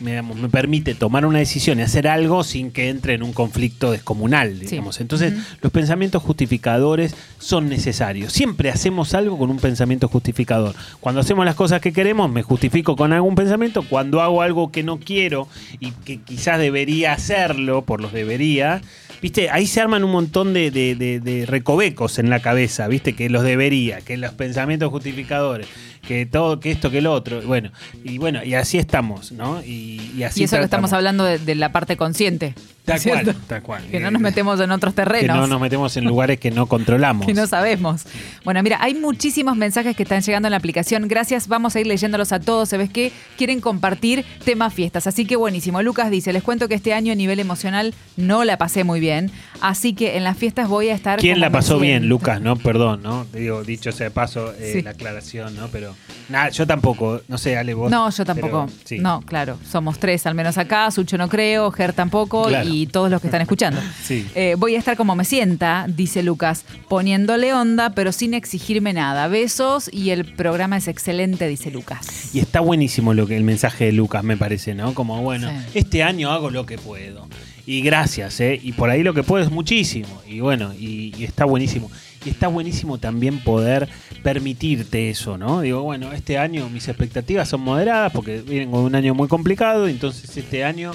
digamos, 0.00 0.36
me 0.38 0.48
permite 0.48 0.94
tomar 0.94 1.26
una 1.26 1.38
decisión 1.38 1.78
y 1.78 1.82
hacer 1.82 2.06
algo 2.08 2.44
sin 2.44 2.70
que 2.70 2.88
entre 2.88 3.14
en 3.14 3.22
un 3.22 3.32
conflicto 3.32 3.90
descomunal, 3.90 4.58
digamos. 4.58 5.00
Entonces, 5.00 5.34
los 5.60 5.72
pensamientos 5.72 6.22
justificadores 6.22 7.14
son 7.38 7.68
necesarios. 7.68 8.32
Siempre 8.32 8.70
hacemos 8.70 9.14
algo 9.14 9.38
con 9.38 9.50
un 9.50 9.58
pensamiento 9.58 10.08
justificador. 10.08 10.74
Cuando 11.00 11.20
hacemos 11.20 11.44
las 11.44 11.54
cosas 11.54 11.80
que 11.80 11.92
queremos, 11.92 12.30
me 12.30 12.42
justifico 12.42 12.96
con 12.96 13.12
algún 13.12 13.34
pensamiento. 13.34 13.82
Cuando 13.82 14.20
hago 14.22 14.42
algo 14.42 14.70
que 14.70 14.82
no 14.82 14.98
quiero 14.98 15.48
y 15.80 15.90
que 15.92 16.20
quizás 16.20 16.58
debería 16.58 17.12
hacerlo 17.12 17.82
por 17.82 18.00
los 18.00 18.12
debería, 18.12 18.80
¿viste? 19.20 19.50
Ahí 19.50 19.66
se 19.66 19.80
arman 19.80 20.04
un 20.04 20.10
montón 20.12 20.52
de, 20.54 20.70
de- 20.70 20.94
de- 20.94 21.20
de 21.20 21.44
recovecos 21.46 22.18
en 22.18 22.30
la 22.30 22.40
cabeza, 22.40 22.86
¿viste? 22.88 23.14
Que 23.14 23.28
los 23.28 23.42
debería, 23.42 24.00
que 24.00 24.16
los 24.16 24.32
pensamientos 24.34 24.90
justificadores, 24.90 25.66
que 26.08 26.24
todo, 26.24 26.58
que 26.58 26.70
esto, 26.70 26.90
que 26.90 27.02
lo 27.02 27.12
otro. 27.12 27.42
Bueno, 27.42 27.70
y 28.02 28.16
bueno, 28.16 28.42
y 28.42 28.54
así 28.54 28.78
estamos, 28.78 29.30
¿no? 29.30 29.62
Y, 29.62 30.12
y 30.16 30.22
así 30.22 30.40
y 30.40 30.44
eso 30.44 30.56
que 30.56 30.64
estamos 30.64 30.94
hablando 30.94 31.22
de, 31.24 31.38
de 31.38 31.54
la 31.54 31.70
parte 31.70 31.98
consciente. 31.98 32.54
Tal 32.88 33.02
cual, 33.02 33.36
tal 33.46 33.62
cual. 33.62 33.82
Que 33.90 34.00
no 34.00 34.10
nos 34.10 34.20
metemos 34.20 34.60
en 34.60 34.70
otros 34.70 34.94
Que 34.94 35.02
terrenos. 35.02 35.36
no 35.36 35.46
nos 35.46 35.60
metemos 35.60 35.96
en 35.96 36.04
lugares 36.04 36.38
que 36.40 36.50
no 36.50 36.66
controlamos. 36.66 37.26
que 37.26 37.34
no 37.34 37.46
sabemos. 37.46 38.04
Bueno, 38.44 38.62
mira, 38.62 38.78
hay 38.80 38.94
muchísimos 38.94 39.56
mensajes 39.56 39.96
que 39.96 40.02
están 40.02 40.22
llegando 40.22 40.48
en 40.48 40.50
la 40.52 40.56
aplicación. 40.58 41.06
Gracias, 41.08 41.48
vamos 41.48 41.76
a 41.76 41.80
ir 41.80 41.86
leyéndolos 41.86 42.32
a 42.32 42.40
todos. 42.40 42.68
¿Sabes 42.70 42.90
qué? 42.90 43.12
Quieren 43.36 43.60
compartir 43.60 44.24
temas 44.44 44.74
fiestas. 44.74 45.06
Así 45.06 45.24
que 45.26 45.36
buenísimo. 45.36 45.82
Lucas 45.82 46.10
dice, 46.10 46.32
les 46.32 46.42
cuento 46.42 46.68
que 46.68 46.74
este 46.74 46.92
año 46.94 47.12
a 47.12 47.16
nivel 47.16 47.40
emocional 47.40 47.94
no 48.16 48.44
la 48.44 48.56
pasé 48.58 48.84
muy 48.84 49.00
bien. 49.00 49.30
Así 49.60 49.92
que 49.94 50.16
en 50.16 50.24
las 50.24 50.36
fiestas 50.36 50.68
voy 50.68 50.88
a 50.88 50.94
estar... 50.94 51.18
¿Quién 51.18 51.40
la 51.40 51.50
pasó 51.50 51.78
bien. 51.78 52.08
Lucas? 52.08 52.40
No, 52.40 52.56
perdón, 52.56 53.02
¿no? 53.02 53.26
Te 53.30 53.40
Digo, 53.40 53.62
dicho 53.64 53.92
sea 53.92 54.04
de 54.04 54.10
paso, 54.10 54.52
eh, 54.58 54.72
Sí. 54.74 54.82
la 54.82 54.90
aclaración, 54.90 55.54
¿no? 55.56 55.68
Pero 55.68 55.94
nada, 56.28 56.48
yo 56.50 56.66
tampoco, 56.66 57.20
no 57.28 57.38
sé, 57.38 57.56
Ale, 57.56 57.74
vos. 57.74 57.90
No, 57.90 58.08
yo 58.10 58.24
tampoco. 58.24 58.66
pero 58.66 58.78
sí. 58.84 58.98
No, 58.98 59.20
claro. 59.22 59.58
Somos 59.68 59.98
tres 59.98 60.26
al 60.26 60.34
menos 60.34 60.58
acá. 60.58 60.90
Sucho 60.90 61.18
no 61.18 61.28
creo, 61.28 61.70
Ger 61.70 61.92
tampoco 61.92 62.44
Claro. 62.48 62.68
y 62.68 62.77
todos 62.86 63.10
los 63.10 63.20
que 63.20 63.26
están 63.28 63.40
escuchando. 63.42 63.80
Sí. 64.02 64.26
Eh, 64.34 64.54
voy 64.58 64.74
a 64.76 64.78
estar 64.78 64.96
como 64.96 65.14
me 65.16 65.24
sienta, 65.24 65.86
dice 65.88 66.22
Lucas, 66.22 66.64
poniéndole 66.88 67.52
onda, 67.52 67.90
pero 67.90 68.12
sin 68.12 68.34
exigirme 68.34 68.92
nada. 68.92 69.28
Besos 69.28 69.90
y 69.92 70.10
el 70.10 70.24
programa 70.24 70.76
es 70.76 70.88
excelente, 70.88 71.46
dice 71.48 71.70
Lucas. 71.70 72.34
Y 72.34 72.38
está 72.40 72.60
buenísimo 72.60 73.14
lo 73.14 73.26
que 73.26 73.36
el 73.36 73.44
mensaje 73.44 73.86
de 73.86 73.92
Lucas, 73.92 74.24
me 74.24 74.36
parece, 74.36 74.74
¿no? 74.74 74.94
Como, 74.94 75.20
bueno, 75.22 75.48
Sí. 75.50 75.78
este 75.78 76.02
año 76.02 76.30
hago 76.30 76.50
lo 76.50 76.64
que 76.66 76.78
puedo. 76.78 77.26
Y 77.66 77.82
gracias, 77.82 78.40
¿eh? 78.40 78.58
Y 78.62 78.72
por 78.72 78.88
ahí 78.88 79.02
lo 79.02 79.12
que 79.12 79.22
puedo 79.22 79.44
es 79.44 79.50
muchísimo. 79.50 80.22
Y 80.26 80.40
bueno, 80.40 80.72
y, 80.78 81.12
y 81.18 81.24
está 81.24 81.44
buenísimo. 81.44 81.90
Y 82.24 82.30
está 82.30 82.48
buenísimo 82.48 82.96
también 82.98 83.40
poder 83.40 83.88
permitirte 84.22 85.10
eso, 85.10 85.38
¿no? 85.38 85.60
Digo, 85.60 85.82
bueno, 85.82 86.12
este 86.12 86.38
año 86.38 86.68
mis 86.68 86.88
expectativas 86.88 87.48
son 87.48 87.60
moderadas 87.60 88.12
porque 88.12 88.40
vienen 88.40 88.70
con 88.70 88.80
un 88.80 88.94
año 88.94 89.14
muy 89.14 89.28
complicado. 89.28 89.86
Entonces 89.88 90.36
este 90.36 90.64
año 90.64 90.92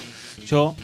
yo 0.48 0.76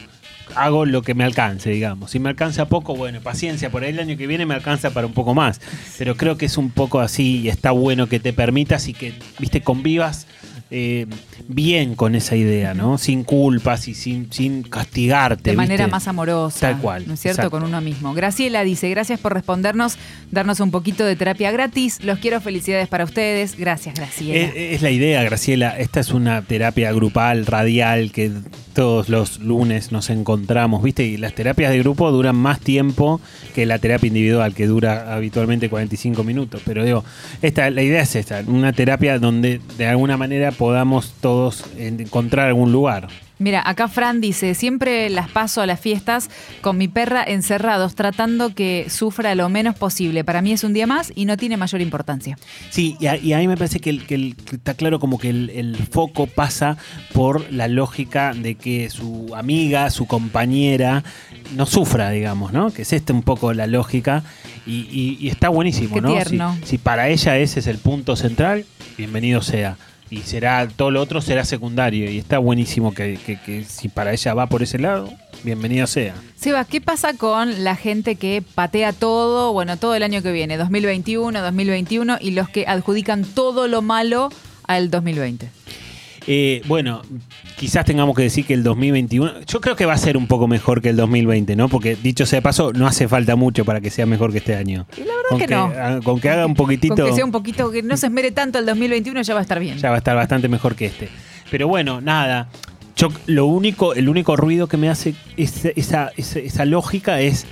hago 0.54 0.86
lo 0.86 1.02
que 1.02 1.14
me 1.14 1.24
alcance, 1.24 1.70
digamos. 1.70 2.10
Si 2.10 2.18
me 2.18 2.28
alcanza 2.28 2.68
poco, 2.68 2.96
bueno, 2.96 3.20
paciencia, 3.20 3.70
por 3.70 3.82
ahí 3.82 3.90
el 3.90 4.00
año 4.00 4.16
que 4.16 4.26
viene 4.26 4.46
me 4.46 4.54
alcanza 4.54 4.90
para 4.90 5.06
un 5.06 5.12
poco 5.12 5.34
más. 5.34 5.60
Pero 5.98 6.16
creo 6.16 6.36
que 6.36 6.46
es 6.46 6.58
un 6.58 6.70
poco 6.70 7.00
así 7.00 7.40
y 7.40 7.48
está 7.48 7.70
bueno 7.70 8.08
que 8.08 8.20
te 8.20 8.32
permitas 8.32 8.88
y 8.88 8.94
que, 8.94 9.14
viste, 9.38 9.62
convivas 9.62 10.26
eh, 10.70 11.06
bien 11.48 11.94
con 11.94 12.14
esa 12.14 12.36
idea, 12.36 12.74
¿no? 12.74 12.96
Sin 12.98 13.24
culpas 13.24 13.88
y 13.88 13.94
sin, 13.94 14.32
sin 14.32 14.62
castigarte. 14.62 15.50
De 15.50 15.56
manera 15.56 15.84
¿viste? 15.84 15.90
más 15.90 16.08
amorosa. 16.08 16.60
Tal 16.60 16.78
cual, 16.80 17.06
¿No 17.06 17.14
es 17.14 17.20
cierto? 17.20 17.42
exacto. 17.42 17.50
Con 17.50 17.64
uno 17.64 17.80
mismo. 17.80 18.14
Graciela 18.14 18.62
dice, 18.62 18.88
gracias 18.90 19.18
por 19.18 19.34
respondernos, 19.34 19.98
darnos 20.30 20.60
un 20.60 20.70
poquito 20.70 21.04
de 21.04 21.16
terapia 21.16 21.50
gratis. 21.50 22.02
Los 22.04 22.18
quiero, 22.18 22.40
felicidades 22.40 22.88
para 22.88 23.04
ustedes. 23.04 23.56
Gracias, 23.56 23.96
Graciela. 23.96 24.38
Es, 24.38 24.52
es 24.74 24.82
la 24.82 24.90
idea, 24.90 25.22
Graciela. 25.22 25.76
Esta 25.78 26.00
es 26.00 26.12
una 26.12 26.42
terapia 26.42 26.92
grupal, 26.92 27.46
radial, 27.46 28.12
que 28.12 28.30
todos 28.72 29.08
los 29.08 29.40
lunes 29.40 29.92
nos 29.92 30.10
encontramos, 30.10 30.82
¿viste? 30.82 31.04
Y 31.04 31.16
las 31.16 31.34
terapias 31.34 31.72
de 31.72 31.80
grupo 31.80 32.10
duran 32.10 32.36
más 32.36 32.60
tiempo 32.60 33.20
que 33.54 33.66
la 33.66 33.78
terapia 33.78 34.08
individual, 34.08 34.54
que 34.54 34.66
dura 34.66 35.14
habitualmente 35.14 35.68
45 35.68 36.24
minutos. 36.24 36.62
Pero 36.64 36.84
digo, 36.84 37.04
esta, 37.42 37.68
la 37.70 37.82
idea 37.82 38.02
es 38.02 38.14
esta, 38.16 38.42
una 38.46 38.72
terapia 38.72 39.18
donde 39.18 39.60
de 39.76 39.86
alguna 39.86 40.16
manera 40.16 40.52
podamos 40.60 41.14
todos 41.22 41.64
encontrar 41.78 42.48
algún 42.48 42.70
lugar. 42.70 43.08
Mira, 43.38 43.62
acá 43.64 43.88
Fran 43.88 44.20
dice, 44.20 44.54
siempre 44.54 45.08
las 45.08 45.30
paso 45.30 45.62
a 45.62 45.66
las 45.66 45.80
fiestas 45.80 46.28
con 46.60 46.76
mi 46.76 46.86
perra 46.86 47.24
encerrados, 47.26 47.94
tratando 47.94 48.54
que 48.54 48.88
sufra 48.90 49.34
lo 49.34 49.48
menos 49.48 49.74
posible. 49.74 50.22
Para 50.22 50.42
mí 50.42 50.52
es 50.52 50.62
un 50.62 50.74
día 50.74 50.86
más 50.86 51.10
y 51.14 51.24
no 51.24 51.38
tiene 51.38 51.56
mayor 51.56 51.80
importancia. 51.80 52.36
Sí, 52.68 52.98
y 53.00 53.06
a, 53.06 53.16
y 53.16 53.32
a 53.32 53.38
mí 53.38 53.48
me 53.48 53.56
parece 53.56 53.80
que, 53.80 53.88
el- 53.88 54.04
que 54.06 54.14
el- 54.16 54.36
que 54.36 54.56
está 54.56 54.74
claro 54.74 55.00
como 55.00 55.18
que 55.18 55.30
el, 55.30 55.48
el 55.54 55.76
foco 55.90 56.26
pasa 56.26 56.76
por 57.14 57.50
la 57.50 57.66
lógica 57.66 58.34
de 58.34 58.56
que 58.56 58.90
su 58.90 59.32
amiga, 59.34 59.88
su 59.88 60.06
compañera, 60.06 61.02
no 61.56 61.64
sufra, 61.64 62.10
digamos, 62.10 62.52
¿no? 62.52 62.70
Que 62.74 62.82
es 62.82 62.92
esta 62.92 63.14
un 63.14 63.22
poco 63.22 63.54
la 63.54 63.66
lógica 63.66 64.22
y, 64.66 64.80
y- 64.92 65.16
y 65.18 65.28
está 65.28 65.48
buenísimo, 65.48 65.94
Qué 65.94 66.00
¿no? 66.02 66.08
si 66.66 66.76
para 66.76 67.08
ella 67.08 67.38
ese 67.38 67.60
es 67.60 67.66
el 67.68 67.78
punto 67.78 68.16
central, 68.16 68.66
bienvenido 68.98 69.40
sea. 69.40 69.78
Y 70.10 70.18
será, 70.22 70.66
todo 70.68 70.90
lo 70.90 71.00
otro 71.00 71.20
será 71.20 71.44
secundario. 71.44 72.10
Y 72.10 72.18
está 72.18 72.38
buenísimo 72.38 72.92
que, 72.92 73.16
que- 73.24 73.38
que 73.40 73.64
si 73.64 73.88
para 73.88 74.12
ella 74.12 74.34
va 74.34 74.48
por 74.48 74.62
ese 74.62 74.78
lado, 74.78 75.08
bienvenido 75.44 75.86
sea. 75.86 76.14
Seba, 76.36 76.64
¿qué 76.64 76.80
pasa 76.80 77.14
con 77.14 77.62
la 77.62 77.76
gente 77.76 78.16
que 78.16 78.42
patea 78.54 78.92
todo, 78.92 79.52
bueno, 79.52 79.76
todo 79.76 79.94
el 79.94 80.02
año 80.02 80.20
que 80.22 80.32
viene, 80.32 80.56
2021, 80.56 81.40
2021, 81.40 82.18
y 82.20 82.32
los 82.32 82.48
que 82.48 82.66
adjudican 82.66 83.24
todo 83.24 83.68
lo 83.68 83.82
malo 83.82 84.30
al 84.64 84.90
2020? 84.90 85.48
Eh, 86.26 86.62
bueno, 86.66 87.02
quizás 87.56 87.84
tengamos 87.84 88.14
que 88.14 88.22
decir 88.22 88.44
que 88.44 88.54
el 88.54 88.62
2021, 88.62 89.40
yo 89.46 89.60
creo 89.60 89.74
que 89.74 89.86
va 89.86 89.94
a 89.94 89.98
ser 89.98 90.16
un 90.16 90.26
poco 90.26 90.46
mejor 90.48 90.82
que 90.82 90.90
el 90.90 90.96
2020, 90.96 91.56
¿no? 91.56 91.68
Porque 91.68 91.96
dicho 91.96 92.26
sea 92.26 92.38
de 92.38 92.42
paso, 92.42 92.72
no 92.72 92.86
hace 92.86 93.08
falta 93.08 93.36
mucho 93.36 93.64
para 93.64 93.80
que 93.80 93.90
sea 93.90 94.06
mejor 94.06 94.30
que 94.32 94.38
este 94.38 94.54
año. 94.54 94.86
Y 94.96 95.00
la 95.00 95.06
verdad 95.16 95.28
con 95.30 95.38
que 95.38 95.46
no. 95.48 96.02
Con 96.02 96.20
que 96.20 96.28
haga 96.30 96.46
un 96.46 96.54
poquitito, 96.54 96.94
Con 96.96 97.06
que 97.06 97.12
sea 97.14 97.24
un 97.24 97.32
poquito, 97.32 97.70
que 97.70 97.82
no 97.82 97.96
se 97.96 98.06
esmere 98.06 98.30
tanto 98.32 98.58
el 98.58 98.66
2021 98.66 99.22
ya 99.22 99.34
va 99.34 99.40
a 99.40 99.42
estar 99.42 99.58
bien. 99.60 99.78
ya 99.78 99.88
va 99.88 99.94
a 99.96 99.98
estar 99.98 100.14
bastante 100.16 100.48
mejor 100.48 100.74
que 100.76 100.86
este. 100.86 101.08
Pero 101.50 101.66
bueno, 101.68 102.00
nada. 102.00 102.48
Yo 102.96 103.08
lo 103.26 103.46
único, 103.46 103.94
el 103.94 104.08
único 104.10 104.36
ruido 104.36 104.66
que 104.66 104.76
me 104.76 104.90
hace 104.90 105.14
esa, 105.38 105.70
esa, 105.74 106.10
esa- 106.18 106.38
esa 106.38 106.64
lógica 106.66 107.20
es 107.22 107.46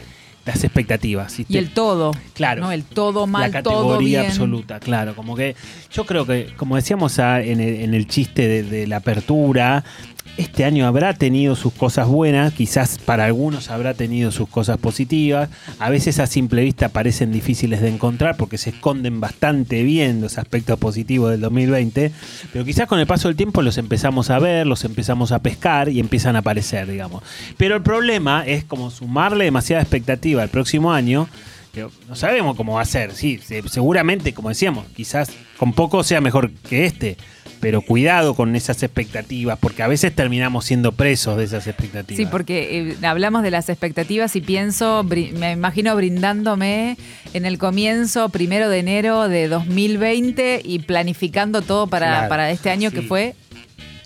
las 0.49 0.65
expectativas. 0.65 1.37
Y 1.47 1.59
el 1.59 1.71
todo. 1.71 2.13
Claro. 2.33 2.63
¿no? 2.63 2.73
El 2.73 2.83
todo 2.83 3.27
mal, 3.27 3.53
la 3.53 3.63
todo 3.63 3.83
categoría 3.83 4.21
bien. 4.21 4.31
absoluta, 4.31 4.81
claro. 4.81 5.15
Como 5.15 5.37
que 5.37 5.55
yo 5.93 6.07
creo 6.07 6.27
que, 6.27 6.55
como 6.57 6.77
decíamos 6.77 7.19
en, 7.19 7.61
el, 7.61 7.83
en 7.83 7.95
el 7.95 8.09
chiste 8.09 8.49
de, 8.49 8.63
de 8.63 8.87
la 8.87 8.97
apertura, 8.97 9.85
este 10.39 10.65
año 10.65 10.87
habrá 10.87 11.13
tenido 11.15 11.55
sus 11.57 11.73
cosas 11.75 12.07
buenas, 12.09 12.53
quizás 12.55 12.97
para 12.99 13.25
algunos 13.27 13.71
habrá 13.71 13.93
tenido 13.95 14.31
sus 14.31 14.49
cosas 14.49 14.79
positivas. 14.79 15.51
A 15.79 15.91
veces 15.91 16.19
a 16.19 16.27
simple 16.27 16.63
vista 16.63 16.89
parecen 16.89 17.33
difíciles 17.33 17.81
de 17.83 17.89
encontrar 17.89 18.37
porque 18.37 18.57
se 18.57 18.71
esconden 18.71 19.21
bastante 19.21 19.83
bien 19.83 20.21
los 20.21 20.39
aspectos 20.39 20.79
positivos 20.79 21.31
del 21.33 21.41
2020, 21.41 22.13
pero 22.53 22.65
quizás 22.65 22.87
con 22.87 23.01
el 23.01 23.07
paso 23.07 23.29
del 23.29 23.37
tiempo 23.37 23.63
los 23.63 23.77
empezamos 23.79 24.31
a 24.31 24.39
ver, 24.39 24.67
los 24.67 24.85
empezamos 24.85 25.33
a 25.33 25.41
pescar 25.41 25.89
y 25.89 26.01
empiezan 26.01 26.37
a 26.37 26.41
aparecer, 26.41 26.87
digamos. 26.91 27.23
Pero 27.57 27.77
el 27.77 27.83
problema 27.83 28.45
es 28.47 28.65
como 28.65 28.91
sumarle 28.91 29.45
demasiada 29.45 29.83
expectativa 29.83 30.43
al 30.43 30.49
próximo 30.49 30.93
año 30.93 31.29
no 32.09 32.17
sabemos 32.17 32.57
cómo 32.57 32.73
va 32.75 32.81
a 32.81 32.85
ser, 32.87 33.13
sí, 33.15 33.39
se- 33.45 33.63
seguramente, 33.69 34.33
como 34.35 34.49
decíamos, 34.49 34.87
quizás 34.97 35.31
con 35.59 35.73
poco 35.73 36.03
sea 36.03 36.21
mejor 36.21 36.51
que 36.69 36.87
este, 36.87 37.17
pero 37.61 37.81
cuidado 37.83 38.35
con 38.35 38.55
esas 38.57 38.83
expectativas, 38.83 39.59
porque 39.59 39.83
a 39.83 39.89
veces 39.89 40.15
terminamos 40.15 40.65
siendo 40.65 40.93
presos 40.93 41.37
de 41.37 41.45
esas 41.45 41.67
expectativas. 41.67 42.17
Sí, 42.17 42.27
porque 42.31 42.97
eh, 43.01 43.07
hablamos 43.07 43.43
de 43.43 43.51
las 43.51 43.69
expectativas 43.69 44.35
y 44.37 44.41
pienso, 44.41 45.05
me 45.05 45.53
imagino 45.53 45.95
brindándome 45.97 46.97
en 47.35 47.47
el 47.47 47.59
comienzo, 47.59 48.29
primero 48.29 48.69
de 48.69 48.79
enero 48.79 49.29
de 49.29 49.49
2020 49.49 50.63
y 50.65 50.81
planificando 50.81 51.63
todo 51.63 51.87
para, 51.87 52.09
Claro, 52.09 52.29
para 52.29 52.51
este 52.51 52.71
año 52.71 52.91
que 52.91 53.03
fue 53.03 53.35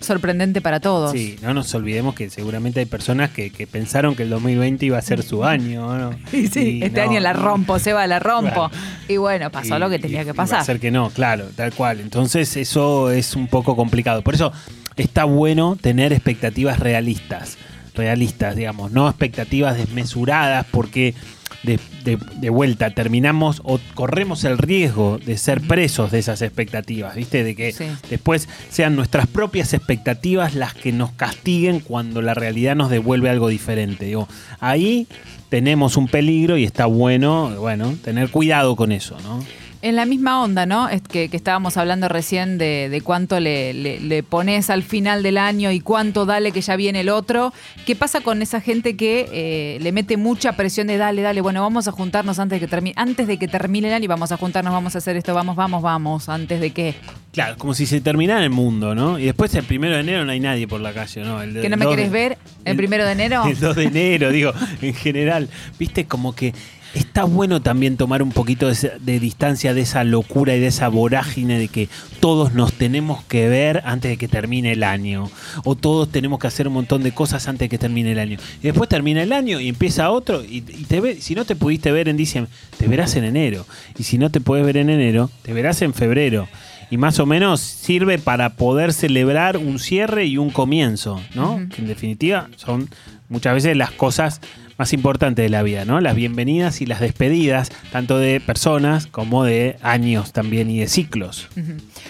sorprendente 0.03 0.61
para 0.61 0.79
todos. 0.79 1.11
Sí, 1.11 1.37
no 1.41 1.53
nos 1.53 1.73
olvidemos 1.75 2.15
que 2.15 2.29
seguramente 2.29 2.79
hay 2.79 2.85
personas 2.85 3.31
que, 3.31 3.49
que 3.49 3.65
pensaron 3.67 4.15
que 4.15 4.23
el 4.23 4.29
2020 4.29 4.85
iba 4.85 4.97
a 4.97 5.01
ser 5.01 5.23
su 5.23 5.43
año, 5.43 5.97
¿no? 5.97 6.11
Y 6.33 6.47
sí, 6.47 6.79
Y 6.79 6.83
este 6.83 7.03
no, 7.03 7.09
año 7.11 7.19
la 7.19 7.33
rompo, 7.33 7.79
Seba, 7.79 8.05
la 8.07 8.19
rompo. 8.19 8.69
Claro. 8.69 8.71
Y 9.07 9.17
bueno, 9.17 9.49
pasó 9.51 9.77
Y- 9.77 9.79
lo 9.79 9.89
que 9.89 9.99
tenía 9.99 10.23
que 10.23 10.29
y 10.29 10.33
Va 10.33 10.43
a 10.43 10.47
pasar. 10.47 10.65
ser 10.65 10.79
que 10.79 10.91
no, 10.91 11.09
claro, 11.09 11.45
tal 11.55 11.73
cual. 11.73 11.99
Entonces 11.99 12.55
eso 12.57 13.11
es 13.11 13.35
un 13.35 13.47
poco 13.47 13.75
complicado. 13.75 14.21
Por 14.21 14.35
eso 14.35 14.51
está 14.95 15.23
bueno 15.25 15.77
tener 15.79 16.13
expectativas 16.13 16.79
realistas. 16.79 17.57
realistas, 17.95 18.55
digamos, 18.55 18.91
no 18.91 19.07
expectativas 19.07 19.77
desmesuradas 19.77 20.65
porque 20.71 21.13
de, 21.61 21.79
de- 22.03 22.17
de 22.35 22.49
vuelta 22.49 22.89
terminamos 22.91 23.61
o 23.63 23.79
corremos 23.93 24.43
el 24.43 24.57
riesgo 24.57 25.19
de 25.25 25.37
ser 25.37 25.61
presos 25.61 26.11
de 26.11 26.19
esas 26.19 26.41
expectativas, 26.41 27.15
¿viste? 27.15 27.43
De 27.43 27.55
que 27.55 27.71
Sí. 27.71 27.85
después 28.09 28.49
sean 28.69 28.95
nuestras 28.95 29.27
propias 29.27 29.73
expectativas 29.73 30.55
las 30.55 30.73
que 30.73 30.91
nos 30.91 31.11
castiguen 31.11 31.79
cuando 31.79 32.21
la 32.21 32.33
realidad 32.33 32.75
nos 32.75 32.89
devuelve 32.89 33.29
algo 33.29 33.47
diferente. 33.49 34.05
Digo, 34.05 34.27
ahí 34.59 35.07
tenemos 35.49 35.97
un 35.97 36.07
peligro 36.07 36.57
y 36.57 36.63
está 36.63 36.85
bueno, 36.87 37.53
bueno, 37.59 37.95
tener 38.03 38.29
cuidado 38.31 38.75
con 38.75 38.91
eso, 38.91 39.17
¿no? 39.21 39.43
En 39.83 39.97
la 39.97 40.05
misma 40.05 40.41
onda, 40.41 40.65
¿no? 40.65 40.87
Es 40.87 41.01
que, 41.01 41.27
que 41.27 41.35
estábamos 41.35 41.75
hablando 41.75 42.07
recién 42.07 42.57
de, 42.57 42.87
de 42.89 43.01
cuánto 43.01 43.41
le, 43.41 43.73
le- 43.73 43.99
le 43.99 44.23
pones 44.23 44.69
al 44.69 44.81
final 44.81 45.21
del 45.23 45.37
año 45.37 45.71
y 45.71 45.81
cuánto 45.81 46.25
dale 46.25 46.53
que 46.53 46.61
ya 46.61 46.77
viene 46.77 47.01
el 47.01 47.09
otro. 47.09 47.51
¿Qué 47.85 47.93
pasa 47.93 48.21
con 48.21 48.41
esa 48.41 48.61
gente 48.61 48.95
que 48.95 49.27
eh, 49.33 49.79
le 49.81 49.91
mete 49.91 50.15
mucha 50.15 50.53
presión 50.53 50.87
de 50.87 50.95
dale, 50.95 51.21
dale, 51.21 51.41
bueno, 51.41 51.61
vamos 51.61 51.89
a 51.89 51.91
juntarnos 51.91 52.39
antes 52.39 52.61
de 52.61 52.65
que 52.65 52.69
termine, 52.69 52.93
antes 52.95 53.27
de 53.27 53.37
que 53.37 53.49
termine 53.49 53.89
el 53.89 53.93
año 53.93 54.05
y 54.05 54.07
vamos 54.07 54.31
a 54.31 54.37
juntarnos, 54.37 54.71
vamos 54.71 54.95
a 54.95 54.99
hacer 54.99 55.17
esto, 55.17 55.33
vamos, 55.33 55.57
vamos, 55.57 55.81
vamos, 55.81 56.29
antes 56.29 56.61
de 56.61 56.71
que. 56.71 56.95
Claro, 57.33 57.57
como 57.57 57.73
si 57.73 57.85
se 57.85 57.99
terminara 57.99 58.41
el 58.41 58.51
mundo, 58.51 58.95
¿no? 58.95 59.19
Y 59.19 59.25
después 59.25 59.53
el 59.55 59.65
primero 59.65 59.95
de 59.95 59.99
enero 59.99 60.23
no 60.23 60.31
hay 60.31 60.39
nadie 60.39 60.65
por 60.65 60.79
la 60.79 60.93
calle, 60.93 61.23
¿no? 61.25 61.41
El 61.41 61.59
¿Que 61.61 61.67
no 61.67 61.75
me 61.75 61.83
de- 61.87 61.91
querés 61.91 62.09
ver 62.09 62.37
el 62.63 62.77
primero 62.77 63.05
de 63.05 63.11
enero? 63.11 63.43
El 63.47 63.59
2 63.59 63.75
de 63.75 63.83
enero, 63.83 64.29
digo, 64.31 64.53
en 64.81 64.93
general. 64.93 65.49
Viste, 65.77 66.05
como 66.05 66.33
que 66.33 66.53
está 66.93 67.23
bueno 67.23 67.61
también 67.61 67.97
tomar 67.97 68.21
un 68.21 68.31
poquito 68.31 68.69
de, 68.69 69.19
distancia 69.19 69.73
de 69.73 69.81
esa 69.81 70.03
locura 70.03 70.55
y 70.55 70.59
de 70.59 70.67
esa 70.67 70.87
vorágine 70.89 71.57
de 71.57 71.67
que 71.67 71.89
todos 72.19 72.53
nos 72.53 72.73
tenemos 72.73 73.23
que 73.23 73.47
ver 73.47 73.81
antes 73.85 74.11
de 74.11 74.17
que 74.17 74.27
termine 74.27 74.73
el 74.73 74.83
año. 74.83 75.29
O 75.63 75.75
todos 75.75 76.09
tenemos 76.09 76.39
que 76.39 76.47
hacer 76.47 76.67
un 76.67 76.75
montón 76.75 77.03
de 77.03 77.11
cosas 77.11 77.47
antes 77.47 77.65
de 77.65 77.69
que 77.69 77.77
termine 77.77 78.11
el 78.11 78.19
año. 78.19 78.37
Y 78.61 78.63
después 78.63 78.89
termina 78.89 79.23
el 79.23 79.33
año 79.33 79.59
y 79.59 79.69
empieza 79.69 80.11
otro. 80.11 80.43
Y, 80.43 80.57
y 80.57 80.85
te 80.87 81.01
ve, 81.01 81.19
si 81.21 81.35
no 81.35 81.45
te 81.45 81.55
pudiste 81.55 81.91
ver 81.91 82.09
en 82.09 82.17
diciembre, 82.17 82.51
te 82.77 82.87
verás 82.87 83.15
en 83.15 83.23
enero. 83.23 83.65
Y 83.97 84.03
si 84.03 84.17
no 84.17 84.29
te 84.29 84.39
puedes 84.39 84.65
ver 84.65 84.77
en 84.77 84.89
enero, 84.89 85.29
te 85.41 85.53
verás 85.53 85.81
en 85.81 85.93
febrero. 85.93 86.47
Y 86.89 86.97
más 86.97 87.19
o 87.19 87.25
menos 87.25 87.59
sirve 87.59 88.19
para 88.19 88.51
poder 88.51 88.93
celebrar 88.93 89.57
un 89.57 89.79
cierre 89.79 90.25
y 90.25 90.37
un 90.37 90.51
comienzo, 90.51 91.19
¿no? 91.33 91.59
Que 91.73 91.81
en 91.81 91.87
definitiva 91.87 92.49
son 92.55 92.87
muchas 93.29 93.55
veces 93.55 93.75
las 93.75 93.89
cosas 93.89 94.41
más 94.77 94.93
importantes 94.93 95.43
de 95.43 95.49
la 95.49 95.63
vida, 95.63 95.85
¿no? 95.85 95.99
Las 96.01 96.15
bienvenidas 96.15 96.81
y 96.81 96.85
las 96.85 96.99
despedidas, 96.99 97.69
tanto 97.91 98.17
de 98.17 98.39
personas 98.39 99.07
como 99.07 99.43
de 99.43 99.77
años 99.81 100.33
también 100.33 100.69
y 100.69 100.79
de 100.79 100.87
ciclos. 100.87 101.47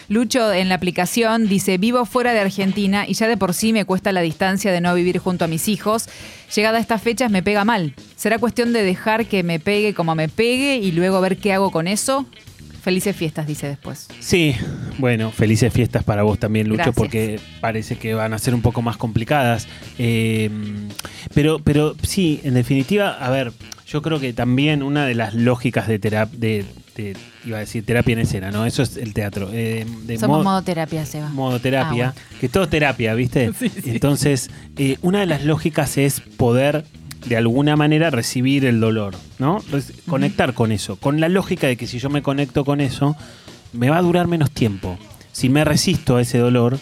Lucho 0.08 0.52
en 0.54 0.70
la 0.70 0.76
aplicación 0.76 1.48
dice, 1.48 1.78
vivo 1.78 2.06
fuera 2.06 2.34
de 2.34 2.40
Argentina 2.40 3.06
y 3.08 3.14
ya 3.14 3.28
de 3.28 3.38
por 3.38 3.54
sí 3.54 3.74
me 3.74 3.86
cuesta 3.86 4.12
la 4.12 4.22
distancia 4.22 4.72
de 4.72 4.82
no 4.82 4.94
vivir 4.96 5.18
junto 5.20 5.46
a 5.46 5.48
mis 5.48 5.68
hijos. 5.68 6.08
Llegada 6.56 6.78
a 6.78 6.82
estas 6.82 7.02
fechas 7.02 7.32
me 7.32 7.44
pega 7.44 7.66
mal. 7.66 7.94
¿Será 8.16 8.38
cuestión 8.38 8.74
de 8.74 8.84
dejar 8.84 9.26
que 9.26 9.44
me 9.44 9.60
pegue 9.60 9.94
como 9.94 10.16
me 10.16 10.30
pegue 10.30 10.78
y 10.78 10.92
luego 10.92 11.20
ver 11.22 11.38
qué 11.38 11.54
hago 11.54 11.72
con 11.72 11.88
eso? 11.88 12.28
Felices 12.84 13.16
fiestas, 13.16 13.48
dice 13.48 13.66
después. 13.68 14.08
Sí, 14.20 14.54
bueno, 15.00 15.32
felices 15.32 15.72
fiestas 15.72 16.04
para 16.04 16.24
vos 16.24 16.38
también, 16.38 16.68
Lucho, 16.68 16.78
Gracias. 16.84 16.96
porque 16.96 17.40
parece 17.62 17.96
que 17.96 18.14
van 18.14 18.34
a 18.34 18.38
ser 18.40 18.54
un 18.54 18.62
poco 18.62 18.82
más 18.82 18.98
complicadas. 18.98 19.68
Eh, 19.98 20.50
pero, 21.34 21.60
pero 21.60 21.96
sí, 22.04 22.42
en 22.44 22.56
definitiva, 22.56 23.12
a 23.12 23.30
ver, 23.30 23.54
yo 23.88 24.02
creo 24.02 24.20
que 24.20 24.34
también 24.34 24.84
una 24.84 25.06
de 25.06 25.16
las 25.16 25.34
lógicas 25.34 25.88
de 25.88 25.98
terapia, 25.98 26.38
de, 26.38 26.66
de- 26.98 27.16
iba 27.46 27.58
a 27.58 27.62
decir 27.62 27.86
terapia 27.86 28.14
en 28.14 28.20
escena, 28.20 28.52
¿no? 28.52 28.66
Eso 28.66 28.84
es 28.84 28.98
el 28.98 29.14
teatro. 29.14 29.50
eh, 29.54 29.86
de 30.04 30.18
Somos 30.18 30.38
modo- 30.40 30.44
modo 30.44 30.62
terapia, 30.64 31.06
Seba. 31.06 31.30
modo 31.30 31.60
terapia, 31.60 32.10
Ah, 32.10 32.14
bueno. 32.20 32.38
que 32.42 32.50
todo 32.50 32.66
es 32.66 32.70
terapia, 32.70 33.14
¿viste? 33.14 33.52
Entonces, 33.86 34.50
eh, 34.78 34.98
una 35.02 35.22
de 35.22 35.26
las 35.28 35.46
lógicas 35.46 35.98
es 35.98 36.20
poder 36.20 36.84
de 37.26 37.38
alguna 37.38 37.76
manera 37.76 38.10
recibir 38.10 38.66
el 38.66 38.80
dolor, 38.80 39.16
¿no? 39.40 39.64
Conectar 40.08 40.54
con 40.54 40.72
eso, 40.72 40.98
con 40.98 41.20
la 41.20 41.30
lógica 41.30 41.68
de 41.68 41.78
que 41.78 41.88
si 41.88 42.00
yo 42.00 42.10
me 42.10 42.22
conecto 42.22 42.66
con 42.66 42.82
eso, 42.82 43.16
me 43.72 43.90
va 43.90 43.98
a 43.98 44.02
durar 44.02 44.28
menos 44.28 44.52
tiempo. 44.52 44.98
Si 45.32 45.50
me 45.50 45.64
resisto 45.64 46.18
a 46.18 46.22
ese 46.22 46.38
dolor, 46.38 46.80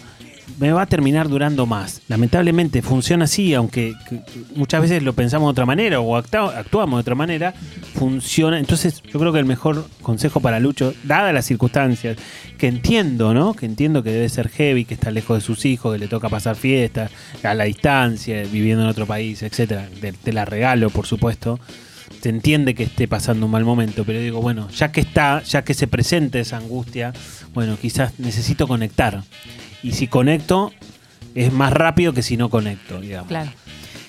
me 0.58 0.72
va 0.72 0.82
a 0.82 0.86
terminar 0.86 1.28
durando 1.28 1.66
más. 1.66 2.02
Lamentablemente 2.08 2.82
funciona 2.82 3.24
así, 3.24 3.54
aunque 3.54 3.94
que- 4.08 4.20
muchas 4.54 4.82
veces 4.82 5.02
lo 5.02 5.12
pensamos 5.12 5.46
de 5.48 5.50
otra 5.52 5.66
manera 5.66 6.00
o 6.00 6.16
actuamos 6.16 6.98
de 6.98 7.00
otra 7.00 7.14
manera, 7.14 7.54
funciona. 7.94 8.58
Entonces 8.58 9.02
yo 9.12 9.18
creo 9.18 9.32
que 9.32 9.38
el 9.38 9.44
mejor 9.44 9.86
consejo 10.02 10.40
para 10.40 10.60
Lucho, 10.60 10.94
dadas 11.04 11.32
las 11.32 11.46
circunstancias, 11.46 12.16
que 12.58 12.66
entiendo, 12.68 13.34
¿no? 13.34 13.54
Que 13.54 13.66
entiendo 13.66 14.02
que 14.02 14.10
debe 14.10 14.28
ser 14.28 14.48
heavy, 14.48 14.84
que 14.84 14.94
está 14.94 15.10
lejos 15.10 15.38
de 15.38 15.40
sus 15.40 15.64
hijos, 15.64 15.92
que 15.94 15.98
le 15.98 16.08
toca 16.08 16.28
pasar 16.28 16.56
fiestas, 16.56 17.10
a 17.42 17.54
la 17.54 17.64
distancia, 17.64 18.42
viviendo 18.50 18.82
en 18.84 18.88
otro 18.90 19.06
país, 19.06 19.42
etcétera. 19.42 19.88
Te, 20.00 20.12
te 20.12 20.32
la 20.32 20.44
regalo, 20.44 20.90
por 20.90 21.06
supuesto. 21.06 21.58
Se 22.20 22.28
entiende 22.28 22.74
que 22.74 22.84
esté 22.84 23.08
pasando 23.08 23.46
un 23.46 23.52
mal 23.52 23.64
momento, 23.64 24.04
pero 24.04 24.20
digo, 24.20 24.40
bueno, 24.40 24.68
ya 24.70 24.92
que 24.92 25.00
está, 25.00 25.42
ya 25.42 25.62
que 25.64 25.74
se 25.74 25.88
presenta 25.88 26.38
esa 26.38 26.56
angustia, 26.58 27.12
bueno, 27.54 27.76
quizás 27.80 28.18
necesito 28.20 28.68
conectar. 28.68 29.22
Y 29.82 29.92
si 29.92 30.06
conecto, 30.06 30.72
es 31.34 31.52
más 31.52 31.72
rápido 31.72 32.12
que 32.12 32.22
si 32.22 32.36
no 32.36 32.50
conecto, 32.50 33.00
digamos. 33.00 33.28
Claro. 33.28 33.50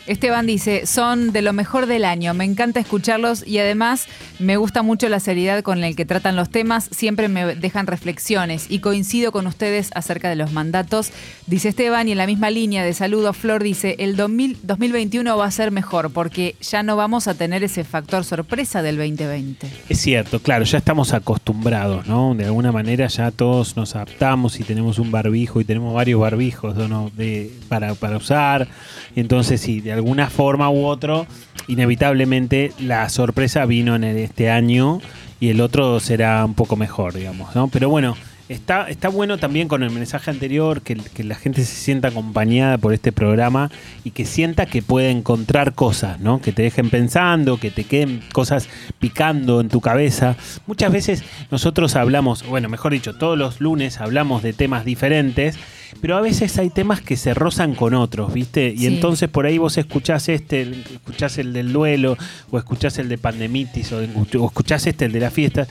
Esteban 0.07 0.45
dice, 0.45 0.85
son 0.85 1.31
de 1.31 1.41
lo 1.41 1.53
mejor 1.53 1.85
del 1.85 2.05
año, 2.05 2.33
me 2.33 2.45
encanta 2.45 2.79
escucharlos 2.79 3.45
y 3.45 3.59
además 3.59 4.07
me 4.39 4.57
gusta 4.57 4.83
mucho 4.83 5.07
la 5.09 5.19
seriedad 5.19 5.63
con 5.63 5.81
la 5.81 5.93
que 5.93 6.05
tratan 6.05 6.35
los 6.35 6.49
temas, 6.49 6.89
siempre 6.91 7.27
me 7.27 7.55
dejan 7.55 7.87
reflexiones 7.87 8.65
y 8.69 8.79
coincido 8.79 9.31
con 9.31 9.47
ustedes 9.47 9.91
acerca 9.95 10.29
de 10.29 10.35
los 10.35 10.51
mandatos, 10.51 11.11
dice 11.47 11.69
Esteban 11.69 12.07
y 12.07 12.11
en 12.13 12.17
la 12.17 12.27
misma 12.27 12.49
línea 12.49 12.83
de 12.83 12.93
saludo 12.93 13.33
Flor 13.33 13.63
dice, 13.63 13.95
el 13.99 14.15
2000 14.15 14.59
2021 14.63 15.37
va 15.37 15.45
a 15.45 15.51
ser 15.51 15.71
mejor 15.71 16.11
porque 16.11 16.55
ya 16.61 16.83
no 16.83 16.95
vamos 16.95 17.27
a 17.27 17.33
tener 17.33 17.63
ese 17.63 17.83
factor 17.83 18.23
sorpresa 18.23 18.81
del 18.81 18.97
2020. 18.97 19.67
Es 19.89 20.01
cierto, 20.01 20.39
claro, 20.39 20.65
ya 20.65 20.77
estamos 20.77 21.13
acostumbrados, 21.13 22.07
¿no? 22.07 22.35
De 22.35 22.45
alguna 22.45 22.71
manera 22.71 23.07
ya 23.07 23.31
todos 23.31 23.77
nos 23.77 23.95
adaptamos 23.95 24.59
y 24.59 24.63
tenemos 24.63 24.99
un 24.99 25.11
barbijo 25.11 25.61
y 25.61 25.65
tenemos 25.65 25.93
varios 25.93 26.19
barbijos 26.19 26.75
¿no? 26.75 27.11
de, 27.15 27.51
para, 27.69 27.93
para 27.95 28.17
usar. 28.17 28.67
Entonces, 29.15 29.61
sí, 29.61 29.81
de 29.81 29.92
alguna 29.93 30.29
forma 30.29 30.69
u 30.69 30.85
otro, 30.85 31.25
inevitablemente 31.67 32.71
la 32.79 33.07
sorpresa 33.09 33.65
vino 33.65 33.95
en 33.95 34.03
este 34.03 34.49
año 34.49 34.99
y 35.39 35.49
el 35.49 35.61
otro 35.61 35.99
será 35.99 36.43
un 36.45 36.53
poco 36.53 36.75
mejor, 36.75 37.13
digamos, 37.13 37.55
¿no? 37.55 37.67
Pero 37.67 37.89
bueno. 37.89 38.15
Está, 38.49 38.89
está 38.89 39.07
bueno 39.07 39.37
también 39.37 39.69
con 39.69 39.83
el 39.83 39.89
mensaje 39.89 40.29
anterior 40.29 40.81
que, 40.81 40.95
que 40.95 41.23
la 41.23 41.33
gente 41.33 41.63
se 41.63 41.75
sienta 41.75 42.09
acompañada 42.09 42.77
por 42.77 42.93
este 42.93 43.13
programa 43.13 43.71
y 44.03 44.11
que 44.11 44.25
sienta 44.25 44.65
que 44.65 44.81
puede 44.81 45.11
encontrar 45.11 45.73
cosas, 45.73 46.19
¿no? 46.19 46.41
Que 46.41 46.51
te 46.51 46.61
dejen 46.61 46.89
pensando, 46.89 47.57
que 47.57 47.71
te 47.71 47.85
queden 47.85 48.21
cosas 48.33 48.67
picando 48.99 49.61
en 49.61 49.69
tu 49.69 49.79
cabeza. 49.79 50.35
Muchas 50.67 50.91
veces 50.91 51.23
nosotros 51.51 51.95
hablamos, 51.95 52.45
bueno, 52.45 52.67
mejor 52.67 52.91
dicho, 52.91 53.15
todos 53.15 53.37
los 53.37 53.61
lunes 53.61 54.01
hablamos 54.01 54.43
de 54.43 54.51
temas 54.51 54.83
diferentes, 54.83 55.57
pero 56.01 56.17
a 56.17 56.21
veces 56.21 56.57
hay 56.57 56.69
temas 56.69 57.01
que 57.01 57.17
se 57.17 57.33
rozan 57.33 57.75
con 57.75 57.93
otros, 57.93 58.33
¿viste? 58.33 58.67
Y 58.69 58.79
Sí. 58.79 58.87
entonces 58.87 59.29
por 59.29 59.45
ahí 59.45 59.57
vos 59.57 59.77
escuchás 59.77 60.29
este, 60.29 60.61
escuchás 60.93 61.37
el 61.37 61.53
del 61.53 61.71
duelo, 61.73 62.17
o 62.51 62.57
escuchás 62.57 62.97
el 62.99 63.09
de 63.09 63.17
pandemitis, 63.17 63.91
o, 63.91 63.97
o 63.97 64.45
escuchás 64.47 64.85
este, 64.87 65.05
el 65.05 65.11
de 65.11 65.19
la 65.19 65.31
fiesta, 65.31 65.67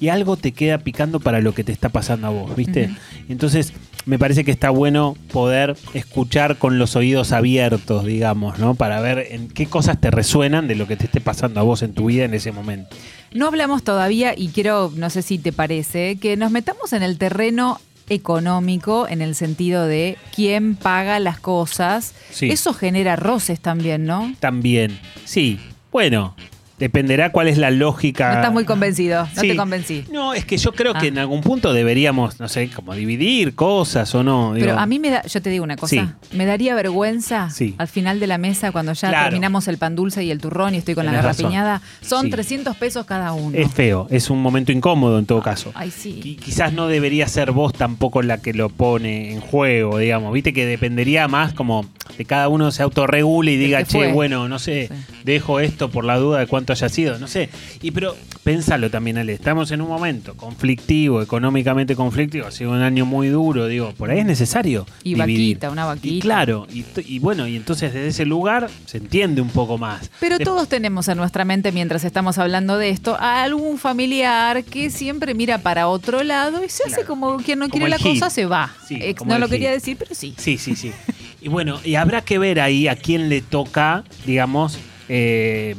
y 0.00 0.08
algo 0.08 0.36
te 0.36 0.52
queda 0.52 0.78
picando 0.78 1.20
para 1.20 1.40
lo 1.40 1.54
que 1.54 1.64
te 1.64 1.72
está 1.72 1.88
pasando 1.88 2.26
a 2.26 2.30
vos, 2.30 2.54
¿viste? 2.54 2.90
Entonces, 3.28 3.72
me 4.04 4.18
parece 4.18 4.44
que 4.44 4.50
está 4.50 4.70
bueno 4.70 5.16
poder 5.32 5.74
escuchar 5.94 6.58
con 6.58 6.78
los 6.78 6.94
oídos 6.96 7.32
abiertos, 7.32 8.04
digamos, 8.04 8.58
¿no? 8.58 8.74
Para 8.74 9.00
ver 9.00 9.26
en 9.30 9.48
qué 9.48 9.66
cosas 9.66 10.00
te 10.00 10.10
resuenan 10.10 10.68
de 10.68 10.74
lo 10.76 10.86
que 10.86 10.96
te 10.96 11.06
esté 11.06 11.20
pasando 11.20 11.60
a 11.60 11.62
vos 11.62 11.82
en 11.82 11.92
tu 11.94 12.06
vida 12.06 12.24
en 12.24 12.34
ese 12.34 12.52
momento. 12.52 12.94
No 13.32 13.46
hablamos 13.48 13.82
todavía 13.82 14.34
y 14.36 14.48
quiero, 14.48 14.92
no 14.94 15.10
sé 15.10 15.22
si 15.22 15.38
te 15.38 15.52
parece, 15.52 16.16
que 16.20 16.36
nos 16.36 16.50
metamos 16.52 16.92
en 16.92 17.02
el 17.02 17.18
terreno 17.18 17.80
económico 18.08 19.08
en 19.08 19.22
el 19.22 19.34
sentido 19.34 19.86
de 19.86 20.16
quién 20.34 20.76
paga 20.76 21.18
las 21.18 21.38
cosas. 21.40 22.14
Sí. 22.30 22.50
Eso 22.50 22.72
genera 22.74 23.16
roces 23.16 23.60
también, 23.60 24.04
¿no? 24.04 24.34
También, 24.40 24.98
sí, 25.24 25.58
bueno, 25.90 26.34
dependerá 26.78 27.30
cuál 27.32 27.48
es 27.48 27.58
la 27.58 27.70
lógica. 27.70 28.28
No 28.30 28.34
estás 28.36 28.52
muy 28.52 28.64
convencido, 28.64 29.22
no 29.24 29.30
Ah. 29.36 29.40
Sí. 29.40 29.48
te 29.48 29.56
convencí. 29.56 30.04
No, 30.12 30.34
es 30.34 30.44
que 30.44 30.58
yo 30.58 30.72
creo 30.72 30.92
que 30.94 31.06
Ah. 31.06 31.08
en 31.08 31.18
algún 31.18 31.40
punto 31.40 31.72
deberíamos, 31.72 32.38
no 32.40 32.48
sé, 32.48 32.68
como 32.70 32.94
dividir 32.94 33.54
cosas 33.54 34.14
o 34.14 34.22
no. 34.22 34.50
Pero 34.54 34.66
digo. 34.66 34.78
a 34.78 34.86
mí 34.86 34.98
me 34.98 35.10
da, 35.10 35.22
yo 35.24 35.40
te 35.40 35.50
digo 35.50 35.64
una 35.64 35.76
cosa, 35.76 36.16
me 36.32 36.44
daría 36.46 36.74
vergüenza 36.74 37.48
Sí. 37.50 37.74
al 37.78 37.88
final 37.88 38.20
de 38.20 38.26
la 38.26 38.38
mesa 38.38 38.72
cuando 38.72 38.92
ya 38.92 39.08
Claro. 39.08 39.24
terminamos 39.26 39.68
el 39.68 39.78
pan 39.78 39.96
dulce 39.96 40.22
y 40.24 40.30
el 40.30 40.40
turrón 40.40 40.74
y 40.74 40.78
estoy 40.78 40.94
con 40.94 41.06
la 41.06 41.12
Tenés 41.12 41.24
garrapiñada, 41.24 41.80
son 42.02 42.26
Sí. 42.26 42.30
300 42.30 42.76
pesos 42.76 43.06
cada 43.06 43.32
uno. 43.32 43.56
Es 43.56 43.72
feo, 43.72 44.06
es 44.10 44.28
un 44.30 44.42
momento 44.42 44.72
incómodo 44.72 45.18
en 45.18 45.26
todo 45.26 45.40
caso. 45.42 45.72
Ay, 45.74 45.90
sí. 45.90 46.20
Y 46.22 46.34
quizás 46.36 46.72
no 46.72 46.88
debería 46.88 47.26
ser 47.28 47.52
vos 47.52 47.72
tampoco 47.72 48.22
la 48.22 48.38
que 48.38 48.52
lo 48.52 48.68
pone 48.68 49.32
en 49.32 49.40
juego, 49.40 49.98
digamos. 49.98 50.32
Viste 50.32 50.52
que 50.52 50.66
dependería 50.66 51.26
más 51.28 51.52
como 51.54 51.86
de 52.18 52.24
cada 52.24 52.48
uno 52.48 52.70
se 52.70 52.82
autorregule 52.82 53.52
y 53.52 53.56
diga, 53.56 53.82
che, 53.84 53.98
fue". 53.98 54.12
bueno, 54.12 54.48
no 54.48 54.58
sé, 54.58 54.90
dejo 55.24 55.60
esto 55.60 55.90
por 55.90 56.04
la 56.04 56.16
duda 56.16 56.38
de 56.40 56.46
cuánto 56.46 56.65
haya 56.72 56.88
sido, 56.88 57.18
no 57.18 57.26
sé. 57.28 57.48
Y 57.82 57.90
pero 57.90 58.16
pensalo 58.44 58.90
también, 58.90 59.18
Ale, 59.18 59.32
estamos 59.34 59.70
en 59.70 59.80
un 59.80 59.88
momento 59.88 60.34
conflictivo, 60.36 61.22
económicamente 61.22 61.94
conflictivo, 61.96 62.46
ha 62.46 62.50
sido 62.50 62.70
un 62.72 62.82
año 62.82 63.04
muy 63.06 63.28
duro, 63.28 63.66
digo, 63.66 63.92
por 63.96 64.10
ahí 64.10 64.20
es 64.20 64.26
necesario 64.26 64.86
Y 65.02 65.14
dividir. 65.14 65.56
vaquita, 65.56 65.70
una 65.70 65.84
vaquita. 65.84 66.14
Y 66.14 66.20
claro, 66.20 66.66
y, 66.72 67.18
bueno, 67.18 67.46
y 67.46 67.56
entonces 67.56 67.92
desde 67.92 68.08
ese 68.08 68.24
lugar 68.26 68.68
se 68.86 68.98
entiende 68.98 69.40
un 69.40 69.50
poco 69.50 69.78
más. 69.78 70.10
Pero 70.20 70.38
De- 70.38 70.44
todos 70.44 70.68
tenemos 70.68 71.08
en 71.08 71.16
nuestra 71.18 71.44
mente, 71.44 71.72
mientras 71.72 72.04
estamos 72.04 72.38
hablando 72.38 72.78
de 72.78 72.90
esto, 72.90 73.16
a 73.18 73.42
algún 73.42 73.78
familiar 73.78 74.64
que 74.64 74.90
siempre 74.90 75.34
mira 75.34 75.58
para 75.58 75.88
otro 75.88 76.22
lado 76.22 76.64
y 76.64 76.68
se 76.68 76.84
hace 76.84 77.04
como 77.04 77.36
quien 77.38 77.58
no 77.58 77.68
Como 77.68 77.84
quiere 77.84 77.90
la 77.90 77.98
hit. 77.98 78.20
cosa, 78.20 78.30
se 78.30 78.46
va. 78.46 78.74
Sí, 78.86 78.98
Ex- 79.00 79.18
como 79.18 79.32
no 79.32 79.38
lo 79.38 79.48
quería 79.48 79.70
decir, 79.70 79.96
pero 79.98 80.14
sí. 80.14 80.34
Sí, 80.38 80.58
sí, 80.58 80.76
sí. 80.76 80.92
Y 81.40 81.48
bueno, 81.48 81.78
y 81.84 81.94
habrá 81.96 82.22
que 82.22 82.38
ver 82.38 82.60
ahí 82.60 82.88
a 82.88 82.96
quién 82.96 83.28
le 83.28 83.40
toca, 83.40 84.04
digamos, 84.24 84.78
eh, 85.08 85.76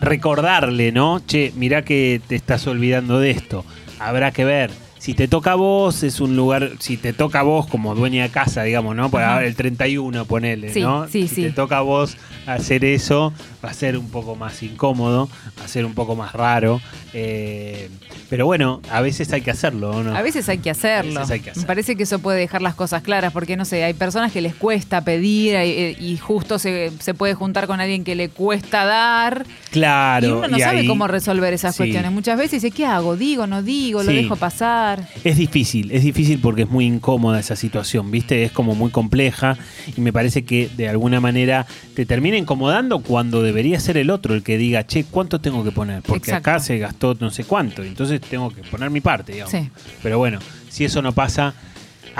recordarle, 0.00 0.92
¿no? 0.92 1.20
Che, 1.26 1.52
mirá 1.56 1.82
que 1.82 2.20
te 2.26 2.36
estás 2.36 2.66
olvidando 2.66 3.18
de 3.18 3.30
esto. 3.30 3.64
Habrá 3.98 4.30
que 4.30 4.44
ver. 4.44 4.70
Si 4.98 5.14
te 5.14 5.28
toca 5.28 5.52
a 5.52 5.54
vos, 5.54 6.02
es 6.02 6.20
un 6.20 6.36
lugar. 6.36 6.72
Si 6.80 6.96
te 6.96 7.12
toca 7.12 7.40
a 7.40 7.42
vos 7.42 7.66
como 7.66 7.94
dueña 7.94 8.24
de 8.24 8.30
casa, 8.30 8.62
digamos, 8.64 8.96
¿no? 8.96 9.10
Por 9.10 9.22
Ajá. 9.22 9.34
ahora 9.34 9.46
el 9.46 9.54
31, 9.54 10.24
ponele, 10.24 10.72
Sí, 10.72 10.80
¿no? 10.80 11.06
sí, 11.08 11.28
si 11.28 11.34
sí. 11.36 11.42
te 11.44 11.52
toca 11.52 11.78
a 11.78 11.82
vos 11.82 12.16
hacer 12.46 12.84
eso, 12.84 13.32
va 13.64 13.70
a 13.70 13.74
ser 13.74 13.96
un 13.96 14.10
poco 14.10 14.34
más 14.34 14.62
incómodo, 14.62 15.28
va 15.60 15.64
a 15.64 15.68
ser 15.68 15.84
un 15.84 15.94
poco 15.94 16.16
más 16.16 16.32
raro. 16.32 16.80
eh, 17.14 17.88
pero 18.30 18.44
bueno, 18.44 18.82
a 18.90 19.00
veces 19.00 19.32
hay 19.32 19.40
que 19.40 19.50
hacerlo, 19.50 19.90
¿o 19.90 20.02
¿no? 20.02 20.14
A 20.14 20.20
veces 20.20 20.46
hay 20.50 20.58
que 20.58 20.68
hacerlo. 20.68 21.20
A 21.20 21.22
veces 21.22 21.30
hay 21.30 21.40
que 21.40 21.58
Me 21.58 21.64
parece 21.66 21.96
que 21.96 22.02
eso 22.02 22.18
puede 22.18 22.38
dejar 22.38 22.60
las 22.60 22.74
cosas 22.74 23.02
claras, 23.02 23.32
porque 23.32 23.56
no 23.56 23.64
sé, 23.64 23.84
hay 23.84 23.94
personas 23.94 24.32
que 24.32 24.42
les 24.42 24.54
cuesta 24.54 25.00
pedir 25.00 25.54
eh, 25.56 25.96
y 25.98 26.18
justo 26.18 26.58
se, 26.58 26.92
se 27.00 27.14
puede 27.14 27.32
juntar 27.32 27.66
con 27.66 27.80
alguien 27.80 28.04
que 28.04 28.14
le 28.14 28.28
cuesta 28.28 28.84
dar. 28.84 29.46
Claro. 29.70 30.26
y 30.26 30.30
uno 30.30 30.48
no 30.48 30.58
y 30.58 30.60
sabe 30.60 30.80
ahí- 30.80 30.86
cómo 30.86 31.06
resolver 31.08 31.54
esas 31.54 31.74
cuestiones. 31.76 32.12
Muchas 32.12 32.36
veces 32.36 32.60
dice, 32.62 32.74
¿qué 32.76 32.84
hago? 32.84 33.16
¿Digo, 33.16 33.46
no 33.46 33.62
digo? 33.62 34.02
¿Lo 34.02 34.12
dejo 34.12 34.36
pasar? 34.36 34.87
Es 35.24 35.36
difícil, 35.36 35.90
es 35.90 36.02
difícil 36.02 36.40
porque 36.40 36.62
es 36.62 36.70
muy 36.70 36.86
incómoda 36.86 37.40
esa 37.40 37.56
situación, 37.56 38.10
¿viste? 38.10 38.44
Es 38.44 38.52
como 38.52 38.74
muy 38.74 38.90
compleja 38.90 39.56
y 39.96 40.00
me 40.00 40.12
parece 40.12 40.44
que 40.44 40.68
de 40.76 40.88
alguna 40.88 41.20
manera 41.20 41.66
te 41.94 42.06
termina 42.06 42.36
incomodando 42.36 43.00
cuando 43.00 43.42
debería 43.42 43.80
ser 43.80 43.96
el 43.96 44.10
otro 44.10 44.34
el 44.34 44.42
que 44.42 44.58
diga, 44.58 44.86
che, 44.86 45.04
¿cuánto 45.04 45.40
tengo 45.40 45.64
que 45.64 45.72
poner? 45.72 46.02
Porque 46.02 46.30
Exacto. 46.30 46.50
acá 46.50 46.60
se 46.60 46.78
gastó 46.78 47.16
no 47.20 47.30
sé 47.30 47.44
cuánto, 47.44 47.84
y 47.84 47.88
entonces 47.88 48.20
tengo 48.20 48.50
que 48.50 48.62
poner 48.62 48.90
mi 48.90 49.00
parte, 49.00 49.32
digamos. 49.32 49.52
Sí. 49.52 49.70
Pero 50.02 50.18
bueno, 50.18 50.38
si 50.68 50.84
eso 50.84 51.02
no 51.02 51.12
pasa, 51.12 51.54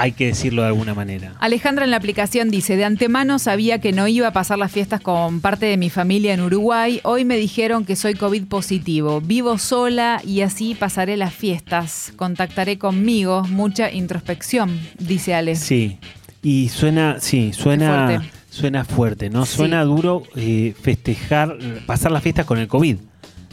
hay 0.01 0.13
que 0.13 0.27
decirlo 0.27 0.63
de 0.63 0.69
alguna 0.69 0.95
manera. 0.95 1.35
Alejandra 1.41 1.85
en 1.85 1.91
la 1.91 1.97
aplicación 1.97 2.51
dice, 2.51 2.77
de 2.77 2.85
antemano 2.85 3.39
sabía 3.39 3.81
que 3.81 3.93
no 3.93 4.07
iba 4.09 4.29
a 4.29 4.33
pasar 4.33 4.59
las 4.59 4.71
fiestas 4.73 5.01
con 5.01 5.41
parte 5.41 5.67
de 5.67 5.77
mi 5.77 5.91
familia 5.91 6.35
en 6.35 6.41
Uruguay. 6.41 7.01
Hoy 7.05 7.25
me 7.25 7.37
dijeron 7.37 7.85
que 7.85 7.97
soy 7.97 8.15
COVID 8.15 8.45
positivo. 8.45 9.21
Vivo 9.21 9.59
sola 9.59 10.21
y 10.25 10.43
así 10.43 10.75
pasaré 10.75 11.17
las 11.17 11.35
fiestas. 11.35 12.13
Contactaré 12.17 12.79
conmigo. 12.79 13.43
Mucha 13.51 13.91
introspección, 13.91 14.79
dice 14.99 15.35
Ale. 15.35 15.57
Sí, 15.57 15.99
y 16.43 16.69
suena, 16.69 17.17
sí, 17.21 17.53
suena 17.53 18.07
fuerte. 18.09 18.31
suena 18.51 18.85
fuerte, 18.85 19.31
¿no? 19.31 19.45
Sí. 19.47 19.57
Suena 19.57 19.83
duro 19.85 20.23
eh, 20.37 20.75
festejar, 20.81 21.59
pasar 21.87 22.13
las 22.13 22.23
fiestas 22.23 22.47
con 22.47 22.59
el 22.59 22.69
COVID, 22.69 22.97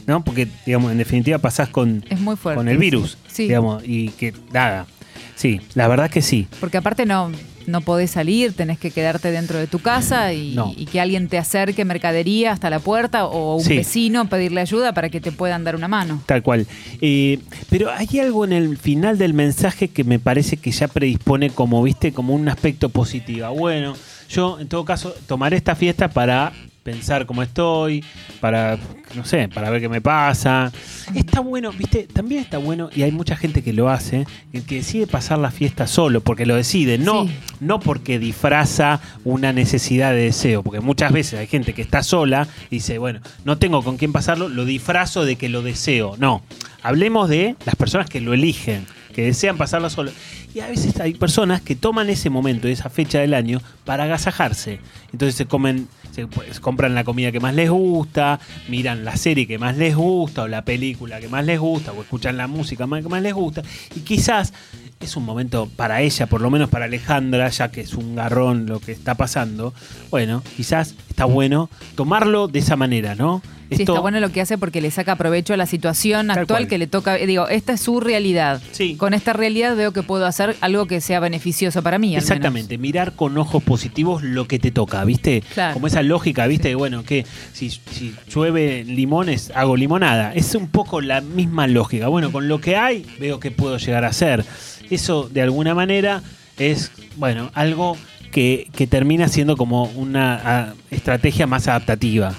¿no? 0.06 0.22
Porque, 0.24 0.46
digamos, 0.64 0.92
en 0.92 0.98
definitiva 0.98 1.38
pasás 1.38 1.68
con, 1.68 2.04
Es 2.08 2.20
muy 2.20 2.36
fuerte. 2.36 2.56
con 2.58 2.68
el 2.68 2.78
virus, 2.78 3.18
Sí. 3.26 3.44
digamos, 3.44 3.82
y 3.84 4.10
que 4.10 4.32
nada. 4.52 4.86
Sí, 5.34 5.60
la 5.74 5.88
verdad 5.88 6.10
que 6.10 6.22
sí. 6.22 6.46
Porque 6.60 6.76
aparte 6.78 7.06
no, 7.06 7.30
no 7.66 7.80
podés 7.80 8.10
salir, 8.12 8.52
tenés 8.52 8.78
que 8.78 8.90
quedarte 8.90 9.30
dentro 9.30 9.58
de 9.58 9.66
tu 9.66 9.78
casa 9.80 10.32
y, 10.32 10.54
No. 10.54 10.72
y 10.76 10.86
que 10.86 11.00
alguien 11.00 11.28
te 11.28 11.36
acerque 11.38 11.84
mercadería 11.84 12.52
hasta 12.52 12.70
la 12.70 12.78
puerta 12.78 13.26
o 13.26 13.56
un 13.56 13.64
Sí. 13.64 13.76
vecino 13.76 14.28
pedirle 14.28 14.60
ayuda 14.60 14.92
para 14.94 15.08
que 15.10 15.20
te 15.20 15.32
puedan 15.32 15.64
dar 15.64 15.74
una 15.76 15.88
mano. 15.88 16.22
Tal 16.26 16.42
cual. 16.42 16.66
Eh, 17.00 17.38
pero 17.68 17.90
hay 17.90 18.18
algo 18.20 18.44
en 18.44 18.52
el 18.52 18.78
final 18.78 19.18
del 19.18 19.34
mensaje 19.34 19.88
que 19.88 20.04
me 20.04 20.18
parece 20.18 20.56
que 20.56 20.70
ya 20.70 20.88
predispone 20.88 21.50
como, 21.50 21.82
viste, 21.82 22.12
como 22.12 22.34
un 22.34 22.48
aspecto 22.48 22.88
positivo. 22.88 23.48
Bueno, 23.50 23.94
yo 24.28 24.58
en 24.60 24.68
todo 24.68 24.84
caso 24.84 25.14
tomaré 25.26 25.56
esta 25.56 25.74
fiesta 25.76 26.08
para 26.08 26.52
pensar 26.86 27.26
cómo 27.26 27.42
estoy, 27.42 28.04
para, 28.40 28.78
no 29.16 29.24
sé, 29.24 29.48
para 29.48 29.70
ver 29.70 29.80
qué 29.80 29.88
me 29.88 30.00
pasa. 30.00 30.70
Está 31.16 31.40
bueno, 31.40 31.72
viste, 31.72 32.04
también 32.04 32.42
está 32.42 32.58
bueno, 32.58 32.90
y 32.94 33.02
hay 33.02 33.10
mucha 33.10 33.34
gente 33.36 33.60
que 33.64 33.72
lo 33.72 33.88
hace, 33.90 34.24
que 34.68 34.76
decide 34.76 35.08
pasar 35.08 35.38
la 35.40 35.50
fiesta 35.50 35.88
solo, 35.88 36.20
porque 36.20 36.46
lo 36.46 36.54
decide, 36.54 36.96
no, 36.96 37.26
Sí. 37.26 37.32
no 37.58 37.80
porque 37.80 38.20
disfraza 38.20 39.00
una 39.24 39.52
necesidad 39.52 40.12
de 40.12 40.18
deseo, 40.26 40.62
porque 40.62 40.78
muchas 40.80 41.10
veces 41.10 41.40
hay 41.40 41.48
gente 41.48 41.74
que 41.74 41.82
está 41.82 42.04
sola 42.04 42.46
y 42.70 42.76
dice, 42.76 42.98
bueno, 42.98 43.18
no 43.44 43.58
tengo 43.58 43.82
con 43.82 43.96
quién 43.96 44.12
pasarlo, 44.12 44.48
lo 44.48 44.64
disfrazo 44.64 45.24
de 45.24 45.34
que 45.34 45.48
lo 45.48 45.62
deseo. 45.62 46.14
No, 46.18 46.42
hablemos 46.84 47.28
de 47.28 47.56
las 47.66 47.74
personas 47.74 48.08
que 48.08 48.20
lo 48.20 48.32
eligen, 48.32 48.86
que 49.16 49.22
desean 49.22 49.56
pasarlo 49.56 49.88
solo. 49.88 50.12
Y 50.54 50.60
a 50.60 50.66
veces 50.66 51.00
hay 51.00 51.14
personas 51.14 51.62
que 51.62 51.74
toman 51.74 52.10
ese 52.10 52.28
momento, 52.28 52.68
esa 52.68 52.90
fecha 52.90 53.18
del 53.18 53.32
año, 53.32 53.62
para 53.86 54.04
agasajarse. 54.04 54.78
Entonces 55.10 55.34
se 55.34 55.46
comen, 55.46 55.88
se, 56.12 56.26
pues, 56.26 56.60
compran 56.60 56.94
la 56.94 57.02
comida 57.02 57.32
que 57.32 57.40
más 57.40 57.54
les 57.54 57.70
gusta, 57.70 58.38
miran 58.68 59.06
la 59.06 59.16
serie 59.16 59.46
que 59.46 59.58
más 59.58 59.78
les 59.78 59.96
gusta, 59.96 60.42
o 60.42 60.48
la 60.48 60.66
película 60.66 61.18
que 61.18 61.28
más 61.28 61.46
les 61.46 61.58
gusta, 61.58 61.92
o 61.92 62.02
escuchan 62.02 62.36
la 62.36 62.46
música 62.46 62.84
que 62.84 63.08
más 63.08 63.22
les 63.22 63.32
gusta. 63.32 63.62
Y 63.94 64.00
quizás 64.00 64.52
es 65.00 65.16
un 65.16 65.24
momento 65.24 65.66
para 65.74 66.02
ella, 66.02 66.26
por 66.26 66.42
lo 66.42 66.50
menos 66.50 66.68
para 66.68 66.84
Alejandra, 66.84 67.48
ya 67.48 67.70
que 67.70 67.80
es 67.80 67.94
un 67.94 68.16
garrón 68.16 68.66
lo 68.66 68.80
que 68.80 68.92
está 68.92 69.14
pasando. 69.14 69.72
Bueno, 70.10 70.42
quizás 70.58 70.94
está 71.16 71.24
bueno 71.24 71.70
tomarlo 71.94 72.46
de 72.46 72.58
esa 72.58 72.76
manera, 72.76 73.14
¿no? 73.14 73.40
Sí, 73.70 73.82
está 73.82 74.00
bueno 74.00 74.20
lo 74.20 74.30
que 74.30 74.42
hace 74.42 74.58
porque 74.58 74.82
le 74.82 74.90
saca 74.90 75.16
provecho 75.16 75.54
a 75.54 75.56
la 75.56 75.64
situación 75.64 76.30
actual 76.30 76.68
que 76.68 76.76
le 76.76 76.86
toca. 76.86 77.14
Digo, 77.16 77.48
esta 77.48 77.72
es 77.72 77.80
su 77.80 78.00
realidad. 78.00 78.60
Con 78.98 79.14
esta 79.14 79.32
realidad 79.32 79.74
veo 79.74 79.92
que 79.92 80.02
puedo 80.02 80.26
hacer 80.26 80.56
algo 80.60 80.86
que 80.86 81.00
sea 81.00 81.18
beneficioso 81.18 81.82
para 81.82 81.98
mí. 81.98 82.08
al 82.08 82.10
menos. 82.12 82.24
Exactamente, 82.24 82.76
mirar 82.76 83.14
con 83.14 83.36
ojos 83.38 83.62
positivos 83.62 84.22
lo 84.22 84.46
que 84.46 84.58
te 84.58 84.70
toca, 84.70 85.02
¿viste? 85.04 85.42
Claro. 85.54 85.72
Como 85.72 85.86
esa 85.86 86.02
lógica, 86.02 86.46
¿viste? 86.46 86.74
Bueno, 86.74 87.02
que 87.02 87.24
si, 87.54 87.70
si 87.70 88.14
llueve 88.28 88.84
limones, 88.84 89.50
hago 89.54 89.74
limonada. 89.74 90.34
Es 90.34 90.54
un 90.54 90.68
poco 90.68 91.00
la 91.00 91.22
misma 91.22 91.66
lógica. 91.66 92.08
Bueno, 92.08 92.30
con 92.30 92.46
lo 92.46 92.60
que 92.60 92.76
hay, 92.76 93.06
veo 93.18 93.40
que 93.40 93.50
puedo 93.50 93.78
llegar 93.78 94.04
a 94.04 94.08
hacer. 94.08 94.44
Eso, 94.90 95.30
de 95.30 95.40
alguna 95.40 95.74
manera, 95.74 96.22
es, 96.58 96.92
bueno, 97.16 97.50
algo 97.54 97.96
que, 98.36 98.68
que 98.76 98.86
termina 98.86 99.28
siendo 99.28 99.56
como 99.56 99.84
una 99.84 100.74
estrategia 100.90 101.46
más 101.46 101.68
adaptativa. 101.68 102.34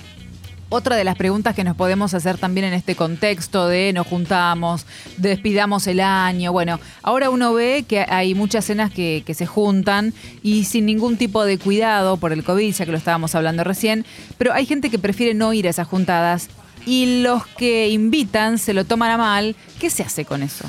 Otra 0.69 0.95
de 0.95 1.03
las 1.03 1.15
preguntas 1.15 1.55
que 1.55 1.63
nos 1.63 1.75
podemos 1.75 2.13
hacer 2.13 2.37
también 2.37 2.67
en 2.67 2.73
este 2.73 2.93
contexto 2.93 3.67
de 3.67 3.93
nos 3.93 4.05
juntamos, 4.05 4.85
despidamos 5.17 5.87
el 5.87 5.99
año. 6.01 6.51
Bueno, 6.51 6.79
ahora 7.01 7.31
uno 7.31 7.51
ve 7.51 7.83
que 7.87 8.01
hay 8.01 8.35
muchas 8.35 8.65
cenas 8.65 8.91
que, 8.91 9.23
que 9.25 9.33
se 9.33 9.47
juntan 9.47 10.13
y 10.43 10.65
sin 10.65 10.85
ningún 10.85 11.17
tipo 11.17 11.43
de 11.45 11.57
cuidado 11.57 12.17
por 12.17 12.31
el 12.31 12.43
COVID, 12.43 12.75
ya 12.75 12.85
que 12.85 12.91
lo 12.91 12.97
estábamos 12.99 13.33
hablando 13.33 13.63
recién, 13.63 14.05
pero 14.37 14.53
hay 14.53 14.67
gente 14.67 14.91
que 14.91 14.99
prefiere 14.99 15.33
no 15.33 15.51
ir 15.51 15.65
a 15.65 15.71
esas 15.71 15.87
juntadas 15.87 16.49
y 16.85 17.23
los 17.23 17.47
que 17.47 17.89
invitan 17.89 18.59
se 18.59 18.75
lo 18.75 18.85
toman 18.85 19.09
a 19.09 19.17
mal. 19.17 19.55
¿Qué 19.79 19.89
se 19.89 20.03
hace 20.03 20.25
con 20.25 20.43
eso? 20.43 20.65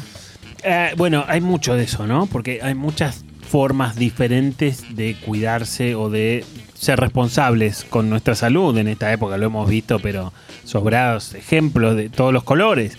Eh, 0.65 0.95
bueno, 0.97 1.23
hay 1.29 1.43
mucho 1.43 1.75
de 1.75 1.85
eso, 1.85 2.07
¿no? 2.07 2.25
Porque 2.25 2.61
hay 2.63 2.75
muchas 2.75 3.27
formas 3.49 3.97
diferentes 3.97 4.95
de 4.95 5.17
cuidarse 5.17 5.95
o 5.95 6.11
de 6.11 6.45
ser 6.75 7.01
responsables 7.01 7.85
con 7.89 8.11
nuestra 8.11 8.35
salud. 8.35 8.77
En 8.77 8.89
esta 8.89 9.13
época 9.13 9.39
lo 9.39 9.47
hemos 9.47 9.69
visto, 9.69 9.99
pero 9.99 10.33
sobrados 10.65 11.35
ejemplos 11.35 11.97
de 11.97 12.11
todos 12.11 12.33
los 12.33 12.45
colores. 12.45 12.99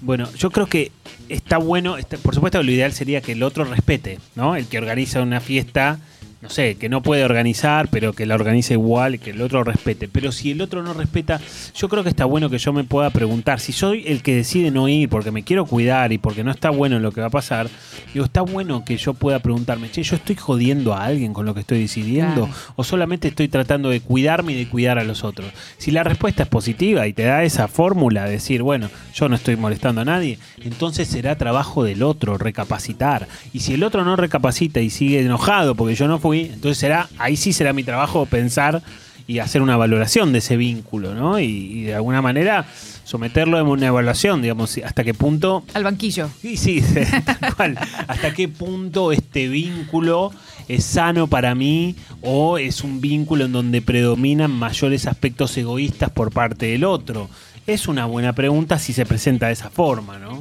Bueno, 0.00 0.28
yo 0.34 0.50
creo 0.50 0.66
que 0.66 0.90
está 1.28 1.58
bueno, 1.58 1.96
está- 1.98 2.16
por 2.18 2.34
supuesto 2.34 2.62
lo 2.62 2.70
ideal 2.70 2.92
sería 2.92 3.20
que 3.20 3.32
el 3.32 3.42
otro 3.42 3.64
respete, 3.64 4.18
¿no? 4.34 4.56
El 4.56 4.66
que 4.66 4.78
organiza 4.78 5.22
una 5.22 5.40
fiesta, 5.40 5.98
no 6.40 6.50
sé, 6.50 6.76
que 6.76 6.88
no 6.88 7.02
puede 7.02 7.24
organizar, 7.24 7.88
pero 7.90 8.12
que 8.12 8.24
la 8.24 8.36
organice 8.36 8.74
igual, 8.74 9.16
y 9.16 9.18
que 9.18 9.30
el 9.30 9.42
otro 9.42 9.64
respete. 9.64 10.06
Pero 10.06 10.30
si 10.30 10.52
el 10.52 10.60
otro 10.62 10.84
no 10.84 10.94
respeta, 10.94 11.40
yo 11.74 11.88
creo 11.88 12.04
que 12.04 12.10
está 12.10 12.26
bueno 12.26 12.48
que 12.48 12.58
yo 12.58 12.72
me 12.72 12.84
pueda 12.84 13.10
preguntar, 13.10 13.58
si 13.58 13.72
soy 13.72 14.04
el 14.06 14.22
que 14.22 14.36
decide 14.36 14.70
no 14.70 14.88
ir 14.88 15.08
porque 15.08 15.32
me 15.32 15.42
quiero 15.42 15.66
cuidar 15.66 16.12
y 16.12 16.18
porque 16.18 16.44
no 16.44 16.52
está 16.52 16.70
bueno 16.70 17.00
lo 17.00 17.10
que 17.10 17.20
va 17.20 17.26
a 17.26 17.30
pasar, 17.30 17.68
digo, 18.14 18.24
está 18.24 18.42
bueno 18.42 18.84
que 18.84 18.96
yo 18.98 19.14
pueda 19.14 19.40
preguntarme, 19.40 19.90
che, 19.90 20.04
yo 20.04 20.14
estoy 20.14 20.36
jodiendo 20.36 20.94
a 20.94 21.04
alguien 21.06 21.32
con 21.32 21.44
lo 21.44 21.54
que 21.54 21.60
estoy 21.60 21.80
decidiendo 21.80 22.46
Claro. 22.46 22.54
o 22.76 22.84
solamente 22.84 23.26
estoy 23.26 23.48
tratando 23.48 23.88
de 23.88 24.00
cuidarme 24.00 24.52
y 24.52 24.58
de 24.58 24.68
cuidar 24.68 25.00
a 25.00 25.02
los 25.04 25.24
otros. 25.24 25.50
Si 25.76 25.90
la 25.90 26.04
respuesta 26.04 26.44
es 26.44 26.48
positiva 26.48 27.08
y 27.08 27.12
te 27.14 27.24
da 27.24 27.42
esa 27.42 27.66
fórmula 27.66 28.26
de 28.26 28.30
decir, 28.30 28.62
bueno, 28.62 28.88
yo 29.12 29.28
no 29.28 29.34
estoy 29.34 29.56
molestando 29.56 30.02
a 30.02 30.04
nadie, 30.04 30.38
entonces 30.62 31.12
será 31.18 31.36
trabajo 31.36 31.82
del 31.82 32.04
otro 32.04 32.38
recapacitar. 32.38 33.26
Y 33.52 33.58
si 33.58 33.74
el 33.74 33.82
otro 33.82 34.04
no 34.04 34.14
recapacita 34.14 34.78
y 34.78 34.88
sigue 34.88 35.20
enojado 35.20 35.74
porque 35.74 35.96
yo 35.96 36.06
no 36.06 36.20
fui, 36.20 36.42
entonces 36.42 36.78
será, 36.78 37.08
ahí 37.18 37.36
sí 37.36 37.52
será 37.52 37.72
mi 37.72 37.82
trabajo 37.82 38.24
pensar 38.26 38.82
y 39.26 39.40
hacer 39.40 39.60
una 39.60 39.76
valoración 39.76 40.32
de 40.32 40.38
ese 40.38 40.56
vínculo, 40.56 41.16
¿no? 41.16 41.40
Y, 41.40 41.46
y 41.46 41.82
de 41.82 41.96
alguna 41.96 42.22
manera 42.22 42.66
someterlo 43.02 43.58
a 43.58 43.64
una 43.64 43.88
evaluación, 43.88 44.42
digamos, 44.42 44.78
hasta 44.84 45.02
qué 45.02 45.12
punto 45.12 45.64
Al 45.74 45.82
banquillo. 45.82 46.30
Sí, 46.40 46.56
sí, 46.56 46.84
tal 47.40 47.56
cual. 47.56 47.78
¿Hasta 48.06 48.32
qué 48.32 48.46
punto 48.46 49.10
este 49.10 49.48
vínculo 49.48 50.30
es 50.68 50.84
sano 50.84 51.26
para 51.26 51.56
mí 51.56 51.96
o 52.22 52.58
es 52.58 52.84
un 52.84 53.00
vínculo 53.00 53.46
en 53.46 53.52
donde 53.52 53.82
predominan 53.82 54.52
mayores 54.52 55.08
aspectos 55.08 55.56
egoístas 55.58 56.10
por 56.10 56.30
parte 56.30 56.66
del 56.66 56.84
otro? 56.84 57.28
Es 57.66 57.88
una 57.88 58.06
buena 58.06 58.34
pregunta 58.34 58.78
si 58.78 58.92
se 58.92 59.04
presenta 59.04 59.48
de 59.48 59.54
esa 59.54 59.68
forma, 59.68 60.16
¿no? 60.20 60.38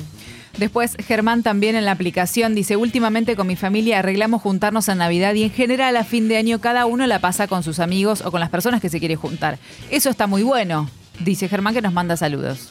Después, 0.57 0.97
Germán 1.05 1.43
también 1.43 1.75
en 1.75 1.85
la 1.85 1.91
aplicación 1.91 2.55
dice, 2.55 2.77
últimamente 2.77 3.35
con 3.35 3.45
mi 3.45 3.55
familia 3.55 3.99
arreglamos 3.99 4.41
juntarnos 4.41 4.87
en 4.89 4.97
Navidad 4.97 5.35
y 5.35 5.43
en 5.43 5.51
general 5.51 5.95
a 5.95 6.03
fin 6.03 6.27
de 6.27 6.37
año 6.37 6.59
cada 6.59 6.87
uno 6.87 7.05
la 7.05 7.19
pasa 7.19 7.47
con 7.47 7.61
sus 7.61 7.79
amigos 7.79 8.21
o 8.25 8.31
con 8.31 8.39
las 8.39 8.49
personas 8.49 8.81
que 8.81 8.89
se 8.89 8.99
quiere 8.99 9.15
juntar. 9.15 9.59
Eso 9.91 10.09
está 10.09 10.25
muy 10.25 10.41
bueno, 10.41 10.89
dice 11.19 11.47
Germán 11.47 11.75
que 11.75 11.81
nos 11.83 11.93
manda 11.93 12.17
saludos. 12.17 12.69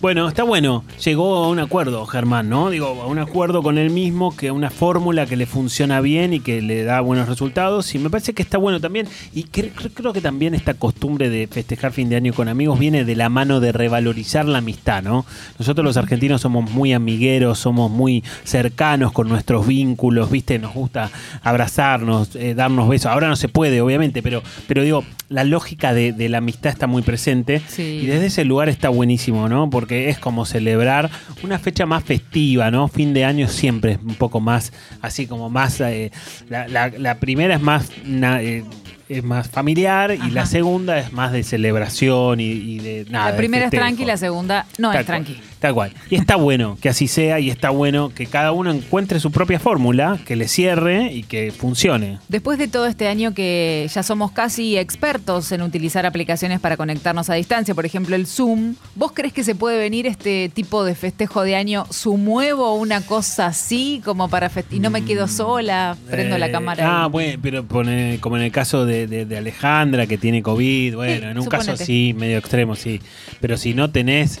Bueno, 0.00 0.26
está 0.28 0.42
bueno. 0.42 0.84
Llegó 1.04 1.44
a 1.44 1.48
un 1.48 1.58
acuerdo, 1.60 2.04
Germán, 2.06 2.48
¿no? 2.48 2.70
Digo, 2.70 2.86
a 3.02 3.06
un 3.06 3.18
acuerdo 3.18 3.62
con 3.62 3.78
él 3.78 3.90
mismo, 3.90 4.36
que 4.36 4.50
una 4.50 4.70
fórmula 4.70 5.26
que 5.26 5.36
le 5.36 5.46
funciona 5.46 6.00
bien 6.00 6.32
y 6.34 6.40
que 6.40 6.60
le 6.62 6.82
da 6.84 7.00
buenos 7.00 7.28
resultados. 7.28 7.94
Y 7.94 7.98
me 7.98 8.10
parece 8.10 8.32
que 8.32 8.42
está 8.42 8.58
bueno 8.58 8.80
también. 8.80 9.06
Y 9.32 9.44
cre- 9.44 9.72
cre- 9.72 9.90
creo 9.94 10.12
que 10.12 10.20
también 10.20 10.54
esta 10.54 10.74
costumbre 10.74 11.30
de 11.30 11.46
festejar 11.46 11.92
fin 11.92 12.08
de 12.08 12.16
año 12.16 12.32
con 12.32 12.48
amigos 12.48 12.78
viene 12.78 13.04
de 13.04 13.14
la 13.16 13.28
mano 13.28 13.60
de 13.60 13.70
revalorizar 13.72 14.44
la 14.46 14.58
amistad, 14.58 15.02
¿no? 15.02 15.24
Nosotros 15.58 15.84
los 15.84 15.96
argentinos 15.96 16.40
somos 16.40 16.70
muy 16.70 16.92
amigueros, 16.92 17.58
somos 17.58 17.90
muy 17.90 18.24
cercanos 18.44 19.12
con 19.12 19.28
nuestros 19.28 19.66
vínculos, 19.66 20.30
¿viste? 20.30 20.58
Nos 20.58 20.74
gusta 20.74 21.10
abrazarnos, 21.42 22.34
eh, 22.34 22.54
darnos 22.54 22.88
besos. 22.88 23.06
Ahora 23.12 23.28
no 23.28 23.36
se 23.36 23.48
puede, 23.48 23.80
obviamente, 23.80 24.22
pero, 24.22 24.42
pero 24.66 24.82
digo, 24.82 25.04
la 25.28 25.44
lógica 25.44 25.92
de, 25.94 26.12
de 26.12 26.28
la 26.28 26.38
amistad 26.38 26.72
está 26.72 26.86
muy 26.86 27.02
presente. 27.02 27.60
Y 27.82 28.06
desde 28.06 28.26
ese 28.26 28.44
lugar 28.44 28.68
está 28.68 28.88
buenísimo, 28.88 29.48
¿no? 29.48 29.68
Porque 29.70 29.81
es 29.90 30.18
como 30.18 30.44
celebrar 30.44 31.10
una 31.42 31.58
fecha 31.58 31.86
más 31.86 32.04
festiva, 32.04 32.70
¿no? 32.70 32.88
Fin 32.88 33.12
de 33.14 33.24
año 33.24 33.48
siempre 33.48 33.92
es 33.92 33.98
un 33.98 34.14
poco 34.14 34.40
más, 34.40 34.72
así 35.00 35.26
como 35.26 35.50
más... 35.50 35.80
eh, 35.80 36.10
la, 36.48 36.68
la- 36.68 36.88
la 36.88 37.14
primera 37.16 37.54
es 37.54 37.60
más... 37.60 37.90
na- 38.04 38.42
eh, 38.42 38.64
es 39.08 39.22
más 39.22 39.46
familiar 39.50 40.12
y 40.14 40.30
la 40.30 40.46
segunda 40.46 40.98
es 40.98 41.12
más 41.12 41.32
de 41.32 41.42
celebración 41.42 42.40
y, 42.40 42.44
y 42.52 42.78
de 42.78 43.06
nada. 43.10 43.32
la 43.32 43.36
primera 43.36 43.64
es 43.66 43.70
tranqui, 43.70 44.06
la 44.06 44.16
segunda 44.16 44.64
no 44.78 44.90
Tal 44.90 45.00
es 45.00 45.06
cual, 45.06 45.24
tranqui. 45.24 45.40
Tal 45.62 45.72
cual. 45.74 45.92
Y 46.10 46.16
está 46.16 46.36
bueno 46.36 46.76
que 46.82 46.88
así 46.90 47.06
sea 47.08 47.38
y 47.40 47.48
está 47.48 47.70
bueno 47.70 48.10
que 48.14 48.26
cada 48.26 48.52
uno 48.52 48.70
encuentre 48.72 49.18
su 49.20 49.30
propia 49.30 49.58
fórmula, 49.60 50.18
que 50.26 50.36
le 50.36 50.48
cierre 50.48 51.12
y 51.12 51.22
que 51.22 51.52
funcione. 51.52 52.18
Después 52.28 52.58
de 52.58 52.66
todo 52.68 52.86
este 52.86 53.06
año 53.08 53.32
que 53.32 53.88
ya 53.94 54.02
somos 54.02 54.32
casi 54.32 54.76
expertos 54.76 55.52
en 55.52 55.62
utilizar 55.62 56.04
aplicaciones 56.04 56.58
para 56.58 56.76
conectarnos 56.76 57.30
a 57.30 57.34
distancia, 57.34 57.74
por 57.76 57.86
ejemplo 57.86 58.16
el 58.16 58.26
Zoom, 58.26 58.74
¿vos 58.96 59.12
crees 59.14 59.32
que 59.32 59.44
se 59.44 59.54
puede 59.54 59.78
venir 59.78 60.06
este 60.08 60.50
tipo 60.52 60.84
de 60.84 60.96
festejo 60.96 61.42
de 61.44 61.54
año 61.54 61.86
sumuevo 61.90 62.74
una 62.74 63.00
cosa 63.00 63.46
así 63.46 64.02
como 64.04 64.28
para 64.28 64.50
fest- 64.50 64.66
y 64.72 64.80
no 64.80 64.90
me 64.90 65.04
quedo 65.04 65.28
sola, 65.28 65.96
prendo 66.10 66.38
la 66.38 66.48
Eh, 66.48 66.52
cámara? 66.52 67.04
Ah, 67.04 67.06
bueno, 67.06 67.38
pero 67.40 67.64
pone- 67.64 68.18
como 68.20 68.36
en 68.36 68.42
el 68.42 68.50
caso 68.50 68.84
de, 68.84 69.06
de- 69.06 69.26
de 69.26 69.38
Alejandra, 69.38 70.08
que 70.08 70.18
tiene 70.18 70.42
COVID, 70.42 70.96
bueno, 70.96 71.30
en 71.30 71.38
un 71.38 71.46
caso 71.46 71.62
suponete. 71.66 71.84
sí, 71.84 72.14
medio 72.18 72.38
extremo, 72.38 72.74
sí. 72.74 73.00
Pero 73.40 73.56
si 73.56 73.74
no 73.74 73.90
tenés 73.90 74.40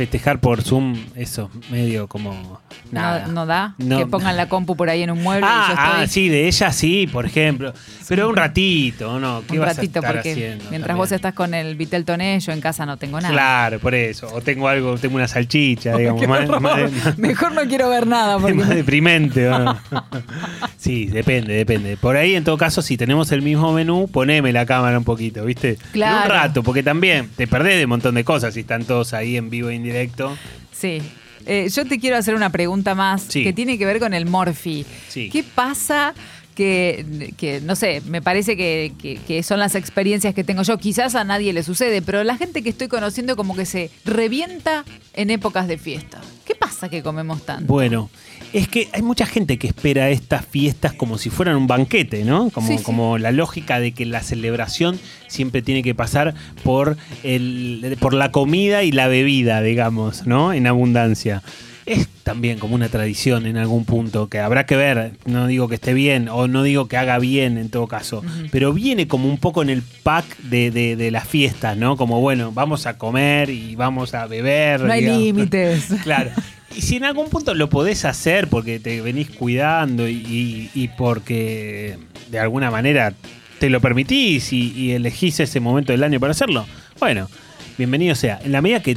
festejar 0.00 0.40
por 0.40 0.62
Zoom, 0.62 0.96
eso, 1.14 1.50
medio 1.70 2.08
como 2.08 2.58
nada. 2.90 3.26
no, 3.26 3.32
no 3.32 3.44
da 3.46 3.74
No. 3.76 3.98
que 3.98 4.06
pongan 4.06 4.34
la 4.34 4.48
compu 4.48 4.74
por 4.74 4.88
ahí 4.88 5.02
en 5.02 5.10
un 5.10 5.22
mueble 5.22 5.46
y 5.46 5.50
yo 5.50 5.54
Ah, 5.54 5.66
estoy 5.68 6.04
ah, 6.04 6.06
sí, 6.06 6.28
de 6.30 6.46
ella 6.48 6.72
sí, 6.72 7.06
por 7.06 7.26
ejemplo. 7.26 7.74
Pero 8.08 8.30
un 8.30 8.34
ratito, 8.34 9.20
¿no? 9.20 9.42
¿Qué 9.46 9.58
un 9.58 9.66
vas 9.66 9.76
ratito 9.76 9.98
a 9.98 10.00
estar 10.00 10.14
porque 10.14 10.30
haciendo 10.32 10.64
mientras 10.70 10.80
también? 10.88 10.96
vos 10.96 11.12
estás 11.12 11.34
con 11.34 11.52
el 11.52 11.74
Vitel 11.76 12.06
Toné, 12.06 12.40
yo 12.40 12.52
en 12.52 12.62
casa 12.62 12.86
no 12.86 12.96
tengo 12.96 13.20
nada. 13.20 13.30
Claro, 13.34 13.78
por 13.78 13.94
eso. 13.94 14.26
O 14.32 14.40
tengo 14.40 14.68
algo, 14.68 14.96
tengo 14.96 15.16
una 15.16 15.28
salchicha, 15.28 15.94
digamos. 15.98 16.26
Más- 16.26 16.48
más- 16.48 16.62
más- 16.62 17.18
Mejor 17.18 17.52
no 17.52 17.60
quiero 17.68 17.90
ver 17.90 18.06
nada 18.06 18.38
porque 18.40 18.54
más 18.54 18.68
me- 18.68 18.74
deprimente. 18.76 19.50
¿no? 19.50 19.76
sí, 20.80 21.06
depende, 21.06 21.52
depende. 21.54 21.96
Por 21.96 22.16
ahí, 22.16 22.34
en 22.34 22.44
todo 22.44 22.56
caso, 22.56 22.80
si 22.82 22.96
tenemos 22.96 23.30
el 23.32 23.42
mismo 23.42 23.72
menú, 23.72 24.08
poneme 24.10 24.52
la 24.52 24.64
cámara 24.66 24.96
un 24.98 25.04
poquito, 25.04 25.44
¿viste? 25.44 25.76
Claro. 25.92 26.24
Un 26.24 26.30
rato, 26.30 26.62
porque 26.62 26.82
también 26.82 27.28
te 27.36 27.46
perdés 27.46 27.76
de 27.78 27.84
un 27.84 27.90
montón 27.90 28.14
de 28.14 28.24
cosas 28.24 28.54
si 28.54 28.60
están 28.60 28.84
todos 28.84 29.12
ahí 29.12 29.36
en 29.36 29.50
vivo 29.50 29.68
e 29.70 29.74
indirecto. 29.74 30.36
Sí. 30.72 31.02
Eh, 31.46 31.68
yo 31.74 31.86
te 31.86 31.98
quiero 31.98 32.16
hacer 32.16 32.34
una 32.34 32.50
pregunta 32.50 32.94
más 32.94 33.22
Sí. 33.22 33.42
que 33.42 33.52
tiene 33.52 33.78
que 33.78 33.86
ver 33.86 33.98
con 33.98 34.12
el 34.14 34.26
Morphy. 34.26 34.84
Sí. 35.08 35.30
¿Qué 35.30 35.42
pasa? 35.42 36.12
Que, 36.60 37.32
que, 37.38 37.62
no 37.62 37.74
sé, 37.74 38.02
me 38.06 38.20
parece 38.20 38.54
que, 38.54 38.92
que- 39.00 39.16
que 39.26 39.42
son 39.42 39.58
las 39.60 39.74
experiencias 39.74 40.34
que 40.34 40.44
tengo 40.44 40.62
yo. 40.62 40.76
Quizás 40.76 41.14
a 41.14 41.24
nadie 41.24 41.54
le 41.54 41.62
sucede, 41.62 42.02
pero 42.02 42.22
la 42.22 42.36
gente 42.36 42.62
que 42.62 42.68
estoy 42.68 42.88
conociendo 42.88 43.34
como 43.34 43.56
que 43.56 43.64
se 43.64 43.90
revienta 44.04 44.84
en 45.14 45.30
épocas 45.30 45.66
de 45.68 45.78
fiesta. 45.78 46.20
¿Qué 46.44 46.54
pasa 46.54 46.90
que 46.90 47.02
comemos 47.02 47.46
tanto? 47.46 47.64
Bueno, 47.72 48.10
es 48.52 48.68
que 48.68 48.88
hay 48.92 49.00
mucha 49.00 49.24
gente 49.24 49.56
que 49.58 49.68
espera 49.68 50.10
estas 50.10 50.44
fiestas 50.44 50.92
como 50.92 51.16
si 51.16 51.30
fueran 51.30 51.56
un 51.56 51.66
banquete, 51.66 52.24
¿no? 52.26 52.50
Como, 52.50 52.66
Sí, 52.68 52.76
sí. 52.76 52.84
como 52.84 53.16
la 53.16 53.32
lógica 53.32 53.80
de 53.80 53.92
que 53.92 54.04
la 54.04 54.22
celebración 54.22 55.00
siempre 55.28 55.62
tiene 55.62 55.82
que 55.82 55.94
pasar 55.94 56.34
por, 56.62 56.98
el, 57.22 57.96
por 58.00 58.12
la 58.12 58.30
comida 58.32 58.82
y 58.82 58.92
la 58.92 59.08
bebida, 59.08 59.62
digamos, 59.62 60.26
¿no? 60.26 60.52
En 60.52 60.66
abundancia. 60.66 61.42
Es 61.86 62.06
también 62.24 62.58
como 62.58 62.74
una 62.74 62.88
tradición 62.88 63.46
en 63.46 63.56
algún 63.56 63.84
punto 63.84 64.28
que 64.28 64.38
habrá 64.38 64.66
que 64.66 64.76
ver, 64.76 65.12
no 65.24 65.46
digo 65.46 65.66
que 65.68 65.76
esté 65.76 65.94
bien 65.94 66.28
o 66.28 66.46
no 66.46 66.62
digo 66.62 66.88
que 66.88 66.96
haga 66.96 67.18
bien 67.18 67.56
en 67.58 67.70
todo 67.70 67.86
caso, 67.88 68.22
pero 68.52 68.72
viene 68.72 69.08
como 69.08 69.28
un 69.28 69.38
poco 69.38 69.62
en 69.62 69.70
el 69.70 69.82
pack 70.02 70.38
de, 70.42 70.70
de- 70.70 70.96
de 70.96 71.10
las 71.10 71.26
fiestas, 71.26 71.76
¿no? 71.76 71.96
Como 71.96 72.20
bueno, 72.20 72.52
vamos 72.52 72.86
a 72.86 72.98
comer 72.98 73.48
y 73.50 73.76
vamos 73.76 74.14
a 74.14 74.26
beber. 74.26 74.80
No 74.82 74.92
hay 74.92 75.02
límites. 75.18 75.88
Claro. 76.04 76.30
Y 76.76 76.82
si 76.82 76.96
en 76.96 77.04
algún 77.04 77.28
punto 77.30 77.54
lo 77.54 77.68
podés 77.68 78.04
hacer 78.04 78.46
porque 78.48 78.78
te 78.78 79.00
venís 79.00 79.28
cuidando 79.30 80.06
y, 80.08 80.12
y- 80.14 80.70
y 80.74 80.88
porque 80.88 81.96
de 82.30 82.38
alguna 82.38 82.70
manera 82.70 83.14
te 83.58 83.68
lo 83.70 83.80
permitís 83.80 84.52
y, 84.52 84.70
y 84.76 84.92
elegís 84.92 85.40
ese 85.40 85.60
momento 85.60 85.92
del 85.92 86.04
año 86.04 86.20
para 86.20 86.30
hacerlo, 86.30 86.66
bueno, 87.00 87.28
bienvenido 87.76 88.14
sea. 88.14 88.38
En 88.44 88.52
la 88.52 88.62
medida 88.62 88.80
que 88.82 88.96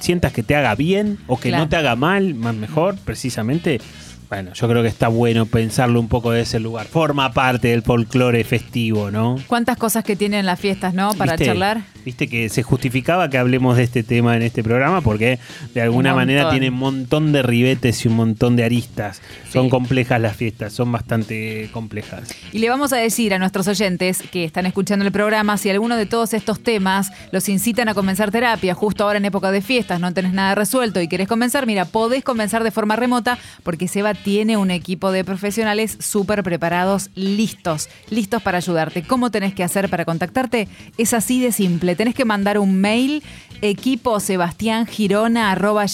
sientas 0.00 0.32
que 0.32 0.42
te 0.42 0.54
haga 0.56 0.74
bien 0.74 1.18
o 1.26 1.38
que 1.38 1.48
Claro. 1.48 1.64
no 1.64 1.68
te 1.68 1.76
haga 1.76 1.96
mal, 1.96 2.34
más 2.34 2.54
mejor, 2.54 2.96
precisamente, 3.04 3.80
bueno, 4.28 4.52
yo 4.52 4.68
creo 4.68 4.82
que 4.82 4.88
está 4.88 5.08
bueno 5.08 5.46
pensarlo 5.46 5.98
un 6.00 6.08
poco 6.08 6.30
de 6.32 6.42
ese 6.42 6.60
lugar. 6.60 6.86
Forma 6.86 7.32
parte 7.32 7.68
del 7.68 7.82
folclore 7.82 8.44
festivo, 8.44 9.10
¿no? 9.10 9.36
¿Cuántas 9.46 9.76
cosas 9.78 10.04
que 10.04 10.16
tienen 10.16 10.44
las 10.44 10.60
fiestas, 10.60 10.92
no? 10.92 11.14
Para 11.14 11.32
¿Viste? 11.32 11.46
charlar. 11.46 11.82
Viste 12.04 12.28
que 12.28 12.48
se 12.48 12.62
justificaba 12.62 13.28
que 13.28 13.36
hablemos 13.38 13.76
de 13.76 13.82
este 13.82 14.02
tema 14.02 14.34
en 14.36 14.42
este 14.42 14.62
programa 14.62 15.00
porque 15.02 15.38
de 15.74 15.82
alguna 15.82 16.10
Un 16.12 16.16
manera 16.16 16.42
montón. 16.42 16.58
tiene 16.60 16.72
un 16.74 16.78
montón 16.78 17.32
de 17.32 17.42
ribetes 17.42 18.04
y 18.04 18.08
un 18.08 18.16
montón 18.16 18.56
de 18.56 18.64
aristas. 18.64 19.20
Son 19.50 19.68
complejas 19.70 20.20
las 20.20 20.36
fiestas, 20.36 20.72
son 20.72 20.90
bastante 20.92 21.68
complejas. 21.72 22.28
Y 22.52 22.58
le 22.58 22.68
vamos 22.70 22.92
a 22.92 22.96
decir 22.96 23.34
a 23.34 23.38
nuestros 23.38 23.66
oyentes 23.68 24.22
que 24.30 24.44
están 24.44 24.64
escuchando 24.66 25.04
el 25.04 25.12
programa 25.12 25.56
si 25.58 25.68
alguno 25.70 25.96
de 25.96 26.06
todos 26.06 26.32
estos 26.34 26.62
temas 26.62 27.10
los 27.32 27.48
incitan 27.48 27.88
a 27.88 27.94
comenzar 27.94 28.30
terapia 28.30 28.74
justo 28.74 29.04
ahora 29.04 29.18
en 29.18 29.24
época 29.26 29.50
de 29.50 29.60
fiestas, 29.60 30.00
no 30.00 30.12
tenés 30.14 30.32
nada 30.32 30.54
resuelto 30.54 31.00
y 31.00 31.08
querés 31.08 31.28
comenzar, 31.28 31.66
mira, 31.66 31.84
podés 31.86 32.24
comenzar 32.24 32.62
de 32.64 32.70
forma 32.70 32.96
remota 32.96 33.38
porque 33.62 33.88
Seba 33.88 34.14
tiene 34.24 34.56
un 34.56 34.70
equipo 34.70 35.12
de 35.12 35.24
profesionales 35.24 35.96
súper 36.00 36.42
preparados, 36.42 37.10
listos, 37.14 37.88
listos 38.10 38.42
para 38.42 38.58
ayudarte. 38.58 39.02
¿Cómo 39.02 39.30
tenés 39.30 39.54
que 39.54 39.64
hacer 39.64 39.88
para 39.88 40.04
contactarte? 40.04 40.68
Es 40.98 41.14
así 41.14 41.40
de 41.40 41.52
simple. 41.52 41.96
Tenés 41.96 42.14
que 42.14 42.24
mandar 42.24 42.58
un 42.58 42.80
mail 42.80 43.22
equipo 43.62 44.18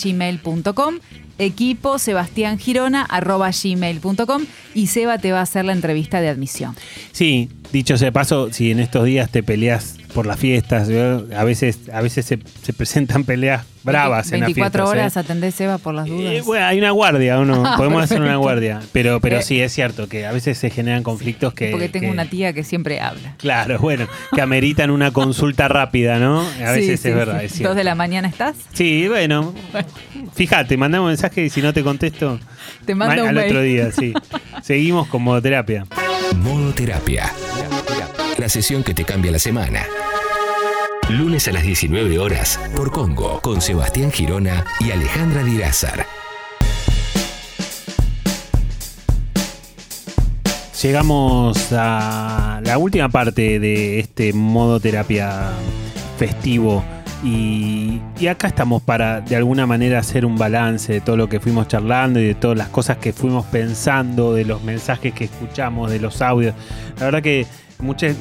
gmail.com 0.02 0.94
equipo 1.38 1.96
y 4.74 4.86
Seba 4.86 5.18
te 5.18 5.32
va 5.32 5.38
a 5.38 5.42
hacer 5.42 5.64
la 5.64 5.72
entrevista 5.72 6.20
de 6.20 6.28
admisión. 6.28 6.76
Sí, 7.12 7.48
dicho 7.72 7.96
sea 7.96 8.12
paso, 8.12 8.52
si 8.52 8.70
en 8.70 8.80
estos 8.80 9.04
días 9.04 9.30
te 9.30 9.42
peleas 9.42 9.96
por 10.14 10.26
las 10.26 10.38
fiestas, 10.38 10.88
yo- 10.88 11.24
a 11.36 11.44
veces, 11.44 11.80
a 11.92 12.00
veces 12.00 12.24
se, 12.24 12.38
se 12.62 12.72
presentan 12.72 13.24
peleas 13.24 13.64
bravas 13.82 14.32
en 14.32 14.40
las 14.40 14.46
24 14.46 14.84
fiestas. 14.84 14.86
¿eh? 14.96 14.98
horas 15.00 15.16
atendés 15.18 15.54
Seba 15.54 15.76
por 15.76 15.92
las 15.94 16.06
dudas. 16.06 16.32
Eh, 16.32 16.42
bueno, 16.46 16.64
hay 16.64 16.78
una 16.78 16.90
guardia, 16.92 17.38
¿o 17.38 17.44
no? 17.44 17.62
Ah, 17.66 17.74
podemos 17.76 18.02
hacer 18.02 18.22
una 18.22 18.36
guardia. 18.36 18.80
Pero, 18.92 19.20
pero 19.20 19.38
Eh, 19.38 19.42
sí, 19.42 19.60
es 19.60 19.72
cierto 19.72 20.08
que 20.08 20.24
a 20.24 20.32
veces 20.32 20.56
se 20.56 20.70
generan 20.70 21.02
conflictos 21.02 21.52
que. 21.52 21.68
porque 21.70 21.88
tengo 21.90 22.06
que- 22.06 22.12
una 22.12 22.24
tía 22.26 22.52
que 22.54 22.64
siempre 22.64 23.00
habla. 23.00 23.34
Claro, 23.38 23.78
bueno, 23.80 24.06
que 24.34 24.40
ameritan 24.40 24.90
una 24.90 25.10
consulta 25.10 25.68
rápida, 25.68 26.18
¿no? 26.18 26.40
A 26.40 26.70
veces 26.72 26.86
Sí, 26.86 26.92
es 26.92 27.00
sí, 27.00 27.10
verdad, 27.10 27.40
sí. 27.40 27.46
es 27.46 27.52
cierto. 27.52 27.68
¿Dos 27.70 27.76
de 27.76 27.84
la 27.84 27.94
mañana 27.94 28.28
estás? 28.28 28.54
Sí, 28.72 29.06
bueno. 29.08 29.52
Fíjate, 30.34 30.76
mandame 30.76 31.02
un 31.02 31.08
mensaje 31.08 31.44
y 31.44 31.50
si 31.50 31.60
no 31.60 31.72
te 31.74 31.82
contesto. 31.82 32.38
Te 32.86 32.94
mando 32.94 33.16
ma- 33.16 33.22
un 33.22 33.28
al 33.28 33.34
mail. 33.34 33.46
otro 33.48 33.60
día, 33.62 33.90
sí. 33.92 34.12
Seguimos 34.62 35.08
con 35.08 35.22
modoterapia. 35.22 35.84
Modo 36.36 36.72
Terapia. 36.72 37.30
La 38.44 38.50
sesión 38.50 38.82
que 38.82 38.92
te 38.92 39.06
cambia 39.06 39.32
la 39.32 39.38
semana. 39.38 39.86
Lunes 41.08 41.48
a 41.48 41.52
las 41.52 41.62
19 41.62 42.18
horas 42.18 42.60
por 42.76 42.90
Congo 42.90 43.40
con 43.40 43.62
Sebastián 43.62 44.12
Girona 44.12 44.66
y 44.80 44.90
Alejandra 44.90 45.42
Dirázar. 45.42 46.04
Llegamos 50.82 51.72
a 51.72 52.60
la 52.62 52.76
última 52.76 53.08
parte 53.08 53.58
de 53.58 54.00
este 54.00 54.34
modo 54.34 54.78
terapia 54.78 55.52
festivo. 56.18 56.84
Y, 57.24 58.02
y 58.20 58.26
acá 58.26 58.48
estamos 58.48 58.82
para 58.82 59.22
de 59.22 59.36
alguna 59.36 59.64
manera 59.66 60.00
hacer 60.00 60.26
un 60.26 60.36
balance 60.36 60.92
de 60.92 61.00
todo 61.00 61.16
lo 61.16 61.30
que 61.30 61.40
fuimos 61.40 61.66
charlando 61.68 62.20
y 62.20 62.26
de 62.26 62.34
todas 62.34 62.58
las 62.58 62.68
cosas 62.68 62.98
que 62.98 63.14
fuimos 63.14 63.46
pensando, 63.46 64.34
de 64.34 64.44
los 64.44 64.62
mensajes 64.62 65.14
que 65.14 65.24
escuchamos, 65.24 65.90
de 65.90 65.98
los 65.98 66.20
audios. 66.20 66.54
La 66.98 67.06
verdad 67.06 67.22
que 67.22 67.46
muchas 67.84 68.16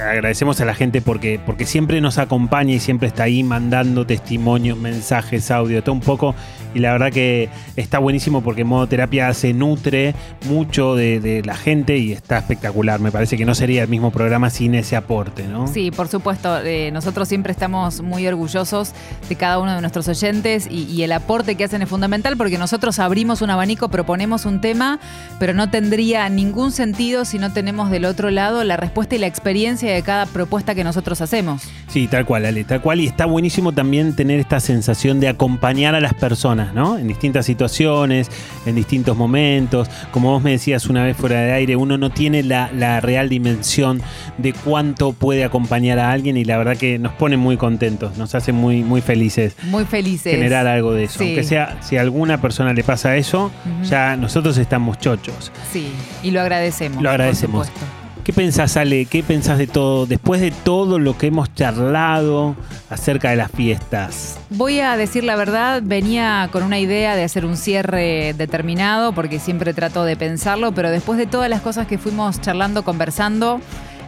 agradecemos 0.00 0.60
a 0.60 0.64
la 0.64 0.74
gente 0.74 1.02
porque, 1.02 1.38
porque 1.44 1.66
siempre 1.66 2.00
nos 2.00 2.18
acompaña 2.18 2.74
y 2.74 2.80
siempre 2.80 3.08
está 3.08 3.24
ahí 3.24 3.42
mandando 3.42 4.06
testimonios, 4.06 4.78
mensajes, 4.78 5.50
audio, 5.50 5.82
todo 5.82 5.94
un 5.94 6.00
poco. 6.00 6.34
Y 6.74 6.80
la 6.80 6.92
verdad 6.92 7.10
que 7.10 7.48
está 7.76 7.98
buenísimo 7.98 8.42
porque 8.42 8.64
modo 8.64 8.86
terapia 8.86 9.32
se 9.34 9.52
nutre 9.52 10.14
mucho 10.48 10.94
de, 10.94 11.42
la 11.44 11.56
gente 11.56 11.96
y 11.98 12.12
está 12.12 12.38
espectacular. 12.38 13.00
Me 13.00 13.10
parece 13.10 13.36
que 13.36 13.44
no 13.44 13.54
sería 13.54 13.82
el 13.82 13.88
mismo 13.88 14.10
programa 14.10 14.50
sin 14.50 14.74
ese 14.74 14.96
aporte, 14.96 15.44
¿no? 15.46 15.66
Sí, 15.66 15.90
por 15.90 16.08
supuesto. 16.08 16.58
eh, 16.64 16.90
nosotros 16.92 17.28
siempre 17.28 17.52
estamos 17.52 18.02
muy 18.02 18.26
orgullosos 18.26 18.92
de 19.28 19.36
cada 19.36 19.58
uno 19.58 19.74
de 19.74 19.80
nuestros 19.80 20.08
oyentes 20.08 20.68
y 20.70 21.02
el 21.02 21.12
aporte 21.12 21.54
que 21.54 21.64
hacen 21.64 21.82
es 21.82 21.88
fundamental 21.88 22.36
porque 22.36 22.58
nosotros 22.58 22.98
abrimos 22.98 23.42
un 23.42 23.50
abanico, 23.50 23.88
proponemos 23.88 24.44
un 24.44 24.60
tema, 24.60 25.00
pero 25.38 25.54
no 25.54 25.70
tendría 25.70 26.28
ningún 26.28 26.72
sentido 26.72 27.24
si 27.24 27.38
no 27.38 27.52
tenemos 27.52 27.90
del 27.90 28.04
otro 28.04 28.30
lado 28.30 28.62
la 28.64 28.76
respuesta 28.76 29.07
y 29.16 29.18
la 29.18 29.26
experiencia 29.26 29.92
de 29.92 30.02
cada 30.02 30.26
propuesta 30.26 30.74
que 30.74 30.84
nosotros 30.84 31.20
hacemos. 31.20 31.62
Sí, 31.88 32.06
tal 32.08 32.24
cual, 32.26 32.46
Ale, 32.46 32.64
tal 32.64 32.80
cual. 32.80 33.00
Y 33.00 33.06
está 33.06 33.26
buenísimo 33.26 33.72
también 33.72 34.14
tener 34.14 34.40
esta 34.40 34.60
sensación 34.60 35.20
de 35.20 35.28
acompañar 35.28 35.94
a 35.94 36.00
las 36.00 36.14
personas, 36.14 36.74
¿no? 36.74 36.98
En 36.98 37.08
distintas 37.08 37.46
situaciones, 37.46 38.30
en 38.66 38.74
distintos 38.74 39.16
momentos. 39.16 39.88
Como 40.10 40.30
vos 40.30 40.42
me 40.42 40.50
decías 40.52 40.86
una 40.86 41.02
vez 41.04 41.16
fuera 41.16 41.40
de 41.40 41.52
aire, 41.52 41.76
uno 41.76 41.96
no 41.98 42.10
tiene 42.10 42.42
la, 42.42 42.70
la 42.72 43.00
real 43.00 43.28
dimensión 43.28 44.02
de 44.38 44.52
cuánto 44.52 45.12
puede 45.12 45.44
acompañar 45.44 45.98
a 45.98 46.10
alguien 46.12 46.36
y 46.36 46.44
la 46.44 46.58
verdad 46.58 46.76
que 46.76 46.98
nos 46.98 47.12
pone 47.12 47.36
muy 47.36 47.56
contentos, 47.56 48.16
nos 48.18 48.34
hace 48.34 48.52
muy, 48.52 48.82
muy 48.82 49.00
felices 49.00 49.54
Muy 49.64 49.84
felices. 49.84 50.32
generar 50.34 50.66
algo 50.66 50.92
de 50.92 51.04
eso. 51.04 51.18
Sí. 51.18 51.24
Aunque 51.26 51.44
sea, 51.44 51.78
si 51.82 51.96
a 51.96 52.00
alguna 52.02 52.40
persona 52.40 52.72
le 52.72 52.84
pasa 52.84 53.16
eso, 53.16 53.50
ya 53.84 54.16
nosotros 54.16 54.56
estamos 54.58 54.98
chochos. 54.98 55.52
Sí, 55.72 55.92
y 56.22 56.30
lo 56.30 56.40
agradecemos. 56.40 57.02
Lo 57.02 57.10
agradecemos. 57.10 57.66
por 57.68 57.74
supuesto. 57.76 58.07
¿Qué 58.28 58.34
pensás, 58.34 58.76
Ale? 58.76 59.06
¿Qué 59.06 59.22
pensás 59.22 59.56
de 59.56 59.66
todo? 59.66 60.04
Después 60.04 60.42
de 60.42 60.50
todo 60.50 60.98
lo 60.98 61.16
que 61.16 61.28
hemos 61.28 61.54
charlado 61.54 62.56
acerca 62.90 63.30
de 63.30 63.36
las 63.36 63.50
fiestas. 63.50 64.38
Voy 64.50 64.80
a 64.80 64.98
decir 64.98 65.24
la 65.24 65.34
verdad, 65.34 65.80
venía 65.82 66.50
con 66.52 66.62
una 66.62 66.78
idea 66.78 67.16
de 67.16 67.24
hacer 67.24 67.46
un 67.46 67.56
cierre 67.56 68.34
determinado, 68.34 69.12
porque 69.12 69.38
siempre 69.38 69.72
trato 69.72 70.04
de 70.04 70.14
pensarlo, 70.16 70.72
pero 70.72 70.90
después 70.90 71.18
de 71.18 71.24
todas 71.24 71.48
las 71.48 71.62
cosas 71.62 71.86
que 71.86 71.96
fuimos 71.96 72.38
charlando, 72.42 72.84
conversando, 72.84 73.62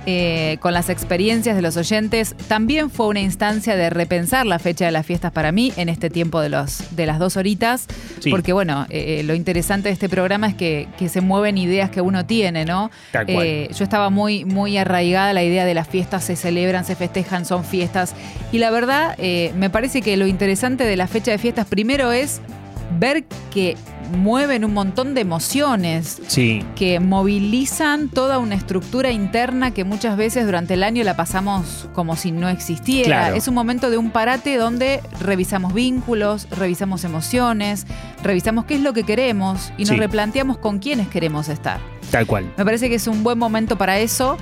eh, 0.06 0.56
con 0.60 0.72
las 0.72 0.88
experiencias 0.88 1.56
de 1.56 1.62
los 1.62 1.76
oyentes, 1.76 2.34
también 2.48 2.90
fue 2.90 3.06
una 3.06 3.20
instancia 3.20 3.76
de 3.76 3.90
repensar 3.90 4.46
la 4.46 4.58
fecha 4.58 4.84
de 4.86 4.90
las 4.90 5.04
fiestas 5.06 5.32
para 5.32 5.52
mí 5.52 5.72
en 5.76 5.88
este 5.88 6.10
tiempo 6.10 6.40
de, 6.40 6.48
los, 6.48 6.94
de 6.96 7.06
las 7.06 7.18
dos 7.18 7.36
horitas, 7.36 7.86
Sí. 8.20 8.30
porque 8.30 8.52
bueno, 8.52 8.86
eh, 8.90 9.22
lo 9.24 9.34
interesante 9.34 9.88
de 9.88 9.92
este 9.92 10.08
programa 10.08 10.48
es 10.48 10.54
que, 10.54 10.88
que 10.98 11.08
se 11.08 11.20
mueven 11.20 11.56
ideas 11.58 11.90
que 11.90 12.00
uno 12.00 12.26
tiene, 12.26 12.64
¿no? 12.64 12.90
Tal 13.12 13.26
cual. 13.26 13.46
Eh, 13.46 13.68
yo 13.76 13.84
estaba 13.84 14.10
muy, 14.10 14.44
muy 14.44 14.76
arraigada 14.78 15.32
la 15.32 15.42
idea 15.42 15.64
de 15.64 15.74
las 15.74 15.88
fiestas, 15.88 16.24
se 16.24 16.36
celebran, 16.36 16.84
se 16.84 16.96
festejan, 16.96 17.44
son 17.44 17.64
fiestas. 17.64 18.14
Y 18.52 18.58
la 18.58 18.70
verdad, 18.70 19.14
eh, 19.18 19.52
me 19.56 19.70
parece 19.70 20.02
que 20.02 20.16
lo 20.16 20.26
interesante 20.26 20.84
de 20.84 20.96
la 20.96 21.06
fecha 21.06 21.30
de 21.30 21.38
fiestas 21.38 21.66
primero 21.66 22.12
es 22.12 22.40
ver 22.98 23.24
que 23.52 23.76
mueven 24.16 24.64
un 24.64 24.74
montón 24.74 25.14
de 25.14 25.20
emociones, 25.20 26.20
Sí. 26.26 26.64
que 26.74 26.98
movilizan 26.98 28.08
toda 28.08 28.38
una 28.38 28.56
estructura 28.56 29.12
interna 29.12 29.70
que 29.72 29.84
muchas 29.84 30.16
veces 30.16 30.44
durante 30.46 30.74
el 30.74 30.82
año 30.82 31.04
la 31.04 31.14
pasamos 31.16 31.88
como 31.94 32.16
si 32.16 32.32
no 32.32 32.48
existiera. 32.48 33.06
Claro. 33.06 33.36
Es 33.36 33.46
un 33.46 33.54
momento 33.54 33.88
de 33.88 33.98
un 33.98 34.10
parate 34.10 34.56
donde 34.56 35.00
revisamos 35.20 35.74
vínculos, 35.74 36.48
revisamos 36.50 37.04
emociones, 37.04 37.86
revisamos 38.22 38.64
qué 38.64 38.74
es 38.74 38.80
lo 38.80 38.92
que 38.92 39.04
queremos 39.04 39.72
y 39.78 39.82
nos 39.82 39.90
Sí. 39.90 39.96
replanteamos 39.96 40.58
con 40.58 40.80
quiénes 40.80 41.06
queremos 41.08 41.48
estar. 41.48 41.78
Tal 42.10 42.26
cual. 42.26 42.52
Me 42.56 42.64
parece 42.64 42.88
que 42.88 42.96
es 42.96 43.06
un 43.06 43.22
buen 43.22 43.38
momento 43.38 43.78
para 43.78 44.00
eso 44.00 44.36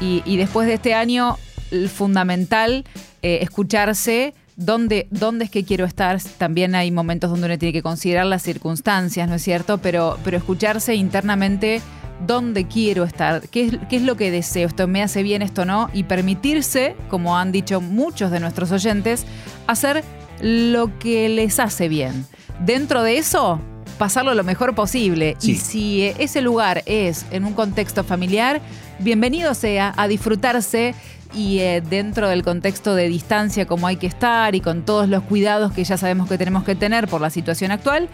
y, 0.00 0.22
y 0.26 0.36
después 0.36 0.66
de 0.66 0.74
este 0.74 0.92
año, 0.92 1.38
el 1.70 1.88
fundamental 1.88 2.84
eh, 3.22 3.38
escucharse. 3.40 4.34
¿Dónde, 4.56 5.08
¿Dónde 5.10 5.46
es 5.46 5.50
que 5.50 5.64
quiero 5.64 5.84
estar? 5.84 6.20
También 6.38 6.74
hay 6.74 6.90
momentos 6.90 7.30
donde 7.30 7.46
uno 7.46 7.58
tiene 7.58 7.72
que 7.72 7.82
considerar 7.82 8.26
las 8.26 8.42
circunstancias, 8.42 9.28
¿no 9.28 9.34
es 9.34 9.42
cierto? 9.42 9.78
Pero, 9.78 10.18
pero 10.22 10.36
escucharse 10.36 10.94
internamente 10.94 11.80
dónde 12.24 12.66
quiero 12.66 13.04
estar, 13.04 13.48
¿Qué 13.48 13.66
es, 13.66 13.78
qué 13.88 13.96
es 13.96 14.02
lo 14.02 14.16
que 14.16 14.30
deseo, 14.30 14.68
esto 14.68 14.86
me 14.86 15.02
hace 15.02 15.22
bien, 15.22 15.42
esto 15.42 15.64
no, 15.64 15.90
y 15.92 16.04
permitirse, 16.04 16.94
como 17.10 17.36
han 17.36 17.52
dicho 17.52 17.80
muchos 17.80 18.30
de 18.30 18.40
nuestros 18.40 18.70
oyentes, 18.70 19.26
hacer 19.66 20.04
lo 20.40 20.98
que 20.98 21.28
les 21.28 21.58
hace 21.58 21.88
bien. 21.88 22.26
Dentro 22.60 23.02
de 23.02 23.18
eso, 23.18 23.60
pasarlo 23.98 24.34
lo 24.34 24.44
mejor 24.44 24.74
posible. 24.74 25.36
Sí. 25.38 25.52
Y 25.52 25.56
si 25.56 26.02
ese 26.18 26.40
lugar 26.40 26.82
es 26.86 27.26
en 27.30 27.44
un 27.44 27.52
contexto 27.52 28.04
familiar, 28.04 28.60
bienvenido 29.00 29.54
sea 29.54 29.92
a 29.96 30.08
disfrutarse 30.08 30.94
y 31.34 31.58
eh, 31.60 31.80
dentro 31.80 32.28
del 32.28 32.42
contexto 32.42 32.94
de 32.94 33.08
distancia 33.08 33.66
como 33.66 33.86
hay 33.86 33.96
que 33.96 34.06
estar 34.06 34.54
y 34.54 34.60
con 34.60 34.82
todos 34.82 35.08
los 35.08 35.22
cuidados 35.22 35.72
que 35.72 35.84
ya 35.84 35.96
sabemos 35.96 36.28
que 36.28 36.38
tenemos 36.38 36.64
que 36.64 36.74
tener 36.74 37.08
por 37.08 37.20
la 37.20 37.30
situación 37.30 37.70
actual, 37.70 38.08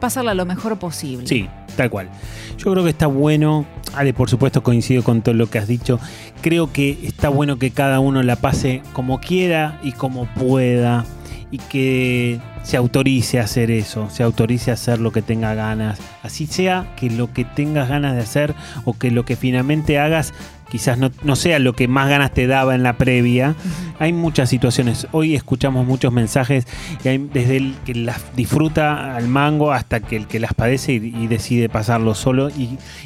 pasarla 0.00 0.34
lo 0.34 0.46
mejor 0.46 0.78
posible. 0.78 1.26
Sí, 1.26 1.48
tal 1.76 1.90
cual. 1.90 2.10
Yo 2.58 2.70
creo 2.72 2.84
que 2.84 2.90
está 2.90 3.06
bueno, 3.06 3.64
Ale, 3.94 4.12
por 4.12 4.28
supuesto 4.28 4.62
coincido 4.62 5.02
con 5.02 5.22
todo 5.22 5.34
lo 5.34 5.48
que 5.48 5.58
has 5.58 5.68
dicho. 5.68 5.98
Creo 6.40 6.72
que 6.72 6.98
está 7.02 7.28
bueno 7.28 7.58
que 7.58 7.70
cada 7.70 8.00
uno 8.00 8.22
la 8.22 8.36
pase 8.36 8.82
como 8.92 9.20
quiera 9.20 9.78
y 9.82 9.92
como 9.92 10.26
pueda 10.34 11.04
y 11.50 11.58
que 11.58 12.40
se 12.64 12.76
autorice 12.76 13.38
a 13.38 13.44
hacer 13.44 13.70
eso, 13.70 14.10
se 14.10 14.22
autorice 14.22 14.70
a 14.70 14.74
hacer 14.74 14.98
lo 14.98 15.12
que 15.12 15.22
tenga 15.22 15.54
ganas. 15.54 16.00
Así 16.22 16.46
sea 16.46 16.92
que 16.96 17.10
lo 17.10 17.32
que 17.32 17.44
tengas 17.44 17.88
ganas 17.88 18.14
de 18.14 18.22
hacer 18.22 18.54
o 18.84 18.94
que 18.94 19.10
lo 19.10 19.24
que 19.24 19.36
finalmente 19.36 19.98
hagas 19.98 20.34
quizás 20.74 20.98
no, 20.98 21.12
no 21.22 21.36
sea 21.36 21.60
lo 21.60 21.74
que 21.74 21.86
más 21.86 22.08
ganas 22.08 22.34
te 22.34 22.48
daba 22.48 22.74
en 22.74 22.82
la 22.82 22.94
previa. 22.94 23.54
Hay 24.00 24.12
muchas 24.12 24.48
situaciones. 24.50 25.06
Hoy 25.12 25.36
escuchamos 25.36 25.86
muchos 25.86 26.12
mensajes 26.12 26.66
y 27.04 27.06
hay 27.06 27.18
desde 27.32 27.58
el 27.58 27.76
que 27.84 27.94
las 27.94 28.20
disfruta 28.34 29.14
al 29.14 29.28
mango 29.28 29.70
hasta 29.70 30.00
que 30.00 30.16
el 30.16 30.26
que 30.26 30.40
las 30.40 30.52
padece 30.52 30.94
y, 30.94 31.14
y 31.16 31.28
decide 31.28 31.68
pasarlo 31.68 32.16
solo. 32.16 32.50
Y, 32.50 32.62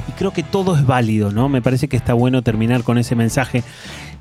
y 0.08 0.12
creo 0.16 0.32
que 0.32 0.42
todo 0.42 0.76
es 0.76 0.86
válido, 0.86 1.30
¿no? 1.30 1.50
Me 1.50 1.60
parece 1.60 1.88
que 1.88 1.98
está 1.98 2.14
bueno 2.14 2.40
terminar 2.40 2.84
con 2.84 2.96
ese 2.96 3.14
mensaje. 3.14 3.62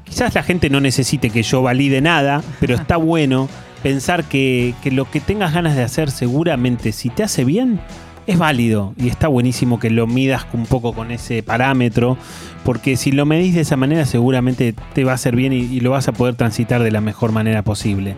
Quizás 0.04 0.36
la 0.36 0.44
gente 0.44 0.70
no 0.70 0.82
necesite 0.82 1.30
que 1.30 1.42
yo 1.42 1.62
valide 1.62 2.02
nada, 2.02 2.44
pero 2.60 2.76
está 2.76 2.98
bueno 2.98 3.48
pensar 3.82 4.26
que, 4.26 4.76
que 4.84 4.92
lo 4.92 5.10
que 5.10 5.22
tengas 5.22 5.54
ganas 5.54 5.78
de 5.78 5.84
hacer 5.84 6.12
seguramente, 6.12 6.92
si 6.92 7.10
te 7.10 7.24
hace 7.24 7.46
bien, 7.46 7.80
es 8.28 8.38
válido 8.38 8.94
y 8.98 9.08
está 9.08 9.30
buenísimo 9.30 9.80
que 9.80 9.90
lo 9.90 10.06
midas 10.06 10.46
un 10.54 10.66
poco 10.66 10.94
con 10.94 11.12
ese 11.12 11.42
parámetro, 11.42 12.18
porque 12.64 12.98
si 12.98 13.12
lo 13.12 13.26
medís 13.26 13.56
de 13.56 13.62
esa 13.62 13.78
manera 13.78 14.06
seguramente 14.06 14.76
te 14.94 15.04
va 15.06 15.14
a 15.14 15.16
hacer 15.16 15.36
bien 15.36 15.54
y, 15.54 15.60
y 15.60 15.80
lo 15.80 15.92
vas 15.92 16.08
a 16.10 16.12
poder 16.12 16.36
transitar 16.36 16.84
de 16.84 16.92
la 16.92 17.02
mejor 17.02 17.32
manera 17.32 17.64
posible. 17.64 18.16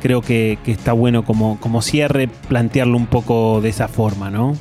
Creo 0.00 0.22
que, 0.22 0.58
que 0.64 0.72
está 0.72 0.94
bueno 0.94 1.24
como, 1.24 1.60
como 1.60 1.82
cierre 1.82 2.28
plantearlo 2.48 2.96
un 2.96 3.06
poco 3.06 3.60
de 3.60 3.68
esa 3.68 3.86
forma, 3.86 4.30
¿no? 4.30 4.56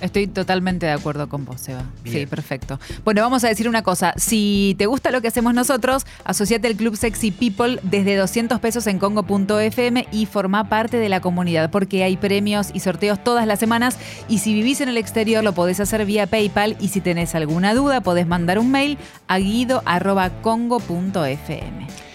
Estoy 0.00 0.26
totalmente 0.26 0.86
de 0.86 0.92
acuerdo 0.92 1.28
con 1.28 1.44
vos, 1.44 1.60
Seba. 1.60 1.84
Sí, 2.04 2.26
perfecto. 2.26 2.78
Bueno, 3.04 3.22
vamos 3.22 3.44
a 3.44 3.48
decir 3.48 3.68
una 3.68 3.82
cosa. 3.82 4.14
Si 4.16 4.74
te 4.78 4.86
gusta 4.86 5.10
lo 5.10 5.20
que 5.20 5.28
hacemos 5.28 5.54
nosotros, 5.54 6.06
asociate 6.24 6.68
al 6.68 6.76
Club 6.76 6.96
Sexy 6.96 7.30
People 7.30 7.80
desde 7.82 8.16
200 8.16 8.60
pesos 8.60 8.86
en 8.86 8.98
congo.fm 8.98 10.06
y 10.12 10.26
forma 10.26 10.68
parte 10.68 10.98
de 10.98 11.08
la 11.08 11.20
comunidad 11.20 11.70
porque 11.70 12.04
hay 12.04 12.16
premios 12.16 12.70
y 12.72 12.80
sorteos 12.80 13.22
todas 13.22 13.46
las 13.46 13.58
semanas 13.58 13.98
y 14.28 14.38
si 14.38 14.54
vivís 14.54 14.80
en 14.80 14.88
el 14.88 14.96
exterior 14.96 15.44
lo 15.44 15.52
podés 15.52 15.80
hacer 15.80 16.06
vía 16.06 16.26
PayPal 16.26 16.76
y 16.80 16.88
si 16.88 17.00
tenés 17.00 17.34
alguna 17.34 17.74
duda 17.74 18.00
podés 18.00 18.26
mandar 18.26 18.58
un 18.58 18.70
mail 18.70 18.98
a 19.26 19.38
guido.congo.fm. 19.38 22.07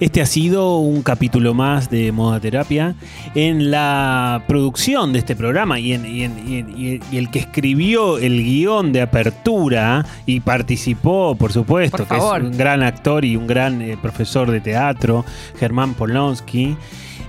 Este 0.00 0.22
ha 0.22 0.26
sido 0.26 0.78
un 0.78 1.02
capítulo 1.02 1.52
más 1.52 1.90
de 1.90 2.10
Moda 2.10 2.40
Terapia. 2.40 2.94
En 3.34 3.70
la 3.70 4.42
producción 4.48 5.12
de 5.12 5.18
este 5.18 5.36
programa 5.36 5.78
y, 5.78 5.92
en- 5.92 6.06
y 6.06 6.22
en- 6.22 7.02
y 7.12 7.16
el 7.18 7.30
que 7.30 7.40
escribió 7.40 8.16
el 8.16 8.42
guion 8.42 8.92
de 8.94 9.02
apertura 9.02 10.06
y 10.24 10.40
participó, 10.40 11.34
por 11.34 11.52
supuesto, 11.52 11.98
Por 11.98 12.06
que 12.08 12.16
es 12.16 12.22
un 12.44 12.56
gran 12.56 12.82
actor 12.82 13.26
y 13.26 13.36
un 13.36 13.46
gran 13.46 13.82
eh, 13.82 13.98
profesor 14.00 14.50
de 14.50 14.60
teatro, 14.60 15.26
Germán 15.58 15.92
Polonsky. 15.92 16.76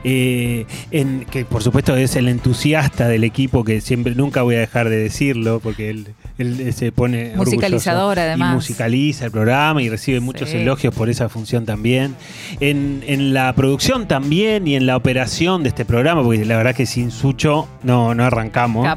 Eh, 0.04 0.66
en, 0.92 1.26
que 1.26 1.46
por 1.46 1.64
supuesto 1.64 1.96
es 1.96 2.16
el 2.16 2.28
entusiasta 2.28 3.08
del 3.08 3.24
equipo, 3.24 3.64
que 3.64 3.82
siempre 3.82 4.16
nunca 4.16 4.42
voy 4.42 4.56
a 4.56 4.60
dejar 4.60 4.90
de 4.90 4.98
decirlo, 4.98 5.60
porque 5.60 5.90
él, 5.90 6.08
él 6.38 6.74
se 6.74 6.92
pone 6.92 7.34
Musicalizador, 7.36 8.20
además. 8.20 8.52
Y 8.52 8.56
musicaliza 8.56 9.26
el 9.26 9.32
programa 9.32 9.82
y 9.82 9.90
recibe 9.90 10.20
muchos 10.20 10.54
elogios 10.54 10.94
por 10.94 11.10
esa 11.10 11.30
función 11.30 11.66
también. 11.66 12.16
En, 12.60 13.04
en 13.08 13.34
la 13.34 13.54
producción 13.54 14.08
también 14.08 14.68
y 14.68 14.76
en 14.76 14.86
la 14.86 14.98
operación 14.98 15.64
de 15.64 15.70
este 15.70 15.86
programa, 15.86 16.24
porque 16.24 16.46
la 16.46 16.58
verdad 16.58 16.76
que 16.76 16.86
sin 16.86 17.12
Sucho 17.12 17.68
no, 17.84 18.16
no 18.16 18.24
arrancamos. 18.24 18.88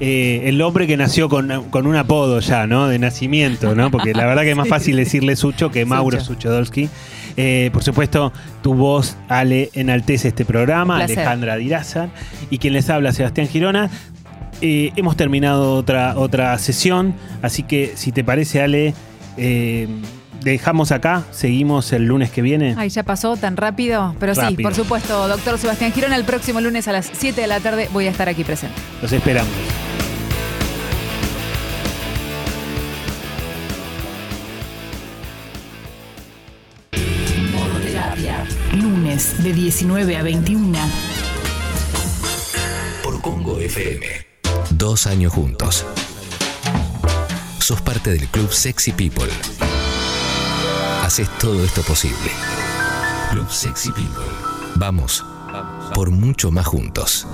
Eh, 0.00 0.42
el 0.44 0.60
hombre 0.62 0.86
que 0.86 0.96
nació 0.96 1.28
con, 1.28 1.64
con 1.70 1.86
un 1.86 1.96
apodo 1.96 2.40
ya, 2.40 2.66
¿no? 2.66 2.88
De 2.88 2.98
nacimiento, 2.98 3.74
¿no? 3.74 3.90
Porque 3.90 4.14
la 4.14 4.26
verdad 4.26 4.42
que 4.42 4.50
es 4.50 4.56
más 4.56 4.68
fácil 4.76 4.96
decirle 4.96 5.36
Sucho 5.36 5.70
que 5.70 5.84
Mauro 5.84 6.18
Sucho. 6.20 6.40
Suchodolski. 6.40 6.88
Eh, 7.42 7.70
por 7.72 7.82
supuesto, 7.82 8.34
tu 8.62 8.74
voz, 8.74 9.16
Ale, 9.26 9.70
enaltece 9.72 10.28
este 10.28 10.44
programa. 10.44 10.98
Alejandra 10.98 11.56
Diraza, 11.56 12.10
y 12.50 12.58
quien 12.58 12.74
les 12.74 12.90
habla, 12.90 13.12
Sebastián 13.12 13.48
Girona. 13.48 13.88
Eh, 14.60 14.92
hemos 14.96 15.16
terminado 15.16 15.74
otra, 15.74 16.18
otra 16.18 16.58
sesión, 16.58 17.14
así 17.40 17.62
que 17.62 17.92
si 17.94 18.12
te 18.12 18.22
parece, 18.24 18.60
Ale, 18.60 18.92
eh, 19.38 19.88
dejamos 20.42 20.92
acá, 20.92 21.24
seguimos 21.30 21.94
el 21.94 22.04
lunes 22.04 22.30
que 22.30 22.42
viene. 22.42 22.74
Ay, 22.76 22.90
ya 22.90 23.04
pasó 23.04 23.38
tan 23.38 23.56
rápido. 23.56 24.14
Pero 24.20 24.34
sí, 24.34 24.56
por 24.62 24.74
supuesto, 24.74 25.26
doctor 25.26 25.56
Sebastián 25.56 25.92
Girona, 25.92 26.16
el 26.16 26.24
próximo 26.24 26.60
lunes 26.60 26.88
a 26.88 26.92
las 26.92 27.10
7 27.10 27.40
de 27.40 27.46
la 27.46 27.60
tarde 27.60 27.88
voy 27.90 28.06
a 28.06 28.10
estar 28.10 28.28
aquí 28.28 28.44
presente. 28.44 28.76
Los 29.00 29.12
esperamos. 29.12 29.50
De 39.20 39.52
19 39.52 40.16
a 40.16 40.22
21. 40.22 40.78
Por 43.02 43.20
Congo 43.20 43.58
FM. 43.58 44.06
Dos 44.70 45.06
años 45.06 45.34
juntos. 45.34 45.84
Sos 47.58 47.82
parte 47.82 48.12
del 48.12 48.26
club 48.28 48.50
Sexy 48.50 48.92
People. 48.92 49.28
Haces 51.02 51.28
todo 51.38 51.62
esto 51.62 51.82
posible. 51.82 52.30
Club 53.30 53.50
Sexy 53.50 53.92
People. 53.92 54.24
Vamos 54.76 55.22
por 55.94 56.10
mucho 56.10 56.50
más 56.50 56.66
juntos. 56.66 57.26